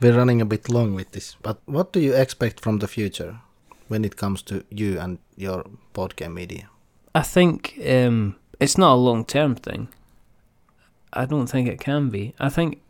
We're 0.00 0.16
running 0.16 0.40
a 0.40 0.46
bit 0.46 0.68
long 0.70 0.94
with 0.94 1.10
this, 1.10 1.36
but 1.42 1.58
what 1.66 1.92
do 1.92 2.00
you 2.00 2.14
expect 2.14 2.60
from 2.60 2.78
the 2.78 2.86
future 2.88 3.40
when 3.88 4.04
it 4.04 4.16
comes 4.16 4.42
to 4.42 4.62
you 4.70 4.98
and 5.00 5.18
your 5.36 5.64
board 5.92 6.16
game 6.16 6.34
media? 6.34 6.70
I 7.14 7.22
think 7.22 7.78
um, 7.86 8.36
it's 8.60 8.78
not 8.78 8.94
a 8.94 8.96
long 8.96 9.24
term 9.26 9.56
thing. 9.56 9.88
I 11.12 11.26
don't 11.26 11.48
think 11.50 11.68
it 11.68 11.80
can 11.80 12.08
be. 12.10 12.34
I 12.38 12.48
think, 12.48 12.80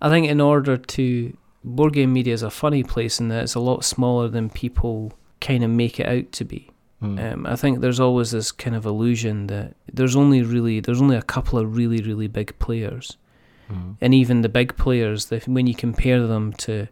I 0.00 0.08
think 0.08 0.26
in 0.28 0.40
order 0.40 0.76
to 0.76 1.36
board 1.62 1.92
game 1.92 2.12
media 2.12 2.34
is 2.34 2.42
a 2.42 2.50
funny 2.50 2.82
place 2.82 3.20
in 3.20 3.28
that 3.28 3.42
it's 3.44 3.54
a 3.56 3.60
lot 3.60 3.84
smaller 3.84 4.28
than 4.28 4.48
people 4.50 5.12
kind 5.40 5.62
of 5.62 5.70
make 5.70 6.00
it 6.00 6.06
out 6.08 6.32
to 6.32 6.44
be. 6.44 6.70
Mm. 7.02 7.32
Um, 7.32 7.46
I 7.46 7.54
think 7.54 7.80
there's 7.80 8.00
always 8.00 8.32
this 8.32 8.50
kind 8.50 8.74
of 8.74 8.84
illusion 8.84 9.46
that 9.46 9.74
there's 9.92 10.16
only 10.16 10.42
really 10.42 10.80
there's 10.80 11.00
only 11.00 11.16
a 11.16 11.22
couple 11.22 11.58
of 11.58 11.76
really 11.76 12.02
really 12.02 12.26
big 12.28 12.58
players, 12.58 13.16
Mm. 13.70 13.96
and 14.00 14.14
even 14.14 14.40
the 14.40 14.48
big 14.48 14.76
players, 14.76 15.30
when 15.46 15.66
you 15.66 15.74
compare 15.74 16.26
them 16.26 16.52
to 16.54 16.88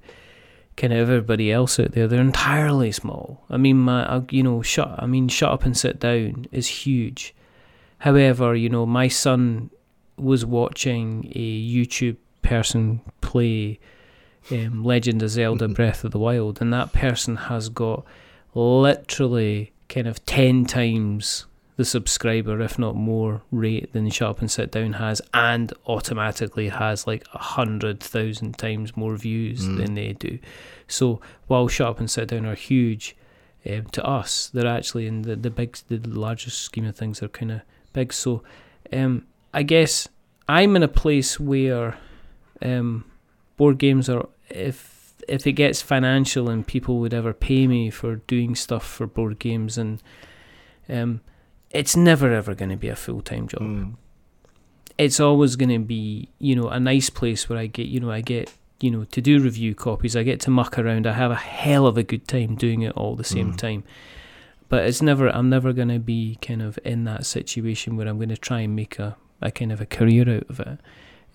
kind 0.77 0.93
of 0.93 0.99
everybody 1.09 1.51
else 1.51 1.81
out 1.81 1.93
there, 1.93 2.07
they're 2.07 2.21
entirely 2.21 2.93
small. 2.93 3.43
I 3.49 3.57
mean, 3.57 3.79
my 3.79 4.05
uh, 4.05 4.23
you 4.31 4.43
know, 4.43 4.61
shut. 4.63 4.95
I 4.99 5.07
mean, 5.07 5.27
shut 5.29 5.51
up 5.51 5.65
and 5.65 5.77
sit 5.77 5.99
down 5.99 6.47
is 6.53 6.67
huge. 6.69 7.35
However, 7.99 8.55
you 8.55 8.69
know, 8.69 8.85
my 8.87 9.09
son 9.09 9.71
was 10.19 10.45
watching 10.45 11.33
a 11.35 11.63
YouTube 11.75 12.17
person 12.43 13.01
play 13.23 13.81
um, 14.53 14.85
Legend 14.85 15.23
of 15.23 15.31
Zelda 15.31 15.67
Breath 15.79 16.05
of 16.05 16.13
the 16.13 16.19
Wild, 16.19 16.61
and 16.61 16.73
that 16.73 16.93
person 16.93 17.37
has 17.37 17.71
got 17.71 18.05
literally 18.55 19.73
kind 19.89 20.07
of 20.07 20.24
10 20.26 20.64
times 20.66 21.47
the 21.76 21.84
subscriber, 21.84 22.61
if 22.62 22.78
not 22.78 22.97
more, 22.97 23.43
rate 23.51 23.93
than 23.93 24.09
Shut 24.09 24.41
and 24.41 24.51
Sit 24.51 24.70
Down 24.70 24.95
has, 24.95 25.20
and 25.34 25.72
automatically 25.87 26.68
has 26.70 27.07
like 27.07 27.26
a 27.34 27.39
hundred 27.39 28.01
thousand 28.01 28.57
times 28.57 28.97
more 28.97 29.14
views 29.16 29.66
Mm. 29.66 29.76
than 29.76 29.95
they 29.95 30.14
do. 30.14 30.39
So 30.89 31.20
while 31.49 31.68
Shut 31.68 31.99
and 31.99 32.11
Sit 32.11 32.28
Down 32.28 32.47
are 32.47 32.55
huge 32.55 33.14
um, 33.68 33.84
to 33.93 34.03
us, 34.07 34.49
they're 34.55 34.66
actually 34.66 35.07
in 35.07 35.22
the, 35.22 35.37
the 35.37 35.51
big, 35.51 35.76
the 35.89 35.99
largest 35.99 36.62
scheme 36.62 36.87
of 36.87 36.97
things, 36.97 37.20
they're 37.20 37.28
kind 37.28 37.53
of 37.53 37.61
big. 37.93 38.12
So 38.14 38.43
um, 38.93 39.26
I 39.53 39.62
guess 39.62 40.09
I'm 40.49 40.76
in 40.76 40.82
a 40.82 40.89
place 40.89 41.39
where 41.39 41.99
um, 42.62 43.05
board 43.59 43.76
games 43.76 44.09
are, 44.09 44.26
if 44.49 44.95
if 45.29 45.47
it 45.47 45.53
gets 45.53 45.83
financial 45.83 46.49
and 46.49 46.66
people 46.66 46.99
would 47.01 47.14
ever 47.14 47.33
pay 47.33 47.66
me 47.66 47.91
for 47.91 48.16
doing 48.16 48.55
stuff 48.55 48.87
for 48.87 49.07
board 49.07 49.39
games 49.39 49.77
and 49.79 50.03
um, 50.89 51.20
it's 51.70 51.97
never 51.97 52.33
ever 52.33 52.55
going 52.55 52.70
to 52.70 52.77
be 52.77 52.89
a 52.89 52.97
full 52.97 53.20
time 53.22 53.49
job. 53.49 53.62
Mm. 53.62 53.95
It's 54.99 55.20
always 55.20 55.57
going 55.57 55.68
to 55.70 55.79
be, 55.79 56.31
you 56.39 56.57
know, 56.57 56.68
a 56.68 56.81
nice 56.81 57.11
place 57.11 57.49
where 57.49 57.59
I 57.59 57.66
get, 57.66 57.87
you 57.89 58.01
know, 58.01 58.11
I 58.11 58.22
get, 58.22 58.51
you 58.81 58.91
know, 58.91 59.05
to 59.05 59.20
do 59.20 59.41
review 59.41 59.74
copies. 59.74 60.16
I 60.16 60.22
get 60.22 60.41
to 60.43 60.51
muck 60.51 60.79
around. 60.79 61.07
I 61.07 61.12
have 61.12 61.31
a 61.31 61.35
hell 61.37 61.87
of 61.87 61.99
a 61.99 62.03
good 62.03 62.27
time 62.27 62.55
doing 62.55 62.82
it 62.82 62.93
all 62.97 63.15
the 63.15 63.24
same 63.24 63.53
Mm. 63.53 63.57
time. 63.59 63.85
But 64.69 64.86
it's 64.86 65.03
never, 65.03 65.28
I'm 65.28 65.48
never 65.51 65.73
going 65.73 65.89
to 65.89 65.98
be 65.98 66.39
kind 66.40 66.62
of 66.62 66.78
in 66.85 67.05
that 67.05 67.27
situation 67.27 67.97
where 67.97 68.09
I'm 68.09 68.16
going 68.16 68.31
to 68.31 68.36
try 68.36 68.61
and 68.61 68.74
make 68.74 68.98
a, 68.98 69.16
a 69.43 69.51
kind 69.51 69.70
of 69.70 69.81
a 69.81 69.86
career 69.86 70.28
out 70.28 70.48
of 70.48 70.61
it. 70.61 70.78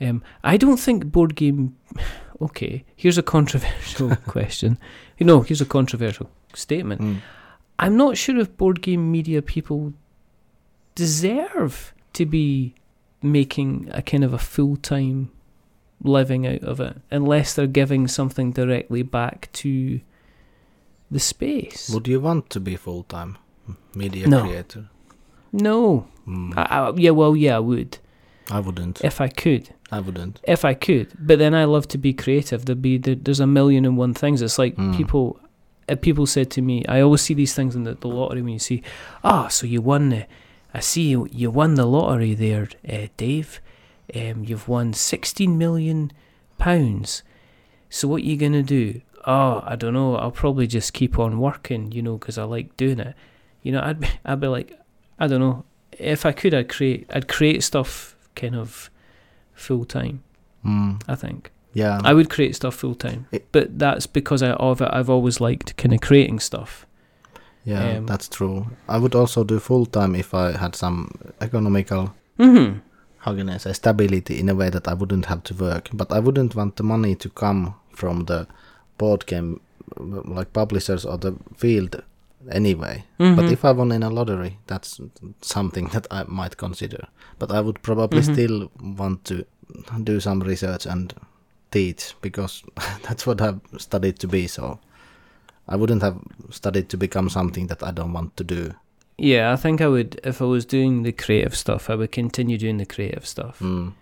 Um, 0.01 0.23
I 0.43 0.57
don't 0.57 0.79
think 0.79 1.05
board 1.11 1.35
game. 1.35 1.75
Okay, 2.41 2.83
here's 2.95 3.19
a 3.19 3.23
controversial 3.23 4.15
question. 4.27 4.79
You 5.19 5.27
know, 5.27 5.41
here's 5.41 5.61
a 5.61 5.65
controversial 5.65 6.27
statement. 6.55 6.99
Mm. 6.99 7.17
I'm 7.77 7.95
not 7.95 8.17
sure 8.17 8.39
if 8.39 8.57
board 8.57 8.81
game 8.81 9.11
media 9.11 9.43
people 9.43 9.93
deserve 10.95 11.93
to 12.13 12.25
be 12.25 12.73
making 13.21 13.89
a 13.93 14.01
kind 14.01 14.23
of 14.23 14.33
a 14.33 14.39
full 14.39 14.75
time 14.75 15.29
living 16.03 16.47
out 16.47 16.63
of 16.63 16.79
it 16.79 16.97
unless 17.11 17.53
they're 17.53 17.67
giving 17.67 18.07
something 18.07 18.51
directly 18.51 19.03
back 19.03 19.49
to 19.53 20.01
the 21.11 21.19
space. 21.19 21.91
Would 21.93 22.07
you 22.07 22.19
want 22.19 22.49
to 22.49 22.59
be 22.59 22.75
full 22.75 23.03
time 23.03 23.37
media 23.95 24.27
No. 24.27 24.41
creator? 24.45 24.89
no. 25.51 26.07
Mm. 26.27 26.53
I, 26.57 26.61
I, 26.63 26.93
yeah, 26.95 27.11
well, 27.11 27.35
yeah, 27.35 27.57
I 27.57 27.59
would. 27.59 27.97
I 28.51 28.59
wouldn't. 28.59 29.03
If 29.03 29.21
I 29.21 29.27
could. 29.29 29.73
I 29.91 29.99
wouldn't. 29.99 30.39
If 30.43 30.63
I 30.65 30.73
could. 30.73 31.13
But 31.19 31.39
then 31.39 31.53
I 31.55 31.65
love 31.65 31.87
to 31.89 31.97
be 31.97 32.13
creative. 32.13 32.65
There'd 32.65 32.81
be, 32.81 32.97
there, 32.97 33.15
there's 33.15 33.39
a 33.39 33.47
million 33.47 33.85
and 33.85 33.97
one 33.97 34.13
things. 34.13 34.41
It's 34.41 34.59
like 34.59 34.75
Mm. 34.75 34.95
people. 34.95 35.39
Uh, 35.89 35.95
people 35.95 36.25
said 36.27 36.49
to 36.51 36.61
me, 36.61 36.85
I 36.87 37.01
always 37.01 37.21
see 37.21 37.33
these 37.33 37.53
things 37.55 37.75
in 37.75 37.83
the, 37.83 37.95
the 37.95 38.07
lottery 38.07 38.41
when 38.41 38.53
you 38.53 38.59
see, 38.59 38.83
ah, 39.23 39.47
so 39.47 39.65
you 39.65 39.81
won 39.81 40.09
the, 40.09 40.25
I 40.73 40.79
see 40.79 41.09
you, 41.09 41.27
you 41.31 41.49
won 41.49 41.73
the 41.75 41.85
lottery 41.85 42.33
there, 42.35 42.69
uh, 42.87 43.07
Dave. 43.17 43.59
Um, 44.15 44.43
you've 44.45 44.67
won 44.67 44.93
16 44.93 45.57
million 45.57 46.11
pounds. 46.57 47.23
So 47.89 48.07
what 48.07 48.21
are 48.21 48.25
you 48.25 48.37
gonna 48.37 48.63
do? 48.63 49.01
Oh, 49.25 49.63
I 49.65 49.75
don't 49.75 49.93
know. 49.93 50.15
I'll 50.15 50.31
probably 50.31 50.67
just 50.67 50.93
keep 50.93 51.17
on 51.19 51.39
working, 51.39 51.91
you 51.91 52.01
know, 52.01 52.17
because 52.17 52.37
I 52.37 52.43
like 52.43 52.77
doing 52.77 52.99
it. 52.99 53.15
You 53.63 53.71
know, 53.73 53.81
I'd 53.81 53.99
be, 53.99 54.07
I'd 54.25 54.39
be 54.39 54.47
like, 54.47 54.79
I 55.19 55.27
don't 55.27 55.39
know. 55.41 55.65
If 55.97 56.25
I 56.25 56.31
could, 56.31 56.53
I'd 56.53 56.69
create, 56.69 57.09
I'd 57.13 57.27
create 57.27 57.63
stuff 57.63 58.15
kind 58.35 58.55
of 58.55 58.89
full 59.53 59.85
time. 59.85 60.23
Mm. 60.65 61.01
I 61.07 61.15
think 61.15 61.51
Yeah. 61.73 61.99
I 62.03 62.13
would 62.13 62.29
create 62.29 62.55
stuff 62.55 62.75
full 62.75 62.95
time, 62.95 63.25
but 63.51 63.79
that's 63.79 64.07
because 64.07 64.43
I 64.43 64.51
of 64.51 64.81
I've 64.81 65.09
always 65.09 65.39
liked 65.41 65.75
kind 65.77 65.93
of 65.93 66.01
creating 66.01 66.39
stuff. 66.39 66.85
yeah, 67.65 67.97
um, 67.97 68.05
that's 68.05 68.27
true. 68.29 68.65
I 68.87 68.97
would 68.97 69.15
also 69.15 69.43
do 69.43 69.59
full 69.59 69.85
time 69.85 70.15
if 70.15 70.33
I 70.33 70.51
had 70.57 70.75
some 70.75 71.09
economical 71.39 72.13
Mm-hmm. 72.39 72.79
how 73.17 73.35
can 73.35 73.49
I 73.49 73.57
say 73.57 73.73
stability 73.73 74.39
in 74.39 74.49
a 74.49 74.55
way 74.55 74.69
that 74.71 74.87
I 74.87 74.93
wouldn't 74.95 75.25
have 75.25 75.43
to 75.43 75.53
work, 75.53 75.89
but 75.93 76.11
I 76.11 76.19
wouldn't 76.19 76.55
want 76.55 76.75
the 76.75 76.83
money 76.83 77.15
to 77.15 77.29
come 77.29 77.73
from 77.95 78.25
the 78.25 78.47
board 78.97 79.25
game 79.27 79.59
like 79.97 80.53
publishers 80.53 81.05
or 81.05 81.17
the 81.17 81.33
field 81.57 82.01
anyway. 82.49 83.03
But 83.17 83.45
Mhm. 83.45 83.51
if 83.51 83.63
I 83.65 83.71
won 83.71 83.91
in 83.91 84.03
a 84.03 84.09
lottery, 84.09 84.57
that's 84.67 84.99
something 85.41 85.87
that 85.93 86.07
I 86.11 86.23
might 86.27 86.57
consider. 86.57 87.07
But 87.39 87.51
I 87.51 87.61
would 87.61 87.81
probably 87.81 88.21
Mhm. 88.21 88.33
still 88.33 88.71
want 88.97 89.23
to 89.25 89.45
do 90.03 90.19
some 90.19 90.39
research 90.41 90.85
and 90.85 91.13
teach 91.71 92.15
because 92.21 92.63
that's 93.03 93.25
what 93.27 93.41
I've 93.41 93.59
studied 93.77 94.19
to 94.19 94.27
be. 94.27 94.47
So 94.47 94.79
I 95.67 95.75
wouldn't 95.75 96.01
have 96.01 96.17
studied 96.49 96.89
to 96.89 96.97
become 96.97 97.29
something 97.29 97.67
that 97.67 97.83
I 97.83 97.91
don't 97.91 98.13
want 98.13 98.35
to 98.37 98.43
do. 98.43 98.73
Yeah, 99.17 99.53
I 99.53 99.55
think 99.55 99.81
I 99.81 99.87
would 99.87 100.19
if 100.23 100.41
I 100.41 100.45
was 100.45 100.65
doing 100.65 101.03
the 101.03 101.11
creative 101.11 101.55
stuff, 101.55 101.89
I 101.89 101.95
would 101.95 102.11
continue 102.11 102.57
doing 102.57 102.77
the 102.77 102.85
creative 102.85 103.25
stuff. 103.25 103.59
Mm. 103.59 103.93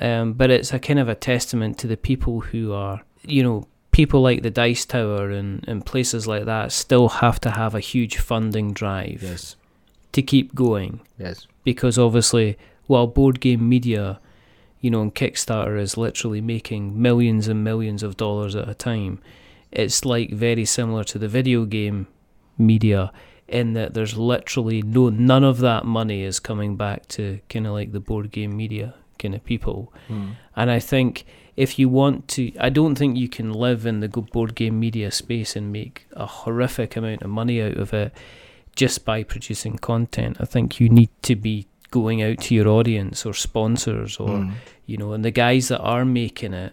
Um, 0.00 0.32
but 0.32 0.50
it's 0.50 0.72
a 0.72 0.78
kind 0.78 0.98
of 0.98 1.08
a 1.08 1.14
testament 1.14 1.78
to 1.78 1.86
the 1.86 1.96
people 1.96 2.40
who 2.40 2.72
are, 2.72 3.02
you 3.26 3.42
know, 3.42 3.66
people 3.94 4.20
like 4.20 4.42
the 4.42 4.50
Dice 4.50 4.84
Tower 4.84 5.30
and, 5.30 5.64
and 5.68 5.86
places 5.86 6.26
like 6.26 6.44
that 6.46 6.72
still 6.72 7.08
have 7.22 7.38
to 7.40 7.50
have 7.52 7.74
a 7.74 7.80
huge 7.80 8.16
funding 8.18 8.72
drive 8.72 9.20
Yes. 9.22 9.56
to 10.12 10.20
keep 10.22 10.54
going 10.54 11.00
Yes. 11.18 11.46
because 11.62 11.96
obviously, 11.98 12.56
while 12.86 13.06
board 13.06 13.40
game 13.40 13.68
media, 13.68 14.18
you 14.80 14.90
know, 14.90 15.00
and 15.02 15.14
Kickstarter 15.14 15.78
is 15.80 15.96
literally 15.96 16.40
making 16.40 17.00
millions 17.00 17.48
and 17.48 17.62
millions 17.64 18.02
of 18.02 18.16
dollars 18.16 18.54
at 18.56 18.68
a 18.68 18.74
time, 18.74 19.20
it's 19.72 20.04
like 20.04 20.30
very 20.30 20.64
similar 20.64 21.04
to 21.04 21.18
the 21.18 21.28
video 21.28 21.64
game 21.64 22.06
media 22.58 23.10
in 23.48 23.74
that 23.74 23.94
there's 23.94 24.16
literally 24.16 24.80
no 24.82 25.08
none 25.10 25.44
of 25.44 25.58
that 25.58 25.84
money 25.84 26.22
is 26.22 26.40
coming 26.40 26.76
back 26.76 27.06
to 27.08 27.38
kind 27.48 27.66
of 27.66 27.72
like 27.72 27.92
the 27.92 28.00
board 28.00 28.30
game 28.30 28.56
media 28.56 28.94
kind 29.18 29.34
of 29.34 29.44
people. 29.44 29.92
Mm. 30.08 30.34
And 30.56 30.70
I 30.70 30.78
think 30.80 31.24
if 31.56 31.78
you 31.78 31.88
want 31.88 32.26
to, 32.28 32.52
I 32.58 32.68
don't 32.68 32.96
think 32.96 33.16
you 33.16 33.28
can 33.28 33.52
live 33.52 33.86
in 33.86 34.00
the 34.00 34.08
board 34.08 34.54
game 34.54 34.80
media 34.80 35.10
space 35.10 35.54
and 35.56 35.72
make 35.72 36.06
a 36.12 36.26
horrific 36.26 36.96
amount 36.96 37.22
of 37.22 37.30
money 37.30 37.62
out 37.62 37.76
of 37.76 37.92
it 37.94 38.12
just 38.74 39.04
by 39.04 39.22
producing 39.22 39.78
content. 39.78 40.36
I 40.40 40.46
think 40.46 40.80
you 40.80 40.88
need 40.88 41.10
to 41.22 41.36
be 41.36 41.66
going 41.90 42.22
out 42.22 42.38
to 42.40 42.54
your 42.56 42.66
audience 42.68 43.24
or 43.24 43.32
sponsors 43.34 44.16
or, 44.16 44.28
Mm. 44.30 44.52
you 44.86 44.96
know, 44.96 45.12
and 45.12 45.24
the 45.24 45.30
guys 45.30 45.68
that 45.68 45.78
are 45.80 46.04
making 46.04 46.52
it 46.54 46.72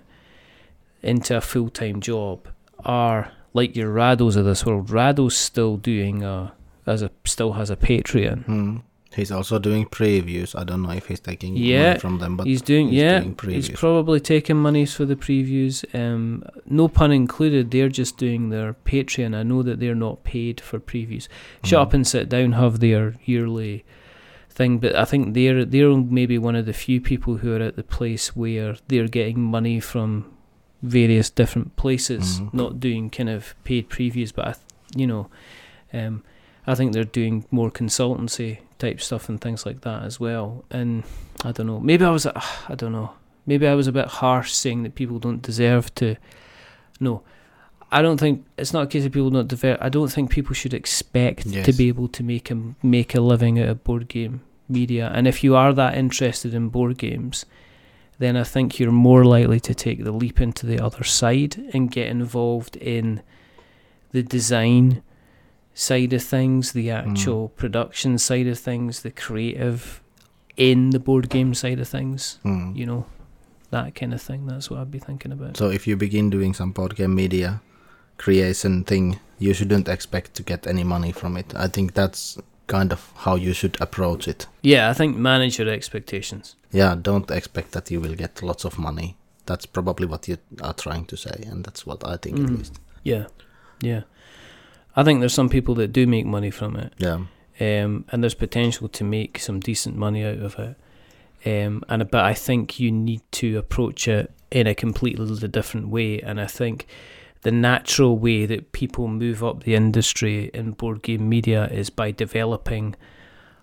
into 1.03 1.37
a 1.37 1.41
full 1.41 1.69
time 1.69 1.99
job 2.01 2.47
are 2.83 3.31
like 3.53 3.75
your 3.75 3.93
Rahdos 3.93 4.35
of 4.35 4.45
this 4.45 4.65
world. 4.65 4.87
Rahdo's 4.89 5.37
still 5.37 5.77
doing 5.77 6.23
a, 6.23 6.53
as 6.87 7.03
a, 7.03 7.11
still 7.25 7.53
has 7.53 7.69
a 7.69 7.75
Patreon. 7.75 8.45
Mm. 8.47 8.81
He's 9.13 9.31
also 9.31 9.59
doing 9.59 9.85
previews. 9.87 10.57
I 10.57 10.63
don't 10.63 10.81
know 10.83 10.91
if 10.91 11.07
he's 11.07 11.19
taking 11.19 11.57
Yeah, 11.57 11.87
money 11.89 11.99
from 11.99 12.19
them, 12.19 12.37
but 12.37 12.47
he's 12.47 12.61
doing 12.61 12.87
he's 12.87 13.01
yeah 13.01 13.19
doing 13.19 13.35
he's 13.55 13.69
probably 13.69 14.19
taking 14.21 14.55
monies 14.55 14.93
for 14.93 15.05
the 15.05 15.17
previews 15.17 15.83
um 15.93 16.43
no 16.65 16.87
pun 16.87 17.11
included 17.11 17.71
they're 17.71 17.89
just 17.89 18.15
doing 18.17 18.49
their 18.49 18.73
patreon 18.85 19.35
i 19.35 19.43
know 19.43 19.61
that 19.63 19.79
they're 19.81 19.95
not 20.07 20.23
paid 20.23 20.61
for 20.61 20.79
previews 20.79 21.27
shut 21.63 21.79
Mm. 21.79 21.81
up 21.83 21.93
and 21.93 22.07
sit 22.07 22.29
down 22.29 22.53
have 22.53 22.79
their 22.79 23.15
yearly 23.25 23.83
thing 24.49 24.77
but 24.79 24.95
i 24.95 25.03
think 25.03 25.33
they're 25.33 25.65
they're 25.65 25.95
maybe 25.97 26.37
one 26.37 26.55
of 26.55 26.65
the 26.65 26.73
few 26.73 27.01
people 27.01 27.37
who 27.37 27.53
are 27.55 27.61
at 27.69 27.75
the 27.75 27.83
place 27.83 28.33
where 28.35 28.75
they're 28.87 29.07
getting 29.19 29.39
money 29.41 29.79
from 29.81 30.25
various 30.81 31.29
different 31.29 31.75
places 31.75 32.39
Mhm. 32.39 32.53
not 32.53 32.79
doing 32.79 33.09
kind 33.09 33.29
of 33.29 33.55
paid 33.65 33.89
previews 33.89 34.31
but 34.33 34.47
I, 34.47 34.53
you 34.95 35.07
know 35.07 35.27
um 35.93 36.23
I 36.65 36.75
think 36.75 36.93
they're 36.93 37.03
doing 37.21 37.43
more 37.51 37.71
consultancy 37.71 38.59
type 38.81 38.99
stuff 38.99 39.29
and 39.29 39.39
things 39.39 39.65
like 39.65 39.81
that 39.81 40.03
as 40.03 40.19
well. 40.19 40.65
And 40.71 41.03
I 41.43 41.51
don't 41.51 41.67
know. 41.67 41.79
Maybe 41.79 42.03
I 42.03 42.09
was. 42.09 42.25
uh, 42.25 42.41
I 42.67 42.75
don't 42.75 42.91
know. 42.91 43.11
Maybe 43.45 43.67
I 43.67 43.75
was 43.75 43.87
a 43.87 43.91
bit 43.91 44.07
harsh 44.07 44.51
saying 44.51 44.83
that 44.83 44.95
people 44.95 45.19
don't 45.19 45.41
deserve 45.41 45.93
to. 45.95 46.15
No, 46.99 47.23
I 47.91 48.01
don't 48.01 48.19
think 48.19 48.45
it's 48.57 48.73
not 48.73 48.83
a 48.83 48.87
case 48.87 49.05
of 49.05 49.11
people 49.11 49.29
don't 49.29 49.47
deserve. 49.47 49.77
I 49.81 49.89
don't 49.89 50.11
think 50.11 50.29
people 50.29 50.53
should 50.53 50.73
expect 50.73 51.47
to 51.65 51.73
be 51.73 51.87
able 51.87 52.07
to 52.09 52.23
make 52.23 52.51
a 52.51 52.57
make 52.83 53.15
a 53.15 53.21
living 53.21 53.59
out 53.59 53.69
of 53.69 53.83
board 53.83 54.07
game 54.07 54.41
media. 54.69 55.11
And 55.13 55.27
if 55.27 55.43
you 55.43 55.55
are 55.55 55.73
that 55.73 55.97
interested 55.97 56.53
in 56.53 56.69
board 56.69 56.97
games, 56.97 57.45
then 58.19 58.37
I 58.37 58.43
think 58.43 58.79
you're 58.79 58.91
more 58.91 59.25
likely 59.25 59.59
to 59.61 59.73
take 59.73 60.03
the 60.03 60.11
leap 60.11 60.39
into 60.39 60.65
the 60.65 60.79
other 60.79 61.03
side 61.03 61.53
and 61.73 61.91
get 61.91 62.07
involved 62.07 62.75
in 62.77 63.21
the 64.11 64.23
design 64.23 65.01
side 65.73 66.13
of 66.13 66.23
things, 66.23 66.71
the 66.73 66.91
actual 66.91 67.49
production 67.49 68.17
side 68.17 68.47
of 68.47 68.59
things, 68.59 69.01
the 69.01 69.11
creative 69.11 70.01
in 70.57 70.89
the 70.91 70.99
board 70.99 71.29
game 71.29 71.53
side 71.53 71.79
of 71.79 71.87
things, 71.87 72.39
Mm. 72.43 72.75
you 72.75 72.85
know, 72.85 73.05
that 73.71 73.95
kind 73.95 74.13
of 74.13 74.21
thing. 74.21 74.45
That's 74.47 74.69
what 74.69 74.79
I'd 74.81 74.91
be 74.91 74.99
thinking 74.99 75.31
about. 75.31 75.57
So 75.57 75.69
if 75.69 75.87
you 75.87 75.95
begin 75.95 76.29
doing 76.29 76.53
some 76.53 76.71
board 76.71 76.95
game 76.95 77.15
media 77.15 77.61
creation 78.17 78.83
thing, 78.83 79.19
you 79.39 79.53
shouldn't 79.53 79.87
expect 79.87 80.33
to 80.35 80.43
get 80.43 80.67
any 80.67 80.83
money 80.83 81.11
from 81.11 81.37
it. 81.37 81.53
I 81.55 81.67
think 81.67 81.93
that's 81.93 82.37
kind 82.67 82.91
of 82.91 83.11
how 83.15 83.35
you 83.35 83.53
should 83.53 83.77
approach 83.81 84.27
it. 84.27 84.47
yeah, 84.61 84.89
I 84.89 84.93
think 84.93 85.17
manage 85.17 85.57
your 85.59 85.69
expectations. 85.69 86.55
Yeah, 86.71 86.95
don't 87.01 87.29
expect 87.31 87.71
that 87.71 87.91
you 87.91 87.99
will 87.99 88.15
get 88.15 88.41
lots 88.43 88.63
of 88.65 88.77
money. 88.77 89.17
That's 89.45 89.65
probably 89.65 90.05
what 90.05 90.27
you 90.27 90.37
are 90.61 90.73
trying 90.73 91.05
to 91.05 91.17
say, 91.17 91.43
and 91.49 91.65
that's 91.65 91.85
what 91.85 92.05
I 92.07 92.17
think 92.17 92.37
Mhm. 92.37 92.43
at 92.43 92.49
least. 92.57 92.79
Yeah, 93.03 93.25
yeah. 93.81 94.01
I 94.95 95.03
think 95.03 95.19
there's 95.19 95.33
some 95.33 95.49
people 95.49 95.75
that 95.75 95.93
do 95.93 96.05
make 96.07 96.25
money 96.25 96.51
from 96.51 96.75
it. 96.75 96.93
Yeah. 96.97 97.19
um, 97.59 98.05
and 98.11 98.23
there's 98.23 98.33
potential 98.33 98.87
to 98.89 99.03
make 99.03 99.39
some 99.39 99.59
decent 99.59 99.95
money 99.95 100.25
out 100.25 100.39
of 100.39 100.57
it. 100.59 100.75
Um, 101.45 101.83
and 101.89 102.09
but 102.11 102.25
I 102.25 102.33
think 102.33 102.79
you 102.79 102.91
need 102.91 103.21
to 103.33 103.57
approach 103.57 104.07
it 104.07 104.31
in 104.51 104.67
a 104.67 104.75
completely 104.75 105.47
different 105.47 105.87
way. 105.89 106.19
And 106.21 106.39
I 106.41 106.45
think 106.47 106.87
the 107.43 107.51
natural 107.51 108.17
way 108.17 108.45
that 108.45 108.71
people 108.73 109.07
move 109.07 109.43
up 109.43 109.63
the 109.63 109.73
industry 109.75 110.51
in 110.53 110.71
board 110.71 111.01
game 111.01 111.27
media 111.29 111.67
is 111.67 111.89
by 111.89 112.11
developing 112.11 112.95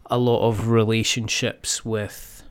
a 0.06 0.18
lot 0.18 0.40
of 0.48 0.68
relationships 0.68 1.84
with 1.84 2.42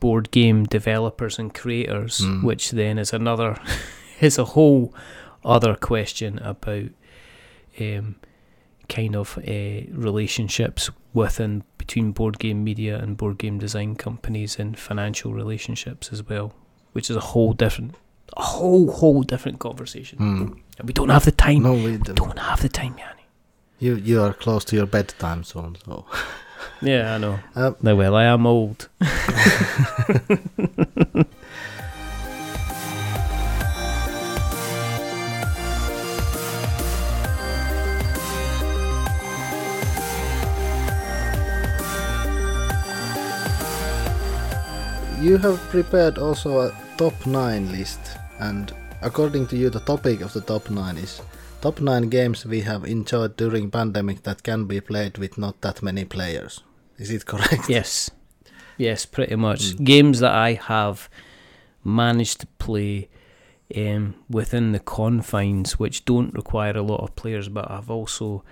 board 0.00 0.30
game 0.30 0.64
developers 0.64 1.38
and 1.38 1.54
creators, 1.54 2.20
Mm. 2.20 2.42
which 2.44 2.70
then 2.72 2.98
is 2.98 3.12
another 3.12 3.56
is 4.20 4.38
a 4.38 4.44
whole 4.44 4.92
other 5.44 5.74
question 5.74 6.38
about 6.40 6.90
um, 7.80 8.16
kind 8.88 9.14
of 9.16 9.38
uh, 9.38 9.82
relationships 9.92 10.90
within 11.12 11.64
between 11.76 12.12
board 12.12 12.38
game 12.38 12.64
media 12.64 12.98
and 12.98 13.16
board 13.16 13.38
game 13.38 13.58
design 13.58 13.96
companies 13.96 14.58
and 14.58 14.78
financial 14.78 15.32
relationships 15.32 16.12
as 16.12 16.26
well, 16.28 16.52
which 16.92 17.10
is 17.10 17.16
a 17.16 17.20
whole 17.20 17.52
different, 17.52 17.94
a 18.36 18.42
whole 18.42 18.90
whole 18.90 19.22
different 19.22 19.58
conversation. 19.58 20.18
Mm. 20.18 20.60
And 20.78 20.86
we 20.86 20.92
don't 20.92 21.08
have 21.08 21.24
the 21.24 21.32
time. 21.32 21.62
No, 21.62 21.72
we 21.74 21.96
don't. 21.98 22.14
Don't 22.16 22.38
have 22.38 22.62
the 22.62 22.68
time, 22.68 22.96
Yanni. 22.98 23.26
You 23.78 23.96
you 23.96 24.22
are 24.22 24.32
close 24.32 24.64
to 24.66 24.76
your 24.76 24.86
bedtime 24.86 25.44
soon, 25.44 25.76
so 25.84 26.04
Yeah, 26.80 27.14
I 27.14 27.18
know. 27.18 27.38
Uh, 27.54 27.72
no, 27.82 27.96
well, 27.96 28.14
I 28.14 28.24
am 28.24 28.46
old. 28.46 28.88
you 45.20 45.36
have 45.38 45.58
prepared 45.70 46.18
also 46.18 46.60
a 46.60 46.74
top 46.96 47.26
nine 47.26 47.72
list, 47.72 48.00
and 48.38 48.72
according 49.02 49.46
to 49.48 49.56
you, 49.56 49.68
the 49.68 49.80
topic 49.80 50.20
of 50.20 50.32
the 50.32 50.40
top 50.40 50.70
nine 50.70 50.96
is 50.96 51.20
top 51.60 51.80
nine 51.80 52.08
games 52.08 52.46
we 52.46 52.60
have 52.60 52.84
enjoyed 52.84 53.36
during 53.36 53.70
pandemic 53.70 54.22
that 54.22 54.42
can 54.44 54.66
be 54.66 54.80
played 54.80 55.18
with 55.18 55.36
not 55.36 55.60
that 55.60 55.82
many 55.82 56.04
players. 56.04 56.62
Is 56.98 57.10
it 57.10 57.26
correct? 57.26 57.68
Yes. 57.68 58.10
Yes, 58.76 59.06
pretty 59.06 59.34
much. 59.34 59.60
Mm. 59.72 59.84
Games 59.84 60.20
that 60.20 60.32
I 60.32 60.52
have 60.52 61.08
managed 61.82 62.40
to 62.40 62.46
play 62.58 63.08
um, 63.76 64.14
within 64.30 64.70
the 64.70 64.78
confines, 64.78 65.80
which 65.80 66.04
don't 66.04 66.32
require 66.32 66.76
a 66.76 66.82
lot 66.82 67.00
of 67.00 67.16
players, 67.16 67.48
but 67.48 67.68
have 67.68 67.90
also 67.90 68.44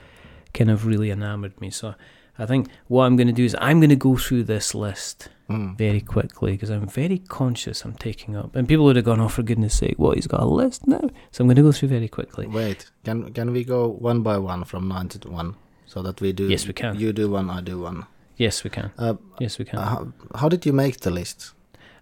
kind 0.53 0.71
of 0.71 0.85
really 0.85 1.11
enamoured 1.11 1.61
me. 1.61 1.71
So 1.71 1.95
I 2.41 2.47
think 2.47 2.69
what 2.89 3.05
I'm 3.05 3.15
going 3.15 3.29
to 3.29 3.33
do 3.33 3.45
is 3.45 3.55
I'm 3.61 3.79
going 3.79 3.91
to 3.91 3.97
go 3.97 4.17
through 4.17 4.45
this 4.45 4.75
list 4.75 5.29
Mm. 5.49 5.79
very 5.79 6.01
quickly 6.01 6.53
because 6.53 6.71
I'm 6.71 6.89
very 6.89 7.19
conscious 7.19 7.85
I'm 7.85 7.95
taking 7.95 8.35
up. 8.37 8.57
And 8.57 8.67
people 8.67 8.85
would 8.87 8.97
have 8.97 9.05
gone, 9.05 9.21
oh, 9.21 9.29
for 9.29 9.45
goodness 9.45 9.79
sake, 9.79 9.95
what, 9.97 10.17
he's 10.17 10.27
got 10.27 10.41
a 10.41 10.45
list 10.45 10.89
now? 10.89 11.09
So 11.31 11.43
I'm 11.43 11.47
going 11.47 11.55
to 11.57 11.63
go 11.63 11.71
through 11.71 11.91
very 11.91 12.09
quickly. 12.09 12.49
Wait, 12.49 12.91
can 13.05 13.33
can 13.33 13.53
we 13.53 13.63
go 13.63 13.87
one 13.87 14.23
by 14.23 14.39
one 14.39 14.65
from 14.65 14.89
nine 14.89 15.09
to 15.11 15.29
one, 15.31 15.55
so 15.87 16.03
that 16.03 16.21
we 16.21 16.33
do? 16.33 16.49
Yes, 16.49 16.67
we 16.67 16.73
can. 16.73 16.99
You 16.99 17.13
do 17.13 17.31
one, 17.31 17.49
I 17.49 17.61
do 17.61 17.79
one. 17.81 18.07
Yes, 18.37 18.65
we 18.65 18.71
can. 18.71 18.91
Uh, 18.99 19.15
Yes, 19.39 19.59
we 19.59 19.65
can. 19.65 19.79
how, 19.79 20.13
how 20.35 20.49
did 20.49 20.67
you 20.67 20.73
make 20.73 21.01
the 21.01 21.11
list? 21.11 21.53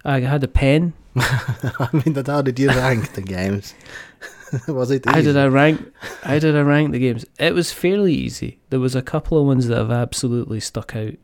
I 0.03 0.19
had 0.21 0.43
a 0.43 0.47
pen. 0.47 0.93
I 1.15 1.89
mean, 1.93 2.13
that 2.15 2.27
how 2.27 2.41
did 2.41 2.59
you 2.59 2.69
rank 2.69 3.13
the 3.13 3.21
games? 3.21 3.73
Was 4.67 4.91
it? 4.91 5.05
How 5.05 5.21
did 5.21 5.37
I 5.37 5.45
rank? 5.47 5.81
How 6.23 6.39
did 6.39 6.55
I 6.55 6.61
rank 6.61 6.91
the 6.91 6.99
games? 6.99 7.25
It 7.39 7.53
was 7.53 7.71
fairly 7.71 8.13
easy. 8.13 8.59
There 8.69 8.79
was 8.79 8.95
a 8.95 9.01
couple 9.01 9.37
of 9.37 9.45
ones 9.45 9.67
that 9.67 9.77
have 9.77 9.91
absolutely 9.91 10.59
stuck 10.59 10.95
out 10.95 11.15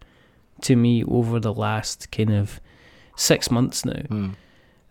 to 0.63 0.75
me 0.75 1.03
over 1.03 1.39
the 1.39 1.53
last 1.53 2.11
kind 2.11 2.33
of 2.33 2.59
six 3.15 3.49
months 3.51 3.85
now 3.85 4.01
Hmm. 4.07 4.29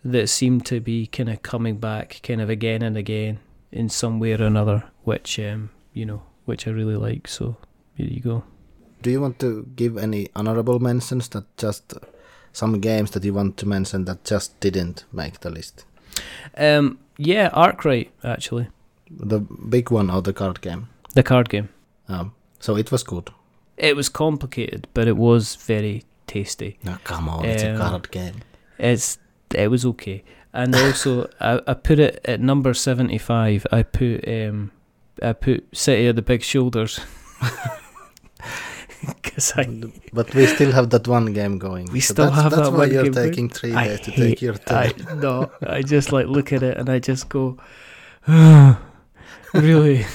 that 0.05 0.29
seem 0.29 0.61
to 0.63 0.81
be 0.81 1.07
kind 1.07 1.29
of 1.29 1.43
coming 1.43 1.77
back, 1.79 2.21
kind 2.23 2.41
of 2.41 2.49
again 2.51 2.83
and 2.83 2.97
again 2.97 3.39
in 3.73 3.89
some 3.89 4.19
way 4.21 4.33
or 4.33 4.43
another, 4.45 4.85
which 5.05 5.39
um, 5.39 5.71
you 5.95 6.05
know, 6.07 6.23
which 6.47 6.67
I 6.67 6.71
really 6.71 6.97
like. 6.97 7.29
So 7.29 7.57
here 7.97 8.07
you 8.09 8.21
go. 8.21 8.43
Do 9.03 9.11
you 9.11 9.21
want 9.21 9.39
to 9.39 9.67
give 9.77 9.97
any 9.99 10.29
honorable 10.37 10.79
mentions 10.79 11.29
that 11.31 11.45
just 11.57 11.95
some 12.53 12.81
games 12.81 13.11
that 13.13 13.25
you 13.25 13.33
want 13.35 13.57
to 13.59 13.67
mention 13.69 14.05
that 14.05 14.25
just 14.25 14.59
didn't 14.61 15.05
make 15.13 15.41
the 15.41 15.51
list? 15.51 15.85
Um, 16.59 16.99
yeah, 17.19 17.49
Arkwright 17.53 18.11
actually, 18.25 18.69
The 19.11 19.41
big 19.41 19.91
one 19.91 20.11
or 20.11 20.23
the 20.23 20.33
card 20.33 20.61
game? 20.61 20.89
the 21.15 21.23
card 21.23 21.49
game. 21.49 21.69
Um, 22.09 22.33
so 22.61 22.77
it 22.77 22.91
was 22.93 23.03
good. 23.03 23.31
It 23.81 23.97
was 23.97 24.09
complicated, 24.11 24.87
but 24.95 25.09
it 25.09 25.17
was 25.17 25.57
very 25.57 26.05
tasty. 26.27 26.79
No, 26.85 26.97
come 27.05 27.29
on, 27.29 27.45
it's 27.45 27.63
a 27.63 27.71
Um, 27.73 27.79
card 27.79 28.11
game. 28.11 28.35
It's 28.79 29.19
it 29.55 29.69
was 29.71 29.85
okay, 29.85 30.23
and 30.53 30.75
also 30.77 31.29
I, 31.41 31.61
I 31.67 31.75
put 31.75 31.99
it 31.99 32.21
at 32.25 32.41
number 32.41 32.75
seventy 32.75 33.19
five. 33.19 33.67
I 33.73 33.83
put 33.83 34.29
um 34.29 34.71
I 35.23 35.33
put 35.33 35.65
City 35.73 36.07
of 36.09 36.17
the 36.17 36.23
Big 36.23 36.43
Shoulders 36.43 37.01
because 39.07 39.53
I 39.57 39.65
But 40.13 40.35
we 40.35 40.47
still 40.47 40.73
have 40.73 40.91
that 40.91 41.09
one 41.09 41.33
game 41.33 41.59
going. 41.59 41.87
We 41.93 42.01
So 42.01 42.15
still 42.15 42.27
that's, 42.31 42.43
have 42.43 42.51
that's 42.53 42.63
that 42.69 42.73
why 42.73 42.79
one 42.87 42.91
you're 42.93 43.05
game 43.05 43.13
taking 43.15 43.49
three 43.49 43.73
days 43.73 44.01
to 44.01 44.11
hate- 44.11 44.29
take 44.31 44.43
your 44.43 44.55
turn. 44.55 44.93
I 45.09 45.15
no, 45.15 45.51
I 45.67 45.83
just 45.83 46.13
like 46.13 46.27
look 46.27 46.53
at 46.53 46.63
it 46.63 46.77
and 46.77 46.89
I 46.89 46.99
just 46.99 47.29
go, 47.29 47.57
really. 49.55 50.07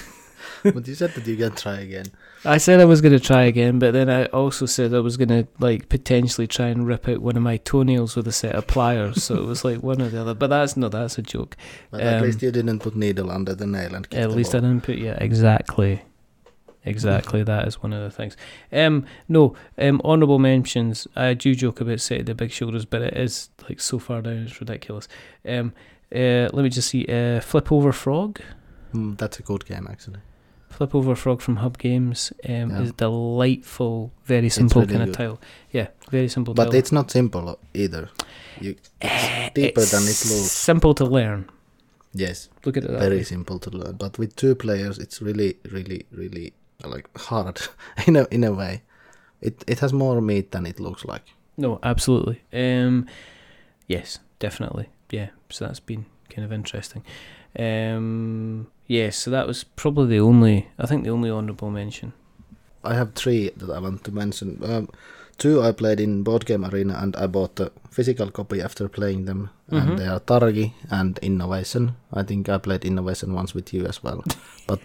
but 0.63 0.87
you 0.87 0.95
said 0.95 1.13
that 1.15 1.25
you 1.27 1.35
can 1.37 1.53
try 1.55 1.79
again. 1.79 2.05
I 2.45 2.57
said 2.57 2.79
I 2.79 2.85
was 2.85 3.01
going 3.01 3.11
to 3.13 3.19
try 3.19 3.43
again, 3.43 3.79
but 3.79 3.91
then 3.93 4.09
I 4.09 4.25
also 4.25 4.65
said 4.65 4.93
I 4.93 4.99
was 4.99 5.17
going 5.17 5.29
to 5.29 5.47
like 5.59 5.89
potentially 5.89 6.45
try 6.47 6.67
and 6.67 6.85
rip 6.85 7.07
out 7.09 7.19
one 7.21 7.35
of 7.35 7.43
my 7.43 7.57
toenails 7.57 8.15
with 8.15 8.27
a 8.27 8.31
set 8.31 8.53
of 8.55 8.67
pliers. 8.67 9.23
so 9.23 9.35
it 9.35 9.45
was 9.45 9.65
like 9.65 9.81
one 9.81 10.01
or 10.01 10.09
the 10.09 10.21
other. 10.21 10.33
But 10.33 10.47
that's 10.47 10.77
no, 10.77 10.87
that's 10.89 11.17
a 11.17 11.21
joke. 11.21 11.57
But 11.91 12.01
at 12.01 12.17
Um, 12.17 12.23
least 12.23 12.41
you 12.43 12.51
didn't 12.51 12.79
put 12.79 12.95
needle 12.95 13.31
under 13.31 13.55
the 13.55 13.65
nail 13.65 13.95
and 13.95 14.07
At 14.13 14.31
least 14.31 14.53
I 14.53 14.59
didn't 14.59 14.81
put 14.81 14.97
yeah, 14.97 15.17
exactly. 15.19 16.03
Exactly, 16.87 17.41
that 17.41 17.67
is 17.67 17.81
one 17.81 17.93
of 17.93 18.03
the 18.03 18.11
things. 18.11 18.37
Um, 18.71 19.05
no, 19.27 19.55
um, 19.79 19.99
honourable 20.05 20.37
mentions. 20.37 21.07
I 21.15 21.33
do 21.33 21.55
joke 21.55 21.81
about 21.81 21.99
City 21.99 22.19
of 22.19 22.27
the 22.27 22.35
big 22.35 22.51
shoulders, 22.51 22.85
but 22.85 23.01
it 23.01 23.17
is 23.17 23.49
like 23.67 23.79
so 23.79 23.97
far 23.97 24.21
down, 24.21 24.43
it's 24.43 24.59
ridiculous. 24.61 25.07
Um, 25.49 25.73
uh, 26.13 26.47
let 26.53 26.57
me 26.57 26.69
just 26.69 26.89
see. 26.89 27.05
Uh, 27.07 27.39
Flip 27.39 27.71
Over 27.71 27.91
Frog. 27.91 28.39
Mm, 28.93 29.17
that's 29.17 29.39
a 29.39 29.41
good 29.41 29.65
game 29.65 29.87
actually. 29.89 30.19
Flip 30.69 30.93
Over 30.95 31.15
Frog 31.15 31.41
from 31.41 31.57
Hub 31.57 31.77
Games 31.77 32.33
um, 32.49 32.69
Yeah. 32.69 32.81
is 32.81 32.91
delightful, 32.93 34.11
very 34.25 34.49
simple 34.49 34.81
really 34.81 34.93
kind 34.93 35.03
of 35.03 35.07
good. 35.09 35.15
title. 35.17 35.41
Yeah, 35.71 35.87
very 36.11 36.27
simple 36.27 36.53
But 36.53 36.65
title. 36.65 36.79
it's 36.79 36.91
not 36.91 37.11
simple 37.11 37.57
either. 37.73 38.09
You, 38.61 38.75
Eh, 39.01 39.49
deeper 39.53 39.81
it's 39.81 39.91
than 39.91 40.03
it 40.03 40.07
looks. 40.07 40.51
Simple 40.51 40.93
to 40.95 41.05
learn. 41.05 41.49
yes, 42.13 42.49
Look 42.65 42.77
at 42.77 42.83
it 42.83 42.91
that 42.91 42.99
very 42.99 43.17
way. 43.17 43.23
simple 43.23 43.59
to 43.59 43.69
learn. 43.69 43.95
But 43.97 44.17
with 44.19 44.35
two 44.35 44.55
players, 44.55 44.97
it's 44.97 45.21
really, 45.21 45.57
really, 45.71 46.05
really 46.11 46.53
like 46.83 47.07
hard 47.17 47.61
in 48.07 48.15
a 48.15 48.27
in 48.31 48.43
a 48.43 48.51
way. 48.51 48.81
It 49.41 49.63
it 49.67 49.79
has 49.79 49.93
more 49.93 50.21
meat 50.21 50.51
than 50.51 50.65
it 50.65 50.79
looks 50.79 51.05
like. 51.05 51.23
No, 51.57 51.79
absolutely. 51.83 52.41
Um, 52.53 53.05
yes, 53.87 54.19
definitely. 54.39 54.87
Yeah, 55.11 55.29
so 55.49 55.65
that's 55.65 55.79
been 55.85 56.05
kind 56.29 56.45
of 56.45 56.51
interesting. 56.51 57.03
Um, 57.59 58.67
yeah, 58.87 59.09
so 59.11 59.31
that 59.31 59.47
was 59.47 59.63
probably 59.63 60.07
the 60.17 60.19
only, 60.23 60.67
I 60.77 60.85
think 60.85 61.03
the 61.03 61.09
only 61.11 61.29
honourable 61.31 61.71
mention. 61.71 62.13
I 62.83 62.93
have 62.93 63.13
three 63.13 63.49
that 63.57 63.69
I 63.69 63.79
want 63.79 64.03
to 64.03 64.11
mention. 64.11 64.59
Um, 64.63 64.89
two 65.37 65.61
I 65.61 65.71
played 65.71 65.99
in 65.99 66.23
Board 66.23 66.45
Game 66.45 66.63
Arena, 66.65 66.97
and 67.01 67.15
I 67.15 67.25
bought 67.27 67.55
the 67.55 67.71
physical 67.89 68.29
copy 68.31 68.61
after 68.61 68.87
playing 68.87 69.25
them. 69.25 69.49
Mhm. 69.71 69.81
And 69.81 69.97
they 69.99 70.07
are 70.07 70.19
Targi 70.19 70.73
and 70.91 71.17
Innovation. 71.19 71.95
I 72.13 72.23
think 72.23 72.47
I 72.49 72.57
played 72.59 72.85
Innovation 72.85 73.33
once 73.33 73.55
with 73.55 73.73
you 73.73 73.85
as 73.87 74.03
well. 74.03 74.23
But 74.67 74.79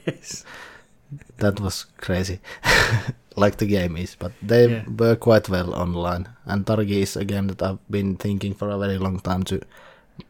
that 1.39 1.61
was 1.61 1.87
crazy, 1.99 2.41
like 3.37 3.57
the 3.57 3.67
game 3.67 3.97
is. 3.97 4.17
But 4.19 4.33
they 4.43 4.69
Yeah. 4.71 4.85
were 4.99 5.17
quite 5.17 5.49
well 5.49 5.75
online. 5.75 6.29
And 6.47 6.65
Targi 6.67 7.03
is 7.03 7.17
a 7.17 7.25
game 7.25 7.49
that 7.49 7.63
I've 7.63 7.79
been 7.91 8.17
thinking 8.17 8.55
for 8.55 8.71
a 8.71 8.79
very 8.79 8.99
long 8.99 9.21
time 9.21 9.43
to 9.45 9.61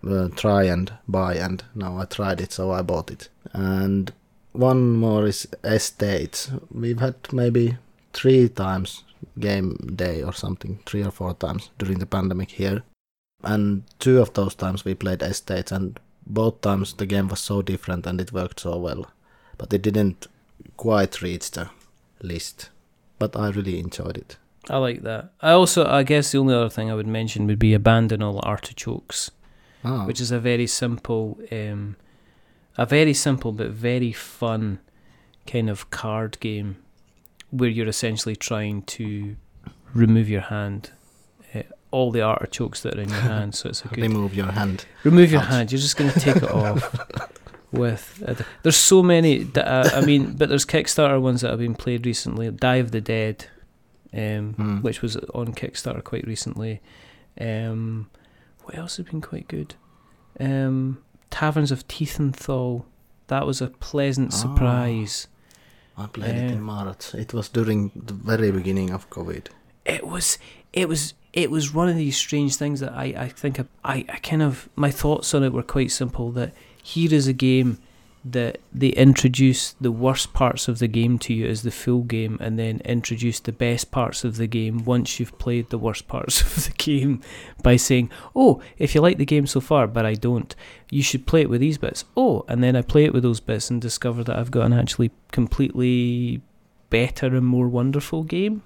uh, 0.07 0.29
try 0.37 0.65
and 0.65 0.93
buy, 1.09 1.35
and 1.35 1.63
now 1.75 1.99
I 1.99 2.05
tried 2.05 2.41
it, 2.41 2.53
so 2.53 2.71
I 2.71 2.83
bought 2.83 3.11
it. 3.11 3.29
And 3.53 4.13
one 4.53 4.97
more 4.97 5.27
is 5.27 5.49
Estates. 5.65 6.51
We've 6.73 7.01
had 7.01 7.15
maybe 7.33 7.79
three 8.13 8.49
times 8.49 9.05
game 9.39 9.77
day 9.95 10.23
or 10.23 10.33
something, 10.33 10.81
three 10.87 11.05
or 11.05 11.11
four 11.11 11.35
times 11.35 11.71
during 11.79 11.99
the 11.99 12.07
pandemic 12.07 12.51
here. 12.53 12.83
And 13.43 13.85
two 13.99 14.21
of 14.21 14.33
those 14.35 14.55
times 14.55 14.85
we 14.85 14.95
played 14.95 15.23
Estates, 15.23 15.73
and 15.73 15.99
both 16.27 16.61
times 16.61 16.95
the 16.95 17.07
game 17.07 17.29
was 17.29 17.41
so 17.41 17.63
different 17.63 18.07
and 18.07 18.21
it 18.21 18.33
worked 18.33 18.61
so 18.61 18.77
well. 18.77 19.07
But 19.57 19.73
it 19.73 19.83
didn't 19.83 20.27
quite 20.77 21.23
reach 21.23 21.51
the 21.51 21.71
list. 22.23 22.71
But 23.19 23.37
I 23.37 23.51
really 23.51 23.79
enjoyed 23.79 24.17
it. 24.17 24.37
I 24.69 24.77
like 24.77 25.03
that. 25.03 25.33
I 25.41 25.53
also, 25.53 25.87
I 25.87 26.03
guess 26.03 26.33
the 26.33 26.39
only 26.39 26.55
other 26.55 26.69
thing 26.69 26.91
I 26.91 26.95
would 26.95 27.07
mention 27.07 27.47
would 27.47 27.59
be 27.59 27.75
Abandon 27.75 28.23
All 28.23 28.41
Artichokes, 28.43 29.31
Ah, 29.85 30.05
which 30.07 30.21
is 30.21 30.31
a 30.31 30.39
very 30.39 30.67
simple, 30.67 31.39
um, 31.51 31.97
a 32.77 32.85
very 32.87 33.15
simple 33.15 33.53
but 33.53 33.71
very 33.71 34.13
fun 34.13 34.79
kind 35.47 35.71
of 35.71 35.91
card 35.91 36.39
game 36.41 36.77
where 37.51 37.71
you're 37.71 37.89
essentially 37.89 38.37
trying 38.37 38.83
to 38.83 39.37
remove 39.95 40.29
your 40.29 40.43
hand, 40.43 40.91
uh, 41.55 41.63
all 41.91 42.11
the 42.13 42.21
artichokes 42.23 42.83
that 42.83 42.95
are 42.97 43.01
in 43.01 43.09
your 43.09 43.19
hand. 43.35 43.55
So 43.55 43.69
it's 43.71 43.85
a 43.85 43.89
good 43.89 43.99
remove 44.03 44.35
your 44.35 44.53
hand. 44.53 44.85
remove 45.03 45.33
your 45.33 45.41
Ouch. 45.41 45.49
hand. 45.49 45.73
You're 45.73 45.81
just 45.81 45.97
going 45.97 46.11
to 46.13 46.21
take 46.21 46.37
it 46.37 46.51
off 46.51 47.31
with. 47.73 48.23
Uh, 48.27 48.35
there's 48.63 48.77
so 48.77 49.03
many. 49.03 49.45
That, 49.45 49.67
uh, 49.67 49.91
I 49.97 50.03
mean, 50.05 50.35
but 50.37 50.49
there's 50.49 50.67
Kickstarter 50.67 51.21
ones 51.21 51.41
that 51.41 51.51
have 51.51 51.59
been 51.59 51.75
played 51.75 52.07
recently. 52.07 52.51
Die 52.51 52.77
of 52.77 52.91
the 52.93 53.01
Dead, 53.01 53.47
um, 54.13 54.53
Hmm. 54.55 54.77
which 54.83 55.01
was 55.03 55.17
on 55.35 55.55
Kickstarter 55.55 56.05
quite 56.05 56.27
recently. 56.27 56.81
Um, 57.41 58.11
what 58.71 58.79
else 58.79 58.97
has 58.99 59.07
been 59.07 59.21
quite 59.21 59.49
good? 59.49 59.75
Um, 60.39 61.03
Taverns 61.31 61.71
of 61.73 61.87
Tiefenthal. 61.89 62.85
That 63.27 63.47
was 63.47 63.61
a 63.61 63.69
pleasant 63.69 64.33
Ah. 64.33 64.37
surprise. 64.37 65.27
I 65.97 66.07
played 66.07 66.35
it 66.35 66.51
in 66.53 66.63
March. 66.63 67.15
It 67.15 67.35
was 67.35 67.49
during 67.49 67.91
the 67.95 68.15
very 68.15 68.51
beginning 68.51 68.91
of 68.91 69.11
COVID. 69.11 69.49
it 69.85 70.07
was 70.07 70.39
it 70.73 70.89
was 70.89 71.15
it 71.33 71.51
was 71.51 71.75
one 71.75 71.89
of 71.89 71.97
these 71.97 72.17
strange 72.17 72.57
things 72.57 72.81
that 72.81 72.93
I, 72.93 73.07
I 73.17 73.29
think 73.29 73.59
I, 73.61 73.65
I, 73.85 74.05
I 74.09 74.17
kind 74.19 74.43
of 74.43 74.69
my 74.77 74.91
thoughts 74.91 75.35
on 75.35 75.43
it 75.43 75.53
were 75.53 75.63
quite 75.63 75.91
simple 75.91 76.31
that 76.33 76.53
here 76.83 77.13
is 77.13 77.27
a 77.27 77.33
game 77.33 77.79
that 78.25 78.59
they 78.73 78.89
introduce 78.89 79.73
the 79.81 79.91
worst 79.91 80.35
parts 80.35 80.69
of 80.69 80.79
the 80.79 80.89
game 80.89 81.19
to 81.19 81.33
you 81.33 81.47
as 81.47 81.63
the 81.63 81.71
full 81.71 82.03
game 82.03 82.37
and 82.41 82.59
then 82.59 82.81
introduce 82.85 83.41
the 83.41 83.53
best 83.53 83.91
parts 83.91 84.25
of 84.25 84.37
the 84.37 84.47
game 84.47 84.85
once 84.85 85.19
you've 85.19 85.39
played 85.39 85.71
the 85.71 85.79
worst 85.79 86.07
parts 86.07 86.41
of 86.59 86.65
the 86.67 86.73
game 86.73 87.21
by 87.63 87.77
saying 87.77 88.11
oh 88.37 88.61
if 88.77 88.95
you 88.95 89.01
like 89.01 89.17
the 89.17 89.25
game 89.25 89.47
so 89.47 89.61
far 89.61 89.87
but 89.87 90.05
I 90.05 90.15
don't 90.15 90.55
you 90.91 91.03
should 91.03 91.27
play 91.27 91.43
it 91.43 91.51
with 91.51 91.61
these 91.61 91.79
bits. 91.79 92.05
Oh 92.17 92.45
and 92.47 92.63
then 92.63 92.77
I 92.77 92.83
play 92.83 93.05
it 93.05 93.15
with 93.15 93.23
those 93.23 93.41
bits 93.41 93.71
and 93.71 93.81
discover 93.81 94.23
that 94.25 94.37
I've 94.37 94.51
got 94.51 94.67
an 94.67 94.75
actually 94.75 95.13
completely 95.33 96.43
better 96.91 97.27
and 97.27 97.47
more 97.47 97.69
wonderful 97.69 98.25
game 98.25 98.63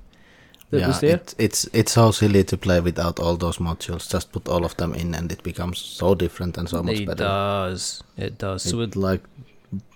that 0.75 0.81
yeah, 0.81 0.89
was 0.89 1.01
there 1.01 1.17
It, 1.17 1.35
it's 1.39 1.69
it's 1.73 1.93
so 1.93 2.11
silly 2.13 2.45
to 2.45 2.57
play 2.57 2.81
without 2.81 3.19
all 3.21 3.37
those 3.37 3.59
modules. 3.63 4.13
Just 4.15 4.33
put 4.33 4.49
all 4.49 4.65
of 4.65 4.75
them 4.77 4.95
in, 4.95 5.15
and 5.15 5.33
it 5.33 5.43
becomes 5.43 5.79
so 5.79 6.15
different 6.15 6.59
and 6.59 6.69
so 6.69 6.83
much 6.83 7.01
it 7.01 7.07
better. 7.07 7.25
It 7.25 7.29
does. 7.29 8.03
It 8.17 8.39
does. 8.39 8.63
So 8.63 8.81
It 8.81 8.89
it, 8.89 8.97
like 8.97 9.23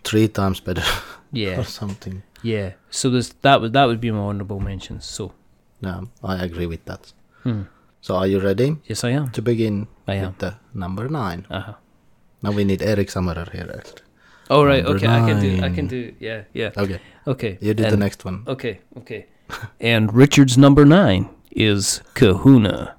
three 0.04 0.28
times 0.28 0.60
better 0.60 0.84
yeah, 1.32 1.60
or 1.60 1.64
something. 1.64 2.22
yeah. 2.42 2.70
So 2.90 3.10
there's 3.10 3.34
that 3.42 3.60
would 3.60 3.72
that 3.72 3.86
would 3.88 4.00
be 4.00 4.10
my 4.10 4.18
honourable 4.30 4.60
mentions. 4.60 5.04
So 5.04 5.32
Yeah, 5.80 6.00
I 6.22 6.44
agree 6.44 6.66
with 6.66 6.84
that. 6.84 7.12
hmm. 7.44 7.62
So 8.00 8.14
are 8.14 8.26
you 8.28 8.40
ready 8.40 8.76
yes, 8.88 9.04
I 9.04 9.10
am. 9.10 9.30
to 9.32 9.42
begin 9.42 9.86
I 10.06 10.14
am. 10.14 10.26
with 10.26 10.38
the 10.38 10.54
number 10.74 11.08
nine? 11.08 11.46
Uh 11.50 11.60
huh. 11.60 11.74
Now 12.42 12.52
we 12.52 12.64
need 12.64 12.82
Eric 12.82 13.08
Summerer 13.10 13.48
here. 13.52 13.70
Actually. 13.78 14.02
All 14.50 14.64
right. 14.66 14.84
Number 14.84 14.96
Okay. 14.96 15.06
I 15.08 15.20
can 15.28 15.40
do. 15.40 15.64
I 15.66 15.74
can 15.74 15.86
do. 15.88 16.12
Yeah. 16.20 16.42
Yeah. 16.54 16.70
Okay, 16.82 17.00
Okay. 17.26 17.58
you 17.60 17.74
do 17.74 17.82
the 17.90 17.96
next 17.96 18.24
one. 18.24 18.42
Okay. 18.46 18.78
Okay. 18.96 19.26
And 19.80 20.14
Richard's 20.14 20.56
number 20.58 20.84
nine 20.84 21.28
is 21.50 22.02
Kahuna. 22.14 22.96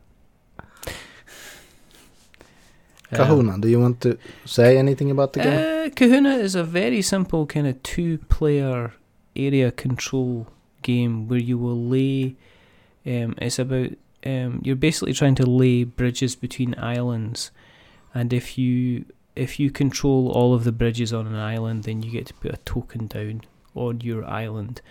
Uh, 3.12 3.16
Kahuna, 3.16 3.58
do 3.58 3.68
you 3.68 3.80
want 3.80 4.02
to 4.02 4.18
say 4.46 4.78
anything 4.78 5.10
about 5.10 5.34
the 5.34 5.40
game? 5.42 5.88
Uh, 5.88 5.90
Kahuna 5.96 6.36
is 6.36 6.56
a 6.56 6.64
very 6.64 7.02
simple 7.02 7.46
kind 7.46 7.66
of 7.68 7.82
two-player 7.82 8.94
area 9.36 9.72
control 9.72 10.48
game 10.82 11.28
where 11.28 11.40
you 11.40 11.58
will 11.58 11.82
lay. 11.82 12.36
Um, 13.06 13.36
it's 13.38 13.60
about 13.60 13.92
um, 14.26 14.62
you're 14.64 14.76
basically 14.76 15.14
trying 15.14 15.36
to 15.36 15.46
lay 15.46 15.84
bridges 15.84 16.36
between 16.36 16.78
islands, 16.78 17.52
and 18.14 18.34
if 18.34 18.58
you 18.58 19.06
if 19.36 19.60
you 19.60 19.72
control 19.72 20.30
all 20.30 20.54
of 20.54 20.64
the 20.64 20.72
bridges 20.72 21.14
on 21.14 21.26
an 21.26 21.36
island, 21.36 21.86
then 21.86 22.04
you 22.04 22.12
get 22.12 22.28
to 22.28 22.34
put 22.36 22.54
a 22.54 22.58
token 22.58 23.08
down 23.08 23.42
on 23.74 24.02
your 24.02 24.26
island. 24.26 24.82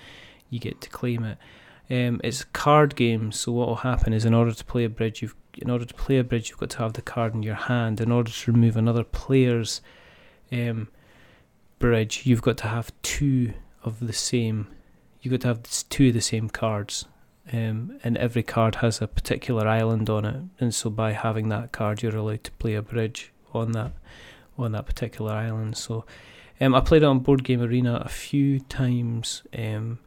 You 0.51 0.59
get 0.59 0.81
to 0.83 0.91
claim 0.91 1.25
it. 1.25 1.39
Um, 1.91 2.21
it's 2.23 2.43
a 2.43 2.47
card 2.47 2.97
games. 2.97 3.41
So 3.41 3.53
what 3.53 3.69
will 3.69 3.77
happen 3.77 4.13
is, 4.13 4.25
in 4.25 4.35
order 4.35 4.53
to 4.53 4.65
play 4.65 4.85
a 4.85 4.91
bridge, 4.91 5.23
you've 5.23 5.35
in 5.61 5.71
order 5.71 5.85
to 5.85 5.95
play 5.95 6.19
a 6.19 6.25
bridge, 6.25 6.51
you've 6.51 6.59
got 6.59 6.71
to 6.71 6.79
have 6.79 6.93
the 6.93 7.03
card 7.03 7.35
in 7.35 7.43
your 7.43 7.55
hand. 7.55 8.01
In 8.01 8.13
order 8.13 8.31
to 8.31 8.53
remove 8.53 8.77
another 8.77 9.05
player's 9.05 9.81
um, 10.53 10.89
bridge, 11.79 12.27
you've 12.27 12.43
got 12.43 12.57
to 12.59 12.69
have 12.69 12.93
two 13.03 13.55
of 13.83 14.07
the 14.07 14.13
same. 14.13 14.69
You've 15.21 15.33
got 15.33 15.41
to 15.43 15.49
have 15.49 15.89
two 15.89 16.09
of 16.09 16.15
the 16.15 16.21
same 16.21 16.49
cards, 16.49 17.07
um, 17.53 17.99
and 18.05 18.17
every 18.17 18.43
card 18.43 18.77
has 18.77 19.03
a 19.03 19.09
particular 19.09 19.67
island 19.67 20.09
on 20.09 20.25
it. 20.25 20.43
And 20.61 20.75
so, 20.75 20.91
by 20.91 21.13
having 21.13 21.49
that 21.49 21.73
card, 21.73 22.03
you're 22.03 22.17
allowed 22.17 22.45
to 22.45 22.53
play 22.53 22.75
a 22.75 22.83
bridge 22.83 23.33
on 23.53 23.73
that 23.73 23.93
on 24.57 24.73
that 24.73 24.87
particular 24.87 25.33
island. 25.33 25.77
So, 25.77 26.05
um, 26.61 26.75
I 26.75 26.81
played 26.81 27.03
it 27.03 27.07
on 27.07 27.21
Board 27.21 27.45
Game 27.45 27.63
Arena 27.63 28.01
a 28.05 28.09
few 28.09 28.61
times 28.61 29.43
um, 29.57 29.99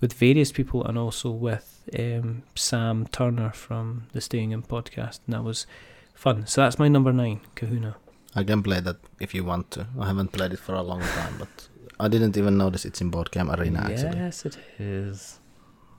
with 0.00 0.12
various 0.12 0.52
people, 0.52 0.84
and 0.84 0.96
also 0.98 1.30
with 1.30 1.82
um, 1.98 2.42
Sam 2.54 3.06
Turner 3.08 3.50
from 3.52 4.06
the 4.12 4.20
Staying 4.20 4.52
In 4.52 4.62
podcast, 4.62 5.20
and 5.26 5.34
that 5.34 5.44
was 5.44 5.66
fun. 6.14 6.46
So 6.46 6.62
that's 6.62 6.78
my 6.78 6.88
number 6.88 7.12
nine, 7.12 7.40
Kahuna. 7.54 7.96
I 8.34 8.44
can 8.44 8.62
play 8.62 8.80
that 8.80 8.96
if 9.20 9.34
you 9.34 9.44
want 9.44 9.70
to. 9.72 9.86
I 9.98 10.06
haven't 10.06 10.32
played 10.32 10.52
it 10.52 10.58
for 10.60 10.74
a 10.74 10.82
long 10.82 11.00
time, 11.00 11.34
but 11.38 11.68
I 11.98 12.08
didn't 12.08 12.36
even 12.36 12.56
notice 12.58 12.84
it's 12.84 13.00
in 13.00 13.10
Board 13.10 13.30
Game 13.30 13.50
Arena. 13.50 13.80
Actually, 13.80 14.18
yes, 14.18 14.44
it 14.44 14.58
is. 14.78 15.38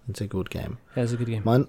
it's 0.08 0.22
a 0.22 0.28
good 0.28 0.50
game. 0.50 0.78
It's 0.96 1.12
a 1.12 1.18
good 1.18 1.28
game. 1.28 1.42
My 1.46 1.66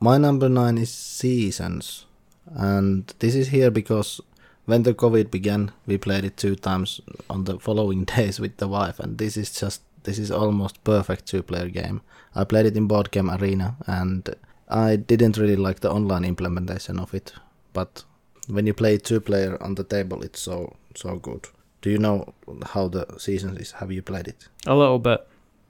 my 0.00 0.18
number 0.18 0.48
nine 0.48 0.78
is 0.78 0.90
Seasons, 0.90 2.06
and 2.46 3.12
this 3.20 3.34
is 3.34 3.48
here 3.48 3.70
because 3.70 4.20
when 4.64 4.82
the 4.82 4.94
COVID 4.94 5.30
began, 5.30 5.72
we 5.86 5.98
played 5.98 6.24
it 6.24 6.36
two 6.36 6.56
times 6.56 7.00
on 7.28 7.44
the 7.44 7.58
following 7.58 8.04
days 8.16 8.40
with 8.40 8.56
the 8.56 8.68
wife, 8.68 8.98
and 8.98 9.18
this 9.18 9.36
is 9.36 9.52
just 9.54 9.82
this 10.04 10.18
is 10.18 10.30
almost 10.30 10.82
perfect 10.84 11.26
two-player 11.26 11.68
game. 11.68 12.00
I 12.34 12.44
played 12.44 12.66
it 12.66 12.76
in 12.76 12.86
Board 12.86 13.10
Game 13.10 13.30
Arena, 13.30 13.76
and 13.86 14.28
I 14.68 14.96
didn't 14.96 15.36
really 15.36 15.56
like 15.56 15.80
the 15.80 15.90
online 15.90 16.24
implementation 16.24 16.98
of 16.98 17.14
it, 17.14 17.32
but 17.72 18.04
when 18.48 18.66
you 18.66 18.74
play 18.74 18.98
two-player 18.98 19.62
on 19.62 19.74
the 19.74 19.84
table, 19.84 20.22
it's 20.22 20.40
so 20.40 20.76
so 20.94 21.16
good. 21.16 21.46
Do 21.80 21.90
you 21.90 21.98
know 21.98 22.34
how 22.66 22.88
the 22.88 23.06
Seasons 23.18 23.58
is? 23.58 23.72
Have 23.72 23.90
you 23.90 24.02
played 24.02 24.28
it? 24.28 24.48
A 24.66 24.74
little 24.74 24.98
bit. 24.98 25.26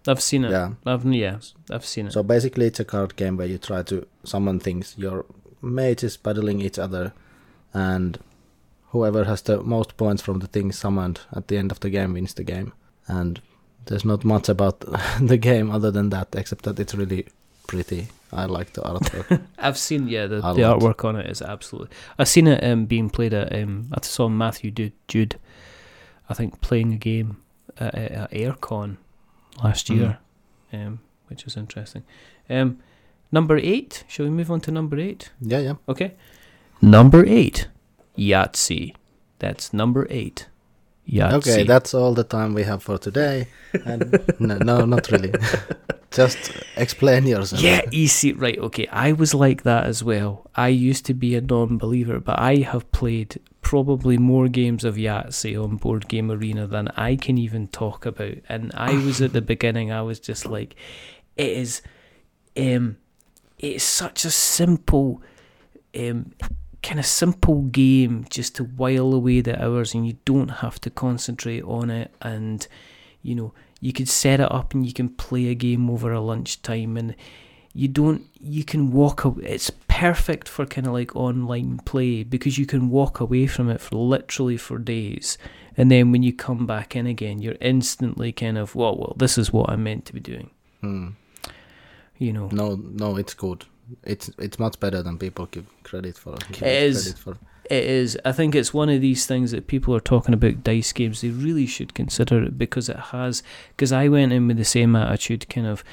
I've 0.06 0.20
seen 0.20 0.44
it. 0.44 0.50
Yeah. 0.50 0.72
I've 0.84 1.04
yeah, 1.06 1.38
I've 1.70 1.86
seen 1.86 2.06
it. 2.06 2.12
So 2.12 2.22
basically, 2.22 2.66
it's 2.66 2.80
a 2.80 2.84
card 2.84 3.16
game 3.16 3.36
where 3.36 3.46
you 3.46 3.58
try 3.58 3.82
to 3.84 4.06
summon 4.24 4.60
things. 4.60 4.94
Your 4.96 5.24
mages 5.60 6.16
battling 6.16 6.60
each 6.60 6.78
other, 6.78 7.12
and 7.72 8.18
whoever 8.88 9.24
has 9.24 9.42
the 9.42 9.62
most 9.62 9.96
points 9.96 10.22
from 10.22 10.40
the 10.40 10.46
things 10.46 10.78
summoned 10.78 11.20
at 11.32 11.48
the 11.48 11.56
end 11.56 11.70
of 11.70 11.80
the 11.80 11.90
game 11.90 12.12
wins 12.12 12.34
the 12.34 12.44
game. 12.44 12.72
And 13.06 13.40
there's 13.86 14.04
not 14.04 14.24
much 14.24 14.48
about 14.48 14.80
the 15.20 15.36
game 15.36 15.70
other 15.70 15.90
than 15.90 16.10
that, 16.10 16.28
except 16.34 16.64
that 16.64 16.78
it's 16.80 16.94
really 16.94 17.26
pretty. 17.66 18.08
I 18.32 18.46
like 18.46 18.72
the 18.72 18.80
artwork. 18.82 19.42
I've 19.58 19.76
seen 19.76 20.08
yeah 20.08 20.26
the, 20.26 20.36
the 20.36 20.62
artwork 20.62 21.04
on 21.04 21.16
it 21.16 21.28
is 21.30 21.42
absolutely. 21.42 21.90
I've 22.18 22.28
seen 22.28 22.46
it 22.46 22.64
um, 22.64 22.86
being 22.86 23.10
played 23.10 23.34
at 23.34 23.52
um 23.54 23.88
I 23.92 23.98
saw 24.02 24.28
Matthew 24.28 24.70
Jude, 24.70 24.92
Jude 25.06 25.38
I 26.30 26.34
think 26.34 26.60
playing 26.62 26.94
a 26.94 26.96
game 26.96 27.36
at, 27.78 27.94
at, 27.94 28.30
AireCon 28.30 28.96
last 29.62 29.88
Mhm. 29.88 29.96
year, 29.96 30.18
um 30.72 31.00
which 31.28 31.44
was 31.44 31.56
interesting. 31.56 32.04
Um, 32.48 32.78
number 33.30 33.56
eight. 33.58 34.04
Shall 34.08 34.24
we 34.26 34.30
move 34.30 34.50
on 34.50 34.60
to 34.62 34.70
number 34.70 34.98
eight? 34.98 35.30
yeah, 35.40 35.58
yeah. 35.60 35.74
Okay. 35.88 36.14
Number 36.80 37.24
eight, 37.26 37.68
Yahtzee. 38.18 38.94
That's 39.38 39.72
number 39.74 40.06
eight. 40.10 40.46
Yahtzee. 41.08 41.32
Okay, 41.32 41.62
that's 41.64 41.94
all 41.94 42.14
the 42.14 42.24
time 42.24 42.54
we 42.54 42.62
have 42.62 42.82
for 42.82 42.98
today. 42.98 43.48
And 43.84 44.18
no, 44.38 44.58
no, 44.58 44.84
not 44.84 45.10
really. 45.10 45.32
Just 46.10 46.52
explain 46.76 47.26
yourself. 47.26 47.62
Yeah, 47.62 47.82
easy. 47.90 48.32
Right, 48.32 48.58
okay. 48.58 48.86
I 48.88 49.12
was 49.12 49.34
like 49.34 49.62
that 49.62 49.84
as 49.84 50.04
well. 50.04 50.50
I 50.54 50.68
used 50.68 51.06
to 51.06 51.14
be 51.14 51.34
a 51.34 51.40
non 51.40 51.78
believer, 51.78 52.20
but 52.20 52.38
I 52.38 52.56
have 52.56 52.90
played 52.92 53.40
probably 53.62 54.18
more 54.18 54.48
games 54.48 54.84
of 54.84 54.96
Yahtzee 54.96 55.62
on 55.62 55.76
Board 55.76 56.08
Game 56.08 56.30
Arena 56.30 56.66
than 56.66 56.88
I 56.88 57.16
can 57.16 57.38
even 57.38 57.68
talk 57.68 58.04
about. 58.04 58.34
And 58.48 58.70
I 58.74 58.92
was 59.06 59.22
at 59.22 59.32
the 59.32 59.40
beginning, 59.40 59.90
I 59.90 60.02
was 60.02 60.20
just 60.20 60.44
like, 60.44 60.74
it 61.36 61.48
is, 61.48 61.80
um, 62.56 62.98
it's 63.58 63.84
such 63.84 64.26
a 64.26 64.30
simple, 64.30 65.22
um, 65.98 66.32
kind 66.82 66.98
of 66.98 67.06
simple 67.06 67.62
game 67.62 68.26
just 68.30 68.56
to 68.56 68.64
while 68.64 69.12
away 69.14 69.40
the 69.40 69.62
hours, 69.62 69.94
and 69.94 70.06
you 70.06 70.16
don't 70.24 70.48
have 70.48 70.80
to 70.82 70.90
concentrate 70.90 71.62
on 71.64 71.90
it. 71.90 72.12
And, 72.20 72.66
you 73.22 73.34
know, 73.34 73.52
you 73.80 73.92
could 73.92 74.08
set 74.08 74.40
it 74.40 74.50
up 74.52 74.74
and 74.74 74.86
you 74.86 74.92
can 74.92 75.08
play 75.08 75.48
a 75.48 75.54
game 75.54 75.90
over 75.90 76.12
a 76.12 76.20
lunchtime 76.20 76.96
and 76.96 77.14
you 77.74 77.88
don't 77.88 78.26
you 78.38 78.62
can 78.64 78.92
walk 78.92 79.24
away 79.24 79.44
it's 79.46 79.70
perfect 79.88 80.46
for 80.46 80.66
kind 80.66 80.86
of 80.86 80.92
like 80.92 81.16
online 81.16 81.78
play 81.86 82.22
because 82.22 82.58
you 82.58 82.66
can 82.66 82.90
walk 82.90 83.18
away 83.18 83.46
from 83.46 83.70
it 83.70 83.80
for 83.80 83.96
literally 83.96 84.58
for 84.58 84.76
days 84.78 85.38
and 85.76 85.90
then 85.90 86.12
when 86.12 86.22
you 86.22 86.34
come 86.34 86.66
back 86.66 86.94
in 86.94 87.06
again 87.06 87.40
you're 87.40 87.56
instantly 87.62 88.30
kind 88.30 88.58
of 88.58 88.74
well 88.74 88.94
well 88.98 89.14
this 89.16 89.38
is 89.38 89.54
what 89.54 89.70
i'm 89.70 89.82
meant 89.82 90.04
to 90.04 90.12
be 90.12 90.20
doing 90.20 90.50
Hmm. 90.82 91.08
you 92.18 92.30
know 92.32 92.48
No, 92.52 92.74
no, 92.76 93.16
it's 93.16 93.32
good. 93.34 93.64
It's 94.04 94.30
it's 94.38 94.58
much 94.58 94.78
better 94.80 95.02
than 95.02 95.18
people 95.18 95.46
give 95.46 95.66
credit 95.84 96.16
for. 96.18 96.36
Give 96.52 96.62
It 96.62 96.82
is. 96.82 97.02
Credit 97.04 97.18
for. 97.18 97.36
It 97.70 97.84
is. 97.84 98.18
I 98.24 98.32
think 98.32 98.54
it's 98.54 98.74
one 98.74 98.88
of 98.90 99.00
these 99.00 99.24
things 99.24 99.52
that 99.52 99.66
people 99.68 99.94
are 99.94 100.00
talking 100.00 100.34
about 100.34 100.64
dice 100.64 100.92
games. 100.92 101.20
They 101.20 101.30
really 101.30 101.66
should 101.66 101.94
consider 101.94 102.42
it 102.42 102.58
because 102.58 102.88
it 102.88 102.96
has. 103.12 103.42
Because 103.76 103.92
I 103.92 104.08
went 104.08 104.32
in 104.32 104.48
with 104.48 104.56
the 104.58 104.64
same 104.64 104.96
attitude, 104.96 105.48
kind 105.48 105.66
of, 105.66 105.84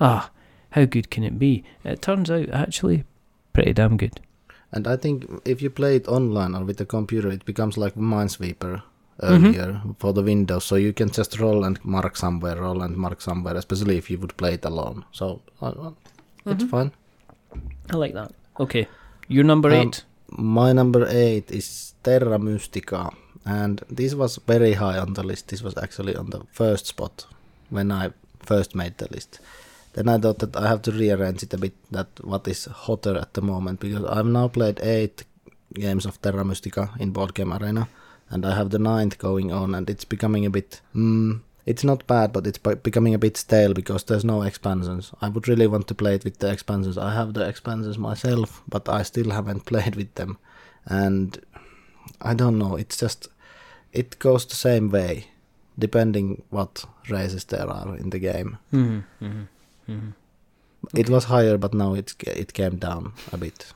ah, 0.00 0.30
how 0.70 0.84
good 0.84 1.10
can 1.10 1.22
it 1.24 1.38
be? 1.38 1.62
It 1.84 2.02
turns 2.02 2.30
out 2.30 2.48
actually 2.50 3.04
pretty 3.52 3.72
damn 3.72 3.96
good. 3.96 4.20
And 4.72 4.86
I 4.88 4.96
think 4.96 5.26
if 5.44 5.62
you 5.62 5.70
play 5.70 5.96
it 5.96 6.08
online 6.08 6.54
or 6.54 6.64
with 6.64 6.80
a 6.80 6.86
computer, 6.86 7.28
it 7.30 7.44
becomes 7.44 7.76
like 7.78 7.94
Minesweeper 7.94 8.82
Mhm. 9.20 9.44
earlier 9.48 9.80
for 9.98 10.12
the 10.12 10.22
Windows. 10.22 10.64
So 10.64 10.76
you 10.76 10.92
can 10.92 11.10
just 11.10 11.38
roll 11.38 11.64
and 11.64 11.78
mark 11.84 12.16
somewhere, 12.16 12.56
roll 12.56 12.82
and 12.82 12.96
mark 12.96 13.20
somewhere, 13.20 13.54
especially 13.56 13.96
if 13.98 14.10
you 14.10 14.18
would 14.18 14.36
play 14.36 14.54
it 14.54 14.64
alone. 14.64 15.04
So 15.12 15.42
uh, 15.60 15.72
well, 15.76 15.96
it's 16.46 16.64
Mhm. 16.64 16.70
fun. 16.70 16.92
I 17.90 17.96
like 17.96 18.14
that. 18.14 18.32
Okay, 18.58 18.86
your 19.28 19.44
number 19.44 19.68
Um, 19.70 19.74
eight. 19.80 20.04
My 20.30 20.72
number 20.72 21.06
eight 21.08 21.50
is 21.50 21.94
Terra 22.02 22.38
Mystica, 22.38 23.10
and 23.44 23.82
this 23.90 24.14
was 24.14 24.38
very 24.46 24.74
high 24.74 24.98
on 24.98 25.12
the 25.14 25.22
list. 25.22 25.48
This 25.48 25.62
was 25.62 25.76
actually 25.76 26.16
on 26.16 26.30
the 26.30 26.40
first 26.52 26.86
spot 26.86 27.26
when 27.70 27.90
I 27.92 28.12
first 28.40 28.74
made 28.74 28.96
the 28.98 29.08
list. 29.12 29.40
Then 29.94 30.08
I 30.08 30.16
thought 30.18 30.38
that 30.38 30.56
I 30.56 30.68
have 30.68 30.80
to 30.82 30.90
rearrange 30.92 31.42
it 31.42 31.52
a 31.54 31.58
bit. 31.58 31.74
That 31.90 32.08
what 32.24 32.48
is 32.48 32.64
hotter 32.64 33.16
at 33.18 33.34
the 33.34 33.42
moment 33.42 33.80
because 33.80 34.04
I've 34.04 34.26
now 34.26 34.48
played 34.48 34.80
eight 34.80 35.24
games 35.74 36.06
of 36.06 36.20
Terra 36.22 36.44
Mystica 36.44 36.90
in 36.98 37.10
Board 37.12 37.34
Game 37.34 37.52
Arena, 37.52 37.88
and 38.30 38.46
I 38.46 38.54
have 38.56 38.70
the 38.70 38.78
ninth 38.78 39.18
going 39.18 39.52
on, 39.52 39.74
and 39.74 39.90
it's 39.90 40.06
becoming 40.06 40.46
a 40.46 40.50
bit. 40.50 40.80
Mm, 40.94 41.40
it's 41.64 41.84
not 41.84 42.06
bad, 42.06 42.32
but 42.32 42.46
it's 42.46 42.58
becoming 42.58 43.14
a 43.14 43.18
bit 43.18 43.36
stale 43.36 43.72
because 43.72 44.04
there's 44.04 44.24
no 44.24 44.42
expansions. 44.42 45.12
I 45.20 45.28
would 45.28 45.46
really 45.46 45.66
want 45.66 45.86
to 45.88 45.94
play 45.94 46.16
it 46.16 46.24
with 46.24 46.38
the 46.38 46.50
expansions. 46.50 46.98
I 46.98 47.14
have 47.14 47.34
the 47.34 47.46
expansions 47.46 47.98
myself, 47.98 48.62
but 48.68 48.88
I 48.88 49.02
still 49.02 49.30
haven't 49.30 49.66
played 49.66 49.96
with 49.96 50.14
them, 50.14 50.38
and 50.86 51.38
I 52.20 52.34
don't 52.34 52.58
know. 52.58 52.76
It's 52.76 52.96
just 52.96 53.28
it 53.92 54.18
goes 54.18 54.46
the 54.46 54.56
same 54.56 54.90
way, 54.90 55.26
depending 55.78 56.42
what 56.50 56.84
races 57.08 57.44
there 57.44 57.68
are 57.68 57.96
in 57.96 58.10
the 58.10 58.18
game. 58.18 58.58
Mm-hmm, 58.72 59.24
mm-hmm, 59.24 59.92
mm-hmm. 59.92 60.10
It 60.96 61.08
was 61.08 61.24
higher, 61.24 61.58
but 61.58 61.74
now 61.74 61.94
it 61.94 62.14
it 62.26 62.52
came 62.54 62.76
down 62.76 63.12
a 63.32 63.36
bit. 63.36 63.72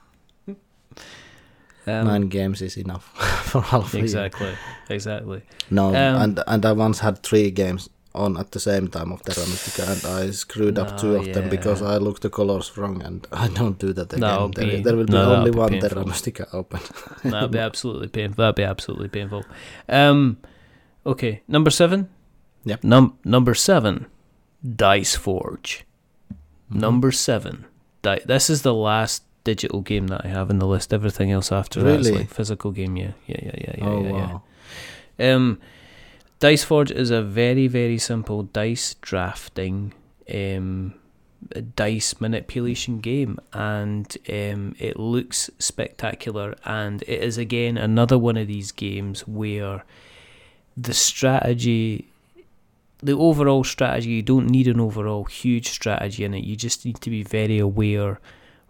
Um, 1.86 2.06
Nine 2.06 2.28
games 2.28 2.62
is 2.62 2.76
enough 2.76 3.04
for 3.50 3.60
half 3.62 3.94
a 3.94 3.96
year. 3.96 4.04
exactly, 4.04 4.52
exactly. 4.90 5.42
No, 5.70 5.88
Um, 5.88 5.94
and 6.22 6.42
and 6.46 6.66
I 6.66 6.72
once 6.72 6.98
had 7.00 7.22
three 7.22 7.50
games 7.50 7.88
on 8.14 8.36
at 8.38 8.50
the 8.50 8.58
same 8.60 8.88
time 8.88 9.12
of 9.12 9.22
Terra 9.22 9.46
Mystica, 9.46 9.92
and 9.92 10.04
I 10.22 10.30
screwed 10.32 10.78
up 10.78 10.96
two 10.98 11.12
No, 11.12 11.14
of 11.20 11.32
them 11.34 11.48
because. 11.50 11.82
I 11.82 11.98
looked 11.98 12.22
the 12.22 12.30
colors 12.30 12.76
wrong, 12.76 13.02
and 13.02 13.26
I 13.32 13.48
don't 13.48 13.78
do 13.78 13.92
that 13.92 14.12
again. 14.12 14.20
That'll 14.20 14.48
there, 14.48 14.66
be- 14.66 14.82
there 14.82 14.96
will 14.96 15.04
be 15.06 15.12
no, 15.12 15.34
only 15.34 15.50
be 15.50 15.58
one 15.58 15.68
painful. 15.70 15.88
Terra 15.90 16.06
Mystica 16.06 16.48
open. 16.52 16.80
That'd 17.30 17.50
be 17.52 17.58
absolutely 17.58 18.08
painful. 18.08 18.42
That'd 18.42 18.56
be 18.56 18.64
absolutely 18.64 19.08
painful. 19.08 19.44
Um, 19.88 20.38
okay, 21.04 21.42
number 21.46 21.70
seven. 21.70 22.08
Yep. 22.64 22.82
Num 22.82 23.18
number 23.24 23.54
seven, 23.54 24.06
Dice 24.64 25.14
Forge. 25.14 25.84
Mhm. 26.72 26.80
Number 26.80 27.12
seven. 27.12 27.64
Di- 28.02 28.22
this 28.24 28.50
is 28.50 28.62
the 28.62 28.74
last 28.74 29.22
digital 29.51 29.81
game 29.81 30.06
that 30.09 30.23
I 30.27 30.28
have 30.28 30.51
in 30.51 30.59
the 30.59 30.66
list. 30.74 30.93
Everything 30.93 31.31
else 31.31 31.51
after 31.60 31.82
that 31.82 32.01
is 32.01 32.06
Really? 32.09 32.18
like 32.20 32.31
physical 32.31 32.70
game. 32.73 32.97
Yeah, 32.97 33.12
yeah, 33.27 33.40
yeah, 33.47 33.59
yeah, 33.64 33.74
yeah, 33.78 33.89
oh 33.89 34.02
yeah, 34.02 34.09
yeah. 34.09 34.32
wow! 34.32 35.35
Um, 35.35 35.59
Dice 36.39 36.64
Forge 36.64 36.90
is 36.90 37.10
a 37.10 37.23
very, 37.23 37.66
very 37.68 37.98
simple 37.98 38.43
dice 38.43 38.94
drafting, 39.01 39.94
um, 40.35 40.94
dice 41.77 42.20
manipulation 42.20 43.01
game, 43.01 43.39
and 43.52 44.06
um, 44.28 44.74
it 44.78 44.98
looks 44.98 45.48
spectacular. 45.59 46.55
And 46.64 47.02
it 47.02 47.20
is 47.23 47.39
again 47.39 47.78
another 47.78 48.18
one 48.18 48.36
of 48.36 48.48
these 48.48 48.73
games 48.73 49.27
where 49.27 49.85
the 50.77 50.93
strategy 50.93 52.09
the 53.02 53.12
overall 53.12 53.62
strategy, 53.64 54.10
you 54.10 54.23
don't 54.23 54.48
need 54.48 54.66
an 54.66 54.81
overall 54.81 55.24
huge 55.24 55.68
strategy 55.68 56.24
in 56.24 56.35
it. 56.35 56.44
You 56.44 56.56
just 56.56 56.85
need 56.85 57.01
to 57.02 57.10
be 57.10 57.23
very 57.23 57.59
aware, 57.59 58.18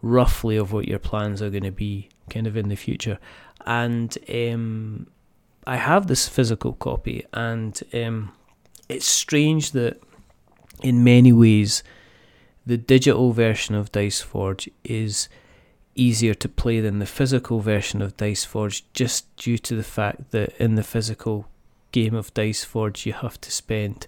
roughly, 0.06 0.56
of 0.56 0.72
what 0.72 0.88
your 0.88 0.98
plans 0.98 1.42
are 1.42 1.50
going 1.50 1.64
to 1.64 1.70
be, 1.70 2.08
kind 2.30 2.46
of 2.46 2.56
in 2.56 2.68
the 2.68 2.76
future. 2.76 3.18
And 3.64 4.16
um, 4.32 5.08
I 5.66 5.76
have 5.76 6.06
this 6.06 6.28
physical 6.28 6.74
copy, 6.74 7.24
and 7.32 7.80
um, 7.92 8.32
it's 8.88 9.06
strange 9.06 9.72
that 9.72 10.00
in 10.82 11.02
many 11.02 11.32
ways 11.32 11.82
the 12.64 12.76
digital 12.76 13.32
version 13.32 13.74
of 13.74 13.92
Dice 13.92 14.20
Forge 14.20 14.68
is 14.84 15.28
easier 15.94 16.34
to 16.34 16.48
play 16.48 16.80
than 16.80 16.98
the 16.98 17.06
physical 17.06 17.60
version 17.60 18.02
of 18.02 18.16
Dice 18.16 18.44
Forge, 18.44 18.84
just 18.92 19.34
due 19.36 19.58
to 19.58 19.74
the 19.74 19.82
fact 19.82 20.30
that 20.32 20.54
in 20.60 20.74
the 20.74 20.82
physical 20.82 21.46
game 21.92 22.14
of 22.14 22.34
Dice 22.34 22.64
Forge, 22.64 23.06
you 23.06 23.12
have 23.12 23.40
to 23.40 23.50
spend 23.50 24.06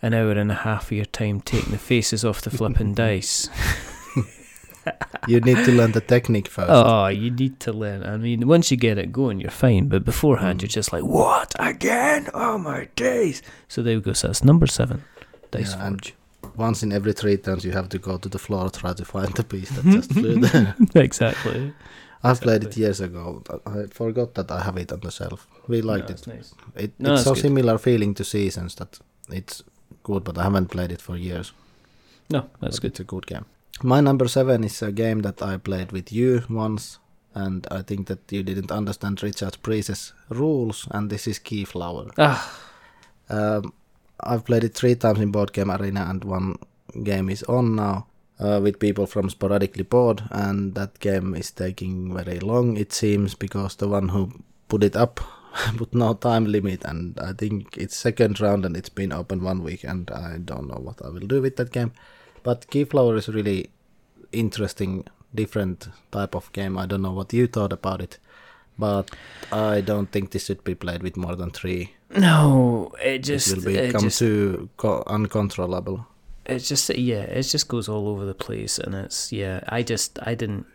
an 0.00 0.14
hour 0.14 0.32
and 0.32 0.50
a 0.50 0.56
half 0.56 0.86
of 0.86 0.92
your 0.92 1.04
time 1.04 1.40
taking 1.40 1.72
the 1.72 1.78
faces 1.78 2.24
off 2.24 2.42
the 2.42 2.50
flipping 2.50 2.94
dice. 3.02 3.48
You 5.28 5.40
need 5.40 5.64
to 5.64 5.72
learn 5.72 5.92
the 5.92 6.00
technique 6.00 6.48
first. 6.48 6.70
Oh, 6.70 7.06
you 7.08 7.30
need 7.30 7.60
to 7.60 7.72
learn. 7.72 8.02
I 8.02 8.16
mean, 8.16 8.46
once 8.48 8.70
you 8.70 8.76
get 8.76 8.98
it 8.98 9.12
going, 9.12 9.40
you're 9.40 9.50
fine. 9.50 9.88
But 9.88 10.04
beforehand, 10.04 10.58
Mm. 10.58 10.62
you're 10.62 10.68
just 10.80 10.92
like, 10.92 11.04
what 11.04 11.54
again? 11.58 12.28
Oh 12.34 12.58
my 12.58 12.88
days! 12.96 13.42
So 13.68 13.82
there 13.82 13.96
we 13.96 14.02
go. 14.02 14.12
So 14.12 14.28
that's 14.28 14.42
number 14.44 14.66
seven, 14.66 15.04
Dice 15.50 15.74
Yeah, 15.74 15.88
Forge. 15.88 16.14
Once 16.56 16.82
in 16.82 16.92
every 16.92 17.12
three 17.12 17.36
turns, 17.36 17.64
you 17.64 17.72
have 17.72 17.88
to 17.90 17.98
go 17.98 18.18
to 18.18 18.28
the 18.28 18.38
floor 18.38 18.68
try 18.70 18.92
to 18.92 19.04
find 19.04 19.32
the 19.34 19.44
piece 19.44 19.70
that 19.70 19.84
just 19.84 20.12
flew 20.12 20.40
there. 20.46 20.74
exactly. 20.94 21.72
I've 22.24 22.40
played 22.40 22.62
it 22.64 22.76
years 22.76 23.00
ago. 23.00 23.42
I 23.66 23.86
forgot 23.90 24.34
that 24.34 24.50
I 24.50 24.60
have 24.62 24.76
it 24.76 24.92
on 24.92 25.00
the 25.00 25.10
shelf. 25.10 25.46
We 25.66 25.82
liked 25.82 26.08
No, 26.08 26.12
it. 26.14 26.18
it's 26.18 26.26
nice. 26.26 26.54
it 26.76 26.92
No, 26.98 27.14
it's 27.14 27.24
so 27.24 27.34
good. 27.34 27.42
similar 27.42 27.78
feeling 27.78 28.14
to 28.14 28.24
Seasons 28.24 28.74
that 28.76 29.00
it's 29.30 29.62
good, 30.04 30.22
but 30.24 30.38
I 30.38 30.42
haven't 30.44 30.66
played 30.68 30.92
it 30.92 31.00
for 31.00 31.16
years. 31.16 31.52
No, 32.30 32.48
that's 32.60 32.76
but 32.78 32.82
good. 32.82 32.90
It's 32.92 33.00
a 33.00 33.04
good 33.04 33.26
game. 33.26 33.44
My 33.80 34.00
number 34.00 34.28
seven 34.28 34.64
is 34.64 34.82
a 34.82 34.92
game 34.92 35.20
that 35.22 35.42
I 35.42 35.56
played 35.56 35.92
with 35.92 36.12
you 36.12 36.42
once, 36.48 36.98
and 37.34 37.66
I 37.70 37.82
think 37.82 38.06
that 38.08 38.30
you 38.30 38.42
didn't 38.42 38.70
understand 38.70 39.22
Richard 39.22 39.56
Priest's 39.62 40.12
rules, 40.28 40.86
and 40.90 41.10
this 41.10 41.26
is 41.26 41.38
Keyflower. 41.38 42.10
Ah, 42.18 42.58
Um, 43.28 43.72
I've 44.20 44.44
played 44.44 44.62
it 44.64 44.74
three 44.74 44.94
times 44.94 45.20
in 45.20 45.30
Board 45.32 45.52
Game 45.52 45.70
Arena, 45.70 46.06
and 46.08 46.22
one 46.22 46.56
game 47.02 47.30
is 47.30 47.42
on 47.44 47.74
now 47.76 48.06
uh, 48.38 48.60
with 48.62 48.78
people 48.78 49.06
from 49.06 49.30
Sporadically 49.30 49.84
Board, 49.84 50.22
and 50.30 50.74
that 50.74 51.00
game 51.00 51.34
is 51.34 51.50
taking 51.50 52.14
very 52.14 52.38
long, 52.40 52.76
it 52.76 52.92
seems, 52.92 53.34
because 53.34 53.76
the 53.76 53.88
one 53.88 54.10
who 54.10 54.30
put 54.68 54.84
it 54.84 54.94
up 54.96 55.20
put 55.76 55.94
no 55.94 56.14
time 56.14 56.44
limit, 56.44 56.84
and 56.84 57.18
I 57.18 57.32
think 57.32 57.76
it's 57.78 57.96
second 57.96 58.40
round 58.40 58.64
and 58.64 58.76
it's 58.76 58.90
been 58.90 59.12
open 59.12 59.42
one 59.42 59.62
week, 59.64 59.82
and 59.82 60.10
I 60.10 60.38
don't 60.44 60.68
know 60.68 60.80
what 60.80 61.02
I 61.04 61.08
will 61.08 61.26
do 61.26 61.40
with 61.42 61.56
that 61.56 61.72
game. 61.72 61.92
But 62.42 62.66
Keyflower 62.70 63.16
is 63.16 63.28
really 63.28 63.70
interesting, 64.32 65.06
different 65.34 65.88
type 66.10 66.34
of 66.34 66.52
game. 66.52 66.78
I 66.78 66.86
don't 66.86 67.02
know 67.02 67.12
what 67.12 67.32
you 67.32 67.46
thought 67.46 67.72
about 67.72 68.00
it, 68.00 68.18
but 68.78 69.10
I 69.52 69.80
don't 69.80 70.10
think 70.10 70.30
this 70.30 70.46
should 70.46 70.64
be 70.64 70.74
played 70.74 71.02
with 71.02 71.16
more 71.16 71.36
than 71.36 71.50
three 71.50 71.94
no, 72.16 72.92
it 73.02 73.20
just 73.20 73.52
it 73.52 73.64
will 73.64 73.68
it 73.68 73.86
become 73.86 74.02
just 74.02 74.18
too 74.18 74.68
co- 74.76 75.02
uncontrollable. 75.06 76.06
it's 76.44 76.68
just 76.68 76.90
yeah, 76.90 77.22
it 77.22 77.42
just 77.42 77.68
goes 77.68 77.88
all 77.88 78.08
over 78.08 78.24
the 78.24 78.34
place, 78.34 78.78
and 78.78 78.94
it's 78.94 79.32
yeah. 79.32 79.60
I 79.68 79.82
just 79.82 80.18
I 80.22 80.34
didn't. 80.34 80.66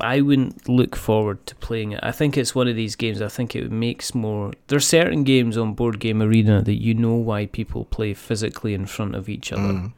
I 0.00 0.22
wouldn't 0.22 0.68
look 0.68 0.96
forward 0.96 1.46
to 1.46 1.54
playing 1.56 1.92
it. 1.92 2.00
I 2.02 2.10
think 2.10 2.36
it's 2.36 2.52
one 2.54 2.66
of 2.66 2.74
these 2.74 2.96
games. 2.96 3.22
I 3.22 3.28
think 3.28 3.54
it 3.54 3.70
makes 3.70 4.14
more. 4.14 4.52
There's 4.66 4.86
certain 4.86 5.22
games 5.22 5.56
on 5.56 5.74
Board 5.74 6.00
Game 6.00 6.20
Arena 6.20 6.62
that 6.62 6.82
you 6.82 6.94
know 6.94 7.14
why 7.14 7.46
people 7.46 7.84
play 7.84 8.14
physically 8.14 8.74
in 8.74 8.86
front 8.86 9.14
of 9.14 9.28
each 9.28 9.52
other. 9.52 9.62
Mm. 9.62 9.92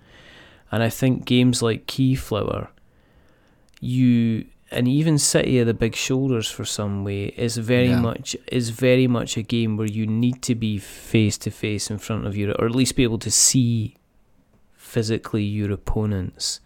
And 0.77 0.83
I 0.83 0.91
think 0.91 1.25
games 1.25 1.63
like 1.63 1.87
Keyflower, 1.87 2.69
you 3.81 4.45
and 4.71 4.87
even 4.89 5.17
City 5.17 5.59
of 5.61 5.67
the 5.67 5.73
Big 5.75 5.95
Shoulders 5.95 6.51
for 6.51 6.65
some 6.67 7.03
way 7.05 7.27
is 7.47 7.57
very 7.57 7.89
Yeah. 7.89 8.01
much 8.01 8.37
is 8.61 8.71
very 8.71 9.07
much 9.07 9.37
a 9.39 9.43
game 9.43 9.77
where 9.79 9.87
you 9.99 10.07
need 10.07 10.43
to 10.43 10.55
be 10.55 10.77
face 10.79 11.39
to 11.39 11.51
face 11.51 11.91
in 11.91 11.97
front 11.99 12.27
of 12.27 12.37
you, 12.37 12.53
or 12.59 12.67
at 12.67 12.75
least 12.75 12.95
be 12.97 13.05
able 13.05 13.19
to 13.21 13.31
see 13.31 13.95
physically 14.77 15.45
your 15.45 15.73
opponents 15.73 16.61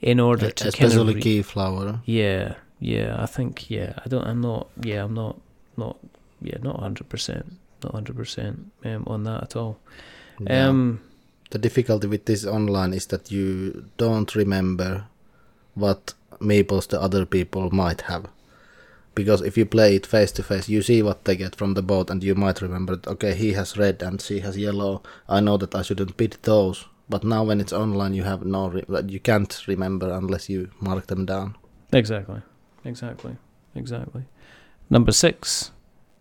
in 0.00 0.18
order 0.20 0.48
E- 0.48 0.52
to 0.52 0.68
Especially 0.68 1.14
re- 1.16 1.20
Keyflower. 1.20 2.00
yeah, 2.06 2.54
yeah. 2.78 3.16
I 3.18 3.26
think 3.26 3.68
yeah. 3.70 3.92
I 4.04 4.08
don't. 4.08 4.26
I'm 4.26 4.40
not. 4.40 4.68
Yeah, 4.82 5.04
I'm 5.04 5.14
not. 5.14 5.36
Not. 5.76 5.96
Yeah, 6.40 6.58
not 6.62 6.80
hundred 6.80 7.08
percent. 7.08 7.46
Not 7.84 7.92
hundred 7.94 8.16
percent 8.16 8.72
um, 8.84 9.04
on 9.06 9.24
that 9.24 9.42
at 9.42 9.56
all. 9.56 9.78
Yeah. 10.40 10.68
Um. 10.68 11.00
The 11.50 11.58
difficulty 11.58 12.06
with 12.06 12.24
this 12.26 12.46
online 12.46 12.92
is 12.94 13.06
that 13.06 13.30
you 13.30 13.86
don't 13.96 14.34
remember 14.34 15.04
what 15.74 16.14
meeples 16.40 16.88
the 16.88 17.00
other 17.00 17.26
people 17.26 17.70
might 17.70 18.02
have. 18.02 18.26
Because 19.14 19.42
if 19.42 19.58
you 19.58 19.66
play 19.66 19.96
it 19.96 20.06
face 20.06 20.30
to 20.32 20.42
face, 20.42 20.68
you 20.68 20.82
see 20.82 21.02
what 21.02 21.24
they 21.24 21.36
get 21.36 21.56
from 21.56 21.74
the 21.74 21.82
boat, 21.82 22.10
and 22.10 22.22
you 22.22 22.34
might 22.34 22.62
remember, 22.62 22.96
that, 22.96 23.08
okay, 23.08 23.34
he 23.34 23.52
has 23.54 23.76
red 23.76 24.02
and 24.02 24.20
she 24.22 24.40
has 24.40 24.56
yellow. 24.56 25.02
I 25.28 25.40
know 25.40 25.56
that 25.56 25.74
I 25.74 25.82
shouldn't 25.82 26.16
bid 26.16 26.36
those. 26.42 26.86
But 27.08 27.24
now 27.24 27.42
when 27.42 27.60
it's 27.60 27.72
online, 27.72 28.14
you 28.14 28.22
have 28.22 28.46
no, 28.46 28.68
re- 28.68 28.84
you 29.08 29.18
can't 29.18 29.66
remember 29.66 30.12
unless 30.12 30.48
you 30.48 30.70
mark 30.80 31.08
them 31.08 31.26
down. 31.26 31.56
Exactly. 31.92 32.42
Exactly. 32.84 33.36
Exactly. 33.74 34.22
Number 34.88 35.10
six, 35.10 35.72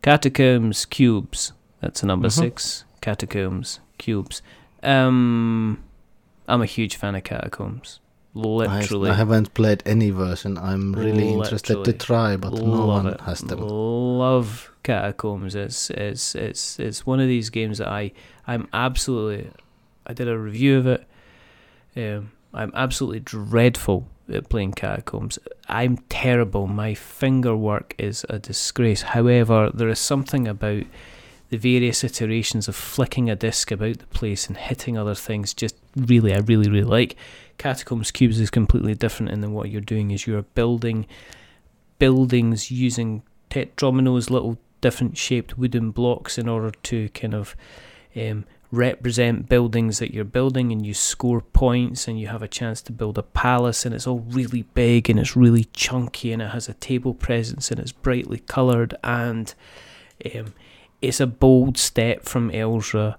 catacombs 0.02 0.86
cubes. 0.86 1.54
That's 1.80 2.02
a 2.02 2.08
number 2.08 2.28
Mhm. 2.28 2.32
six. 2.32 2.86
Catacombs 3.02 3.80
cubes. 4.00 4.42
Um, 4.84 5.84
I'm 6.48 6.62
a 6.62 6.66
huge 6.66 6.96
fan 6.96 7.16
of 7.16 7.24
catacombs. 7.24 8.00
I, 8.36 8.40
Literally, 8.40 9.10
I 9.10 9.16
haven't 9.16 9.54
played 9.54 9.82
any 9.86 10.12
version. 10.12 10.58
I'm 10.58 10.94
really 10.94 11.34
interested 11.34 11.84
to 11.84 11.94
try, 11.94 12.38
but 12.38 12.54
no 12.54 12.86
one 12.86 13.08
it. 13.08 13.22
has 13.22 13.42
them. 13.42 13.60
Love 13.60 14.72
catacombs. 14.84 15.56
It's 15.56 15.90
it's 15.90 16.36
it's 16.36 16.80
it's 16.80 17.06
one 17.06 17.20
of 17.20 17.28
these 17.28 17.50
games 17.50 17.80
that 17.80 17.88
I 17.88 18.12
I'm 18.48 18.68
absolutely. 18.72 19.52
I 20.06 20.14
did 20.14 20.28
a 20.28 20.38
review 20.38 20.78
of 20.78 20.88
it. 20.88 21.08
Um, 21.96 22.32
I'm 22.54 22.72
absolutely 22.76 23.20
dreadful 23.20 24.08
at 24.32 24.50
playing 24.50 24.74
catacombs. 24.74 25.40
I'm 25.68 25.98
terrible. 26.10 26.68
My 26.68 26.94
finger 26.94 27.56
work 27.56 27.96
is 27.98 28.26
a 28.30 28.40
disgrace. 28.40 29.02
However, 29.02 29.72
there 29.74 29.90
is 29.90 30.00
something 30.00 30.48
about 30.48 30.84
the 31.50 31.58
various 31.58 32.04
iterations 32.04 32.68
of 32.68 32.76
flicking 32.76 33.30
a 33.30 33.36
disc 33.36 33.72
about 33.72 33.98
the 33.98 34.08
place 34.08 34.48
and 34.48 34.58
hitting 34.58 34.98
other 34.98 35.16
things. 35.16 35.54
Just 35.54 35.76
really, 35.96 36.34
I 36.34 36.40
really, 36.40 36.70
really 36.70 36.84
like. 36.84 37.16
Catacombs 37.58 38.12
cubes 38.12 38.40
is 38.40 38.50
completely 38.50 38.94
different 38.94 39.32
in 39.32 39.42
than 39.42 39.54
what 39.54 39.70
you're 39.70 39.82
doing. 39.82 40.12
Is 40.12 40.28
you're 40.28 40.44
building 40.44 41.08
buildings 41.98 42.72
using 42.72 43.24
tetrominoes, 43.50 44.30
little 44.30 44.58
different 44.82 45.18
shaped 45.18 45.58
wooden 45.58 45.92
blocks, 45.92 46.38
in 46.38 46.48
order 46.48 46.72
to 46.84 47.10
kind 47.10 47.34
of 47.34 47.56
um, 48.16 48.46
represent 48.72 49.50
buildings 49.50 49.98
that 49.98 50.14
you're 50.14 50.24
building, 50.24 50.72
and 50.72 50.86
you 50.86 50.94
score 50.94 51.42
points, 51.42 52.08
and 52.08 52.20
you 52.20 52.28
have 52.28 52.44
a 52.44 52.48
chance 52.48 52.82
to 52.84 52.92
build 52.92 53.18
a 53.18 53.24
palace, 53.24 53.86
and 53.86 53.96
it's 53.96 54.06
all 54.06 54.20
really 54.20 54.62
big 54.76 55.10
and 55.10 55.20
it's 55.20 55.36
really 55.36 55.66
chunky, 55.74 56.32
and 56.32 56.44
it 56.44 56.52
has 56.52 56.70
a 56.70 56.76
table 56.76 57.16
presence, 57.16 57.72
and 57.72 57.80
it's 57.80 57.92
brightly 57.92 58.38
coloured, 58.38 58.94
and 59.04 59.56
um, 60.36 60.54
it's 61.02 61.20
a 61.20 61.28
bold 61.28 61.78
step 61.78 62.24
from 62.24 62.52
Elzra 62.52 63.16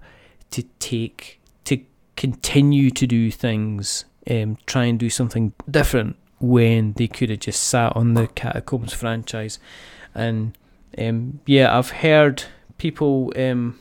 to 0.51 0.63
take 0.79 1.39
to 1.65 1.83
continue 2.15 2.91
to 2.91 3.07
do 3.07 3.31
things, 3.31 4.05
um, 4.29 4.57
try 4.65 4.85
and 4.85 4.99
do 4.99 5.09
something 5.09 5.53
different 5.69 6.15
when 6.39 6.93
they 6.93 7.07
could 7.07 7.29
have 7.29 7.39
just 7.39 7.63
sat 7.63 7.95
on 7.95 8.13
the 8.13 8.27
Catacombs 8.27 8.93
franchise. 8.93 9.59
And 10.13 10.57
um, 10.97 11.39
yeah, 11.45 11.77
I've 11.77 11.91
heard 11.91 12.43
people. 12.77 13.31
Um, 13.35 13.79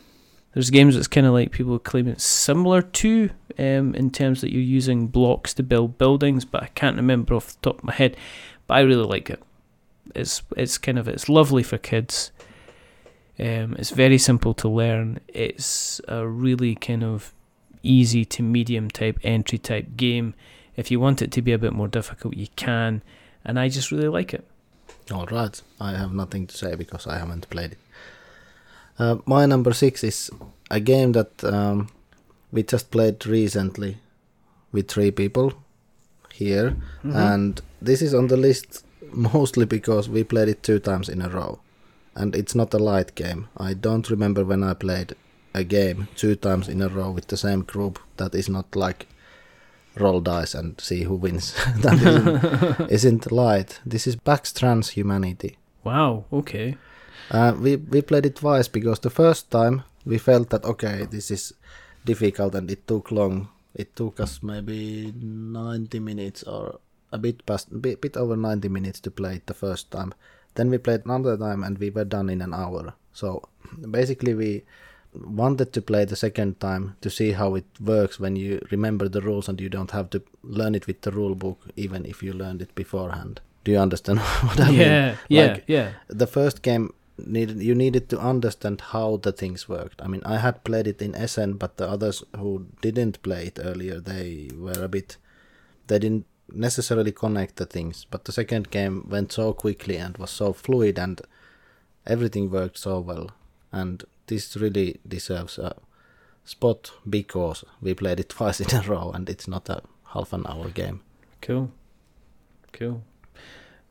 there's 0.53 0.71
games 0.71 0.97
that's 0.97 1.07
kind 1.07 1.27
of 1.27 1.33
like 1.33 1.53
people 1.53 1.79
claim 1.79 2.09
it's 2.09 2.25
similar 2.25 2.83
to 2.83 3.31
um, 3.59 3.95
in 3.95 4.11
terms 4.11 4.41
that 4.41 4.53
you're 4.53 4.63
using 4.63 5.07
blocks 5.07 5.55
to 5.55 5.63
build 5.63 5.97
buildings, 5.97 6.45
but 6.45 6.63
I 6.63 6.67
can't 6.69 6.97
remember 6.97 7.35
off 7.35 7.53
the 7.53 7.59
top 7.63 7.79
of 7.79 7.85
my 7.85 7.93
head. 7.93 8.17
But 8.67 8.75
I 8.75 8.81
really 8.81 9.05
like 9.05 9.31
it. 9.31 9.43
It's 10.15 10.43
it's 10.57 10.79
kind 10.79 10.99
of 10.99 11.07
it's 11.09 11.29
lovely 11.29 11.63
for 11.63 11.79
kids. 11.79 12.33
Um, 13.41 13.75
it's 13.79 13.91
very 13.91 14.19
simple 14.19 14.53
to 14.55 14.69
learn. 14.69 15.19
It's 15.29 16.01
a 16.09 16.27
really 16.27 16.75
kind 16.75 17.03
of 17.03 17.33
easy 17.83 18.25
to 18.27 18.43
medium 18.43 18.91
type 18.91 19.19
entry 19.25 19.59
type 19.59 19.97
game. 19.97 20.35
If 20.77 20.91
you 20.91 21.01
want 21.01 21.23
it 21.23 21.33
to 21.33 21.43
be 21.43 21.53
a 21.53 21.59
bit 21.59 21.73
more 21.73 21.89
difficult, 21.89 22.37
you 22.37 22.49
can, 22.57 23.03
and 23.45 23.59
I 23.59 23.69
just 23.69 23.91
really 23.91 24.09
like 24.09 24.35
it. 24.35 24.45
All 25.11 25.27
right, 25.27 25.61
I 25.81 25.93
have 25.93 26.13
nothing 26.13 26.47
to 26.49 26.57
say 26.57 26.75
because 26.77 27.07
I 27.07 27.19
haven't 27.19 27.49
played 27.51 27.73
it. 27.73 27.79
Uh, 28.99 29.17
my 29.27 29.47
number 29.47 29.73
six 29.73 30.05
is 30.05 30.31
a 30.71 30.79
game 30.81 31.13
that 31.13 31.43
um, 31.45 31.89
we 32.53 32.63
just 32.63 32.91
played 32.91 33.27
recently 33.27 33.97
with 34.73 34.89
three 34.89 35.11
people 35.11 35.53
here, 36.33 36.77
Mm-hmm. 37.05 37.17
and 37.17 37.61
this 37.83 38.03
is 38.03 38.15
on 38.15 38.27
the 38.29 38.37
list 38.37 38.85
mostly 39.13 39.65
because 39.65 40.09
we 40.09 40.23
played 40.25 40.49
it 40.49 40.63
two 40.63 40.79
times 40.79 41.09
in 41.09 41.23
a 41.23 41.29
row, 41.29 41.59
and 42.15 42.35
it's 42.35 42.55
not 42.55 42.75
a 42.75 42.79
light 42.79 43.15
game. 43.15 43.49
I 43.57 43.75
don't 43.75 44.11
remember 44.11 44.45
when 44.45 44.63
I 44.63 44.75
played 44.75 45.15
a 45.55 45.65
game 45.65 46.09
two 46.17 46.37
times 46.37 46.69
in 46.69 46.83
a 46.83 46.89
row 46.89 47.11
with 47.11 47.27
the 47.29 47.37
same 47.37 47.63
group 47.63 47.99
that 48.17 48.35
is 48.35 48.49
not 48.49 48.77
like 48.77 49.07
roll 49.97 50.21
dice 50.21 50.55
and 50.55 50.81
see 50.81 51.03
who 51.05 51.15
wins. 51.15 51.55
that 51.79 51.95
isn't, 51.95 52.91
isn't 52.91 53.33
light. 53.33 53.81
This 53.85 54.07
is 54.07 54.17
Pax 54.17 54.53
Transhumanity. 54.53 55.57
Wow. 55.85 56.25
Okay. 56.33 56.77
Uh, 57.31 57.55
we 57.57 57.77
we 57.77 58.03
played 58.03 58.27
it 58.27 58.37
twice 58.37 58.69
because 58.69 59.01
the 59.01 59.11
first 59.11 59.51
time 59.51 59.85
we 60.05 60.19
felt 60.19 60.51
that 60.51 60.65
okay, 60.65 61.07
this 61.11 61.31
is 61.31 61.55
difficult 62.05 62.55
and 62.55 62.71
it 62.71 62.87
took 62.87 63.11
long. 63.11 63.49
It 63.75 63.95
took 63.95 64.19
us 64.19 64.43
maybe 64.43 65.13
90 65.17 66.01
minutes 66.01 66.43
or 66.43 66.81
a 67.13 67.19
bit 67.19 67.47
past, 67.47 67.81
bit, 67.81 68.01
bit 68.01 68.17
over 68.17 68.37
90 68.37 68.69
minutes 68.69 69.01
to 69.01 69.11
play 69.11 69.37
it 69.37 69.47
the 69.47 69.55
first 69.55 69.91
time. 69.91 70.13
Then 70.55 70.71
we 70.71 70.79
played 70.79 71.05
another 71.05 71.37
time 71.37 71.63
and 71.63 71.79
we 71.79 71.91
were 71.91 72.05
done 72.05 72.29
in 72.31 72.43
an 72.43 72.55
hour. 72.55 72.95
So 73.13 73.49
basically, 73.91 74.35
we 74.35 74.63
wanted 75.15 75.73
to 75.73 75.83
play 75.83 76.05
the 76.05 76.17
second 76.17 76.61
time 76.61 76.97
to 77.01 77.11
see 77.11 77.33
how 77.33 77.55
it 77.55 77.67
works 77.81 78.21
when 78.21 78.37
you 78.37 78.65
remember 78.71 79.09
the 79.09 79.21
rules 79.21 79.49
and 79.49 79.61
you 79.61 79.69
don't 79.69 79.91
have 79.91 80.11
to 80.11 80.23
learn 80.43 80.75
it 80.75 80.87
with 80.87 81.01
the 81.03 81.11
rule 81.11 81.35
book, 81.35 81.59
even 81.77 82.05
if 82.05 82.23
you 82.23 82.33
learned 82.33 82.63
it 82.63 82.75
beforehand. 82.75 83.41
Do 83.65 83.73
you 83.73 83.79
understand 83.79 84.19
what 84.47 84.61
I 84.61 84.71
mean? 84.71 84.81
Yeah. 84.81 85.17
Yeah. 85.29 85.47
Like, 85.47 85.65
yeah. 85.67 85.93
the 86.09 86.27
first 86.27 86.63
game 86.63 86.95
needed 87.19 87.63
you 87.63 87.75
needed 87.75 88.09
to 88.09 88.19
understand 88.19 88.81
how 88.81 89.19
the 89.19 89.33
things 89.33 89.69
worked. 89.69 90.01
I 90.03 90.07
mean, 90.07 90.23
I 90.25 90.39
had 90.39 90.65
played 90.65 90.87
it 90.87 91.03
in 91.03 91.15
Essen, 91.15 91.55
but 91.55 91.77
the 91.77 91.89
others 91.89 92.25
who 92.37 92.67
didn't 92.81 93.23
play 93.23 93.47
it 93.47 93.59
earlier, 93.63 94.01
they 94.01 94.51
were 94.57 94.83
a 94.83 94.89
bit 94.89 95.17
they 95.89 95.99
didn't 95.99 96.27
necessarily 96.53 97.13
connect 97.13 97.57
the 97.57 97.67
things. 97.67 98.07
But 98.11 98.25
the 98.25 98.33
second 98.33 98.71
game 98.71 99.07
went 99.09 99.33
so 99.33 99.53
quickly 99.53 99.97
and 99.97 100.17
was 100.19 100.31
so 100.31 100.53
fluid 100.53 100.99
and 100.99 101.21
everything 102.07 102.51
worked 102.51 102.79
so 102.79 103.01
well. 103.01 103.31
And 103.73 104.05
this 104.27 104.57
really 104.57 105.01
deserves 105.07 105.59
a 105.59 105.77
spot 106.45 106.93
because 107.09 107.65
we 107.81 107.95
played 107.95 108.21
it 108.21 108.29
twice 108.37 108.61
in 108.61 108.75
a 108.77 108.83
row 108.83 109.11
and 109.13 109.29
it's 109.29 109.49
not 109.49 109.69
a 109.69 109.83
half 110.15 110.33
an 110.33 110.45
hour 110.47 110.69
game. 110.71 111.01
Cool. 111.41 111.71
Cool. 112.73 113.03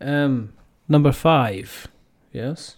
Um, 0.01 0.53
number 0.87 1.11
five. 1.11 1.87
Yes. 2.31 2.77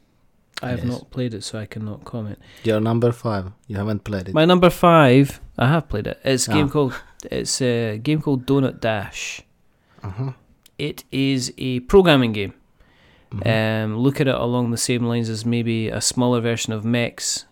I 0.63 0.69
have 0.69 0.79
Yes. 0.79 0.87
not 0.87 1.09
played 1.09 1.33
it, 1.33 1.43
so 1.43 1.57
I 1.59 1.65
cannot 1.65 2.05
comment. 2.05 2.37
Your 2.63 2.79
number 2.79 3.11
five, 3.11 3.51
you 3.67 3.77
haven't 3.77 4.03
played 4.03 4.29
it. 4.29 4.33
My 4.35 4.45
number 4.45 4.69
five, 4.69 5.41
I 5.57 5.67
have 5.67 5.89
played 5.89 6.05
it. 6.07 6.19
It's 6.23 6.47
a 6.47 6.53
game 6.53 6.67
Ah. 6.67 6.69
called 6.69 6.93
it's 7.31 7.61
a 7.61 7.97
game 7.99 8.21
called 8.21 8.45
Donut 8.45 8.79
Dash. 8.79 9.41
Uh-huh. 10.03 10.31
It 10.77 11.03
is 11.11 11.53
a 11.57 11.81
programming 11.81 12.31
game. 12.33 12.53
Mhm. 13.31 13.83
Um, 13.85 13.97
look 13.97 14.19
at 14.19 14.27
it 14.27 14.35
along 14.35 14.71
the 14.71 14.77
same 14.77 15.05
lines 15.05 15.29
as 15.29 15.45
maybe 15.45 15.87
a 15.87 16.01
smaller 16.01 16.41
version 16.41 16.73
of 16.73 16.83
Mechs 16.83 17.45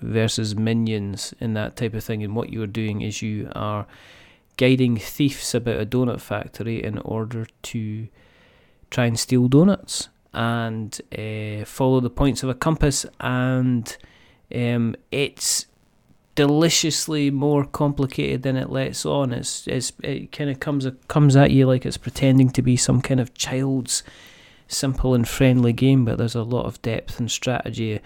versus 0.00 0.56
Minions 0.56 1.34
and 1.40 1.56
that 1.56 1.76
type 1.76 1.94
of 1.94 2.04
thing. 2.04 2.22
And 2.22 2.34
what 2.34 2.50
you're 2.50 2.66
doing 2.66 3.02
is 3.02 3.20
you 3.20 3.50
are 3.54 3.86
guiding 4.56 4.96
thieves 4.96 5.54
about 5.54 5.80
a 5.80 5.86
donut 5.86 6.20
factory 6.20 6.82
in 6.82 6.98
order 6.98 7.46
to 7.62 8.08
try 8.90 9.06
and 9.06 9.18
steal 9.18 9.48
donuts 9.48 10.08
and 10.32 11.00
uh, 11.16 11.64
follow 11.64 12.00
the 12.00 12.10
points 12.10 12.42
of 12.42 12.48
a 12.48 12.54
compass. 12.54 13.04
And 13.20 13.96
um, 14.54 14.94
it's 15.10 15.66
deliciously 16.38 17.32
more 17.32 17.64
complicated 17.64 18.44
than 18.44 18.56
it 18.56 18.70
lets 18.70 19.04
on. 19.04 19.32
It's, 19.32 19.66
it's 19.66 19.92
it 20.04 20.30
kind 20.30 20.48
of 20.48 20.60
comes 20.60 20.86
comes 21.08 21.34
at 21.34 21.50
you 21.50 21.66
like 21.66 21.84
it's 21.84 21.96
pretending 21.96 22.50
to 22.50 22.62
be 22.62 22.76
some 22.76 23.02
kind 23.02 23.18
of 23.18 23.34
child's 23.34 24.04
simple 24.68 25.14
and 25.14 25.26
friendly 25.26 25.72
game, 25.72 26.04
but 26.04 26.16
there's 26.16 26.36
a 26.36 26.44
lot 26.44 26.66
of 26.66 26.80
depth 26.80 27.18
and 27.18 27.28
strategy. 27.28 27.98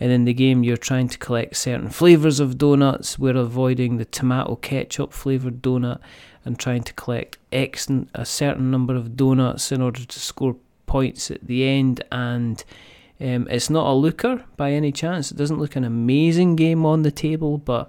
And 0.00 0.10
in 0.10 0.24
the 0.24 0.32
game, 0.32 0.64
you're 0.64 0.78
trying 0.78 1.08
to 1.10 1.18
collect 1.18 1.56
certain 1.56 1.90
flavors 1.90 2.40
of 2.40 2.56
donuts. 2.56 3.18
We're 3.18 3.36
avoiding 3.36 3.98
the 3.98 4.06
tomato 4.06 4.56
ketchup 4.56 5.12
flavored 5.12 5.60
donut 5.60 6.00
and 6.42 6.58
trying 6.58 6.84
to 6.84 6.94
collect 6.94 7.36
X 7.52 7.86
a 8.14 8.24
certain 8.24 8.70
number 8.70 8.96
of 8.96 9.14
donuts 9.14 9.70
in 9.70 9.82
order 9.82 10.06
to 10.06 10.18
score 10.18 10.56
points 10.86 11.30
at 11.30 11.46
the 11.46 11.68
end. 11.68 12.02
And 12.10 12.64
um, 13.24 13.48
it's 13.50 13.70
not 13.70 13.86
a 13.86 13.94
looker 13.94 14.44
by 14.56 14.72
any 14.72 14.92
chance. 14.92 15.30
It 15.32 15.38
doesn't 15.38 15.58
look 15.58 15.76
an 15.76 15.84
amazing 15.84 16.56
game 16.56 16.84
on 16.84 17.02
the 17.02 17.10
table, 17.10 17.58
but 17.58 17.88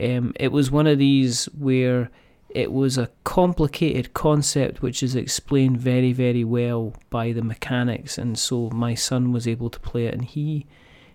um, 0.00 0.32
it 0.40 0.50
was 0.52 0.70
one 0.70 0.86
of 0.86 0.98
these 0.98 1.44
where 1.58 2.10
it 2.48 2.72
was 2.72 2.98
a 2.98 3.10
complicated 3.22 4.12
concept 4.14 4.82
which 4.82 5.02
is 5.02 5.14
explained 5.14 5.78
very 5.78 6.12
very 6.12 6.42
well 6.42 6.94
by 7.08 7.30
the 7.32 7.42
mechanics 7.42 8.18
and 8.18 8.36
so 8.36 8.68
my 8.70 8.92
son 8.94 9.30
was 9.32 9.46
able 9.46 9.70
to 9.70 9.78
play 9.78 10.06
it 10.06 10.14
and 10.14 10.24
he 10.24 10.66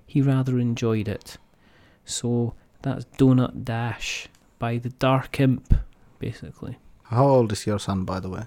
he 0.05 0.21
rather 0.21 0.57
enjoyed 0.59 1.07
it 1.09 1.37
so 2.05 2.53
that's 2.83 3.03
donut 3.17 3.65
dash 3.65 4.27
by 4.59 4.77
the 4.77 4.89
dark 4.91 5.37
imp 5.39 5.73
basically 6.19 6.77
How 7.03 7.27
old 7.27 7.51
is 7.51 7.67
your 7.67 7.79
son, 7.79 8.05
by 8.05 8.19
the 8.21 8.29
way? 8.29 8.43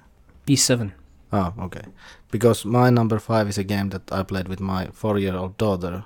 b7 0.46 0.92
Oh, 1.32 1.52
okay. 1.60 1.82
Because 2.30 2.64
my 2.64 2.90
number 2.90 3.18
five 3.18 3.48
is 3.48 3.59
a 3.59 3.64
game 3.64 3.90
that 3.90 4.10
I 4.12 4.22
played 4.22 4.48
with 4.48 4.60
my 4.60 4.88
four-year-old 4.92 5.56
daughter. 5.59 6.05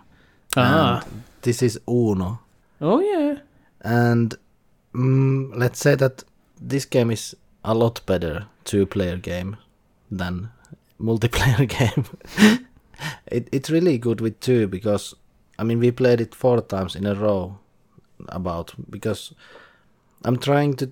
ah 0.57 1.03
And 1.05 1.23
this 1.43 1.62
is 1.62 1.78
Uno, 1.89 2.39
oh 2.81 3.01
yeah 3.01 3.39
and 3.85 4.35
mm, 4.94 5.51
let's 5.57 5.81
say 5.81 5.94
that 5.97 6.24
this 6.61 6.85
game 6.85 7.11
is 7.11 7.35
a 7.65 7.74
lot 7.74 8.01
better 8.07 8.47
two-player 8.65 9.16
game 9.16 9.57
than 10.11 10.51
multiplayer 11.01 11.66
game. 11.78 12.05
it 13.27 13.49
it's 13.53 13.70
really 13.70 13.99
good 13.99 14.20
with 14.20 14.39
two 14.40 14.66
because 14.69 15.15
I 15.59 15.65
mean 15.65 15.78
we 15.81 15.90
played 15.90 16.20
it 16.20 16.35
four 16.35 16.61
times 16.61 16.97
in 16.97 17.07
a 17.07 17.15
row. 17.15 17.59
About 18.28 18.74
because 18.89 19.35
I'm 20.24 20.39
trying 20.39 20.77
to 20.77 20.86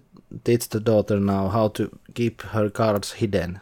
teach 0.44 0.68
the 0.68 0.80
daughter 0.80 1.20
now 1.20 1.48
how 1.48 1.68
to 1.68 1.96
keep 2.14 2.42
her 2.42 2.68
cards 2.70 3.12
hidden. 3.12 3.60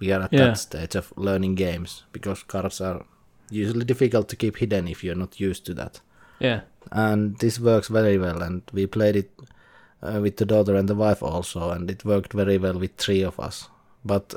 We 0.00 0.12
are 0.12 0.22
at 0.24 0.32
Yeah. 0.32 0.46
that 0.46 0.58
stage 0.58 0.94
of 0.98 1.12
learning 1.16 1.54
games 1.56 2.04
because 2.12 2.42
cards 2.42 2.80
are 2.80 3.04
usually 3.50 3.84
difficult 3.84 4.28
to 4.28 4.36
keep 4.36 4.56
hidden 4.56 4.88
if 4.88 5.02
you're 5.04 5.14
not 5.18 5.40
used 5.40 5.64
to 5.66 5.74
that. 5.74 6.00
yeah 6.40 6.60
And 6.92 7.38
this 7.38 7.58
works 7.60 7.88
very 7.88 8.18
well, 8.18 8.42
and 8.42 8.62
we 8.72 8.86
played 8.86 9.16
it 9.16 9.30
uh, 10.02 10.20
with 10.22 10.36
the 10.36 10.44
daughter 10.44 10.76
and 10.76 10.88
the 10.88 10.94
wife 10.94 11.22
also, 11.22 11.70
and 11.70 11.90
it 11.90 12.04
worked 12.04 12.32
very 12.36 12.58
well 12.58 12.78
with 12.78 12.90
three 12.96 13.24
of 13.26 13.40
us. 13.40 13.68
But 14.04 14.34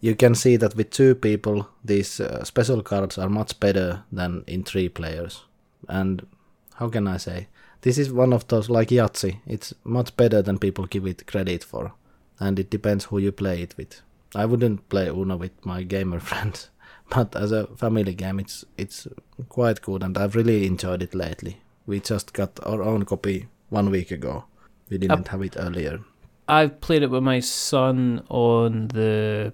you 0.00 0.14
can 0.16 0.34
see 0.34 0.56
that 0.58 0.76
with 0.76 0.90
two 0.90 1.14
people, 1.14 1.66
these 1.84 2.20
uh, 2.20 2.44
special 2.44 2.82
cards 2.82 3.18
are 3.18 3.28
much 3.28 3.58
better 3.60 4.02
than 4.12 4.44
in 4.46 4.62
three 4.64 4.88
players. 4.88 5.44
And 5.88 6.26
how 6.74 6.90
can 6.90 7.06
I 7.08 7.18
say? 7.18 7.46
This 7.80 7.98
is 7.98 8.12
one 8.12 8.32
of 8.34 8.46
those 8.48 8.68
like 8.72 8.94
Yahtzee. 8.94 9.36
It's 9.46 9.74
much 9.84 10.16
better 10.16 10.42
than 10.42 10.58
people 10.58 10.86
give 10.86 11.06
it 11.10 11.26
credit 11.26 11.64
for, 11.64 11.92
and 12.38 12.58
it 12.58 12.70
depends 12.70 13.04
who 13.06 13.18
you 13.18 13.32
play 13.32 13.62
it 13.62 13.74
with. 13.78 14.02
I 14.34 14.46
wouldn't 14.46 14.88
play 14.88 15.08
Uno 15.08 15.36
with 15.36 15.64
my 15.64 15.82
gamer 15.82 16.20
friends, 16.30 16.70
but 17.10 17.34
as 17.36 17.52
a 17.52 17.66
family 17.76 18.14
game, 18.14 18.38
it's 18.40 18.64
it's 18.76 19.06
quite 19.48 19.80
good, 19.82 20.02
and 20.02 20.16
I've 20.16 20.34
really 20.36 20.66
enjoyed 20.66 21.02
it 21.02 21.14
lately. 21.14 21.60
We 21.86 22.00
just 22.00 22.32
got 22.32 22.58
our 22.64 22.82
own 22.82 23.04
copy 23.04 23.48
one 23.70 23.90
week 23.90 24.10
ago. 24.10 24.44
We 24.88 24.98
didn't 24.98 25.28
have 25.28 25.42
it 25.42 25.56
earlier. 25.58 26.00
i've 26.48 26.80
played 26.80 27.02
it 27.04 27.10
with 27.10 27.22
my 27.22 27.38
son 27.40 28.22
on 28.28 28.88
the 28.88 29.52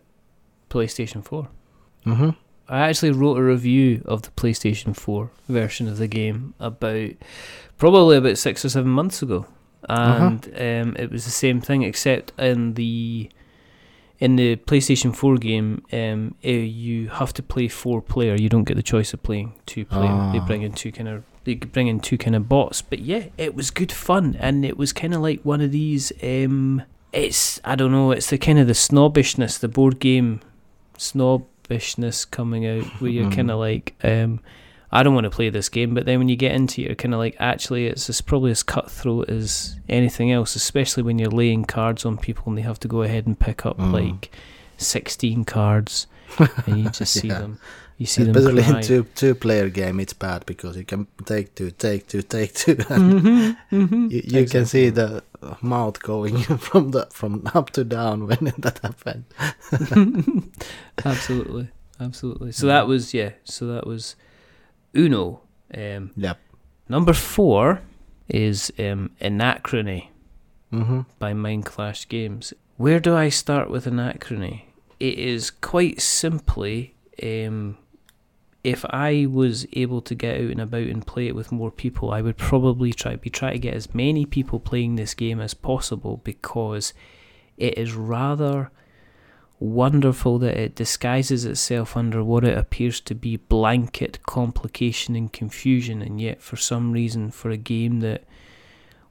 playstation 0.71 1.23
4 1.23 1.47
Mm-hmm. 2.07 2.31
I 2.69 2.79
actually 2.89 3.11
wrote 3.13 3.37
a 3.37 3.43
review 3.43 4.03
of 4.07 4.23
the 4.23 4.31
PlayStation 4.31 4.95
4 4.97 5.31
version 5.49 5.89
of 5.89 5.99
the 5.99 6.09
game 6.09 6.55
about 6.59 7.11
probably 7.79 8.17
about 8.17 8.39
six 8.39 8.65
or 8.65 8.69
seven 8.71 8.91
months 8.91 9.23
ago, 9.23 9.47
and 9.89 10.45
um, 10.47 10.97
it 10.99 11.11
was 11.11 11.25
the 11.25 11.31
same 11.31 11.61
thing 11.61 11.83
except 11.83 12.33
in 12.39 12.75
the 12.75 13.29
in 14.19 14.37
the 14.37 14.57
PlayStation 14.57 15.15
4 15.15 15.37
game, 15.37 15.83
um, 15.93 16.35
eh, 16.43 16.53
you 16.53 17.09
have 17.09 17.33
to 17.35 17.43
play 17.43 17.69
four 17.69 18.01
player. 18.01 18.35
You 18.35 18.49
don't 18.49 18.65
get 18.65 18.77
the 18.77 18.83
choice 18.83 19.13
of 19.13 19.23
playing 19.23 19.53
two 19.67 19.85
player. 19.85 20.31
They 20.33 20.39
Ah. 20.39 20.47
bring 20.47 20.63
in 20.63 20.73
two 20.73 20.91
kind 20.93 21.09
of 21.09 21.23
they 21.45 21.55
bring 21.55 21.87
in 21.87 22.01
two 22.01 22.19
kind 22.19 22.35
of 22.35 22.49
bots, 22.49 22.83
but 22.83 22.99
yeah, 22.99 23.27
it 23.39 23.55
was 23.55 23.71
good 23.71 23.93
fun, 23.93 24.37
and 24.41 24.65
it 24.65 24.77
was 24.77 24.93
kind 24.93 25.15
of 25.15 25.21
like 25.21 25.41
one 25.45 25.61
of 25.61 25.71
these. 25.71 26.11
Um, 26.23 26.83
it's 27.13 27.61
I 27.65 27.77
don't 27.77 27.93
know. 27.93 28.11
It's 28.11 28.31
the 28.31 28.39
kind 28.39 28.59
of 28.59 28.67
the 28.67 28.75
snobbishness, 28.75 29.59
the 29.59 29.69
board 29.69 30.01
game 30.01 30.41
snobbishness 30.99 32.25
coming 32.25 32.67
out, 32.67 32.85
where 33.01 33.11
you're 33.11 33.31
kind 33.31 33.51
of 33.51 33.59
like, 33.69 33.95
um, 34.03 34.41
I 34.93 35.03
don't 35.03 35.15
want 35.15 35.25
to 35.25 35.31
play 35.31 35.51
this 35.51 35.69
game, 35.69 35.95
but 35.95 36.07
then 36.07 36.19
when 36.19 36.29
you 36.29 36.37
get 36.37 36.53
into 36.53 36.81
it, 36.81 36.87
you're 36.87 36.95
kind 36.95 37.13
of 37.13 37.19
like, 37.19 37.37
actually, 37.41 37.87
it's 37.87 38.09
as 38.09 38.21
probably 38.21 38.51
as 38.53 38.63
cutthroat 38.63 39.29
as 39.29 39.77
anything 39.89 40.31
else, 40.31 40.55
especially 40.57 41.03
when 41.03 41.19
you're 41.19 41.31
laying 41.31 41.65
cards 41.65 42.05
on 42.05 42.17
people 42.17 42.45
and 42.47 42.57
they 42.59 42.63
have 42.63 42.79
to 42.81 42.89
go 42.89 43.03
ahead 43.03 43.27
and 43.27 43.39
pick 43.39 43.67
up 43.67 43.79
Mm. 43.79 43.93
like 43.93 44.31
sixteen 44.79 45.45
cards, 45.45 46.07
and 46.67 46.79
you 46.85 46.91
just 46.91 47.13
see 47.21 47.29
Yeah. 47.29 47.39
them, 47.41 47.59
you 47.99 48.07
see 48.07 48.23
Especially 48.23 48.63
them 48.63 48.77
in 48.77 48.83
two 48.83 49.03
two 49.15 49.35
player 49.35 49.69
game, 49.71 49.99
it's 50.01 50.13
bad 50.13 50.47
because 50.47 50.77
you 50.77 50.85
can 50.85 51.07
take 51.25 51.55
two, 51.55 51.71
take 51.73 52.07
two, 52.07 52.23
take 52.23 52.55
two, 52.55 52.77
and 52.89 53.21
Mhm, 53.21 53.57
mhm. 53.73 54.11
you, 54.11 54.23
you 54.41 54.47
can 54.47 54.67
see 54.67 54.91
the 54.91 55.23
mouth 55.63 56.01
going 56.03 56.37
from 56.69 56.91
the 56.93 57.07
from 57.11 57.43
up 57.55 57.71
to 57.71 57.85
down 57.85 58.27
when 58.29 58.53
that 58.59 58.79
happened. 58.83 59.25
absolutely, 61.05 61.69
absolutely. 62.01 62.53
So 62.53 62.67
that 62.67 62.87
was 62.87 63.15
yeah. 63.15 63.31
So 63.45 63.67
that 63.69 63.87
was 63.87 64.17
Uno. 64.97 65.41
Um, 65.75 66.11
Yep. 66.17 66.39
number 66.89 67.13
four 67.13 67.83
is 68.29 68.73
um, 68.79 69.11
Anachrony 69.21 70.09
Mm-hmm. 70.73 71.01
by 71.19 71.33
Mind 71.33 71.65
Clash 71.65 72.09
Games. 72.09 72.53
Where 72.77 72.99
do 73.01 73.15
I 73.15 73.29
start 73.29 73.71
with 73.71 73.87
Anachrony? 73.87 74.63
It 74.99 75.19
is 75.19 75.51
quite 75.51 76.01
simply 76.01 76.95
um, 77.23 77.77
if 78.65 78.85
I 78.91 79.27
was 79.31 79.67
able 79.75 80.01
to 80.03 80.15
get 80.15 80.37
out 80.41 80.51
and 80.51 80.61
about 80.61 80.83
and 80.89 81.07
play 81.07 81.29
it 81.29 81.35
with 81.37 81.53
more 81.53 81.71
people, 81.71 82.11
I 82.11 82.21
would 82.21 82.37
probably 82.37 82.93
try 82.93 83.15
be 83.17 83.31
try 83.31 83.53
to 83.53 83.59
get 83.59 83.75
as 83.75 83.95
many 83.95 84.27
people 84.27 84.59
playing 84.59 84.97
this 84.97 85.15
game 85.15 85.41
as 85.41 85.55
possible 85.55 86.21
because 86.25 86.93
it 87.57 87.79
is 87.79 87.95
rather 87.95 88.71
wonderful 89.59 90.39
that 90.39 90.57
it 90.57 90.75
disguises 90.75 91.45
itself 91.45 91.97
under 91.97 92.23
what 92.23 92.45
it 92.45 92.59
appears 92.59 93.01
to 93.01 93.15
be 93.15 93.37
blanket 93.37 94.19
complication 94.27 95.17
and 95.17 95.33
confusion 95.33 96.03
and 96.03 96.21
yet 96.21 96.43
for 96.43 96.57
some 96.57 96.93
reason 96.93 97.31
for 97.31 97.51
a 97.51 97.57
game 97.57 98.01
that 98.01 98.23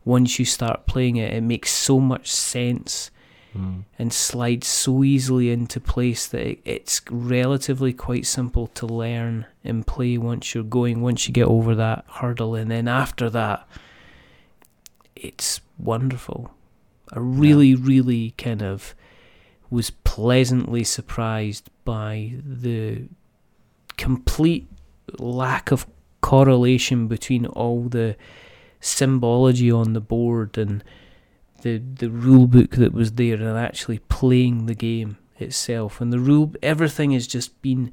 once 0.03 0.37
you 0.37 0.45
start 0.45 0.85
playing 0.85 1.15
it 1.15 1.33
it 1.33 1.41
makes 1.41 1.71
so 1.71 1.99
much 1.99 2.31
sense 2.31 3.09
Mm. 3.55 3.85
and 3.97 4.11
slides 4.11 4.67
so 4.67 5.01
easily 5.01 5.49
into 5.49 5.79
place 5.79 6.27
that 6.27 6.45
it, 6.45 6.59
it's 6.65 7.01
relatively 7.09 7.93
quite 7.93 8.25
simple 8.25 8.67
to 8.67 8.85
learn 8.85 9.45
and 9.63 9.87
play 9.87 10.17
once 10.17 10.53
you're 10.53 10.61
going, 10.65 10.99
once 10.99 11.25
you 11.25 11.33
get 11.33 11.45
over 11.47 11.73
that 11.73 12.03
hurdle. 12.15 12.53
And 12.53 12.69
then 12.69 12.89
after 12.89 13.29
that, 13.29 13.65
it's 15.15 15.61
wonderful. 15.77 16.51
A 17.13 17.21
really, 17.21 17.75
really 17.75 18.31
kind 18.31 18.61
of 18.61 18.93
was 19.69 19.89
pleasantly 19.89 20.83
surprised 20.83 21.69
by 21.83 22.33
the 22.43 23.03
complete 23.97 24.67
lack 25.19 25.71
of 25.71 25.85
correlation 26.21 27.07
between 27.07 27.45
all 27.45 27.83
the 27.83 28.15
symbology 28.79 29.71
on 29.71 29.93
the 29.93 30.01
board 30.01 30.57
and 30.57 30.83
the 31.61 31.77
the 31.77 32.09
rule 32.09 32.47
book 32.47 32.71
that 32.71 32.93
was 32.93 33.13
there 33.13 33.35
and 33.35 33.57
actually 33.57 33.99
playing 33.99 34.65
the 34.65 34.75
game 34.75 35.17
itself. 35.37 35.99
And 35.99 36.13
the 36.13 36.19
rule 36.19 36.53
everything 36.61 37.11
has 37.11 37.27
just 37.27 37.61
been 37.61 37.91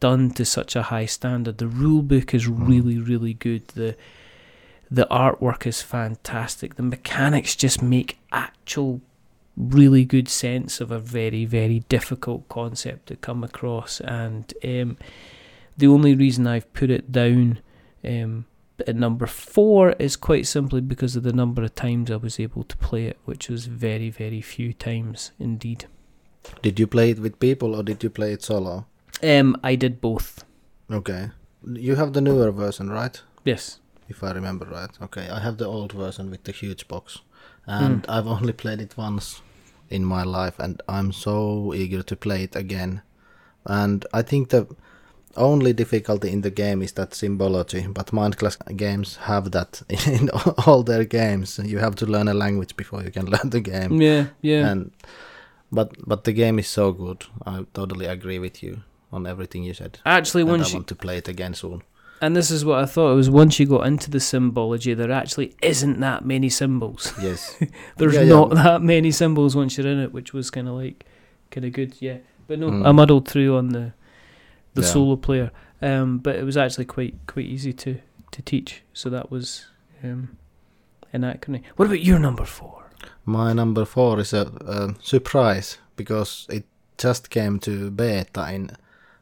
done 0.00 0.30
to 0.32 0.44
such 0.44 0.76
a 0.76 0.82
high 0.82 1.06
standard. 1.06 1.58
The 1.58 1.66
rule 1.66 2.02
book 2.02 2.34
is 2.34 2.46
mm. 2.46 2.68
really 2.68 2.98
really 2.98 3.34
good. 3.34 3.68
The 3.68 3.96
the 4.90 5.06
artwork 5.10 5.66
is 5.66 5.82
fantastic. 5.82 6.76
The 6.76 6.82
mechanics 6.82 7.56
just 7.56 7.82
make 7.82 8.18
actual 8.30 9.00
really 9.56 10.04
good 10.04 10.28
sense 10.28 10.80
of 10.80 10.90
a 10.90 10.98
very 10.98 11.44
very 11.44 11.80
difficult 11.88 12.48
concept 12.48 13.06
to 13.06 13.16
come 13.16 13.44
across 13.44 14.00
and 14.00 14.52
um, 14.64 14.96
the 15.76 15.86
only 15.86 16.14
reason 16.14 16.46
I've 16.46 16.72
put 16.72 16.90
it 16.90 17.10
down 17.10 17.60
um, 18.04 18.46
at 18.86 18.96
number 18.96 19.26
four 19.26 19.92
is 19.92 20.16
quite 20.16 20.46
simply 20.46 20.80
because 20.80 21.16
of 21.16 21.22
the 21.22 21.32
number 21.32 21.62
of 21.62 21.74
times 21.74 22.10
I 22.10 22.16
was 22.16 22.40
able 22.40 22.64
to 22.64 22.76
play 22.76 23.06
it, 23.06 23.18
which 23.24 23.48
was 23.48 23.66
very, 23.66 24.10
very 24.10 24.40
few 24.40 24.72
times 24.72 25.32
indeed. 25.38 25.86
Did 26.62 26.78
you 26.78 26.86
play 26.86 27.10
it 27.10 27.18
with 27.18 27.40
people 27.40 27.74
or 27.74 27.82
did 27.82 28.02
you 28.02 28.10
play 28.10 28.32
it 28.32 28.42
solo? 28.42 28.86
Um, 29.22 29.56
I 29.62 29.76
did 29.76 30.00
both. 30.00 30.44
Okay. 30.90 31.30
You 31.66 31.94
have 31.94 32.12
the 32.12 32.20
newer 32.20 32.50
version, 32.50 32.90
right? 32.90 33.20
Yes. 33.44 33.80
If 34.08 34.22
I 34.22 34.32
remember 34.32 34.66
right. 34.66 34.90
Okay, 35.00 35.30
I 35.30 35.40
have 35.40 35.56
the 35.56 35.66
old 35.66 35.92
version 35.92 36.30
with 36.30 36.44
the 36.44 36.52
huge 36.52 36.86
box. 36.88 37.20
And 37.66 38.04
hmm. 38.04 38.10
I've 38.10 38.26
only 38.26 38.52
played 38.52 38.80
it 38.80 38.96
once 38.96 39.40
in 39.90 40.04
my 40.04 40.22
life 40.22 40.58
and 40.58 40.82
I'm 40.88 41.12
so 41.12 41.72
eager 41.74 42.02
to 42.02 42.16
play 42.16 42.42
it 42.44 42.56
again. 42.56 43.02
And 43.64 44.04
I 44.12 44.22
think 44.22 44.50
the 44.50 44.66
only 45.36 45.72
difficulty 45.72 46.30
in 46.30 46.42
the 46.42 46.50
game 46.50 46.82
is 46.82 46.92
that 46.92 47.14
symbology, 47.14 47.86
but 47.86 48.06
Mindclash 48.08 48.76
games 48.76 49.16
have 49.16 49.50
that 49.52 49.82
in 50.06 50.30
all 50.66 50.82
their 50.82 51.04
games. 51.04 51.58
You 51.62 51.78
have 51.78 51.96
to 51.96 52.06
learn 52.06 52.28
a 52.28 52.34
language 52.34 52.76
before 52.76 53.02
you 53.02 53.10
can 53.10 53.26
learn 53.34 53.50
the 53.50 53.60
game. 53.60 54.00
Yeah, 54.00 54.26
yeah. 54.42 54.68
And 54.70 54.92
but 55.72 55.96
but 56.06 56.24
the 56.24 56.32
game 56.32 56.58
is 56.58 56.68
so 56.68 56.92
good. 56.92 57.24
I 57.46 57.66
totally 57.72 58.06
agree 58.06 58.38
with 58.38 58.62
you 58.62 58.82
on 59.12 59.26
everything 59.26 59.64
you 59.64 59.74
said. 59.74 59.98
actually, 60.04 60.42
And 60.42 60.62
I 60.62 60.66
you, 60.66 60.74
want 60.74 60.88
to 60.88 60.94
play 60.94 61.18
it 61.18 61.28
again 61.28 61.54
soon. 61.54 61.82
And 62.20 62.34
this 62.36 62.50
is 62.50 62.64
what 62.64 62.78
I 62.78 62.86
thought, 62.86 63.12
it 63.12 63.16
was 63.16 63.28
once 63.30 63.58
you 63.60 63.66
got 63.66 63.86
into 63.86 64.10
the 64.10 64.20
symbology, 64.20 64.94
there 64.94 65.12
actually 65.12 65.54
isn't 65.62 66.00
that 66.00 66.24
many 66.24 66.48
symbols. 66.48 67.12
Yes. 67.20 67.56
There's 67.96 68.14
Yeah, 68.14 68.22
yeah. 68.22 68.28
not 68.34 68.50
that 68.50 68.82
many 68.82 69.10
symbols 69.10 69.54
once 69.56 69.76
you're 69.76 69.86
in 69.86 69.98
it, 70.00 70.12
which 70.12 70.32
was 70.32 70.50
kind 70.50 70.68
of 70.68 70.74
like, 70.74 71.04
kind 71.50 71.64
of 71.66 71.72
good, 71.72 71.94
yeah. 72.00 72.18
But 72.46 72.58
no, 72.58 72.68
Mm. 72.70 72.86
I 72.86 72.92
muddled 72.92 73.28
through 73.28 73.56
on 73.56 73.68
the 73.70 73.92
the 74.74 74.82
Yeah. 74.82 74.88
solo 74.88 75.16
player, 75.16 75.50
um, 75.80 76.18
but 76.18 76.34
it 76.36 76.44
was 76.44 76.56
actually 76.56 76.84
quite 76.86 77.14
quite 77.26 77.46
easy 77.46 77.72
to 77.72 77.98
to 78.32 78.42
teach. 78.42 78.82
So 78.92 79.08
that 79.10 79.30
was 79.30 79.66
um, 80.02 80.36
Anachrony. 81.12 81.62
What 81.76 81.86
about 81.86 82.02
your 82.02 82.18
number 82.18 82.44
four? 82.44 82.82
My 83.24 83.52
number 83.52 83.84
four 83.84 84.18
is 84.20 84.32
a, 84.32 84.50
a 84.66 84.94
surprise 85.02 85.78
because 85.96 86.46
it 86.50 86.64
just 86.98 87.30
came 87.30 87.58
to 87.60 87.90
beta 87.90 88.52
in 88.52 88.70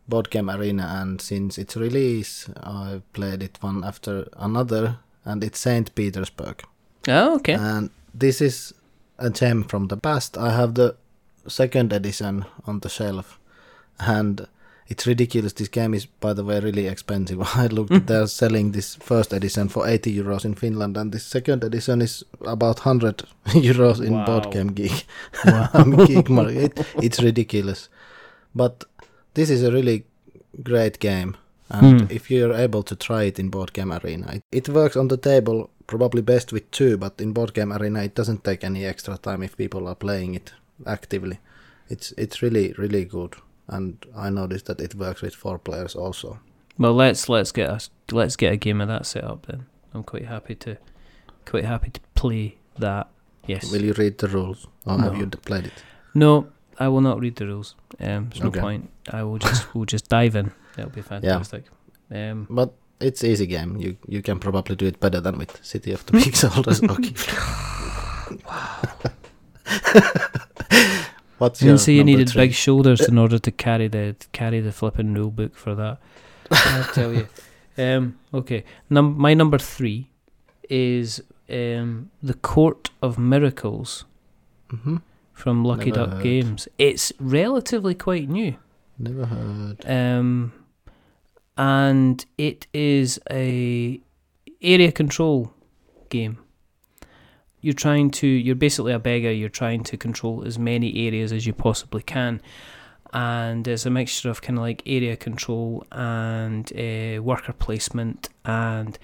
Board 0.08 0.30
Game 0.30 0.50
Arena, 0.50 0.98
and 1.00 1.20
since 1.20 1.58
its 1.58 1.76
release, 1.76 2.48
I 2.62 3.02
played 3.12 3.42
it 3.42 3.58
one 3.60 3.84
after 3.84 4.28
another, 4.36 4.98
and 5.24 5.42
it's 5.44 5.60
Saint 5.60 5.94
Petersburg. 5.94 6.62
Oh, 7.08 7.36
okay. 7.36 7.54
And 7.54 7.90
this 8.14 8.40
is 8.40 8.74
a 9.18 9.30
gem 9.30 9.64
from 9.64 9.88
the 9.88 9.96
past. 9.96 10.36
I 10.36 10.52
have 10.52 10.74
the 10.74 10.96
second 11.46 11.92
edition 11.92 12.44
on 12.66 12.80
the 12.80 12.88
shelf, 12.88 13.38
and 13.98 14.46
it's 14.88 15.06
ridiculous. 15.06 15.52
This 15.54 15.68
game 15.68 15.94
is, 15.94 16.06
by 16.06 16.32
the 16.32 16.44
way, 16.44 16.60
really 16.60 16.86
expensive. 16.86 17.40
I 17.56 17.66
looked; 17.68 17.90
mm-hmm. 17.92 18.06
they're 18.06 18.26
selling 18.26 18.72
this 18.72 18.96
first 18.96 19.32
edition 19.32 19.68
for 19.68 19.86
80 19.88 20.14
euros 20.14 20.44
in 20.44 20.54
Finland, 20.54 20.96
and 20.96 21.12
this 21.12 21.24
second 21.24 21.64
edition 21.64 22.02
is 22.02 22.24
about 22.44 22.84
100 22.84 23.22
euros 23.46 24.04
in 24.04 24.12
Wow. 24.14 24.26
Board 24.26 24.50
Game 24.50 24.72
Geek. 24.72 25.06
Wow. 25.44 26.04
Geek 26.06 26.28
market. 26.28 26.78
It, 26.78 26.86
it's 27.02 27.22
ridiculous, 27.22 27.88
but 28.54 28.84
this 29.34 29.50
is 29.50 29.62
a 29.62 29.70
really 29.72 30.04
great 30.62 30.98
game. 30.98 31.36
And 31.70 32.00
Hmm. 32.02 32.06
if 32.10 32.30
you're 32.30 32.52
able 32.52 32.82
to 32.82 32.94
try 32.94 33.22
it 33.24 33.38
in 33.38 33.48
Board 33.48 33.72
Game 33.72 33.92
Arena, 33.92 34.32
it, 34.34 34.42
it 34.52 34.68
works 34.68 34.96
on 34.96 35.08
the 35.08 35.16
table 35.16 35.70
probably 35.86 36.20
best 36.22 36.52
with 36.52 36.70
two, 36.70 36.96
but 36.98 37.20
in 37.20 37.32
Board 37.32 37.54
Game 37.54 37.72
Arena 37.72 38.02
it 38.02 38.14
doesn't 38.14 38.44
take 38.44 38.62
any 38.62 38.84
extra 38.84 39.16
time 39.16 39.42
if 39.42 39.56
people 39.56 39.88
are 39.88 39.94
playing 39.94 40.34
it 40.34 40.52
actively. 40.86 41.38
It's 41.88 42.12
it's 42.18 42.42
really 42.42 42.72
really 42.78 43.04
good, 43.06 43.34
and 43.68 43.96
I 44.16 44.30
noticed 44.30 44.66
that 44.66 44.80
it 44.80 44.94
works 44.94 45.22
with 45.22 45.34
four 45.34 45.58
players 45.58 45.94
also. 45.96 46.38
Well, 46.78 46.94
let's 46.94 47.28
let's 47.28 47.52
get 47.52 47.70
us 47.70 47.90
let's 48.10 48.36
get 48.36 48.52
a 48.52 48.56
game 48.56 48.80
of 48.82 48.88
that 48.88 49.06
set 49.06 49.24
up 49.24 49.46
then. 49.46 49.64
I'm 49.94 50.02
quite 50.04 50.26
happy 50.26 50.54
to 50.56 50.76
quite 51.46 51.64
happy 51.64 51.90
to 51.90 52.00
play 52.14 52.56
that. 52.78 53.08
Yes. 53.46 53.72
Will 53.72 53.82
you 53.84 53.92
read 53.94 54.18
the 54.18 54.28
rules, 54.28 54.66
or 54.86 54.98
have 54.98 55.16
you 55.16 55.26
played 55.26 55.66
it? 55.66 55.82
No, 56.14 56.46
I 56.84 56.88
will 56.88 57.00
not 57.02 57.20
read 57.20 57.36
the 57.36 57.46
rules. 57.46 57.74
Um, 58.00 58.28
there's 58.30 58.40
no 58.42 58.48
Okay. 58.48 58.60
point. 58.60 58.90
I 59.12 59.22
will 59.22 59.38
just 59.38 59.62
we'll 59.74 59.84
just 59.92 60.08
dive 60.08 60.34
in. 60.40 60.50
That'll 60.76 60.90
be 60.90 61.02
fantastic. 61.02 61.64
Um, 62.10 62.46
But 62.50 62.70
it's 63.00 63.22
easy 63.24 63.46
game. 63.46 63.76
You 63.84 63.96
you 64.14 64.22
can 64.22 64.38
probably 64.38 64.76
do 64.76 64.86
it 64.86 64.98
better 65.00 65.20
than 65.20 65.38
with 65.38 65.58
City 65.64 65.92
of 65.92 66.04
the 66.06 66.12
Big 66.12 66.34
Shoulders. 66.36 66.82
okay. 66.82 67.14
What's 71.38 71.60
I 71.62 71.66
didn't 71.66 71.80
say 71.80 71.92
you 71.94 72.04
needed 72.04 72.28
three? 72.30 72.46
big 72.46 72.54
shoulders 72.54 73.00
in 73.08 73.18
order 73.18 73.38
to 73.38 73.50
carry 73.50 73.88
the 73.88 74.14
carry 74.32 74.60
the 74.60 74.70
flipping 74.72 75.12
rule 75.14 75.30
book 75.30 75.56
for 75.56 75.74
that. 75.74 75.98
I'll 76.50 76.84
tell 76.94 77.12
you. 77.12 77.26
Um, 77.76 78.18
okay, 78.32 78.64
Num- 78.90 79.18
my 79.18 79.34
number 79.34 79.58
three 79.58 80.08
is 80.70 81.20
um, 81.50 82.10
the 82.22 82.34
Court 82.34 82.90
of 83.02 83.18
Miracles 83.18 84.04
Mm 84.70 84.78
hmm 84.82 84.96
from 85.42 85.64
Lucky 85.64 85.90
Never 85.90 86.06
Duck. 86.06 86.22
Games. 86.22 86.68
It's 86.78 87.12
relatively 87.18 87.96
quite 87.96 88.28
new. 88.28 88.54
Never 88.96 89.26
heard. 89.26 89.84
um, 89.86 90.52
and 91.56 92.24
it 92.38 92.68
is 92.72 93.18
a 93.28 94.00
area 94.62 94.92
control 94.92 95.52
game. 96.10 96.38
You're 97.60 97.74
trying 97.74 98.12
to. 98.12 98.26
You're 98.26 98.54
basically 98.54 98.92
a 98.92 99.00
beggar. 99.00 99.32
You're 99.32 99.48
trying 99.48 99.82
to 99.84 99.96
control 99.96 100.44
as 100.44 100.58
many 100.58 101.06
areas 101.08 101.32
as 101.32 101.44
you 101.44 101.52
possibly 101.52 102.02
can, 102.02 102.40
and 103.12 103.66
it's 103.66 103.84
a 103.84 103.90
mixture 103.90 104.30
of 104.30 104.42
kind 104.42 104.58
of 104.58 104.62
like 104.62 104.82
area 104.86 105.16
control 105.16 105.84
and 105.90 106.72
uh, 106.72 107.20
worker 107.20 107.52
placement, 107.52 108.28
and 108.44 108.96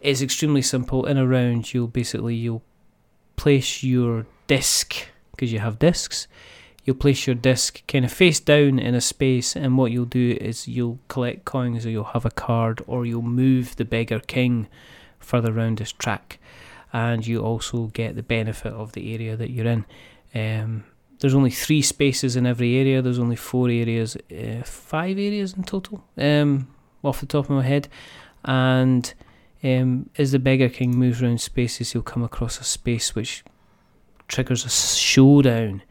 it's 0.00 0.20
extremely 0.20 0.62
simple. 0.62 1.06
In 1.06 1.16
a 1.16 1.26
round, 1.26 1.72
you'll 1.72 1.88
basically 1.88 2.34
you'll 2.34 2.62
place 3.36 3.82
your 3.84 4.26
disc 4.48 5.08
because 5.36 5.52
you 5.52 5.58
have 5.58 5.78
discs 5.78 6.26
you'll 6.86 6.96
place 6.96 7.26
your 7.26 7.34
disc 7.34 7.84
kind 7.88 8.04
of 8.04 8.12
face 8.12 8.38
down 8.38 8.78
in 8.78 8.94
a 8.94 9.00
space, 9.00 9.56
and 9.56 9.76
what 9.76 9.90
you'll 9.90 10.04
do 10.04 10.38
is 10.40 10.68
you'll 10.68 11.00
collect 11.08 11.44
coins, 11.44 11.84
or 11.84 11.90
you'll 11.90 12.04
have 12.04 12.24
a 12.24 12.30
card, 12.30 12.80
or 12.86 13.04
you'll 13.04 13.22
move 13.22 13.74
the 13.74 13.84
beggar 13.84 14.20
king 14.20 14.68
further 15.18 15.52
round 15.52 15.78
this 15.78 15.90
track, 15.90 16.38
and 16.92 17.26
you 17.26 17.40
also 17.40 17.88
get 17.88 18.14
the 18.14 18.22
benefit 18.22 18.72
of 18.72 18.92
the 18.92 19.12
area 19.12 19.36
that 19.36 19.50
you're 19.50 19.66
in. 19.66 19.84
Um, 20.32 20.84
there's 21.18 21.34
only 21.34 21.50
three 21.50 21.82
spaces 21.82 22.36
in 22.36 22.46
every 22.46 22.76
area. 22.76 23.02
There's 23.02 23.18
only 23.18 23.34
four 23.34 23.68
areas, 23.68 24.16
uh, 24.30 24.62
five 24.62 25.18
areas 25.18 25.54
in 25.54 25.64
total, 25.64 26.04
um, 26.16 26.68
off 27.02 27.18
the 27.18 27.26
top 27.26 27.46
of 27.46 27.50
my 27.50 27.64
head, 27.64 27.88
and 28.44 29.12
Um, 29.64 30.10
as 30.16 30.30
the 30.30 30.38
Beggar 30.38 30.68
King 30.68 30.96
moves 30.96 31.20
around 31.20 31.40
spaces, 31.40 31.92
he'll 31.92 32.02
come 32.02 32.22
across 32.22 32.60
a 32.60 32.64
space 32.64 33.16
which 33.16 33.42
triggers 34.28 34.64
a 34.64 34.68
showdown, 34.68 35.82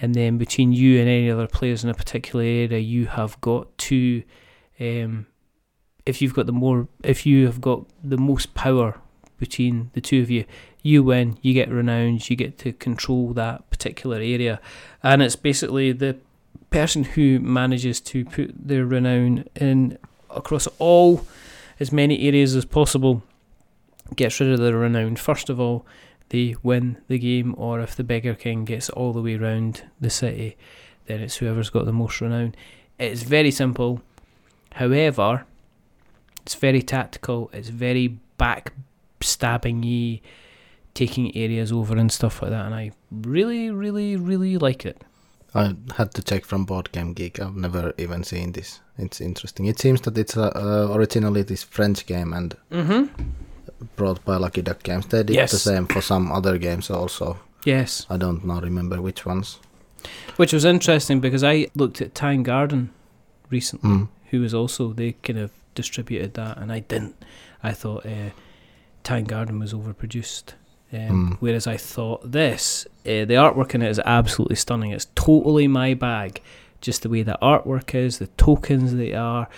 and 0.00 0.14
then 0.14 0.38
between 0.38 0.72
you 0.72 0.98
and 0.98 1.08
any 1.08 1.30
other 1.30 1.46
players 1.46 1.84
in 1.84 1.90
a 1.90 1.94
particular 1.94 2.44
area, 2.44 2.78
you 2.78 3.06
have 3.06 3.40
got 3.40 3.76
to. 3.78 4.22
Um, 4.78 5.26
if 6.06 6.22
you've 6.22 6.34
got 6.34 6.46
the 6.46 6.52
more, 6.52 6.88
if 7.04 7.26
you 7.26 7.46
have 7.46 7.60
got 7.60 7.84
the 8.02 8.16
most 8.16 8.54
power 8.54 8.98
between 9.38 9.90
the 9.92 10.00
two 10.00 10.22
of 10.22 10.30
you, 10.30 10.44
you 10.82 11.02
win. 11.02 11.38
You 11.42 11.52
get 11.52 11.68
renowned. 11.68 12.28
You 12.28 12.36
get 12.36 12.58
to 12.58 12.72
control 12.72 13.32
that 13.34 13.68
particular 13.70 14.16
area, 14.16 14.60
and 15.02 15.22
it's 15.22 15.36
basically 15.36 15.92
the 15.92 16.16
person 16.70 17.04
who 17.04 17.40
manages 17.40 18.00
to 18.00 18.24
put 18.24 18.52
their 18.56 18.86
renown 18.86 19.44
in 19.56 19.98
across 20.30 20.68
all 20.78 21.26
as 21.78 21.90
many 21.92 22.26
areas 22.26 22.54
as 22.54 22.64
possible 22.64 23.22
gets 24.14 24.40
rid 24.40 24.52
of 24.52 24.58
their 24.58 24.76
renown 24.76 25.16
first 25.16 25.48
of 25.48 25.60
all 25.60 25.84
they 26.30 26.56
win 26.62 26.96
the 27.08 27.18
game 27.18 27.54
or 27.58 27.80
if 27.80 27.94
the 27.94 28.04
beggar 28.04 28.34
king 28.34 28.64
gets 28.64 28.88
all 28.90 29.12
the 29.12 29.22
way 29.22 29.36
around 29.36 29.84
the 30.00 30.10
city 30.10 30.56
then 31.06 31.20
it's 31.20 31.36
whoever's 31.36 31.70
got 31.70 31.84
the 31.84 31.92
most 31.92 32.20
renown 32.20 32.54
it's 32.98 33.22
very 33.22 33.50
simple 33.50 34.00
however 34.74 35.44
it's 36.42 36.54
very 36.54 36.82
tactical 36.82 37.50
it's 37.52 37.68
very 37.68 38.18
backstabbing 38.38 39.82
y 39.84 40.20
taking 40.94 41.34
areas 41.36 41.70
over 41.70 41.96
and 41.96 42.10
stuff 42.10 42.42
like 42.42 42.50
that 42.50 42.66
and 42.66 42.74
i 42.74 42.90
really 43.10 43.70
really 43.70 44.16
really 44.16 44.56
like 44.56 44.84
it 44.84 45.04
I 45.54 45.74
had 45.96 46.14
to 46.14 46.22
check 46.22 46.44
from 46.44 46.64
Board 46.64 46.92
Game 46.92 47.12
Geek. 47.12 47.40
I've 47.40 47.56
never 47.56 47.92
even 47.98 48.22
seen 48.22 48.52
this. 48.52 48.80
It's 48.98 49.20
interesting. 49.20 49.66
It 49.66 49.80
seems 49.80 50.00
that 50.02 50.16
it's 50.16 50.36
uh, 50.36 50.52
uh, 50.54 50.94
originally 50.94 51.42
this 51.42 51.62
French 51.64 52.06
game 52.06 52.32
and 52.32 52.56
mm-hmm. 52.70 53.24
Brought 53.96 54.24
by 54.24 54.36
Lucky 54.36 54.62
Duck 54.62 54.82
Games. 54.82 55.06
They 55.06 55.22
did 55.22 55.36
Yes. 55.36 55.50
the 55.52 55.58
same 55.58 55.86
for 55.86 56.00
some 56.02 56.30
other 56.32 56.58
games 56.58 56.90
also. 56.90 57.38
yes 57.64 58.06
I 58.10 58.16
don't 58.16 58.44
now 58.44 58.60
remember 58.60 59.00
which 59.02 59.26
ones. 59.26 59.58
which 60.36 60.52
was 60.52 60.64
interesting 60.64 61.20
because 61.20 61.44
i 61.44 61.66
looked 61.74 62.00
at 62.00 62.14
Tang 62.14 62.42
Garden 62.42 62.88
recently 63.50 63.90
Mm. 63.90 64.08
who 64.30 64.40
was 64.40 64.54
also 64.54 64.92
they 64.92 65.12
kind 65.12 65.38
of 65.38 65.50
distributed 65.74 66.34
that, 66.34 66.56
and 66.58 66.72
I 66.72 66.80
didn't. 66.80 67.14
I 67.62 67.72
thought 67.72 68.04
uh, 68.06 68.30
Tang 69.04 69.24
Garden 69.24 69.58
was 69.60 69.72
overproduced, 69.74 70.54
um, 70.92 70.98
Mm. 70.98 71.36
whereas 71.40 71.66
I 71.66 71.76
thought 71.76 72.32
this, 72.32 72.86
uh, 73.06 73.24
the 73.30 73.36
artwork 73.44 73.74
in 73.74 73.82
it 73.82 73.90
is 73.90 74.00
absolutely 74.04 74.56
stunning. 74.56 74.90
It's 74.90 75.08
totally 75.14 75.68
my 75.68 75.94
bag, 75.94 76.40
just 76.80 77.02
the 77.02 77.08
way 77.10 77.22
the 77.22 77.38
artwork 77.42 77.94
is, 77.94 78.18
the 78.18 78.26
tokens 78.36 78.94
they 78.94 79.12
are, 79.14 79.48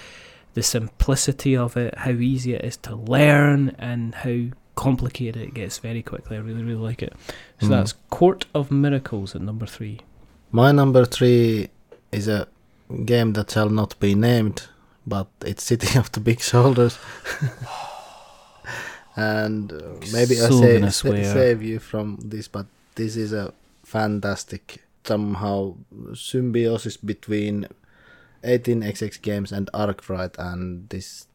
the 0.55 0.62
simplicity 0.62 1.57
of 1.57 1.77
it, 1.77 1.95
how 1.99 2.11
easy 2.12 2.55
it 2.55 2.65
is 2.65 2.77
to 2.79 2.97
learn, 2.97 3.74
and 3.79 4.15
how 4.15 4.47
complicated 4.74 5.43
it 5.43 5.55
gets 5.55 5.79
very 5.79 6.03
quickly. 6.03 6.37
I 6.37 6.41
really, 6.41 6.62
really 6.62 6.81
like 6.89 7.03
it. 7.03 7.12
So 7.61 7.66
Mm. 7.66 7.70
that's 7.70 7.95
Court 8.11 8.47
of 8.55 8.70
Miracles 8.70 9.35
at 9.35 9.43
number 9.43 9.66
three. 9.66 10.01
My 10.51 10.73
number 10.73 11.05
three 11.05 11.69
is 12.11 12.29
a 12.29 12.47
game 13.05 13.33
that 13.35 13.51
shall 13.51 13.70
not 13.70 13.99
be 14.01 14.15
named, 14.15 14.69
but 15.07 15.29
it's 15.45 15.62
City 15.65 15.99
of 16.03 16.11
the 16.12 16.20
Big 16.20 16.41
Shoulders. 16.41 16.99
and 19.16 19.73
uh, 19.73 19.77
maybe 20.12 20.41
I 20.41 20.49
So 20.49 20.61
say, 20.61 20.89
swear. 20.91 21.24
save 21.24 21.62
you 21.62 21.79
from 21.79 22.19
this, 22.24 22.49
but 22.49 22.66
this 22.95 23.16
is 23.16 23.33
a 23.33 23.53
fantastic 23.85 24.83
somehow 25.05 25.74
symbiosis 26.15 26.97
between 26.97 27.66
18xx 28.43 29.20
games 29.23 29.52
and 29.52 29.70
Arkwright, 29.73 30.36
and 30.39 30.89
this 30.89 31.27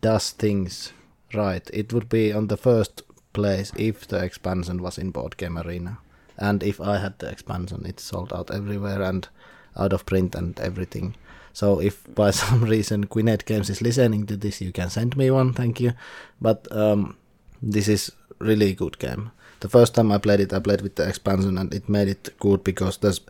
does 0.00 0.30
things 0.30 0.92
right. 1.34 1.68
It 1.72 1.92
would 1.92 2.08
be 2.08 2.32
on 2.32 2.48
the 2.48 2.56
first 2.56 3.02
place 3.32 3.72
if 3.76 4.06
the 4.06 4.22
expansion 4.24 4.82
was 4.82 4.98
in 4.98 5.10
Board 5.10 5.36
Game 5.36 5.58
Arena. 5.58 5.98
And 6.36 6.62
if 6.62 6.80
I 6.80 6.98
had 6.98 7.18
the 7.18 7.28
expansion, 7.28 7.84
it's 7.84 8.02
sold 8.02 8.32
out 8.32 8.50
everywhere 8.50 9.02
and 9.02 9.28
out 9.76 9.92
of 9.92 10.06
print 10.06 10.34
and 10.34 10.58
everything. 10.60 11.16
So 11.52 11.80
if 11.80 12.02
by 12.14 12.30
some 12.42 12.64
reason 12.64 13.06
Quinet 13.06 13.44
Games 13.44 13.70
is 13.70 13.82
listening 13.82 14.26
to 14.26 14.36
this, 14.36 14.60
you 14.60 14.72
can 14.72 14.90
send 14.90 15.16
me 15.16 15.30
one, 15.30 15.52
thank 15.52 15.80
you. 15.80 15.92
But 16.40 16.70
um, 16.70 17.16
this 17.62 17.88
is 17.88 18.12
really 18.38 18.74
good 18.74 18.98
game. 18.98 19.32
The 19.60 19.68
first 19.68 19.94
time 19.94 20.12
I 20.12 20.18
played 20.18 20.40
it, 20.40 20.52
I 20.52 20.60
played 20.60 20.82
with 20.82 20.94
the 20.94 21.08
expansion 21.08 21.58
and 21.58 21.74
it 21.74 21.88
made 21.88 22.08
it 22.08 22.38
good 22.38 22.62
because 22.62 22.98
there's 22.98 23.20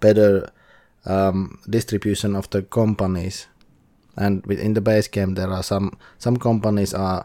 better 0.00 0.50
um, 1.06 1.58
distribution 1.68 2.36
of 2.36 2.48
the 2.50 2.62
companies. 2.62 3.46
And 4.16 4.44
within 4.46 4.74
the 4.74 4.80
base 4.80 5.08
game, 5.08 5.34
there 5.34 5.50
are 5.50 5.62
some 5.62 5.96
some 6.18 6.36
companies 6.36 6.92
are 6.94 7.24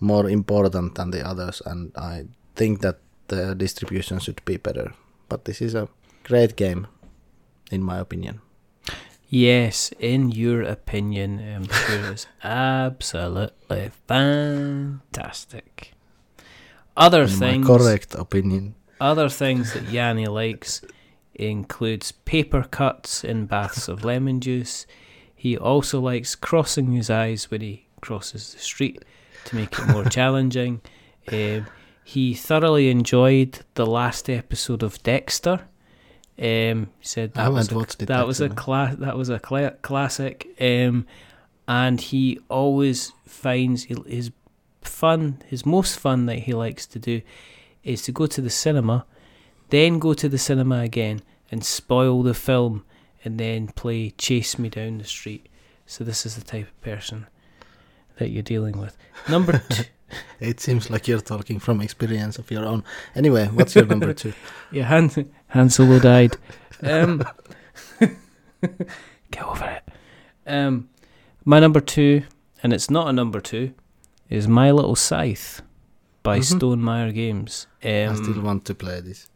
more 0.00 0.30
important 0.30 0.94
than 0.94 1.10
the 1.10 1.20
others, 1.28 1.62
and 1.66 1.92
I 1.96 2.24
think 2.56 2.80
that 2.80 2.96
the 3.28 3.54
distribution 3.54 4.18
should 4.18 4.42
be 4.44 4.56
better. 4.56 4.92
But 5.28 5.44
this 5.44 5.60
is 5.60 5.74
a 5.74 5.88
great 6.24 6.56
game, 6.56 6.86
in 7.70 7.82
my 7.82 7.98
opinion. 7.98 8.40
Yes, 9.28 9.92
in 9.98 10.30
your 10.30 10.62
opinion, 10.62 11.38
I'm 11.40 11.68
sure 11.68 12.12
it's 12.12 12.26
absolutely 12.44 13.90
fantastic. 14.08 15.92
Other 16.96 17.22
In 17.22 17.28
things, 17.28 17.66
correct 17.66 18.14
opinion. 18.14 18.74
other 19.00 19.28
things 19.28 19.72
that 19.72 19.88
Yanni 19.90 20.26
likes 20.26 20.82
includes 21.34 22.12
paper 22.12 22.62
cuts 22.64 23.24
in 23.24 23.46
baths 23.46 23.88
of 23.88 24.04
lemon 24.04 24.40
juice. 24.40 24.86
He 25.34 25.56
also 25.56 26.00
likes 26.00 26.34
crossing 26.34 26.92
his 26.92 27.10
eyes 27.10 27.50
when 27.50 27.60
he 27.60 27.86
crosses 28.00 28.52
the 28.52 28.60
street 28.60 29.04
to 29.46 29.56
make 29.56 29.78
it 29.78 29.86
more 29.88 30.04
challenging. 30.10 30.80
Um, 31.30 31.66
he 32.04 32.34
thoroughly 32.34 32.90
enjoyed 32.90 33.60
the 33.74 33.86
last 33.86 34.28
episode 34.28 34.82
of 34.82 35.02
Dexter. 35.02 35.66
Um, 36.38 36.90
he 36.98 37.06
said 37.06 37.32
I 37.36 37.44
that 37.44 37.52
was 37.52 37.70
a, 37.72 37.78
it. 37.78 37.98
that 38.06 38.26
was 38.26 38.40
a 38.40 38.44
actually. 38.46 38.56
cla- 38.56 38.96
that 38.98 39.16
was 39.16 39.28
a 39.28 39.38
cla- 39.38 39.76
classic. 39.82 40.48
Um, 40.60 41.06
and 41.68 42.00
he 42.00 42.40
always 42.48 43.12
finds 43.26 43.84
his 43.84 44.30
fun, 44.82 45.42
his 45.46 45.64
most 45.64 45.98
fun 45.98 46.26
that 46.26 46.40
he 46.40 46.52
likes 46.52 46.86
to 46.86 46.98
do, 46.98 47.22
is 47.84 48.02
to 48.02 48.12
go 48.12 48.26
to 48.26 48.40
the 48.40 48.50
cinema, 48.50 49.06
then 49.72 49.98
go 49.98 50.14
to 50.14 50.28
the 50.28 50.38
cinema 50.38 50.80
again 50.80 51.22
and 51.50 51.64
spoil 51.64 52.22
the 52.22 52.34
film, 52.34 52.84
and 53.24 53.38
then 53.40 53.68
play 53.68 54.10
Chase 54.16 54.58
Me 54.58 54.68
Down 54.68 54.98
the 54.98 55.04
Street. 55.04 55.46
So 55.86 56.04
this 56.04 56.24
is 56.26 56.34
the 56.36 56.42
type 56.44 56.66
of 56.68 56.80
person 56.80 57.26
that 58.18 58.30
you're 58.30 58.42
dealing 58.42 58.78
with. 58.78 58.96
Number 59.28 59.58
two, 59.68 59.84
It 60.40 60.60
seems 60.60 60.90
like 60.90 61.08
you're 61.08 61.20
talking 61.22 61.58
from 61.58 61.80
experience 61.80 62.38
of 62.38 62.50
your 62.50 62.66
own. 62.66 62.84
Anyway, 63.14 63.46
what's 63.48 63.74
your 63.74 63.86
number 63.86 64.12
two? 64.12 64.34
yeah, 64.72 64.84
Han, 64.84 65.10
Han 65.48 65.70
Solo 65.70 65.98
died. 65.98 66.36
Um, 66.82 67.22
get 69.30 69.42
over 69.44 69.64
it. 69.64 69.82
Um, 70.46 70.88
my 71.44 71.60
number 71.60 71.80
two, 71.80 72.24
and 72.62 72.72
it's 72.72 72.90
not 72.90 73.08
a 73.08 73.12
number 73.12 73.40
two, 73.40 73.72
is 74.28 74.46
My 74.48 74.70
Little 74.70 74.96
Scythe 74.96 75.62
by 76.22 76.38
Mhm. 76.38 76.58
Stonemaier 76.58 77.14
Games. 77.14 77.66
I 77.82 78.04
Um, 78.04 78.16
still 78.16 78.42
want 78.42 78.64
to 78.66 78.74
play 78.74 79.00
this. 79.00 79.28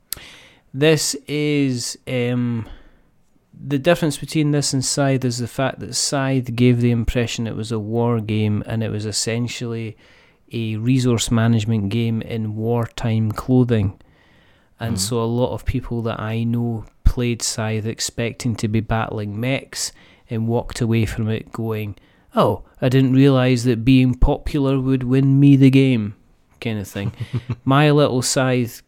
This 0.78 1.14
is 1.26 1.98
um, 2.06 2.68
the 3.58 3.78
difference 3.78 4.18
between 4.18 4.50
this 4.50 4.74
and 4.74 4.84
Scythe 4.84 5.24
is 5.24 5.38
the 5.38 5.48
fact 5.48 5.80
that 5.80 5.94
Scythe 5.94 6.54
gave 6.54 6.80
the 6.82 6.90
impression 6.90 7.46
it 7.46 7.56
was 7.56 7.72
a 7.72 7.78
war 7.78 8.20
game 8.20 8.62
and 8.66 8.82
it 8.82 8.90
was 8.90 9.06
essentially 9.06 9.96
a 10.52 10.76
resource 10.76 11.30
management 11.30 11.88
game 11.88 12.20
in 12.20 12.56
wartime 12.56 13.32
clothing. 13.32 13.98
And 14.78 14.96
Mhm. 14.96 15.00
so 15.00 15.22
a 15.22 15.24
lot 15.24 15.54
of 15.54 15.64
people 15.64 16.02
that 16.02 16.20
I 16.20 16.44
know 16.44 16.84
played 17.04 17.40
Scythe 17.40 17.86
expecting 17.86 18.54
to 18.56 18.68
be 18.68 18.80
battling 18.80 19.40
mechs 19.40 19.92
and 20.28 20.46
walked 20.46 20.82
away 20.82 21.06
from 21.06 21.28
it 21.30 21.52
going, 21.52 21.96
Oh, 22.34 22.64
I 22.82 22.90
didn't 22.90 23.14
realise 23.14 23.64
that 23.64 23.82
being 23.82 24.14
popular 24.14 24.78
would 24.78 25.04
win 25.04 25.40
me 25.40 25.56
the 25.56 25.70
game, 25.70 26.16
kind 26.60 26.78
of 26.78 26.86
thing. 26.86 27.12
My 27.64 27.90
Little 27.90 28.20
Scythe 28.20 28.82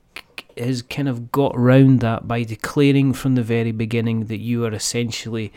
has 0.60 0.82
kind 0.82 1.08
of 1.08 1.30
got 1.32 1.56
round 1.56 2.00
that 2.00 2.28
by 2.28 2.42
declaring 2.42 3.12
from 3.12 3.34
the 3.34 3.42
very 3.42 3.72
beginning 3.72 4.26
that 4.26 4.38
you 4.38 4.64
are 4.64 4.72
essentially 4.72 5.52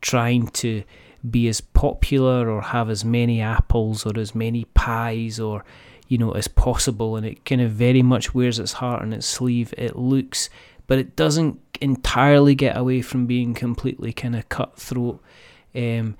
trying 0.00 0.48
to 0.48 0.82
be 1.28 1.48
as 1.48 1.60
popular 1.60 2.50
or 2.50 2.60
have 2.60 2.90
as 2.90 3.04
many 3.04 3.40
apples 3.40 4.04
or 4.04 4.18
as 4.18 4.34
many 4.34 4.64
pies 4.74 5.40
or 5.40 5.64
you 6.08 6.18
know 6.18 6.32
as 6.32 6.48
possible. 6.48 7.16
And 7.16 7.24
it 7.26 7.44
kind 7.44 7.60
of 7.60 7.70
very 7.72 8.02
much 8.02 8.34
wears 8.34 8.58
its 8.58 8.74
heart 8.74 9.02
on 9.02 9.12
its 9.12 9.26
sleeve. 9.26 9.72
It 9.76 9.96
looks 9.96 10.50
but 10.86 10.98
it 10.98 11.16
doesn't 11.16 11.60
entirely 11.80 12.54
get 12.54 12.76
away 12.76 13.02
from 13.02 13.26
being 13.26 13.54
completely 13.54 14.12
kind 14.12 14.36
of 14.36 14.48
cutthroat. 14.48 15.20
Um, 15.74 16.16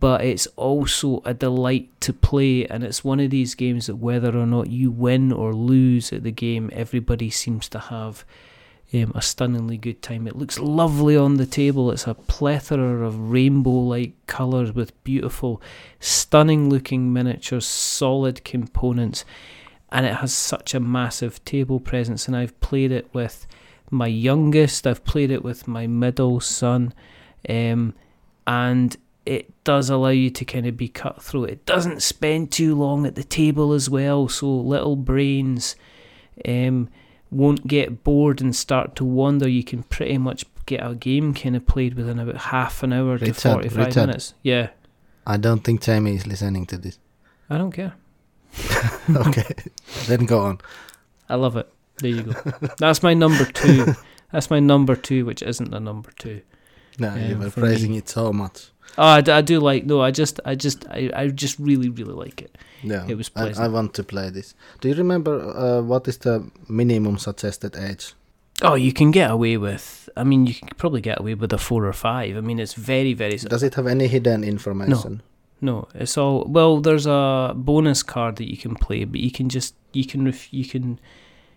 but 0.00 0.24
it's 0.24 0.46
also 0.56 1.22
a 1.24 1.34
delight 1.34 1.88
to 2.00 2.12
play 2.12 2.66
and 2.66 2.82
it's 2.82 3.04
one 3.04 3.20
of 3.20 3.30
these 3.30 3.54
games 3.54 3.86
that 3.86 3.96
whether 3.96 4.36
or 4.36 4.46
not 4.46 4.68
you 4.68 4.90
win 4.90 5.30
or 5.30 5.52
lose 5.52 6.12
at 6.12 6.22
the 6.22 6.32
game 6.32 6.70
everybody 6.72 7.30
seems 7.30 7.68
to 7.68 7.78
have 7.78 8.24
um, 8.92 9.12
a 9.14 9.22
stunningly 9.22 9.76
good 9.76 10.02
time. 10.02 10.26
It 10.26 10.36
looks 10.36 10.58
lovely 10.58 11.16
on 11.16 11.36
the 11.36 11.46
table. 11.46 11.90
It's 11.90 12.06
a 12.06 12.14
plethora 12.14 13.06
of 13.06 13.30
rainbow 13.30 13.70
like 13.70 14.14
colours 14.26 14.72
with 14.72 15.04
beautiful, 15.04 15.62
stunning 16.00 16.68
looking 16.68 17.12
miniatures, 17.12 17.66
solid 17.66 18.44
components, 18.44 19.24
and 19.92 20.06
it 20.06 20.16
has 20.16 20.32
such 20.32 20.74
a 20.74 20.80
massive 20.80 21.44
table 21.44 21.78
presence. 21.78 22.26
And 22.26 22.36
I've 22.36 22.58
played 22.60 22.90
it 22.90 23.08
with 23.12 23.46
my 23.90 24.06
youngest, 24.06 24.86
I've 24.86 25.04
played 25.04 25.30
it 25.30 25.44
with 25.44 25.68
my 25.68 25.86
middle 25.86 26.40
son, 26.40 26.92
um, 27.48 27.94
and 28.46 28.96
it 29.26 29.52
does 29.64 29.90
allow 29.90 30.08
you 30.08 30.30
to 30.30 30.44
kind 30.44 30.66
of 30.66 30.76
be 30.76 30.88
cutthroat. 30.88 31.50
It 31.50 31.66
doesn't 31.66 32.02
spend 32.02 32.50
too 32.50 32.74
long 32.74 33.06
at 33.06 33.14
the 33.14 33.24
table 33.24 33.72
as 33.72 33.88
well, 33.90 34.28
so 34.28 34.48
little 34.48 34.96
brains. 34.96 35.76
Um, 36.46 36.88
won't 37.30 37.66
get 37.66 38.02
bored 38.02 38.40
and 38.40 38.56
start 38.56 38.96
to 38.96 39.04
wander. 39.04 39.48
You 39.48 39.62
can 39.62 39.82
pretty 39.84 40.18
much 40.18 40.44
get 40.66 40.84
a 40.84 40.94
game 40.94 41.34
kind 41.34 41.54
of 41.54 41.66
played 41.66 41.94
within 41.94 42.18
about 42.18 42.36
half 42.36 42.82
an 42.82 42.92
hour 42.92 43.12
Richard, 43.18 43.34
to 43.34 43.40
45 43.52 43.76
Richard. 43.76 44.00
minutes. 44.06 44.34
Yeah, 44.42 44.70
I 45.26 45.36
don't 45.36 45.62
think 45.62 45.82
Jamie 45.82 46.16
is 46.16 46.26
listening 46.26 46.66
to 46.66 46.78
this. 46.78 46.98
I 47.48 47.58
don't 47.58 47.72
care. 47.72 47.94
okay, 49.10 49.54
then 50.06 50.24
go 50.26 50.40
on. 50.40 50.60
I 51.28 51.36
love 51.36 51.56
it. 51.56 51.68
There 51.98 52.10
you 52.10 52.22
go. 52.22 52.32
That's 52.78 53.02
my 53.02 53.14
number 53.14 53.44
two. 53.44 53.94
That's 54.32 54.48
my 54.50 54.58
number 54.60 54.96
two, 54.96 55.24
which 55.26 55.42
isn't 55.42 55.74
a 55.74 55.78
number 55.80 56.10
two. 56.18 56.40
No, 56.98 57.14
Yeah, 57.14 57.28
you 57.28 57.38
were 57.38 57.50
for 57.50 57.60
me. 57.60 57.66
praising 57.66 57.94
it 57.94 58.08
so 58.08 58.32
much. 58.32 58.69
Oh, 58.98 59.04
I 59.04 59.40
do 59.40 59.60
like. 59.60 59.84
No, 59.84 60.00
I 60.00 60.10
just, 60.10 60.40
I 60.44 60.54
just, 60.54 60.86
I, 60.88 61.10
I 61.14 61.28
just 61.28 61.58
really, 61.58 61.88
really 61.88 62.12
like 62.12 62.42
it. 62.42 62.56
Yeah, 62.82 63.06
It 63.08 63.16
was 63.16 63.30
I, 63.36 63.52
I 63.64 63.68
want 63.68 63.94
to 63.94 64.02
play 64.02 64.30
this. 64.30 64.54
Do 64.80 64.88
you 64.88 64.94
remember 64.94 65.38
uh, 65.40 65.82
what 65.82 66.08
is 66.08 66.18
the 66.18 66.50
minimum 66.68 67.18
suggested 67.18 67.76
age? 67.76 68.14
Oh, 68.62 68.74
you 68.74 68.92
can 68.92 69.10
get 69.10 69.30
away 69.30 69.56
with. 69.56 70.08
I 70.16 70.24
mean, 70.24 70.46
you 70.46 70.54
can 70.54 70.68
probably 70.76 71.00
get 71.00 71.20
away 71.20 71.34
with 71.34 71.52
a 71.52 71.58
four 71.58 71.86
or 71.86 71.92
five. 71.92 72.36
I 72.36 72.40
mean, 72.40 72.58
it's 72.58 72.74
very, 72.74 73.14
very. 73.14 73.36
Does 73.36 73.62
it 73.62 73.74
have 73.74 73.86
any 73.86 74.06
hidden 74.06 74.44
information? 74.44 75.22
No, 75.60 75.72
no. 75.72 75.88
it's 75.94 76.18
all 76.18 76.44
well. 76.46 76.80
There's 76.80 77.06
a 77.06 77.52
bonus 77.56 78.02
card 78.02 78.36
that 78.36 78.50
you 78.50 78.56
can 78.56 78.74
play, 78.74 79.04
but 79.04 79.20
you 79.20 79.30
can 79.30 79.48
just 79.48 79.74
you 79.92 80.04
can 80.04 80.24
ref, 80.24 80.52
you 80.52 80.66
can 80.66 80.98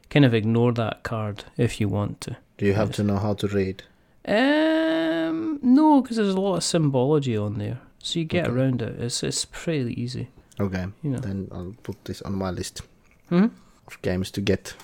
kind 0.10 0.24
of 0.26 0.34
ignore 0.34 0.72
that 0.74 1.04
card 1.04 1.44
if 1.58 1.82
you 1.82 1.90
want 1.90 2.22
to. 2.22 2.38
Do 2.58 2.66
you 2.66 2.74
have 2.74 2.92
to 2.94 3.04
know 3.04 3.18
how 3.18 3.34
to 3.34 3.48
read? 3.48 3.84
Um, 4.26 5.60
no, 5.62 6.02
because 6.02 6.18
there's 6.18 6.34
a 6.34 6.40
lot 6.42 6.56
of 6.58 6.64
symbology 6.64 7.38
on 7.38 7.58
there, 7.58 7.80
so 8.00 8.20
you 8.20 8.26
get 8.26 8.48
Okay. 8.48 8.56
around 8.56 8.82
it. 8.82 9.00
It's 9.00 9.24
it's 9.24 9.46
pretty 9.46 10.00
easy, 10.02 10.30
Okay, 10.60 10.86
you 11.04 11.10
know. 11.12 11.20
then 11.20 11.48
I'll 11.52 11.76
put 11.84 12.04
this 12.06 12.22
on 12.22 12.34
my 12.34 12.50
list 12.52 12.82
Hmm? 13.30 13.48
of 13.88 14.02
games 14.02 14.32
to 14.32 14.42
get 14.42 14.76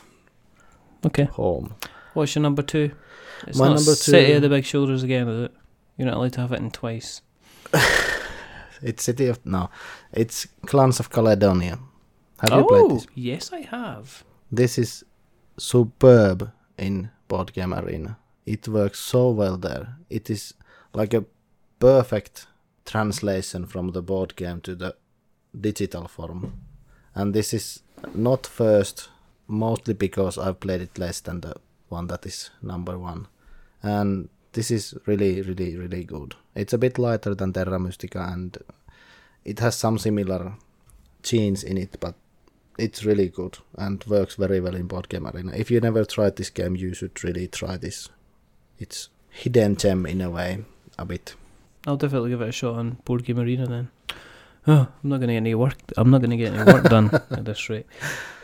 Okay. 1.05 1.25
home. 1.25 1.75
What's 2.13 2.35
your 2.35 2.41
number 2.43 2.63
two? 2.63 2.91
It's 3.47 3.57
My 3.57 3.67
number 3.67 3.95
City 3.95 4.33
of 4.33 4.41
the 4.41 4.49
Big 4.49 4.65
Shoulders 4.65 5.03
again, 5.03 5.27
is 5.29 5.45
it? 5.45 5.51
You're 5.97 6.07
not 6.07 6.17
allowed 6.17 6.33
to 6.33 6.41
have 6.41 6.51
it 6.51 6.59
in 6.59 6.71
twice. 6.71 7.21
It's 8.81 9.03
City 9.03 9.27
of 9.27 9.45
no, 9.45 9.69
it's 10.13 10.47
Clans 10.65 10.99
of 11.01 11.09
Caledonia. 11.09 11.79
Have 12.39 12.51
oh, 12.53 12.57
you 12.59 12.65
played 12.67 12.91
this? 12.91 13.07
yes, 13.13 13.51
I 13.53 13.61
have. 13.61 14.23
This 14.49 14.77
is 14.77 15.03
superb 15.57 16.49
in 16.77 17.09
Board 17.27 17.51
Game 17.51 17.73
Arena. 17.73 18.17
It 18.45 18.67
works 18.67 18.99
so 18.99 19.29
well 19.29 19.57
there. 19.57 19.95
It 20.09 20.29
is 20.29 20.53
like 20.93 21.13
a 21.13 21.25
perfect 21.79 22.47
translation 22.85 23.65
from 23.65 23.91
the 23.91 24.01
board 24.01 24.35
game 24.35 24.61
to 24.61 24.75
the 24.75 24.95
digital 25.59 26.07
form. 26.07 26.61
And 27.13 27.33
this 27.33 27.53
is 27.53 27.83
not 28.13 28.47
first, 28.47 29.09
mostly 29.47 29.93
because 29.93 30.37
I've 30.37 30.59
played 30.59 30.81
it 30.81 30.97
less 30.97 31.19
than 31.19 31.41
the 31.41 31.55
one 31.89 32.07
that 32.07 32.25
is 32.25 32.49
number 32.61 32.97
one. 32.97 33.27
And 33.81 34.29
this 34.53 34.71
is 34.71 34.95
really, 35.05 35.41
really, 35.41 35.77
really 35.77 36.03
good. 36.03 36.35
It's 36.55 36.73
a 36.73 36.77
bit 36.77 36.97
lighter 36.97 37.35
than 37.35 37.53
Terra 37.53 37.79
Mystica 37.79 38.29
and 38.31 38.57
it 39.45 39.59
has 39.59 39.75
some 39.75 39.97
similar 39.97 40.53
genes 41.23 41.63
in 41.63 41.77
it, 41.77 41.97
but 41.99 42.15
it's 42.77 43.03
really 43.03 43.27
good 43.27 43.57
and 43.75 44.03
works 44.05 44.35
very 44.35 44.59
well 44.59 44.75
in 44.75 44.87
board 44.87 45.09
game 45.09 45.27
arena. 45.27 45.51
If 45.55 45.69
you 45.69 45.79
never 45.79 46.05
tried 46.05 46.35
this 46.35 46.49
game, 46.49 46.75
you 46.75 46.93
should 46.93 47.23
really 47.23 47.47
try 47.47 47.77
this. 47.77 48.09
It's 48.79 49.09
hidden 49.29 49.75
gem 49.75 50.05
in 50.05 50.21
a 50.21 50.29
way, 50.29 50.63
a 50.97 51.05
bit. 51.05 51.35
I'll 51.85 51.97
definitely 51.97 52.29
give 52.29 52.41
it 52.41 52.49
a 52.49 52.51
shot 52.51 52.75
on 52.75 52.97
Board 53.05 53.23
Game 53.25 53.39
Arena 53.39 53.67
then. 53.67 53.89
Oh, 54.67 54.87
I'm 55.03 55.09
not 55.09 55.17
going 55.17 55.27
to 55.29 55.33
get 55.33 55.37
any 55.37 55.55
work. 55.55 55.75
I'm 55.97 56.09
not 56.09 56.19
going 56.21 56.31
to 56.31 56.37
get 56.37 56.53
any 56.53 56.71
work 56.71 56.83
done 56.83 57.09
at 57.31 57.45
this 57.45 57.69
rate. 57.69 57.85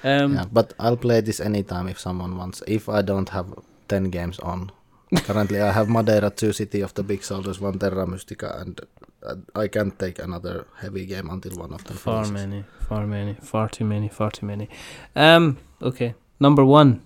Um, 0.03 0.35
yeah, 0.35 0.45
but 0.51 0.73
I'll 0.79 0.97
play 0.97 1.21
this 1.21 1.39
anytime 1.39 1.87
if 1.87 1.99
someone 1.99 2.37
wants. 2.37 2.63
If 2.67 2.89
I 2.89 3.01
don't 3.01 3.29
have 3.29 3.53
ten 3.87 4.05
games 4.05 4.39
on, 4.39 4.71
currently 5.17 5.61
I 5.61 5.71
have 5.71 5.89
Madeira, 5.89 6.29
two 6.29 6.53
City 6.53 6.81
of 6.81 6.93
the 6.93 7.03
Big 7.03 7.23
Shoulders, 7.23 7.59
one 7.59 7.77
Terra 7.79 8.07
Mystica, 8.07 8.57
and 8.59 8.81
uh, 9.23 9.35
I 9.55 9.67
can't 9.67 9.97
take 9.99 10.19
another 10.19 10.67
heavy 10.77 11.05
game 11.05 11.29
until 11.29 11.57
one 11.57 11.73
of 11.73 11.83
them. 11.83 11.97
Far 11.97 12.25
finishes. 12.25 12.47
many, 12.47 12.63
far 12.87 13.07
many, 13.07 13.33
far 13.35 13.69
too 13.69 13.85
many, 13.85 14.09
far 14.09 14.31
too 14.31 14.45
many. 14.45 14.69
Um, 15.15 15.57
okay, 15.81 16.15
number 16.39 16.65
one. 16.65 17.01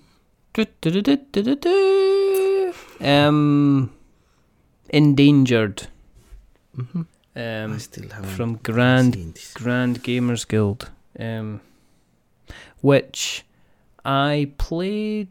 Um, 3.01 3.91
endangered. 4.89 5.87
Mhm. 6.77 7.05
I 7.35 7.39
Um, 7.63 7.79
still 7.79 8.09
haven't 8.09 8.31
from 8.31 8.55
Grand. 8.63 9.15
Grand 9.53 10.03
Gamers 10.03 10.47
Guild. 10.47 10.89
Um, 11.19 11.61
which 12.81 13.43
I 14.05 14.51
played 14.57 15.27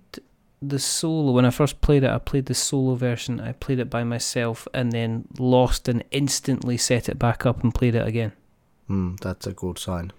the 0.60 0.78
solo 0.78 1.32
when 1.32 1.44
I 1.44 1.50
first 1.50 1.80
played 1.80 2.02
it. 2.04 2.10
I 2.10 2.18
played 2.18 2.46
the 2.46 2.54
solo 2.54 2.94
version. 2.94 3.40
I 3.40 3.52
played 3.52 3.78
it 3.78 3.90
by 3.90 4.04
myself 4.04 4.66
and 4.74 4.92
then 4.92 5.24
lost 5.38 5.88
and 5.88 6.02
instantly 6.10 6.76
set 6.76 7.08
it 7.08 7.18
back 7.18 7.46
up 7.46 7.62
and 7.62 7.74
played 7.74 7.94
it 7.94 8.06
again. 8.06 8.32
Mm, 8.90 9.18
that's 9.20 9.46
a 9.46 9.52
good 9.52 9.78
sign 9.78 10.12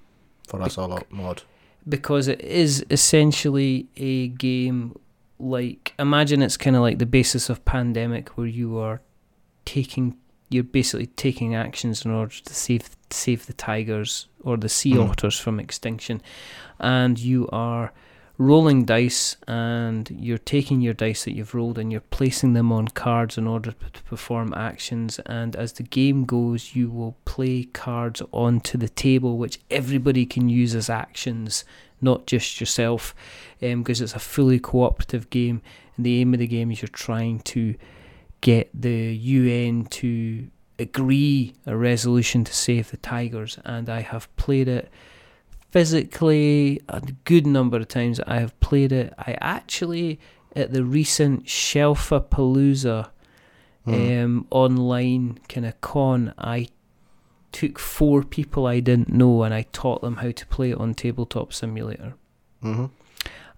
for 0.47 0.61
a 0.61 0.69
solo 0.69 1.01
mod. 1.09 1.43
because 1.87 2.27
it 2.27 2.41
is 2.41 2.85
essentially 2.91 3.87
a 3.97 4.27
game 4.27 4.95
like 5.39 5.93
imagine 5.97 6.41
it's 6.41 6.57
kind 6.57 6.75
of 6.75 6.81
like 6.81 6.99
the 6.99 7.05
basis 7.05 7.49
of 7.49 7.63
pandemic 7.65 8.29
where 8.37 8.47
you 8.47 8.77
are 8.77 9.01
taking 9.65 10.17
you're 10.49 10.63
basically 10.63 11.05
taking 11.05 11.53
actions 11.55 12.03
in 12.05 12.11
order 12.11 12.33
to 12.43 12.53
save 12.53 12.89
save 13.11 13.45
the 13.45 13.53
tigers 13.53 14.27
or 14.43 14.57
the 14.57 14.69
sea 14.69 14.93
Mm. 14.93 15.09
otters 15.09 15.39
from 15.39 15.59
extinction. 15.59 16.21
And 16.79 17.19
you 17.19 17.47
are 17.51 17.93
rolling 18.37 18.85
dice 18.85 19.35
and 19.47 20.09
you're 20.17 20.37
taking 20.37 20.79
your 20.81 20.93
dice 20.93 21.25
that 21.25 21.35
you've 21.35 21.53
rolled 21.53 21.77
and 21.77 21.91
you're 21.91 22.01
placing 22.09 22.53
them 22.53 22.71
on 22.71 22.87
cards 22.87 23.37
in 23.37 23.45
order 23.45 23.73
to 23.93 24.03
perform 24.03 24.53
actions. 24.55 25.19
And 25.25 25.55
as 25.55 25.73
the 25.73 25.83
game 25.83 26.25
goes 26.25 26.73
you 26.75 26.89
will 26.89 27.15
play 27.25 27.65
cards 27.65 28.21
onto 28.31 28.77
the 28.77 28.89
table 28.89 29.37
which 29.37 29.59
everybody 29.69 30.25
can 30.25 30.49
use 30.49 30.73
as 30.73 30.89
actions 30.89 31.63
not 32.01 32.25
just 32.27 32.59
yourself 32.59 33.13
because 33.59 34.01
it's 34.01 34.15
a 34.15 34.19
fully 34.19 34.59
cooperative 34.59 35.29
game 35.29 35.61
and 35.97 36.05
the 36.05 36.19
aim 36.21 36.33
of 36.33 36.39
the 36.39 36.47
game 36.47 36.71
is 36.71 36.81
you're 36.81 36.89
trying 36.89 37.39
to 37.39 37.75
get 38.41 38.69
the 38.73 39.13
UN 39.15 39.85
to 39.85 40.47
agree 40.77 41.53
a 41.65 41.75
resolution 41.75 42.43
to 42.45 42.53
save 42.53 42.89
the 42.91 42.97
tigers 42.97 43.59
and 43.65 43.89
I 43.89 43.99
have 44.01 44.33
played 44.37 44.67
it 44.69 44.89
physically 45.71 46.81
a 46.89 47.01
good 47.25 47.45
number 47.45 47.77
of 47.77 47.87
times 47.87 48.19
I 48.21 48.39
have 48.39 48.57
played 48.59 48.91
it. 48.91 49.13
I 49.17 49.37
actually 49.41 50.19
at 50.55 50.71
the 50.71 50.83
recent 50.83 51.45
Shelfapalooza 51.45 53.09
Mm. 53.87 54.23
um, 54.23 54.47
online 54.51 55.39
kind 55.47 55.65
of 55.65 55.79
con, 55.79 56.33
I 56.37 56.67
took 57.51 57.79
four 57.79 58.23
people 58.23 58.65
I 58.67 58.79
didn't 58.79 59.09
know 59.09 59.43
and 59.43 59.53
I 59.53 59.63
taught 59.73 60.01
them 60.01 60.17
how 60.17 60.31
to 60.31 60.45
play 60.47 60.71
it 60.71 60.77
on 60.77 60.93
Tabletop 60.93 61.51
Simulator. 61.53 62.13
Mm-hmm. 62.63 62.85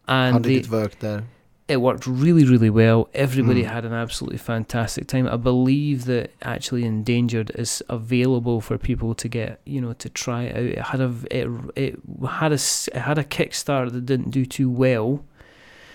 And 0.08 0.34
How 0.34 0.40
did 0.40 0.44
they, 0.44 0.56
it 0.58 0.70
work 0.70 1.00
there? 1.00 1.24
it 1.68 1.78
worked 1.78 2.06
really, 2.06 2.44
really 2.46 2.70
well. 2.70 3.08
Everybody 3.14 3.64
Mm. 3.64 3.68
had 3.72 3.86
an 3.86 3.94
absolutely 3.94 4.40
fantastic 4.40 5.08
time. 5.08 5.26
I 5.28 5.38
believe 5.38 6.04
that 6.06 6.32
actually 6.42 6.84
Endangered 6.84 7.52
is 7.56 7.82
available 7.88 8.60
for 8.60 8.78
people 8.78 9.16
to 9.16 9.30
get, 9.30 9.62
you 9.66 9.80
know, 9.80 9.94
to 9.94 10.10
try 10.10 10.44
it 10.44 10.56
out. 10.56 10.64
It 10.64 10.80
had 10.80 11.00
a, 11.02 11.14
it, 11.32 11.50
it 11.78 12.00
had 12.28 12.52
a, 12.52 12.56
s- 12.56 12.90
it 12.94 13.00
had 13.00 13.18
a 13.18 13.24
Kickstarter 13.24 13.92
that 13.92 14.06
didn't 14.06 14.32
do 14.32 14.46
too 14.46 14.70
well. 14.70 15.24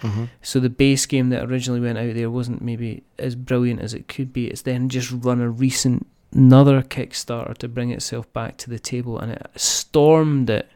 hmm 0.01 0.25
So 0.41 0.61
the 0.61 0.71
base 0.71 1.05
game 1.05 1.29
that 1.31 1.45
originally 1.45 1.81
went 1.81 1.99
out 1.99 2.15
there 2.15 2.31
wasn't 2.31 2.63
maybe 2.63 3.03
as 3.19 3.35
brilliant 3.35 3.81
as 3.81 3.93
it 3.93 4.09
could 4.09 4.33
be. 4.33 4.47
It's 4.47 4.63
then 4.63 4.89
just 4.89 5.11
run 5.13 5.41
a 5.43 5.51
recent 5.51 6.07
another 6.33 6.83
Kickstarter 6.83 7.57
to 7.59 7.69
bring 7.69 7.91
itself 7.91 8.31
back 8.33 8.57
to 8.59 8.71
the 8.71 8.79
table, 8.79 9.19
and 9.19 9.33
it 9.33 9.47
stormed 9.57 10.51
it, 10.51 10.69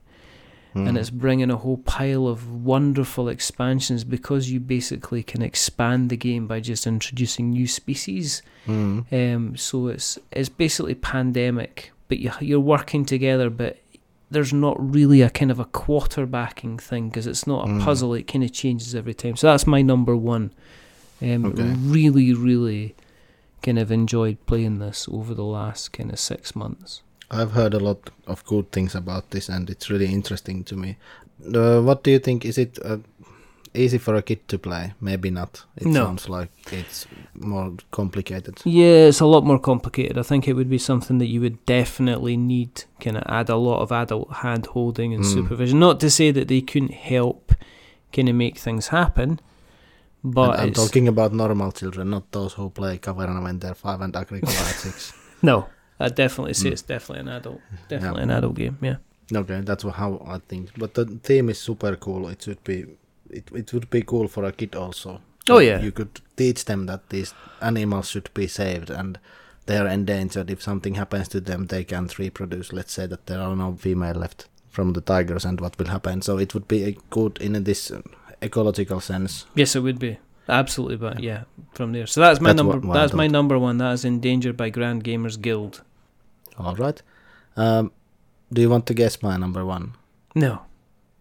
Mm. 0.75 0.89
and 0.89 0.97
it's 0.99 1.11
bringing 1.11 1.51
a 1.51 1.57
whole 1.57 1.79
pile 1.79 2.29
of 2.29 2.49
wonderful 2.65 3.29
expansions 3.29 4.05
because 4.05 4.53
you 4.53 4.61
basically 4.61 5.21
can 5.25 5.43
expand 5.43 6.11
the 6.11 6.17
game 6.17 6.47
by 6.47 6.61
just 6.61 6.87
introducing 6.87 7.51
new 7.51 7.67
species. 7.67 8.41
Mm. 8.69 9.05
Um, 9.13 9.57
so 9.57 9.89
it's 9.89 10.17
it's 10.31 10.49
basically 10.49 10.95
pandemic, 10.95 11.91
but 12.07 12.19
you, 12.21 12.31
you're 12.41 12.61
working 12.61 13.05
together, 13.05 13.51
but 13.51 13.79
there's 14.31 14.53
not 14.53 14.77
really 14.79 15.23
a 15.23 15.31
kind 15.31 15.51
of 15.51 15.59
a 15.59 15.65
quarterbacking 15.65 16.81
thing 16.81 17.09
because 17.09 17.27
it's 17.27 17.49
not 17.49 17.67
a 17.67 17.73
Mm. 17.73 17.81
puzzle. 17.83 18.15
It 18.15 18.29
kind 18.29 18.45
of 18.45 18.53
changes 18.53 18.95
every 18.95 19.15
time. 19.15 19.35
So 19.35 19.49
that's 19.49 19.67
my 19.67 19.83
number 19.83 20.15
one. 20.17 20.53
Um, 21.21 21.47
Okay. 21.47 21.75
Really, 21.81 22.33
really 22.33 22.95
kind 23.63 23.79
of 23.79 23.91
enjoyed 23.91 24.39
playing 24.47 24.79
this 24.79 25.09
over 25.11 25.35
the 25.35 25.45
last 25.45 25.93
kind 25.93 26.11
of 26.11 26.19
six 26.19 26.55
months. 26.57 27.03
I've 27.31 27.53
heard 27.53 27.75
a 27.75 27.79
lot 27.81 28.11
of 28.27 28.45
good 28.45 28.73
things 28.73 28.95
about 28.95 29.31
this, 29.31 29.49
and 29.49 29.71
it's 29.71 29.89
really 29.91 30.13
interesting 30.13 30.65
to 30.65 30.77
me. 30.77 30.97
Uh, 31.55 31.81
what 31.81 32.03
do 32.03 32.11
you 32.11 32.19
think? 32.19 32.45
Is 32.45 32.59
it 32.59 32.79
uh, 32.85 32.99
easy 33.73 33.99
for 33.99 34.17
a 34.17 34.23
kid 34.23 34.49
to 34.49 34.59
play? 34.59 34.95
Maybe 35.01 35.31
not. 35.31 35.65
It 35.77 35.87
No. 35.87 36.05
sounds 36.07 36.29
like 36.29 36.51
it's 36.73 37.07
more 37.35 37.73
complicated. 37.93 38.61
Yeah, 38.65 39.07
it's 39.09 39.21
a 39.21 39.27
lot 39.27 39.45
more 39.45 39.61
complicated. 39.61 40.19
I 40.19 40.23
think 40.23 40.49
it 40.49 40.55
would 40.55 40.69
be 40.69 40.79
something 40.79 41.19
that 41.19 41.29
you 41.29 41.41
would 41.41 41.65
definitely 41.67 42.37
need 42.37 42.85
kind 42.99 43.17
of 43.17 43.23
add 43.27 43.49
a 43.49 43.57
lot 43.57 43.81
of 43.81 43.93
adult 43.93 44.33
hand 44.43 44.67
holding 44.67 45.15
and 45.15 45.25
Mm. 45.25 45.33
supervision. 45.35 45.79
Not 45.79 46.01
to 46.01 46.11
say 46.11 46.33
that 46.33 46.49
they 46.49 46.61
couldn't 46.61 46.93
help 46.95 47.53
kind 48.13 48.29
of 48.29 48.35
make 48.35 48.59
things 48.59 48.89
happen, 48.89 49.39
but 50.23 50.51
and 50.61 50.69
I'm 50.69 50.73
talking 50.73 51.09
about 51.09 51.33
normal 51.33 51.73
children, 51.73 52.11
not 52.11 52.31
those 52.33 52.53
who 52.55 52.71
play 52.71 52.99
Caverna 52.99 53.43
when 53.43 53.59
they're 53.59 53.75
five 53.75 54.01
and 54.01 54.15
Agricola 54.15 54.53
at 54.53 54.75
six. 54.77 55.13
no, 55.43 55.67
I'd 55.99 56.15
definitely 56.15 56.55
see 56.55 56.69
Mm. 56.69 56.73
it's 56.73 56.83
definitely 56.83 57.21
an 57.21 57.29
adult, 57.29 57.61
definitely 57.89 58.23
an 58.23 58.31
adult 58.31 58.55
game. 58.57 58.79
Yeah. 58.81 58.97
Okay, 59.35 59.61
that's 59.61 59.85
how 59.85 60.21
I 60.27 60.39
think. 60.49 60.71
But 60.77 60.95
the 60.95 61.05
theme 61.23 61.49
is 61.51 61.59
super 61.59 61.97
cool. 61.97 62.29
It 62.29 62.43
should 62.43 62.63
be, 62.65 62.85
it, 63.31 63.49
it 63.55 63.73
would 63.73 63.89
be 63.91 64.03
cool 64.03 64.27
for 64.29 64.45
a 64.45 64.53
kid 64.53 64.75
also. 64.75 65.21
Oh, 65.49 65.59
yeah. 65.59 65.81
You 65.81 65.93
could 65.93 66.21
teach 66.37 66.65
them 66.65 66.87
that 66.87 67.09
these 67.11 67.33
animals 67.63 68.09
should 68.11 68.29
be 68.35 68.47
saved 68.47 68.91
and 68.91 69.19
they 69.67 69.79
are 69.79 69.87
endangered. 69.89 70.51
If 70.51 70.63
something 70.63 70.95
happens 70.97 71.29
to 71.29 71.41
them, 71.41 71.67
they 71.67 71.85
can't 71.85 72.19
reproduce. 72.19 72.73
Let's 72.73 72.93
say 72.93 73.07
that 73.07 73.27
there 73.27 73.41
are 73.41 73.55
no 73.57 73.75
female 73.77 74.15
left 74.17 74.49
from 74.69 74.93
the 74.93 75.01
tigers, 75.01 75.45
and 75.45 75.61
what 75.61 75.79
will 75.79 75.89
happen? 75.89 76.23
So 76.23 76.39
it 76.39 76.53
would 76.55 76.67
be 76.69 76.85
a 76.85 76.97
good 77.11 77.39
in 77.41 77.65
this 77.65 77.91
ecological 78.43 79.01
sense. 79.01 79.47
Yes, 79.55 79.75
it 79.77 79.81
would 79.81 79.99
be 79.99 80.19
absolutely. 80.49 80.97
But 80.97 81.21
yeah, 81.21 81.45
from 81.75 81.93
there. 81.93 82.07
So 82.07 82.21
that's 82.21 82.41
my 82.41 82.49
That's 82.51 82.57
number. 82.57 82.73
what- 82.79 82.85
what 82.85 82.95
that's 82.95 83.13
my 83.13 83.27
number 83.27 83.59
one. 83.59 83.79
That 83.79 83.93
is 83.93 84.05
endangered 84.05 84.57
by 84.57 84.71
Grand 84.71 85.05
Gamers 85.05 85.41
Guild. 85.41 85.83
All 86.59 86.75
right. 86.77 87.01
Um, 87.57 87.93
do 88.53 88.61
you 88.61 88.69
want 88.71 88.87
to 88.87 88.95
guess 88.95 89.23
my 89.23 89.37
number 89.37 89.65
one? 89.65 89.93
No. 90.35 90.63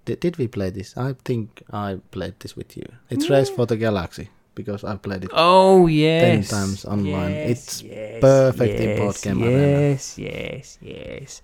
Did, 0.06 0.20
did 0.20 0.38
we 0.38 0.48
play 0.48 0.70
this? 0.72 0.98
I 0.98 1.14
think 1.26 1.64
I 1.72 2.00
played 2.12 2.40
this 2.40 2.56
with 2.56 2.76
you. 2.78 2.86
It's 3.10 3.30
Race 3.30 3.50
for 3.50 3.66
the 3.66 3.78
Galaxy 3.78 4.30
because 4.56 4.84
I 4.84 4.96
played 4.98 5.24
it. 5.26 5.32
Oh 5.34 5.88
yes. 5.88 6.50
ten 6.50 6.60
times 6.60 6.86
online. 6.86 7.32
Yes, 7.32 7.50
It's 7.52 7.82
yes, 7.84 8.22
perfect 8.22 8.80
in 8.80 8.90
yes, 8.90 9.00
board 9.00 9.16
game 9.22 9.44
arena. 9.44 9.68
Yes, 9.90 10.18
yes, 10.18 10.78
yes. 10.82 11.42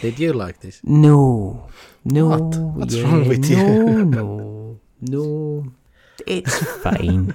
Did 0.00 0.18
you 0.18 0.32
like 0.32 0.60
this? 0.60 0.80
No, 0.84 1.68
no. 2.04 2.28
What? 2.28 2.56
What's 2.76 2.94
yeah, 2.94 3.02
wrong 3.04 3.28
with 3.28 3.50
no, 3.50 3.56
you? 3.56 4.04
No, 4.04 4.04
no, 4.22 4.24
No, 5.00 5.72
it's 6.26 6.58
fine. 6.82 7.34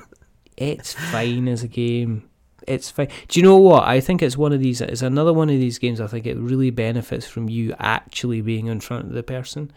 it's 0.57 0.94
fine 0.94 1.48
as 1.48 1.64
a 1.64 1.68
game. 1.68 2.30
It's 2.68 2.90
fine. 2.90 3.10
Do 3.27 3.40
you 3.40 3.44
know 3.45 3.57
what? 3.57 3.84
I 3.84 3.99
think 3.99 4.22
it's 4.22 4.38
one 4.38 4.53
of 4.53 4.60
these. 4.61 4.80
It's 4.81 5.02
another 5.02 5.34
one 5.34 5.49
of 5.49 5.60
these 5.60 5.80
games. 5.80 5.99
I 5.99 6.07
think 6.07 6.26
it 6.26 6.38
really 6.38 6.69
benefits 6.69 7.27
from 7.27 7.49
you 7.49 7.76
actually 7.80 8.41
being 8.41 8.68
in 8.68 8.80
front 8.80 9.06
of 9.07 9.11
the 9.14 9.23
person 9.23 9.72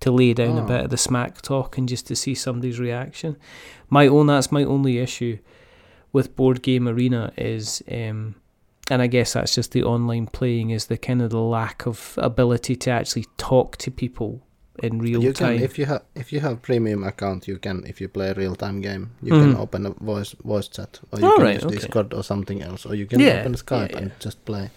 to 0.00 0.10
lay 0.10 0.32
down 0.34 0.56
a 0.58 0.64
Oh. 0.64 0.66
bit 0.66 0.84
of 0.84 0.90
the 0.90 0.96
smack 0.96 1.42
talk 1.42 1.76
and 1.78 1.88
just 1.88 2.06
to 2.08 2.16
see 2.16 2.34
somebody's 2.34 2.80
reaction. 2.80 3.36
My 3.90 4.06
own. 4.06 4.26
That's 4.28 4.50
my 4.50 4.64
only 4.64 4.98
issue 4.98 5.38
with 6.12 6.34
board 6.36 6.62
game 6.62 6.88
arena 6.88 7.32
is, 7.36 7.82
um, 7.90 8.34
and 8.90 9.00
I 9.02 9.06
guess 9.06 9.34
that's 9.34 9.54
just 9.54 9.72
the 9.72 9.82
online 9.84 10.26
playing 10.26 10.70
is 10.70 10.86
the 10.86 10.96
kind 10.98 11.22
of 11.22 11.30
the 11.30 11.40
lack 11.40 11.86
of 11.86 12.14
ability 12.18 12.76
to 12.76 12.90
actually 12.90 13.26
talk 13.36 13.76
to 13.78 13.90
people 13.90 14.42
in 14.82 14.98
real 14.98 15.22
you 15.22 15.32
time. 15.32 15.56
can 15.56 15.64
if 15.64 15.78
you 15.78 15.86
have 15.86 16.02
if 16.14 16.32
you 16.32 16.40
have 16.40 16.56
premium 16.62 17.04
account 17.04 17.46
you 17.48 17.58
can 17.58 17.84
if 17.86 18.00
you 18.00 18.08
play 18.08 18.30
a 18.30 18.34
real 18.34 18.54
time 18.56 18.80
game 18.80 19.10
you 19.22 19.32
Mhm. 19.32 19.40
can 19.40 19.56
open 19.56 19.86
a 19.86 19.90
voice 19.90 20.34
voice 20.44 20.68
chat 20.68 21.00
or 21.12 21.20
you 21.20 21.26
All 21.26 21.36
can 21.36 21.44
right, 21.44 21.54
use 21.56 21.64
okay. 21.66 21.76
discord 21.76 22.12
or 22.14 22.22
something 22.24 22.62
else 22.62 22.84
or 22.88 22.94
you 22.96 23.06
can 23.06 23.20
Yeah, 23.20 23.40
open 23.40 23.54
skype 23.54 23.92
yeah, 23.92 23.98
and 23.98 24.10
just 24.24 24.44
play 24.44 24.70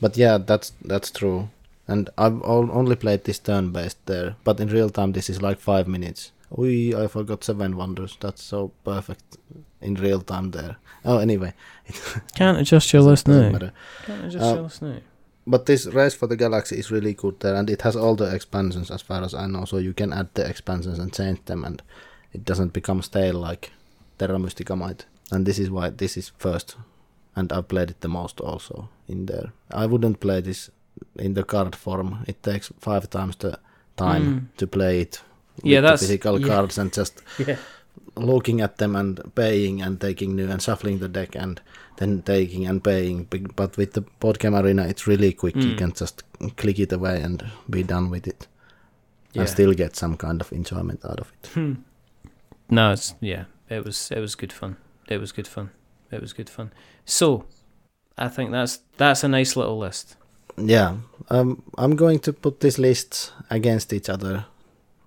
but 0.00 0.16
yeah 0.16 0.38
that's 0.46 0.72
that's 0.88 1.10
true 1.10 1.48
and 1.88 2.10
i've 2.18 2.40
only 2.78 2.96
played 2.96 3.24
this 3.24 3.38
turn 3.38 3.72
based 3.72 3.98
there 4.06 4.34
but 4.44 4.60
in 4.60 4.68
real 4.68 4.90
time 4.90 5.12
this 5.12 5.30
is 5.30 5.40
like 5.42 5.60
five 5.60 5.86
minutes 5.86 6.32
we 6.50 6.94
i 6.94 7.06
forgot 7.08 7.44
seven 7.44 7.76
wonders 7.76 8.16
that's 8.20 8.42
so 8.42 8.70
perfect 8.84 9.36
in 9.80 9.94
real 9.94 10.20
time 10.22 10.50
there 10.50 10.76
oh 11.04 11.18
anyway 11.18 11.52
Can't 12.34 12.58
adjust 12.58 12.92
your 12.92 13.02
list 13.02 13.28
now. 13.28 13.58
Can't 14.06 14.24
adjust 14.24 14.44
Uh, 14.44 14.54
your 14.54 14.62
list 14.64 14.82
now. 14.82 14.96
But 15.46 15.66
this 15.66 15.86
Race 15.86 16.14
for 16.14 16.26
the 16.26 16.36
Galaxy 16.36 16.76
is 16.76 16.90
really 16.90 17.14
good 17.14 17.38
there, 17.40 17.54
and 17.54 17.70
it 17.70 17.82
has 17.82 17.94
all 17.96 18.16
the 18.16 18.34
expansions 18.34 18.90
as 18.90 19.02
far 19.02 19.22
as 19.22 19.32
I 19.34 19.46
know. 19.46 19.64
So 19.64 19.78
you 19.78 19.94
can 19.94 20.12
add 20.12 20.28
the 20.34 20.44
expansions 20.48 20.98
and 20.98 21.12
change 21.12 21.44
them, 21.44 21.64
and 21.64 21.82
it 22.32 22.44
doesn't 22.44 22.72
become 22.72 23.00
stale 23.02 23.34
like 23.34 23.70
Terra 24.18 24.38
Mystica 24.38 24.74
might. 24.76 25.06
And 25.30 25.46
this 25.46 25.58
is 25.58 25.70
why 25.70 25.90
this 25.90 26.16
is 26.16 26.32
first, 26.38 26.76
and 27.36 27.52
I've 27.52 27.68
played 27.68 27.90
it 27.90 28.00
the 28.00 28.08
most 28.08 28.40
also 28.40 28.88
in 29.08 29.26
there. 29.26 29.52
I 29.70 29.86
wouldn't 29.86 30.20
play 30.20 30.40
this 30.40 30.70
in 31.16 31.34
the 31.34 31.44
card 31.44 31.76
form. 31.76 32.24
It 32.26 32.42
takes 32.42 32.72
five 32.80 33.08
times 33.10 33.36
the 33.36 33.58
time 33.96 34.24
Mm. 34.24 34.56
to 34.58 34.66
play 34.66 35.00
it. 35.02 35.22
Yeah, 35.62 35.78
with 35.78 35.82
the 35.84 35.86
that's- 35.86 36.00
physical 36.00 36.40
yeah. 36.40 36.46
cards 36.48 36.78
and 36.78 36.92
just 36.92 37.22
Yeah. 37.38 37.56
Looking 38.16 38.60
at 38.62 38.78
them 38.78 38.96
and 38.96 39.20
paying 39.34 39.82
and 39.82 40.00
taking 40.00 40.34
new 40.36 40.50
and 40.50 40.62
shuffling 40.62 40.98
the 40.98 41.08
deck 41.08 41.34
and 41.36 41.60
then 41.98 42.22
taking 42.22 42.66
and 42.66 42.82
paying. 42.82 43.24
Big- 43.24 43.54
But 43.56 43.76
with 43.76 43.92
the 43.92 44.00
board 44.20 44.38
game 44.38 44.54
arena, 44.54 44.86
it's 44.86 45.06
really 45.06 45.32
quick. 45.32 45.56
You 45.56 45.72
Mm. 45.74 45.78
can 45.78 45.92
just 45.92 46.22
click 46.56 46.78
it 46.78 46.92
away 46.92 47.20
and 47.22 47.42
be 47.68 47.82
done 47.82 48.10
with 48.10 48.26
it, 48.26 48.48
Yeah. 49.32 49.42
and 49.42 49.50
still 49.50 49.74
get 49.74 49.96
some 49.96 50.16
kind 50.16 50.40
of 50.40 50.52
enjoyment 50.52 51.04
out 51.04 51.20
of 51.20 51.32
it. 51.32 51.50
Hmm. 51.54 51.74
No, 52.70 52.92
it's 52.92 53.14
yeah. 53.20 53.44
It 53.68 53.84
was 53.84 54.10
it 54.10 54.20
was 54.20 54.34
good 54.36 54.52
fun. 54.52 54.76
It 55.08 55.20
was 55.20 55.32
good 55.32 55.46
fun. 55.48 55.70
It 56.10 56.20
was 56.20 56.32
good 56.32 56.48
fun. 56.50 56.70
So, 57.04 57.44
I 58.18 58.28
think 58.28 58.50
that's 58.50 58.80
that's 58.96 59.24
a 59.24 59.28
nice 59.28 59.56
little 59.56 59.78
list. 59.78 60.16
Yeah, 60.58 60.96
um, 61.28 61.62
I'm 61.76 61.96
going 61.96 62.18
to 62.20 62.32
put 62.32 62.60
these 62.60 62.78
lists 62.78 63.32
against 63.50 63.92
each 63.92 64.08
other. 64.08 64.46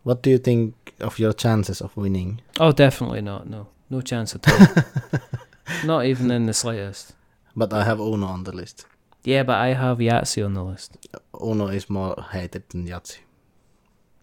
What 0.04 0.22
do 0.24 0.30
you 0.30 0.38
think 0.38 0.94
of 1.00 1.20
your 1.20 1.34
chances 1.34 1.82
of 1.82 1.96
winning? 1.98 2.42
Oh, 2.60 2.72
definitely 2.72 3.22
not. 3.22 3.50
No, 3.50 3.68
no 3.90 4.02
chance 4.02 4.36
at 4.36 4.48
all. 4.50 4.84
not 5.86 6.06
even 6.06 6.32
in 6.32 6.46
the 6.46 6.54
slightest. 6.54 7.14
But 7.56 7.74
I 7.74 7.84
have 7.84 8.00
Uno 8.00 8.28
on 8.28 8.44
the 8.44 8.52
list. 8.56 8.86
Yeah, 9.24 9.44
but 9.44 9.58
I 9.58 9.74
have 9.74 9.98
Yahtzee 9.98 10.46
on 10.46 10.54
the 10.54 10.64
list. 10.64 10.98
Uno 11.44 11.68
is 11.68 11.90
more 11.90 12.16
hated 12.32 12.64
than 12.70 12.88
Yahtzee. 12.88 13.18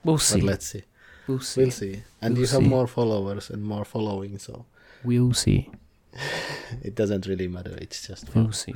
We'll 0.04 0.16
But 0.16 0.22
see. 0.22 0.40
let's 0.40 0.66
see. 0.66 0.82
We'll 1.26 1.40
see. 1.40 1.60
We'll 1.60 1.70
see. 1.70 2.02
And 2.22 2.34
We'll 2.34 2.42
you 2.46 2.52
have 2.52 2.62
see. 2.62 2.68
more 2.68 2.86
followers 2.86 3.50
and 3.50 3.62
more 3.62 3.84
following, 3.84 4.38
so 4.38 4.64
We'll 5.04 5.34
see. 5.34 5.70
it 6.82 6.94
doesn't 6.94 7.26
really 7.26 7.48
matter. 7.48 7.76
It's 7.80 8.06
just 8.06 8.28
for, 8.28 8.40
We'll 8.42 8.52
see. 8.52 8.74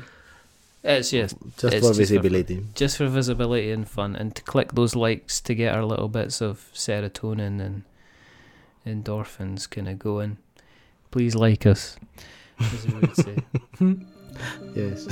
It's 0.83 1.11
just 1.11 1.37
just 1.59 1.75
it's 1.75 1.87
for 1.87 1.93
just 1.93 1.93
for- 1.93 1.95
visibility. 1.95 2.65
just 2.75 2.97
for 2.97 3.07
visibility 3.07 3.71
and 3.71 3.87
fun, 3.89 4.17
and 4.17 4.35
to 4.35 4.43
click 4.43 4.73
those 4.73 4.97
likes 4.97 5.41
to 5.43 5.55
get 5.55 5.75
our 5.75 5.85
little 5.85 6.09
bits 6.09 6.41
of 6.41 6.71
serotonin 6.75 7.61
and 7.61 7.83
endorphins 8.87 9.69
kind 9.69 9.89
of 9.89 9.99
going. 9.99 10.39
Please 11.11 11.35
like 11.35 11.67
us, 11.67 11.97
as 12.59 12.87
we 12.87 12.95
would 13.01 13.17
say. 13.17 13.37
Yes. 14.75 15.07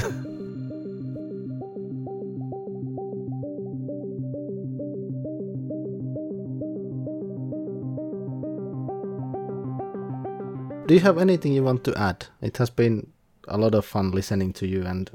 Do 10.87 10.95
you 10.95 11.01
have 11.01 11.19
anything 11.19 11.53
you 11.53 11.63
want 11.63 11.85
to 11.85 11.95
add? 11.99 12.27
It 12.41 12.57
has 12.57 12.71
been 12.71 13.09
a 13.47 13.59
lot 13.59 13.75
of 13.75 13.85
fun 13.85 14.11
listening 14.13 14.55
to 14.55 14.67
you 14.67 14.85
and 14.87 15.11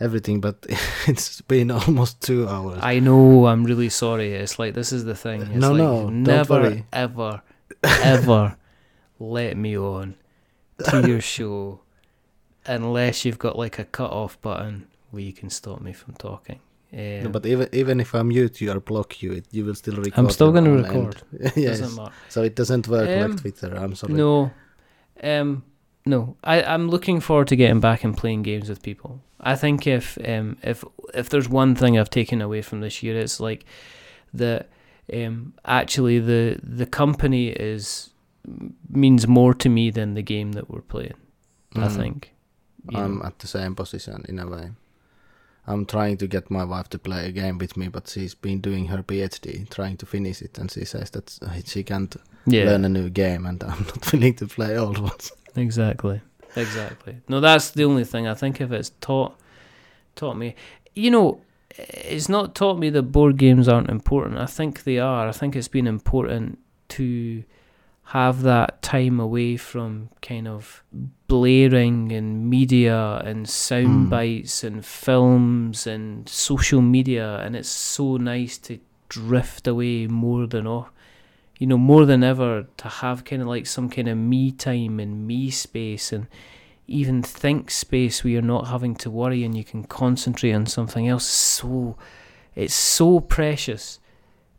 everything, 0.00 0.40
but 0.40 0.64
it's 1.06 1.40
been 1.42 1.70
almost 1.70 2.20
two 2.20 2.48
hours. 2.48 2.78
I 2.82 2.98
know. 3.00 3.46
I'm 3.46 3.64
really 3.64 3.88
sorry. 3.88 4.32
It's 4.34 4.58
like 4.58 4.74
this 4.74 4.92
is 4.92 5.04
the 5.04 5.14
thing. 5.14 5.42
It's 5.42 5.50
No, 5.54 5.72
like 5.72 5.78
no, 5.78 6.02
don't 6.04 6.22
never, 6.22 6.84
ever, 6.92 7.42
ever 7.84 8.56
let 9.18 9.56
me 9.56 9.76
on 9.78 10.14
to 10.90 11.02
your 11.08 11.20
show 11.20 11.80
unless 12.66 13.24
you've 13.24 13.38
got 13.38 13.56
like 13.58 13.78
a 13.78 13.84
cut 13.84 14.10
off 14.10 14.40
button 14.42 14.86
where 15.10 15.22
you 15.22 15.32
can 15.32 15.50
stop 15.50 15.80
me 15.80 15.92
from 15.92 16.14
talking. 16.14 16.60
Um, 16.92 17.24
No, 17.24 17.28
but 17.30 17.44
even 17.46 17.68
even 17.72 18.00
if 18.00 18.14
I 18.14 18.22
mute 18.22 18.60
you 18.60 18.70
or 18.72 18.80
block 18.80 19.22
you, 19.22 19.32
it, 19.32 19.46
you 19.50 19.64
will 19.64 19.74
still 19.74 19.96
record. 19.96 20.14
I'm 20.16 20.30
still 20.30 20.52
gonna 20.52 20.70
record. 20.72 21.22
yes. 21.56 21.80
doesn't 21.80 21.96
matter. 21.96 22.14
So 22.28 22.42
it 22.42 22.54
doesn't 22.54 22.88
work 22.88 23.08
Um, 23.08 23.30
like 23.32 23.40
Twitter. 23.40 23.74
I'm 23.76 23.94
sorry. 23.94 24.14
No, 24.14 24.50
um, 25.22 25.64
no. 26.08 26.20
I 26.44 26.56
I'm 26.74 26.88
looking 26.90 27.20
forward 27.20 27.48
to 27.48 27.56
getting 27.56 27.80
back 27.80 28.04
and 28.04 28.16
playing 28.16 28.42
games 28.44 28.68
with 28.68 28.82
people. 28.82 29.10
I 29.52 29.54
think 29.56 29.86
if 29.86 30.18
um 30.32 30.56
if 30.62 30.84
if 31.14 31.28
there's 31.30 31.48
one 31.62 31.74
thing 31.74 31.98
I've 31.98 32.10
taken 32.10 32.42
away 32.42 32.62
from 32.62 32.80
this 32.80 33.02
year, 33.02 33.16
it's 33.24 33.40
like 33.48 33.64
that 34.34 34.68
um 35.12 35.52
actually 35.64 36.18
the 36.20 36.58
the 36.78 36.86
company 36.86 37.48
is 37.72 38.10
means 38.90 39.26
more 39.26 39.54
to 39.54 39.68
me 39.68 39.90
than 39.90 40.14
the 40.14 40.22
game 40.34 40.52
that 40.52 40.66
we're 40.70 40.88
playing. 40.94 41.14
I 41.74 41.88
Mm. 41.88 41.96
think. 41.96 42.32
you 42.90 42.98
I'm 42.98 43.18
know. 43.18 43.24
at 43.26 43.38
the 43.38 43.46
same 43.46 43.74
position 43.74 44.24
in 44.28 44.38
a 44.38 44.46
way. 44.46 44.70
I'm 45.66 45.84
trying 45.84 46.16
to 46.18 46.26
get 46.26 46.50
my 46.50 46.64
wife 46.64 46.88
to 46.90 46.98
play 46.98 47.26
a 47.28 47.32
game 47.32 47.58
with 47.58 47.76
me, 47.76 47.88
but 47.88 48.08
she's 48.08 48.34
been 48.34 48.60
doing 48.62 48.86
her 48.88 49.02
PhD, 49.02 49.68
trying 49.68 49.96
to 49.98 50.06
finish 50.06 50.40
it, 50.42 50.58
and 50.58 50.70
she 50.70 50.84
says 50.86 51.10
that 51.10 51.38
she 51.66 51.82
can't 51.82 52.16
yeah. 52.46 52.64
learn 52.64 52.84
a 52.84 52.88
new 52.88 53.10
game, 53.10 53.44
and 53.48 53.62
I'm 53.62 53.84
not 53.94 54.12
willing 54.12 54.34
to 54.36 54.46
play 54.46 54.78
old 54.78 54.98
ones. 54.98 55.32
Exactly. 55.56 56.20
Exactly. 56.56 57.18
No, 57.28 57.40
that's 57.40 57.70
the 57.70 57.84
only 57.84 58.04
thing 58.04 58.26
I 58.26 58.34
think 58.34 58.60
if 58.60 58.72
it's 58.72 58.90
taught 59.00 59.38
taught 60.16 60.36
me. 60.36 60.54
You 60.94 61.10
know, 61.10 61.40
it's 61.76 62.28
not 62.28 62.54
taught 62.54 62.78
me 62.78 62.90
that 62.90 63.02
board 63.12 63.36
games 63.36 63.68
aren't 63.68 63.90
important. 63.90 64.38
I 64.38 64.46
think 64.46 64.84
they 64.84 64.98
are. 64.98 65.28
I 65.28 65.32
think 65.32 65.54
it's 65.54 65.68
been 65.68 65.86
important 65.86 66.58
to 66.90 67.44
have 68.04 68.42
that 68.42 68.80
time 68.82 69.20
away 69.20 69.56
from 69.58 70.08
kind 70.22 70.48
of 70.48 70.82
blaring 71.28 72.10
and 72.10 72.48
media 72.48 73.20
and 73.24 73.46
sound 73.48 74.06
Mm. 74.06 74.10
bites 74.10 74.64
and 74.64 74.84
films 74.84 75.86
and 75.86 76.26
social 76.28 76.80
media 76.80 77.36
and 77.44 77.54
it's 77.54 77.68
so 77.68 78.16
nice 78.16 78.56
to 78.58 78.78
drift 79.10 79.66
away 79.66 80.06
more 80.06 80.46
than 80.46 80.66
off 80.66 80.90
you 81.58 81.66
know 81.66 81.76
more 81.78 82.06
than 82.06 82.22
ever 82.24 82.66
to 82.76 82.88
have 82.88 83.24
kind 83.24 83.42
of 83.42 83.48
like 83.48 83.66
some 83.66 83.90
kind 83.90 84.08
of 84.08 84.16
me 84.16 84.50
time 84.52 84.98
and 85.00 85.26
me 85.26 85.50
space 85.50 86.12
and 86.12 86.26
even 86.86 87.22
think 87.22 87.70
space 87.70 88.24
where 88.24 88.32
you're 88.32 88.42
not 88.42 88.68
having 88.68 88.94
to 88.94 89.10
worry 89.10 89.44
and 89.44 89.56
you 89.56 89.64
can 89.64 89.84
concentrate 89.84 90.52
on 90.54 90.64
something 90.66 91.06
else 91.06 91.26
so 91.26 91.96
it's 92.54 92.74
so 92.74 93.20
precious 93.20 93.98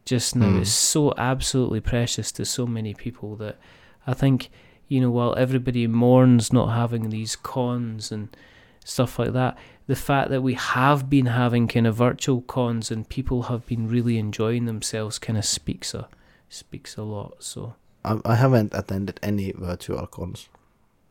just 0.05 0.35
now 0.35 0.45
Mm. 0.47 0.61
it's 0.61 0.71
so 0.71 1.13
absolutely 1.17 1.79
precious 1.79 2.31
to 2.33 2.45
so 2.45 2.65
many 2.67 2.93
people 2.93 3.35
that 3.37 3.57
i 4.05 4.13
think 4.13 4.49
you 4.87 4.99
know 5.01 5.09
while 5.11 5.35
everybody 5.37 5.87
mourns 5.87 6.51
not 6.53 6.67
having 6.75 7.09
these 7.09 7.35
cons 7.35 8.11
and 8.11 8.35
stuff 8.83 9.17
like 9.19 9.33
that 9.33 9.57
the 9.87 9.95
fact 9.95 10.29
that 10.29 10.41
we 10.41 10.53
have 10.55 11.09
been 11.09 11.27
having 11.27 11.67
kind 11.67 11.87
of 11.87 11.95
virtual 11.95 12.41
cons 12.41 12.91
and 12.91 13.09
people 13.09 13.43
have 13.43 13.65
been 13.65 13.87
really 13.87 14.17
enjoying 14.17 14.65
themselves 14.65 15.17
kind 15.19 15.37
of 15.37 15.45
speaks 15.45 15.93
a 15.93 16.07
speaks 16.49 16.97
a 16.97 17.03
lot 17.03 17.35
so 17.43 17.75
I, 18.03 18.19
I 18.25 18.35
haven't 18.35 18.73
attended 18.73 19.19
any 19.21 19.51
virtual 19.51 20.07
cons. 20.07 20.49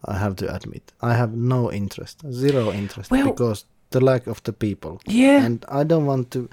I 0.05 0.17
have 0.17 0.37
to 0.37 0.55
admit, 0.55 0.93
I 1.03 1.15
have 1.15 1.33
no 1.33 1.73
interest, 1.73 2.23
zero 2.31 2.73
interest, 2.73 3.11
Well- 3.11 3.27
because 3.27 3.65
the 3.91 4.01
lack 4.01 4.27
of 4.27 4.43
the 4.45 4.53
people, 4.53 5.01
yeah 5.07 5.45
and 5.45 5.65
I 5.69 5.83
don't 5.85 6.07
want 6.07 6.31
to, 6.33 6.49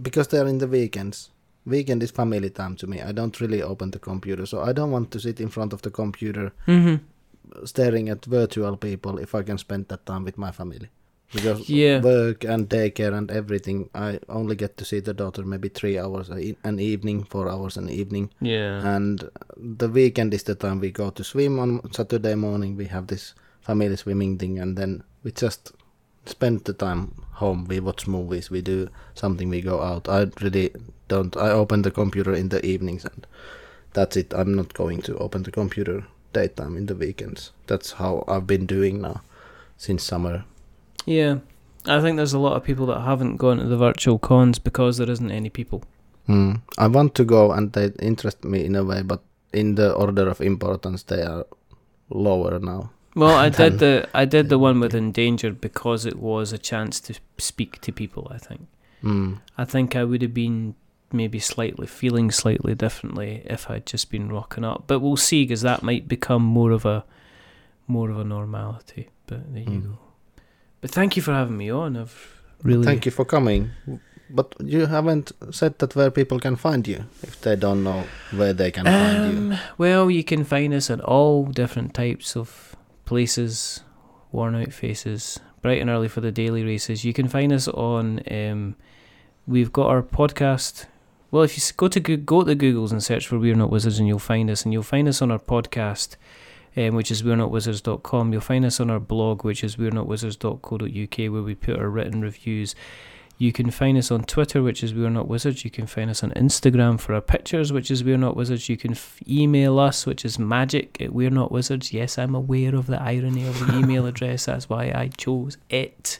because 0.00 0.28
they're 0.28 0.46
in 0.46 0.58
the 0.58 0.68
weekends. 0.68 1.30
Weekend 1.66 2.02
is 2.02 2.12
family 2.12 2.48
time 2.48 2.76
to 2.76 2.86
me. 2.86 3.02
I 3.02 3.10
don't 3.10 3.40
really 3.40 3.60
open 3.60 3.90
the 3.90 3.98
computer, 3.98 4.46
so 4.46 4.62
I 4.62 4.72
don't 4.72 4.92
want 4.92 5.10
to 5.10 5.20
sit 5.20 5.40
in 5.40 5.48
front 5.48 5.72
of 5.72 5.82
the 5.82 5.90
computer 5.90 6.52
mm-hmm. 6.68 7.04
staring 7.64 8.08
at 8.08 8.24
virtual 8.24 8.76
people 8.76 9.18
if 9.18 9.34
I 9.34 9.42
can 9.42 9.58
spend 9.58 9.88
that 9.88 10.06
time 10.06 10.24
with 10.24 10.38
my 10.38 10.52
family. 10.52 10.88
Because 11.32 11.68
Yeah. 11.68 12.00
work 12.00 12.44
and 12.44 12.68
daycare 12.68 13.12
and 13.16 13.30
everything, 13.30 13.90
I 13.94 14.20
only 14.28 14.54
get 14.56 14.76
to 14.76 14.84
see 14.84 15.00
the 15.00 15.12
daughter 15.14 15.42
maybe 15.44 15.68
three 15.68 15.98
hours 15.98 16.28
an 16.30 16.78
evening, 16.80 17.24
four 17.24 17.48
hours 17.48 17.76
an 17.76 17.88
evening. 17.90 18.30
yeah 18.40 18.96
And 18.96 19.28
the 19.56 19.88
weekend 19.88 20.32
is 20.34 20.44
the 20.44 20.54
time 20.54 20.80
we 20.80 20.90
go 20.90 21.10
to 21.10 21.24
swim 21.24 21.58
on 21.58 21.80
Saturday 21.92 22.34
morning. 22.34 22.76
We 22.76 22.86
have 22.86 23.06
this 23.08 23.34
family 23.60 23.96
swimming 23.96 24.38
thing, 24.38 24.58
and 24.58 24.76
then 24.78 25.02
we 25.24 25.32
just 25.32 25.72
spend 26.24 26.64
the 26.64 26.72
time 26.72 27.12
home. 27.32 27.66
We 27.68 27.80
watch 27.80 28.06
movies, 28.06 28.50
we 28.50 28.62
do 28.62 28.88
something, 29.14 29.50
we 29.50 29.60
go 29.60 29.82
out. 29.82 30.08
I 30.08 30.26
really 30.40 30.70
don't. 31.08 31.36
I 31.36 31.50
open 31.50 31.82
the 31.82 31.90
computer 31.90 32.32
in 32.32 32.48
the 32.48 32.64
evenings, 32.64 33.04
and 33.04 33.26
that's 33.92 34.16
it. 34.16 34.32
I'm 34.32 34.54
not 34.54 34.74
going 34.74 35.02
to 35.02 35.16
open 35.18 35.42
the 35.42 35.50
computer 35.52 36.04
daytime 36.32 36.76
in 36.76 36.86
the 36.86 36.94
weekends. 36.94 37.52
That's 37.66 37.92
how 37.92 38.24
I've 38.28 38.46
been 38.46 38.66
doing 38.66 39.00
now 39.02 39.22
since 39.76 40.02
summer. 40.04 40.44
Yeah, 41.06 41.38
I 41.86 42.00
think 42.00 42.16
there's 42.16 42.32
a 42.34 42.38
lot 42.38 42.56
of 42.56 42.64
people 42.64 42.86
that 42.86 43.00
haven't 43.00 43.36
gone 43.36 43.58
to 43.58 43.64
the 43.64 43.76
virtual 43.76 44.18
cons 44.18 44.58
because 44.58 44.98
there 44.98 45.10
isn't 45.10 45.30
any 45.30 45.50
people. 45.50 45.82
Hmm. 46.26 46.54
I 46.76 46.88
want 46.88 47.14
to 47.14 47.24
go, 47.24 47.52
and 47.52 47.72
they 47.72 47.92
interest 48.00 48.44
me 48.44 48.64
in 48.64 48.74
a 48.74 48.82
way, 48.84 49.02
but 49.02 49.20
in 49.52 49.76
the 49.76 49.92
order 49.94 50.28
of 50.28 50.40
importance, 50.40 51.04
they 51.04 51.22
are 51.22 51.46
lower 52.10 52.58
now. 52.58 52.90
Well, 53.14 53.36
I 53.36 53.48
did 53.62 53.78
the 53.78 54.08
I 54.12 54.24
did 54.24 54.48
the 54.48 54.58
one 54.58 54.80
with 54.80 54.94
endangered 54.94 55.60
because 55.60 56.04
it 56.04 56.18
was 56.18 56.52
a 56.52 56.58
chance 56.58 57.00
to 57.00 57.14
speak 57.38 57.80
to 57.82 57.92
people. 57.92 58.26
I 58.34 58.38
think. 58.38 58.66
Hmm. 59.02 59.34
I 59.56 59.64
think 59.64 59.94
I 59.94 60.02
would 60.04 60.22
have 60.22 60.34
been 60.34 60.74
maybe 61.12 61.38
slightly 61.38 61.86
feeling 61.86 62.32
slightly 62.32 62.74
differently 62.74 63.42
if 63.46 63.70
I'd 63.70 63.86
just 63.86 64.10
been 64.10 64.28
rocking 64.28 64.64
up. 64.64 64.84
But 64.88 64.98
we'll 64.98 65.16
see 65.16 65.44
because 65.44 65.62
that 65.62 65.82
might 65.84 66.08
become 66.08 66.42
more 66.42 66.72
of 66.72 66.84
a 66.84 67.04
more 67.86 68.10
of 68.10 68.18
a 68.18 68.24
normality. 68.24 69.08
But 69.28 69.54
there 69.54 69.62
you 69.62 69.68
Mm. 69.70 69.82
go. 69.84 69.98
But 70.86 70.94
thank 70.94 71.16
you 71.16 71.22
for 71.22 71.32
having 71.32 71.56
me 71.56 71.68
on. 71.68 71.96
I've 71.96 72.40
really 72.62 72.84
Thank 72.84 73.06
you 73.06 73.10
for 73.10 73.24
coming. 73.24 73.72
But 74.30 74.54
you 74.60 74.86
haven't 74.86 75.32
said 75.50 75.80
that 75.80 75.96
where 75.96 76.12
people 76.12 76.38
can 76.38 76.54
find 76.54 76.86
you 76.86 77.06
if 77.24 77.40
they 77.40 77.56
don't 77.56 77.82
know 77.82 78.04
where 78.30 78.52
they 78.52 78.70
can 78.70 78.84
find 78.84 79.32
you. 79.32 79.52
Um, 79.54 79.58
well, 79.78 80.08
you 80.08 80.22
can 80.22 80.44
find 80.44 80.72
us 80.72 80.88
at 80.88 81.00
all 81.00 81.46
different 81.46 81.92
types 81.92 82.36
of 82.36 82.76
places, 83.04 83.80
worn 84.30 84.54
out 84.54 84.72
faces, 84.72 85.40
bright 85.60 85.80
and 85.80 85.90
early 85.90 86.06
for 86.06 86.20
the 86.20 86.30
daily 86.30 86.62
races. 86.62 87.04
You 87.04 87.12
can 87.12 87.26
find 87.26 87.52
us 87.52 87.66
on. 87.66 88.20
Um, 88.30 88.76
we've 89.44 89.72
got 89.72 89.88
our 89.88 90.04
podcast. 90.04 90.86
Well, 91.32 91.42
if 91.42 91.56
you 91.56 91.64
go 91.76 91.88
to 91.88 91.98
go 91.98 92.42
to 92.42 92.46
the 92.46 92.54
Google's 92.54 92.92
and 92.92 93.02
search 93.02 93.26
for 93.26 93.40
We're 93.40 93.56
Not 93.56 93.70
Wizards, 93.70 93.98
and 93.98 94.06
you'll 94.06 94.20
find 94.20 94.48
us, 94.50 94.62
and 94.62 94.72
you'll 94.72 94.84
find 94.84 95.08
us 95.08 95.20
on 95.20 95.32
our 95.32 95.40
podcast, 95.40 96.14
um, 96.76 96.94
which 96.94 97.10
is 97.10 97.24
we're 97.24 97.36
not 97.36 97.50
wizards.com. 97.50 98.32
You'll 98.32 98.40
find 98.40 98.64
us 98.64 98.80
on 98.80 98.90
our 98.90 99.00
blog, 99.00 99.44
which 99.44 99.64
is 99.64 99.78
we're 99.78 99.90
not 99.90 100.06
wizards.co.uk, 100.06 101.18
where 101.18 101.42
we 101.42 101.54
put 101.54 101.78
our 101.78 101.88
written 101.88 102.20
reviews. 102.20 102.74
You 103.38 103.52
can 103.52 103.70
find 103.70 103.98
us 103.98 104.10
on 104.10 104.24
Twitter, 104.24 104.62
which 104.62 104.82
is 104.82 104.94
We're 104.94 105.10
Not 105.10 105.28
Wizards. 105.28 105.62
You 105.62 105.70
can 105.70 105.86
find 105.86 106.08
us 106.08 106.22
on 106.22 106.30
Instagram 106.30 106.98
for 106.98 107.12
our 107.12 107.20
pictures, 107.20 107.70
which 107.70 107.90
is 107.90 108.02
We're 108.02 108.16
Not 108.16 108.34
Wizards. 108.34 108.70
You 108.70 108.78
can 108.78 108.92
f- 108.92 109.18
email 109.28 109.78
us, 109.78 110.06
which 110.06 110.24
is 110.24 110.38
magic 110.38 110.98
at 111.02 111.12
We're 111.12 111.28
Not 111.28 111.52
Wizards. 111.52 111.92
Yes, 111.92 112.16
I'm 112.16 112.34
aware 112.34 112.74
of 112.74 112.86
the 112.86 113.00
irony 113.00 113.46
of 113.46 113.58
the 113.66 113.76
email 113.76 114.06
address. 114.12 114.46
That's 114.46 114.70
why 114.70 114.84
I 114.84 115.10
chose 115.18 115.58
it. 115.68 116.18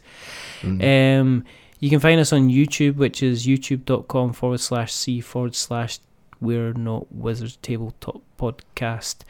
Mm. 0.60 1.20
Um, 1.20 1.44
you 1.80 1.88
can 1.88 2.00
find 2.00 2.20
us 2.20 2.34
on 2.34 2.50
YouTube, 2.50 2.96
which 2.96 3.22
is 3.22 3.46
youtube.com 3.46 4.34
forward 4.34 4.60
slash 4.60 4.92
C 4.92 5.22
forward 5.22 5.54
slash 5.54 6.00
We're 6.38 6.74
Not 6.74 7.10
Wizards 7.10 7.56
Tabletop 7.62 8.20
Podcast. 8.38 9.20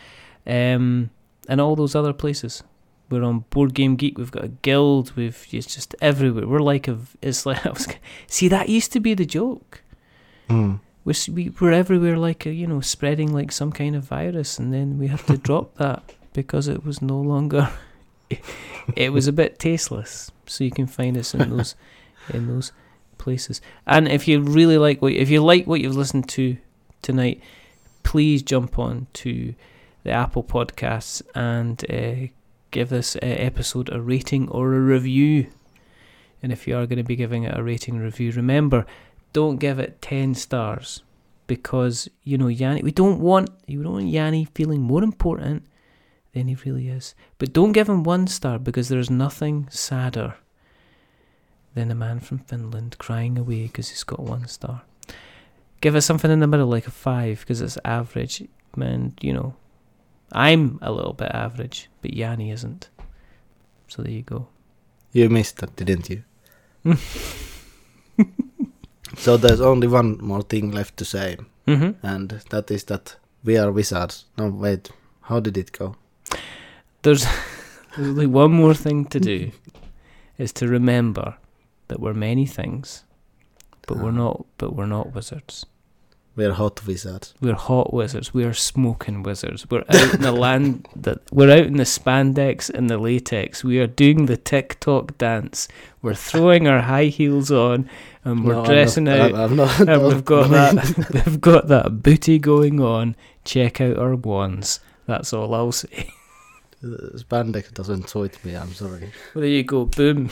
Um, 0.45 1.11
and 1.49 1.61
all 1.61 1.77
those 1.77 1.95
other 1.95 2.13
places. 2.13 2.63
We're 3.09 3.23
on 3.23 3.45
Board 3.51 3.73
Game 3.73 3.95
Geek. 3.97 4.19
We've 4.19 4.33
got 4.33 4.45
a 4.45 4.49
guild. 4.49 5.13
We've 5.17 5.47
it's 5.53 5.73
just 5.73 5.95
everywhere. 6.01 6.47
We're 6.49 6.59
like 6.61 6.89
a. 6.89 6.99
It's 7.23 7.47
like 7.47 7.65
I 7.67 7.71
was. 7.71 7.87
See, 8.27 8.49
that 8.49 8.69
used 8.69 8.93
to 8.93 9.01
be 9.01 9.15
the 9.15 9.27
joke. 9.27 9.83
Mm. 10.49 10.81
We're 11.05 11.13
s- 11.13 11.29
we, 11.29 11.51
we're 11.61 11.73
everywhere 11.73 12.17
like 12.19 12.47
a 12.47 12.53
you 12.53 12.67
know 12.67 12.81
spreading 12.81 13.33
like 13.33 13.53
some 13.53 13.71
kind 13.71 13.95
of 13.95 14.05
virus, 14.05 14.59
and 14.59 14.73
then 14.75 14.99
we 14.99 15.07
have 15.07 15.25
to 15.27 15.37
drop 15.49 15.77
that 15.77 16.03
because 16.33 16.67
it 16.67 16.85
was 16.85 17.01
no 17.01 17.19
longer. 17.21 17.71
it 18.97 19.13
was 19.13 19.29
a 19.29 19.33
bit 19.33 19.59
tasteless. 19.59 20.33
So 20.47 20.65
you 20.65 20.71
can 20.71 20.87
find 20.87 21.17
us 21.17 21.33
in 21.35 21.51
those 21.51 21.75
in 22.33 22.49
those 22.49 22.73
places. 23.19 23.61
And 23.87 24.09
if 24.09 24.27
you 24.27 24.41
really 24.41 24.79
like 24.79 25.01
what 25.01 25.13
if 25.13 25.31
you 25.31 25.43
like 25.45 25.67
what 25.67 25.81
you've 25.81 25.97
listened 25.97 26.29
to 26.31 26.57
tonight, 27.03 27.41
please 28.03 28.43
jump 28.43 28.79
on 28.79 29.07
to 29.15 29.55
the 30.07 30.13
Apple 30.13 30.45
Podcasts 30.45 31.21
and 31.35 31.85
uh, 31.91 32.29
give 32.71 32.91
this 32.91 33.17
uh, 33.17 33.19
episode 33.23 33.93
a 33.93 34.01
rating 34.01 34.49
or 34.51 34.73
a 34.73 34.79
review. 34.79 35.49
And 36.41 36.53
if 36.53 36.69
you 36.69 36.77
are 36.77 36.87
going 36.87 36.99
to 36.99 37.03
be 37.03 37.17
giving 37.17 37.43
it 37.43 37.59
a 37.59 37.63
rating 37.63 37.99
review, 37.99 38.31
remember, 38.31 38.87
don't 39.33 39.57
give 39.57 39.81
it 39.81 40.01
ten 40.01 40.35
stars 40.35 41.03
because 41.49 42.09
you 42.23 42.39
know 42.39 42.47
Yanni. 42.47 42.83
We 42.83 42.93
don't 42.93 43.19
want 43.19 43.51
you 43.67 43.83
don't 43.83 43.95
want 43.95 44.07
Yanni 44.07 44.45
feeling 44.55 44.81
more 44.81 45.03
important 45.03 45.65
than 46.35 46.47
he 46.47 46.55
really 46.65 46.89
is. 46.89 47.17
But 47.39 47.53
don't 47.53 47.73
give 47.73 47.89
him 47.89 48.05
one 48.05 48.29
star 48.29 48.61
because 48.61 48.89
there's 48.89 49.11
nothing 49.11 49.67
sadder 49.71 50.37
than 51.75 51.91
a 51.91 51.97
man 51.97 52.21
from 52.21 52.39
Finland 52.39 52.97
crying 52.99 53.37
away 53.37 53.65
because 53.65 53.89
he's 53.89 54.05
got 54.05 54.21
one 54.21 54.47
star. 54.47 54.83
Give 55.81 55.97
us 55.97 56.07
something 56.07 56.31
in 56.31 56.39
the 56.39 56.47
middle, 56.47 56.69
like 56.69 56.87
a 56.87 56.93
five, 56.93 57.41
because 57.41 57.61
it's 57.61 57.77
average. 57.85 58.45
Man, 58.77 59.15
you 59.21 59.33
know, 59.33 59.57
I'm 60.33 60.79
a 60.83 60.91
little 60.93 61.13
bit 61.13 61.31
average, 61.33 61.89
but 62.03 62.15
Yanni 62.15 62.51
isn't. 62.51 62.89
So 63.89 64.03
there 64.03 64.13
you 64.13 64.23
go. 64.23 64.49
You 65.13 65.29
missed 65.31 65.59
that, 65.59 65.77
didn't 65.77 66.11
you? 66.11 66.23
so 69.17 69.37
there's 69.37 69.61
only 69.61 69.87
one 69.87 70.19
more 70.23 70.43
thing 70.43 70.71
left 70.71 70.97
to 70.99 71.05
say, 71.05 71.37
Mm-hmm. 71.67 72.07
and 72.07 72.31
that 72.51 72.71
is 72.71 72.85
that 72.85 73.17
we 73.45 73.57
are 73.59 73.73
wizards. 73.73 74.27
No, 74.39 74.49
wait, 74.49 74.91
how 75.23 75.41
did 75.41 75.57
it 75.57 75.73
go? 75.73 75.97
There's, 77.03 77.25
there's 77.97 78.09
only 78.09 78.27
one 78.27 78.53
more 78.53 78.75
thing 78.75 79.05
to 79.07 79.19
do, 79.21 79.51
is 80.39 80.53
to 80.55 80.69
remember 80.69 81.37
that 81.89 81.99
we're 82.01 82.15
many 82.15 82.47
things, 82.47 83.05
but 83.87 83.97
we're 83.99 84.09
Ah. 84.11 84.25
not. 84.25 84.47
But 84.59 84.75
we're 84.77 84.87
not 84.87 85.13
wizards. 85.15 85.67
We're 86.37 86.53
hot 86.53 86.87
wizards. 86.87 87.33
We're 87.41 87.55
hot 87.55 87.95
wizards. 87.95 88.35
We 88.35 88.45
are 88.45 88.53
smoking 88.53 89.23
wizards. 89.23 89.67
We're 89.71 89.85
out 89.89 90.15
in 90.15 90.21
the 90.21 90.33
land 90.47 90.87
that 90.95 91.21
we're 91.33 91.51
out 91.51 91.65
in 91.67 91.79
the 91.79 91.85
spandex 91.85 92.69
and 92.69 92.91
the 92.91 92.99
latex. 92.99 93.65
We 93.65 93.79
are 93.79 93.87
doing 93.87 94.27
the 94.27 94.37
TikTok 94.37 95.17
dance. 95.17 95.67
We're 96.03 96.13
throwing 96.15 96.69
our 96.69 96.83
high 96.83 97.07
heels 97.07 97.51
on 97.51 97.89
and 98.23 98.45
we're 98.45 98.53
No, 98.53 98.61
I'm 98.61 98.67
dressing 98.67 99.05
not- 99.05 99.19
out. 99.19 99.35
I'm, 99.35 99.43
I'm 99.53 99.57
not. 99.57 99.81
and 99.89 100.03
we've 100.07 100.25
got 100.27 100.51
that. 100.51 101.23
We've 101.27 101.41
got 101.41 101.69
that 101.69 102.03
booty 102.03 102.39
going 102.39 102.81
on. 102.83 103.17
Check 103.45 103.81
out 103.81 103.97
our 103.97 104.15
wands. 104.15 104.81
That's 105.07 105.33
all 105.33 105.55
I'll 105.55 105.73
say. 105.73 106.11
Spandex 106.85 107.73
doesn't 107.73 108.11
suit 108.11 108.45
me, 108.45 108.55
I'm 108.57 108.75
sorry. 108.75 109.11
Well, 109.35 109.41
there 109.41 109.47
you 109.47 109.63
go. 109.63 109.87
Boom. 109.87 110.31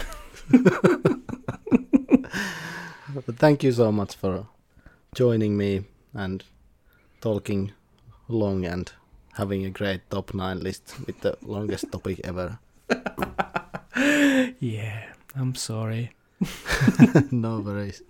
But 3.26 3.36
thank 3.38 3.62
you 3.62 3.72
so 3.72 3.90
much 3.92 4.16
for 4.16 4.46
joining 5.14 5.56
me 5.56 5.84
and 6.14 6.44
talking 7.20 7.72
long 8.28 8.64
and 8.64 8.92
having 9.34 9.64
a 9.64 9.70
great 9.70 10.08
top 10.10 10.34
nine 10.34 10.60
list 10.60 10.94
with 11.06 11.20
the 11.20 11.36
longest 11.42 11.90
topic 11.92 12.20
ever. 12.24 12.58
Yeah, 14.60 15.12
I'm 15.36 15.54
sorry. 15.54 16.10
no 17.30 17.60
worries. 17.60 18.02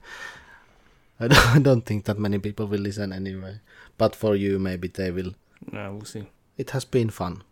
I 1.21 1.29
don't, 1.29 1.57
I 1.57 1.59
don't 1.59 1.85
think 1.85 2.05
that 2.05 2.19
many 2.19 2.39
people 2.39 2.67
will 2.67 2.81
listen 2.81 3.13
anyway. 3.13 3.61
But 3.99 4.17
for 4.17 4.35
you, 4.37 4.59
maybe 4.59 4.89
they 4.89 5.11
will. 5.11 5.35
No, 5.73 5.93
we'll 5.93 6.05
see. 6.05 6.25
It 6.57 6.71
has 6.71 6.85
been 6.85 7.11
fun. 7.11 7.43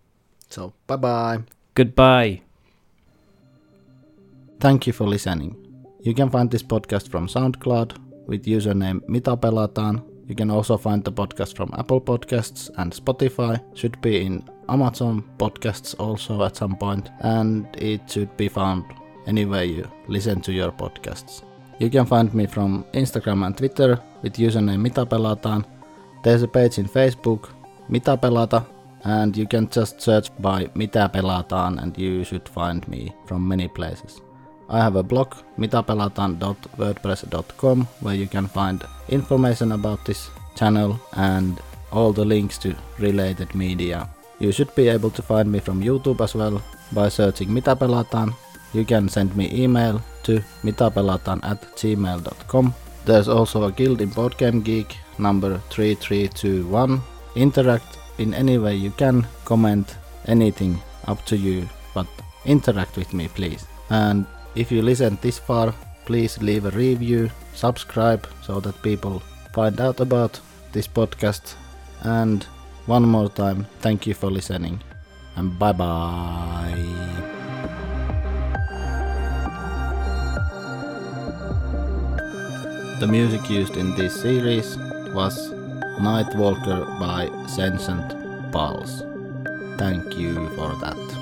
So, 0.49 0.73
bye 0.87 0.97
bye. 0.97 1.43
Goodbye. 1.75 2.43
Thank 4.61 4.87
you 4.87 4.93
for 4.93 5.07
listening. 5.09 5.57
You 6.01 6.15
can 6.15 6.31
find 6.31 6.51
this 6.51 6.63
podcast 6.63 7.11
from 7.11 7.27
SoundCloud 7.29 7.97
with 8.27 8.47
username 8.47 9.01
Mitä 9.09 9.37
pelataan. 9.37 10.12
You 10.33 10.37
can 10.37 10.51
also 10.51 10.79
find 10.79 11.05
the 11.05 11.13
podcast 11.13 11.57
from 11.57 11.75
Apple 11.77 12.01
Podcasts 12.01 12.71
and 12.79 12.91
Spotify. 12.91 13.61
Should 13.75 14.01
be 14.01 14.25
in 14.25 14.43
Amazon 14.67 15.25
Podcasts 15.39 15.95
also 15.99 16.43
at 16.43 16.57
some 16.57 16.75
point, 16.75 17.11
and 17.21 17.67
it 17.77 18.01
should 18.11 18.35
be 18.39 18.49
found 18.49 18.85
anywhere 19.27 19.65
you 19.65 19.85
listen 20.09 20.41
to 20.41 20.53
your 20.53 20.73
podcasts. 20.73 21.43
You 21.79 21.91
can 21.91 22.07
find 22.07 22.33
me 22.33 22.47
from 22.47 22.87
Instagram 22.95 23.45
and 23.45 23.55
Twitter 23.55 23.99
with 24.23 24.39
username 24.39 24.79
Mitä 24.79 25.05
pelataan. 25.07 25.67
There's 26.23 26.43
a 26.43 26.49
page 26.49 26.81
in 26.81 26.89
Facebook, 26.89 27.51
Mitä 27.89 28.17
pelata, 28.17 28.63
and 29.05 29.37
you 29.37 29.47
can 29.47 29.69
just 29.77 30.01
search 30.01 30.31
by 30.41 30.71
Mitä 30.75 31.09
pelataan 31.09 31.79
and 31.79 31.99
you 31.99 32.25
should 32.25 32.49
find 32.49 32.89
me 32.89 33.13
from 33.27 33.43
many 33.43 33.69
places. 33.69 34.23
I 34.73 34.79
have 34.79 34.97
a 34.97 35.03
blog 35.03 35.35
mitapelataan.wordpress.com 35.59 37.89
where 38.01 38.15
you 38.15 38.27
can 38.27 38.49
find 38.49 38.83
information 39.11 39.73
about 39.73 40.03
this 40.07 40.31
channel 40.57 40.99
and 41.13 41.61
all 41.93 42.15
the 42.15 42.25
links 42.25 42.57
to 42.59 42.75
related 42.99 43.55
media. 43.55 44.09
You 44.39 44.51
should 44.51 44.75
be 44.75 44.89
able 44.89 45.11
to 45.11 45.21
find 45.21 45.53
me 45.53 45.61
from 45.61 45.83
YouTube 45.83 46.23
as 46.23 46.35
well 46.35 46.63
by 46.91 47.11
searching 47.11 47.51
Mitapelataan. 47.51 48.33
You 48.73 48.87
can 48.87 49.11
send 49.11 49.37
me 49.37 49.51
email 49.53 50.01
to 50.23 50.43
mitapelataan 50.65 51.45
at 51.45 51.61
gmail.com. 51.77 52.75
There's 53.05 53.29
also 53.29 53.65
a 53.65 53.73
guild 53.73 54.01
in 54.01 54.11
Boardgame 54.11 54.65
Geek 54.65 54.97
number 55.19 55.61
3321. 55.69 57.03
Interact 57.37 57.99
in 58.19 58.33
any 58.33 58.57
way 58.57 58.75
you 58.75 58.93
can, 58.93 59.27
comment 59.45 59.99
anything 60.27 60.81
up 61.07 61.23
to 61.27 61.37
you, 61.37 61.69
but 61.95 62.07
interact 62.47 62.97
with 62.97 63.13
me 63.13 63.29
please. 63.29 63.67
And 63.91 64.25
if 64.55 64.71
you 64.71 64.83
listen 64.83 65.19
this 65.21 65.39
far, 65.39 65.75
please 66.05 66.41
leave 66.43 66.65
a 66.65 66.71
review, 66.71 67.31
subscribe 67.55 68.27
so 68.43 68.61
that 68.61 68.83
people 68.83 69.23
find 69.53 69.81
out 69.81 70.01
about 70.01 70.41
this 70.73 70.89
podcast. 70.89 71.55
And 72.03 72.45
one 72.87 73.09
more 73.09 73.29
time, 73.29 73.67
thank 73.81 74.07
you 74.07 74.15
for 74.15 74.31
listening 74.31 74.81
and 75.37 75.59
bye 75.59 75.73
bye. 75.73 77.43
The 83.01 83.07
music 83.09 83.51
used 83.51 83.77
in 83.77 83.97
this 83.97 84.21
series 84.21 84.77
was 85.13 85.51
Nightwalker 85.99 87.01
by 87.01 87.29
Sentient 87.49 88.53
Pulse. 88.53 89.03
Thank 89.77 90.17
you 90.17 90.49
for 90.51 90.77
that. 90.77 91.22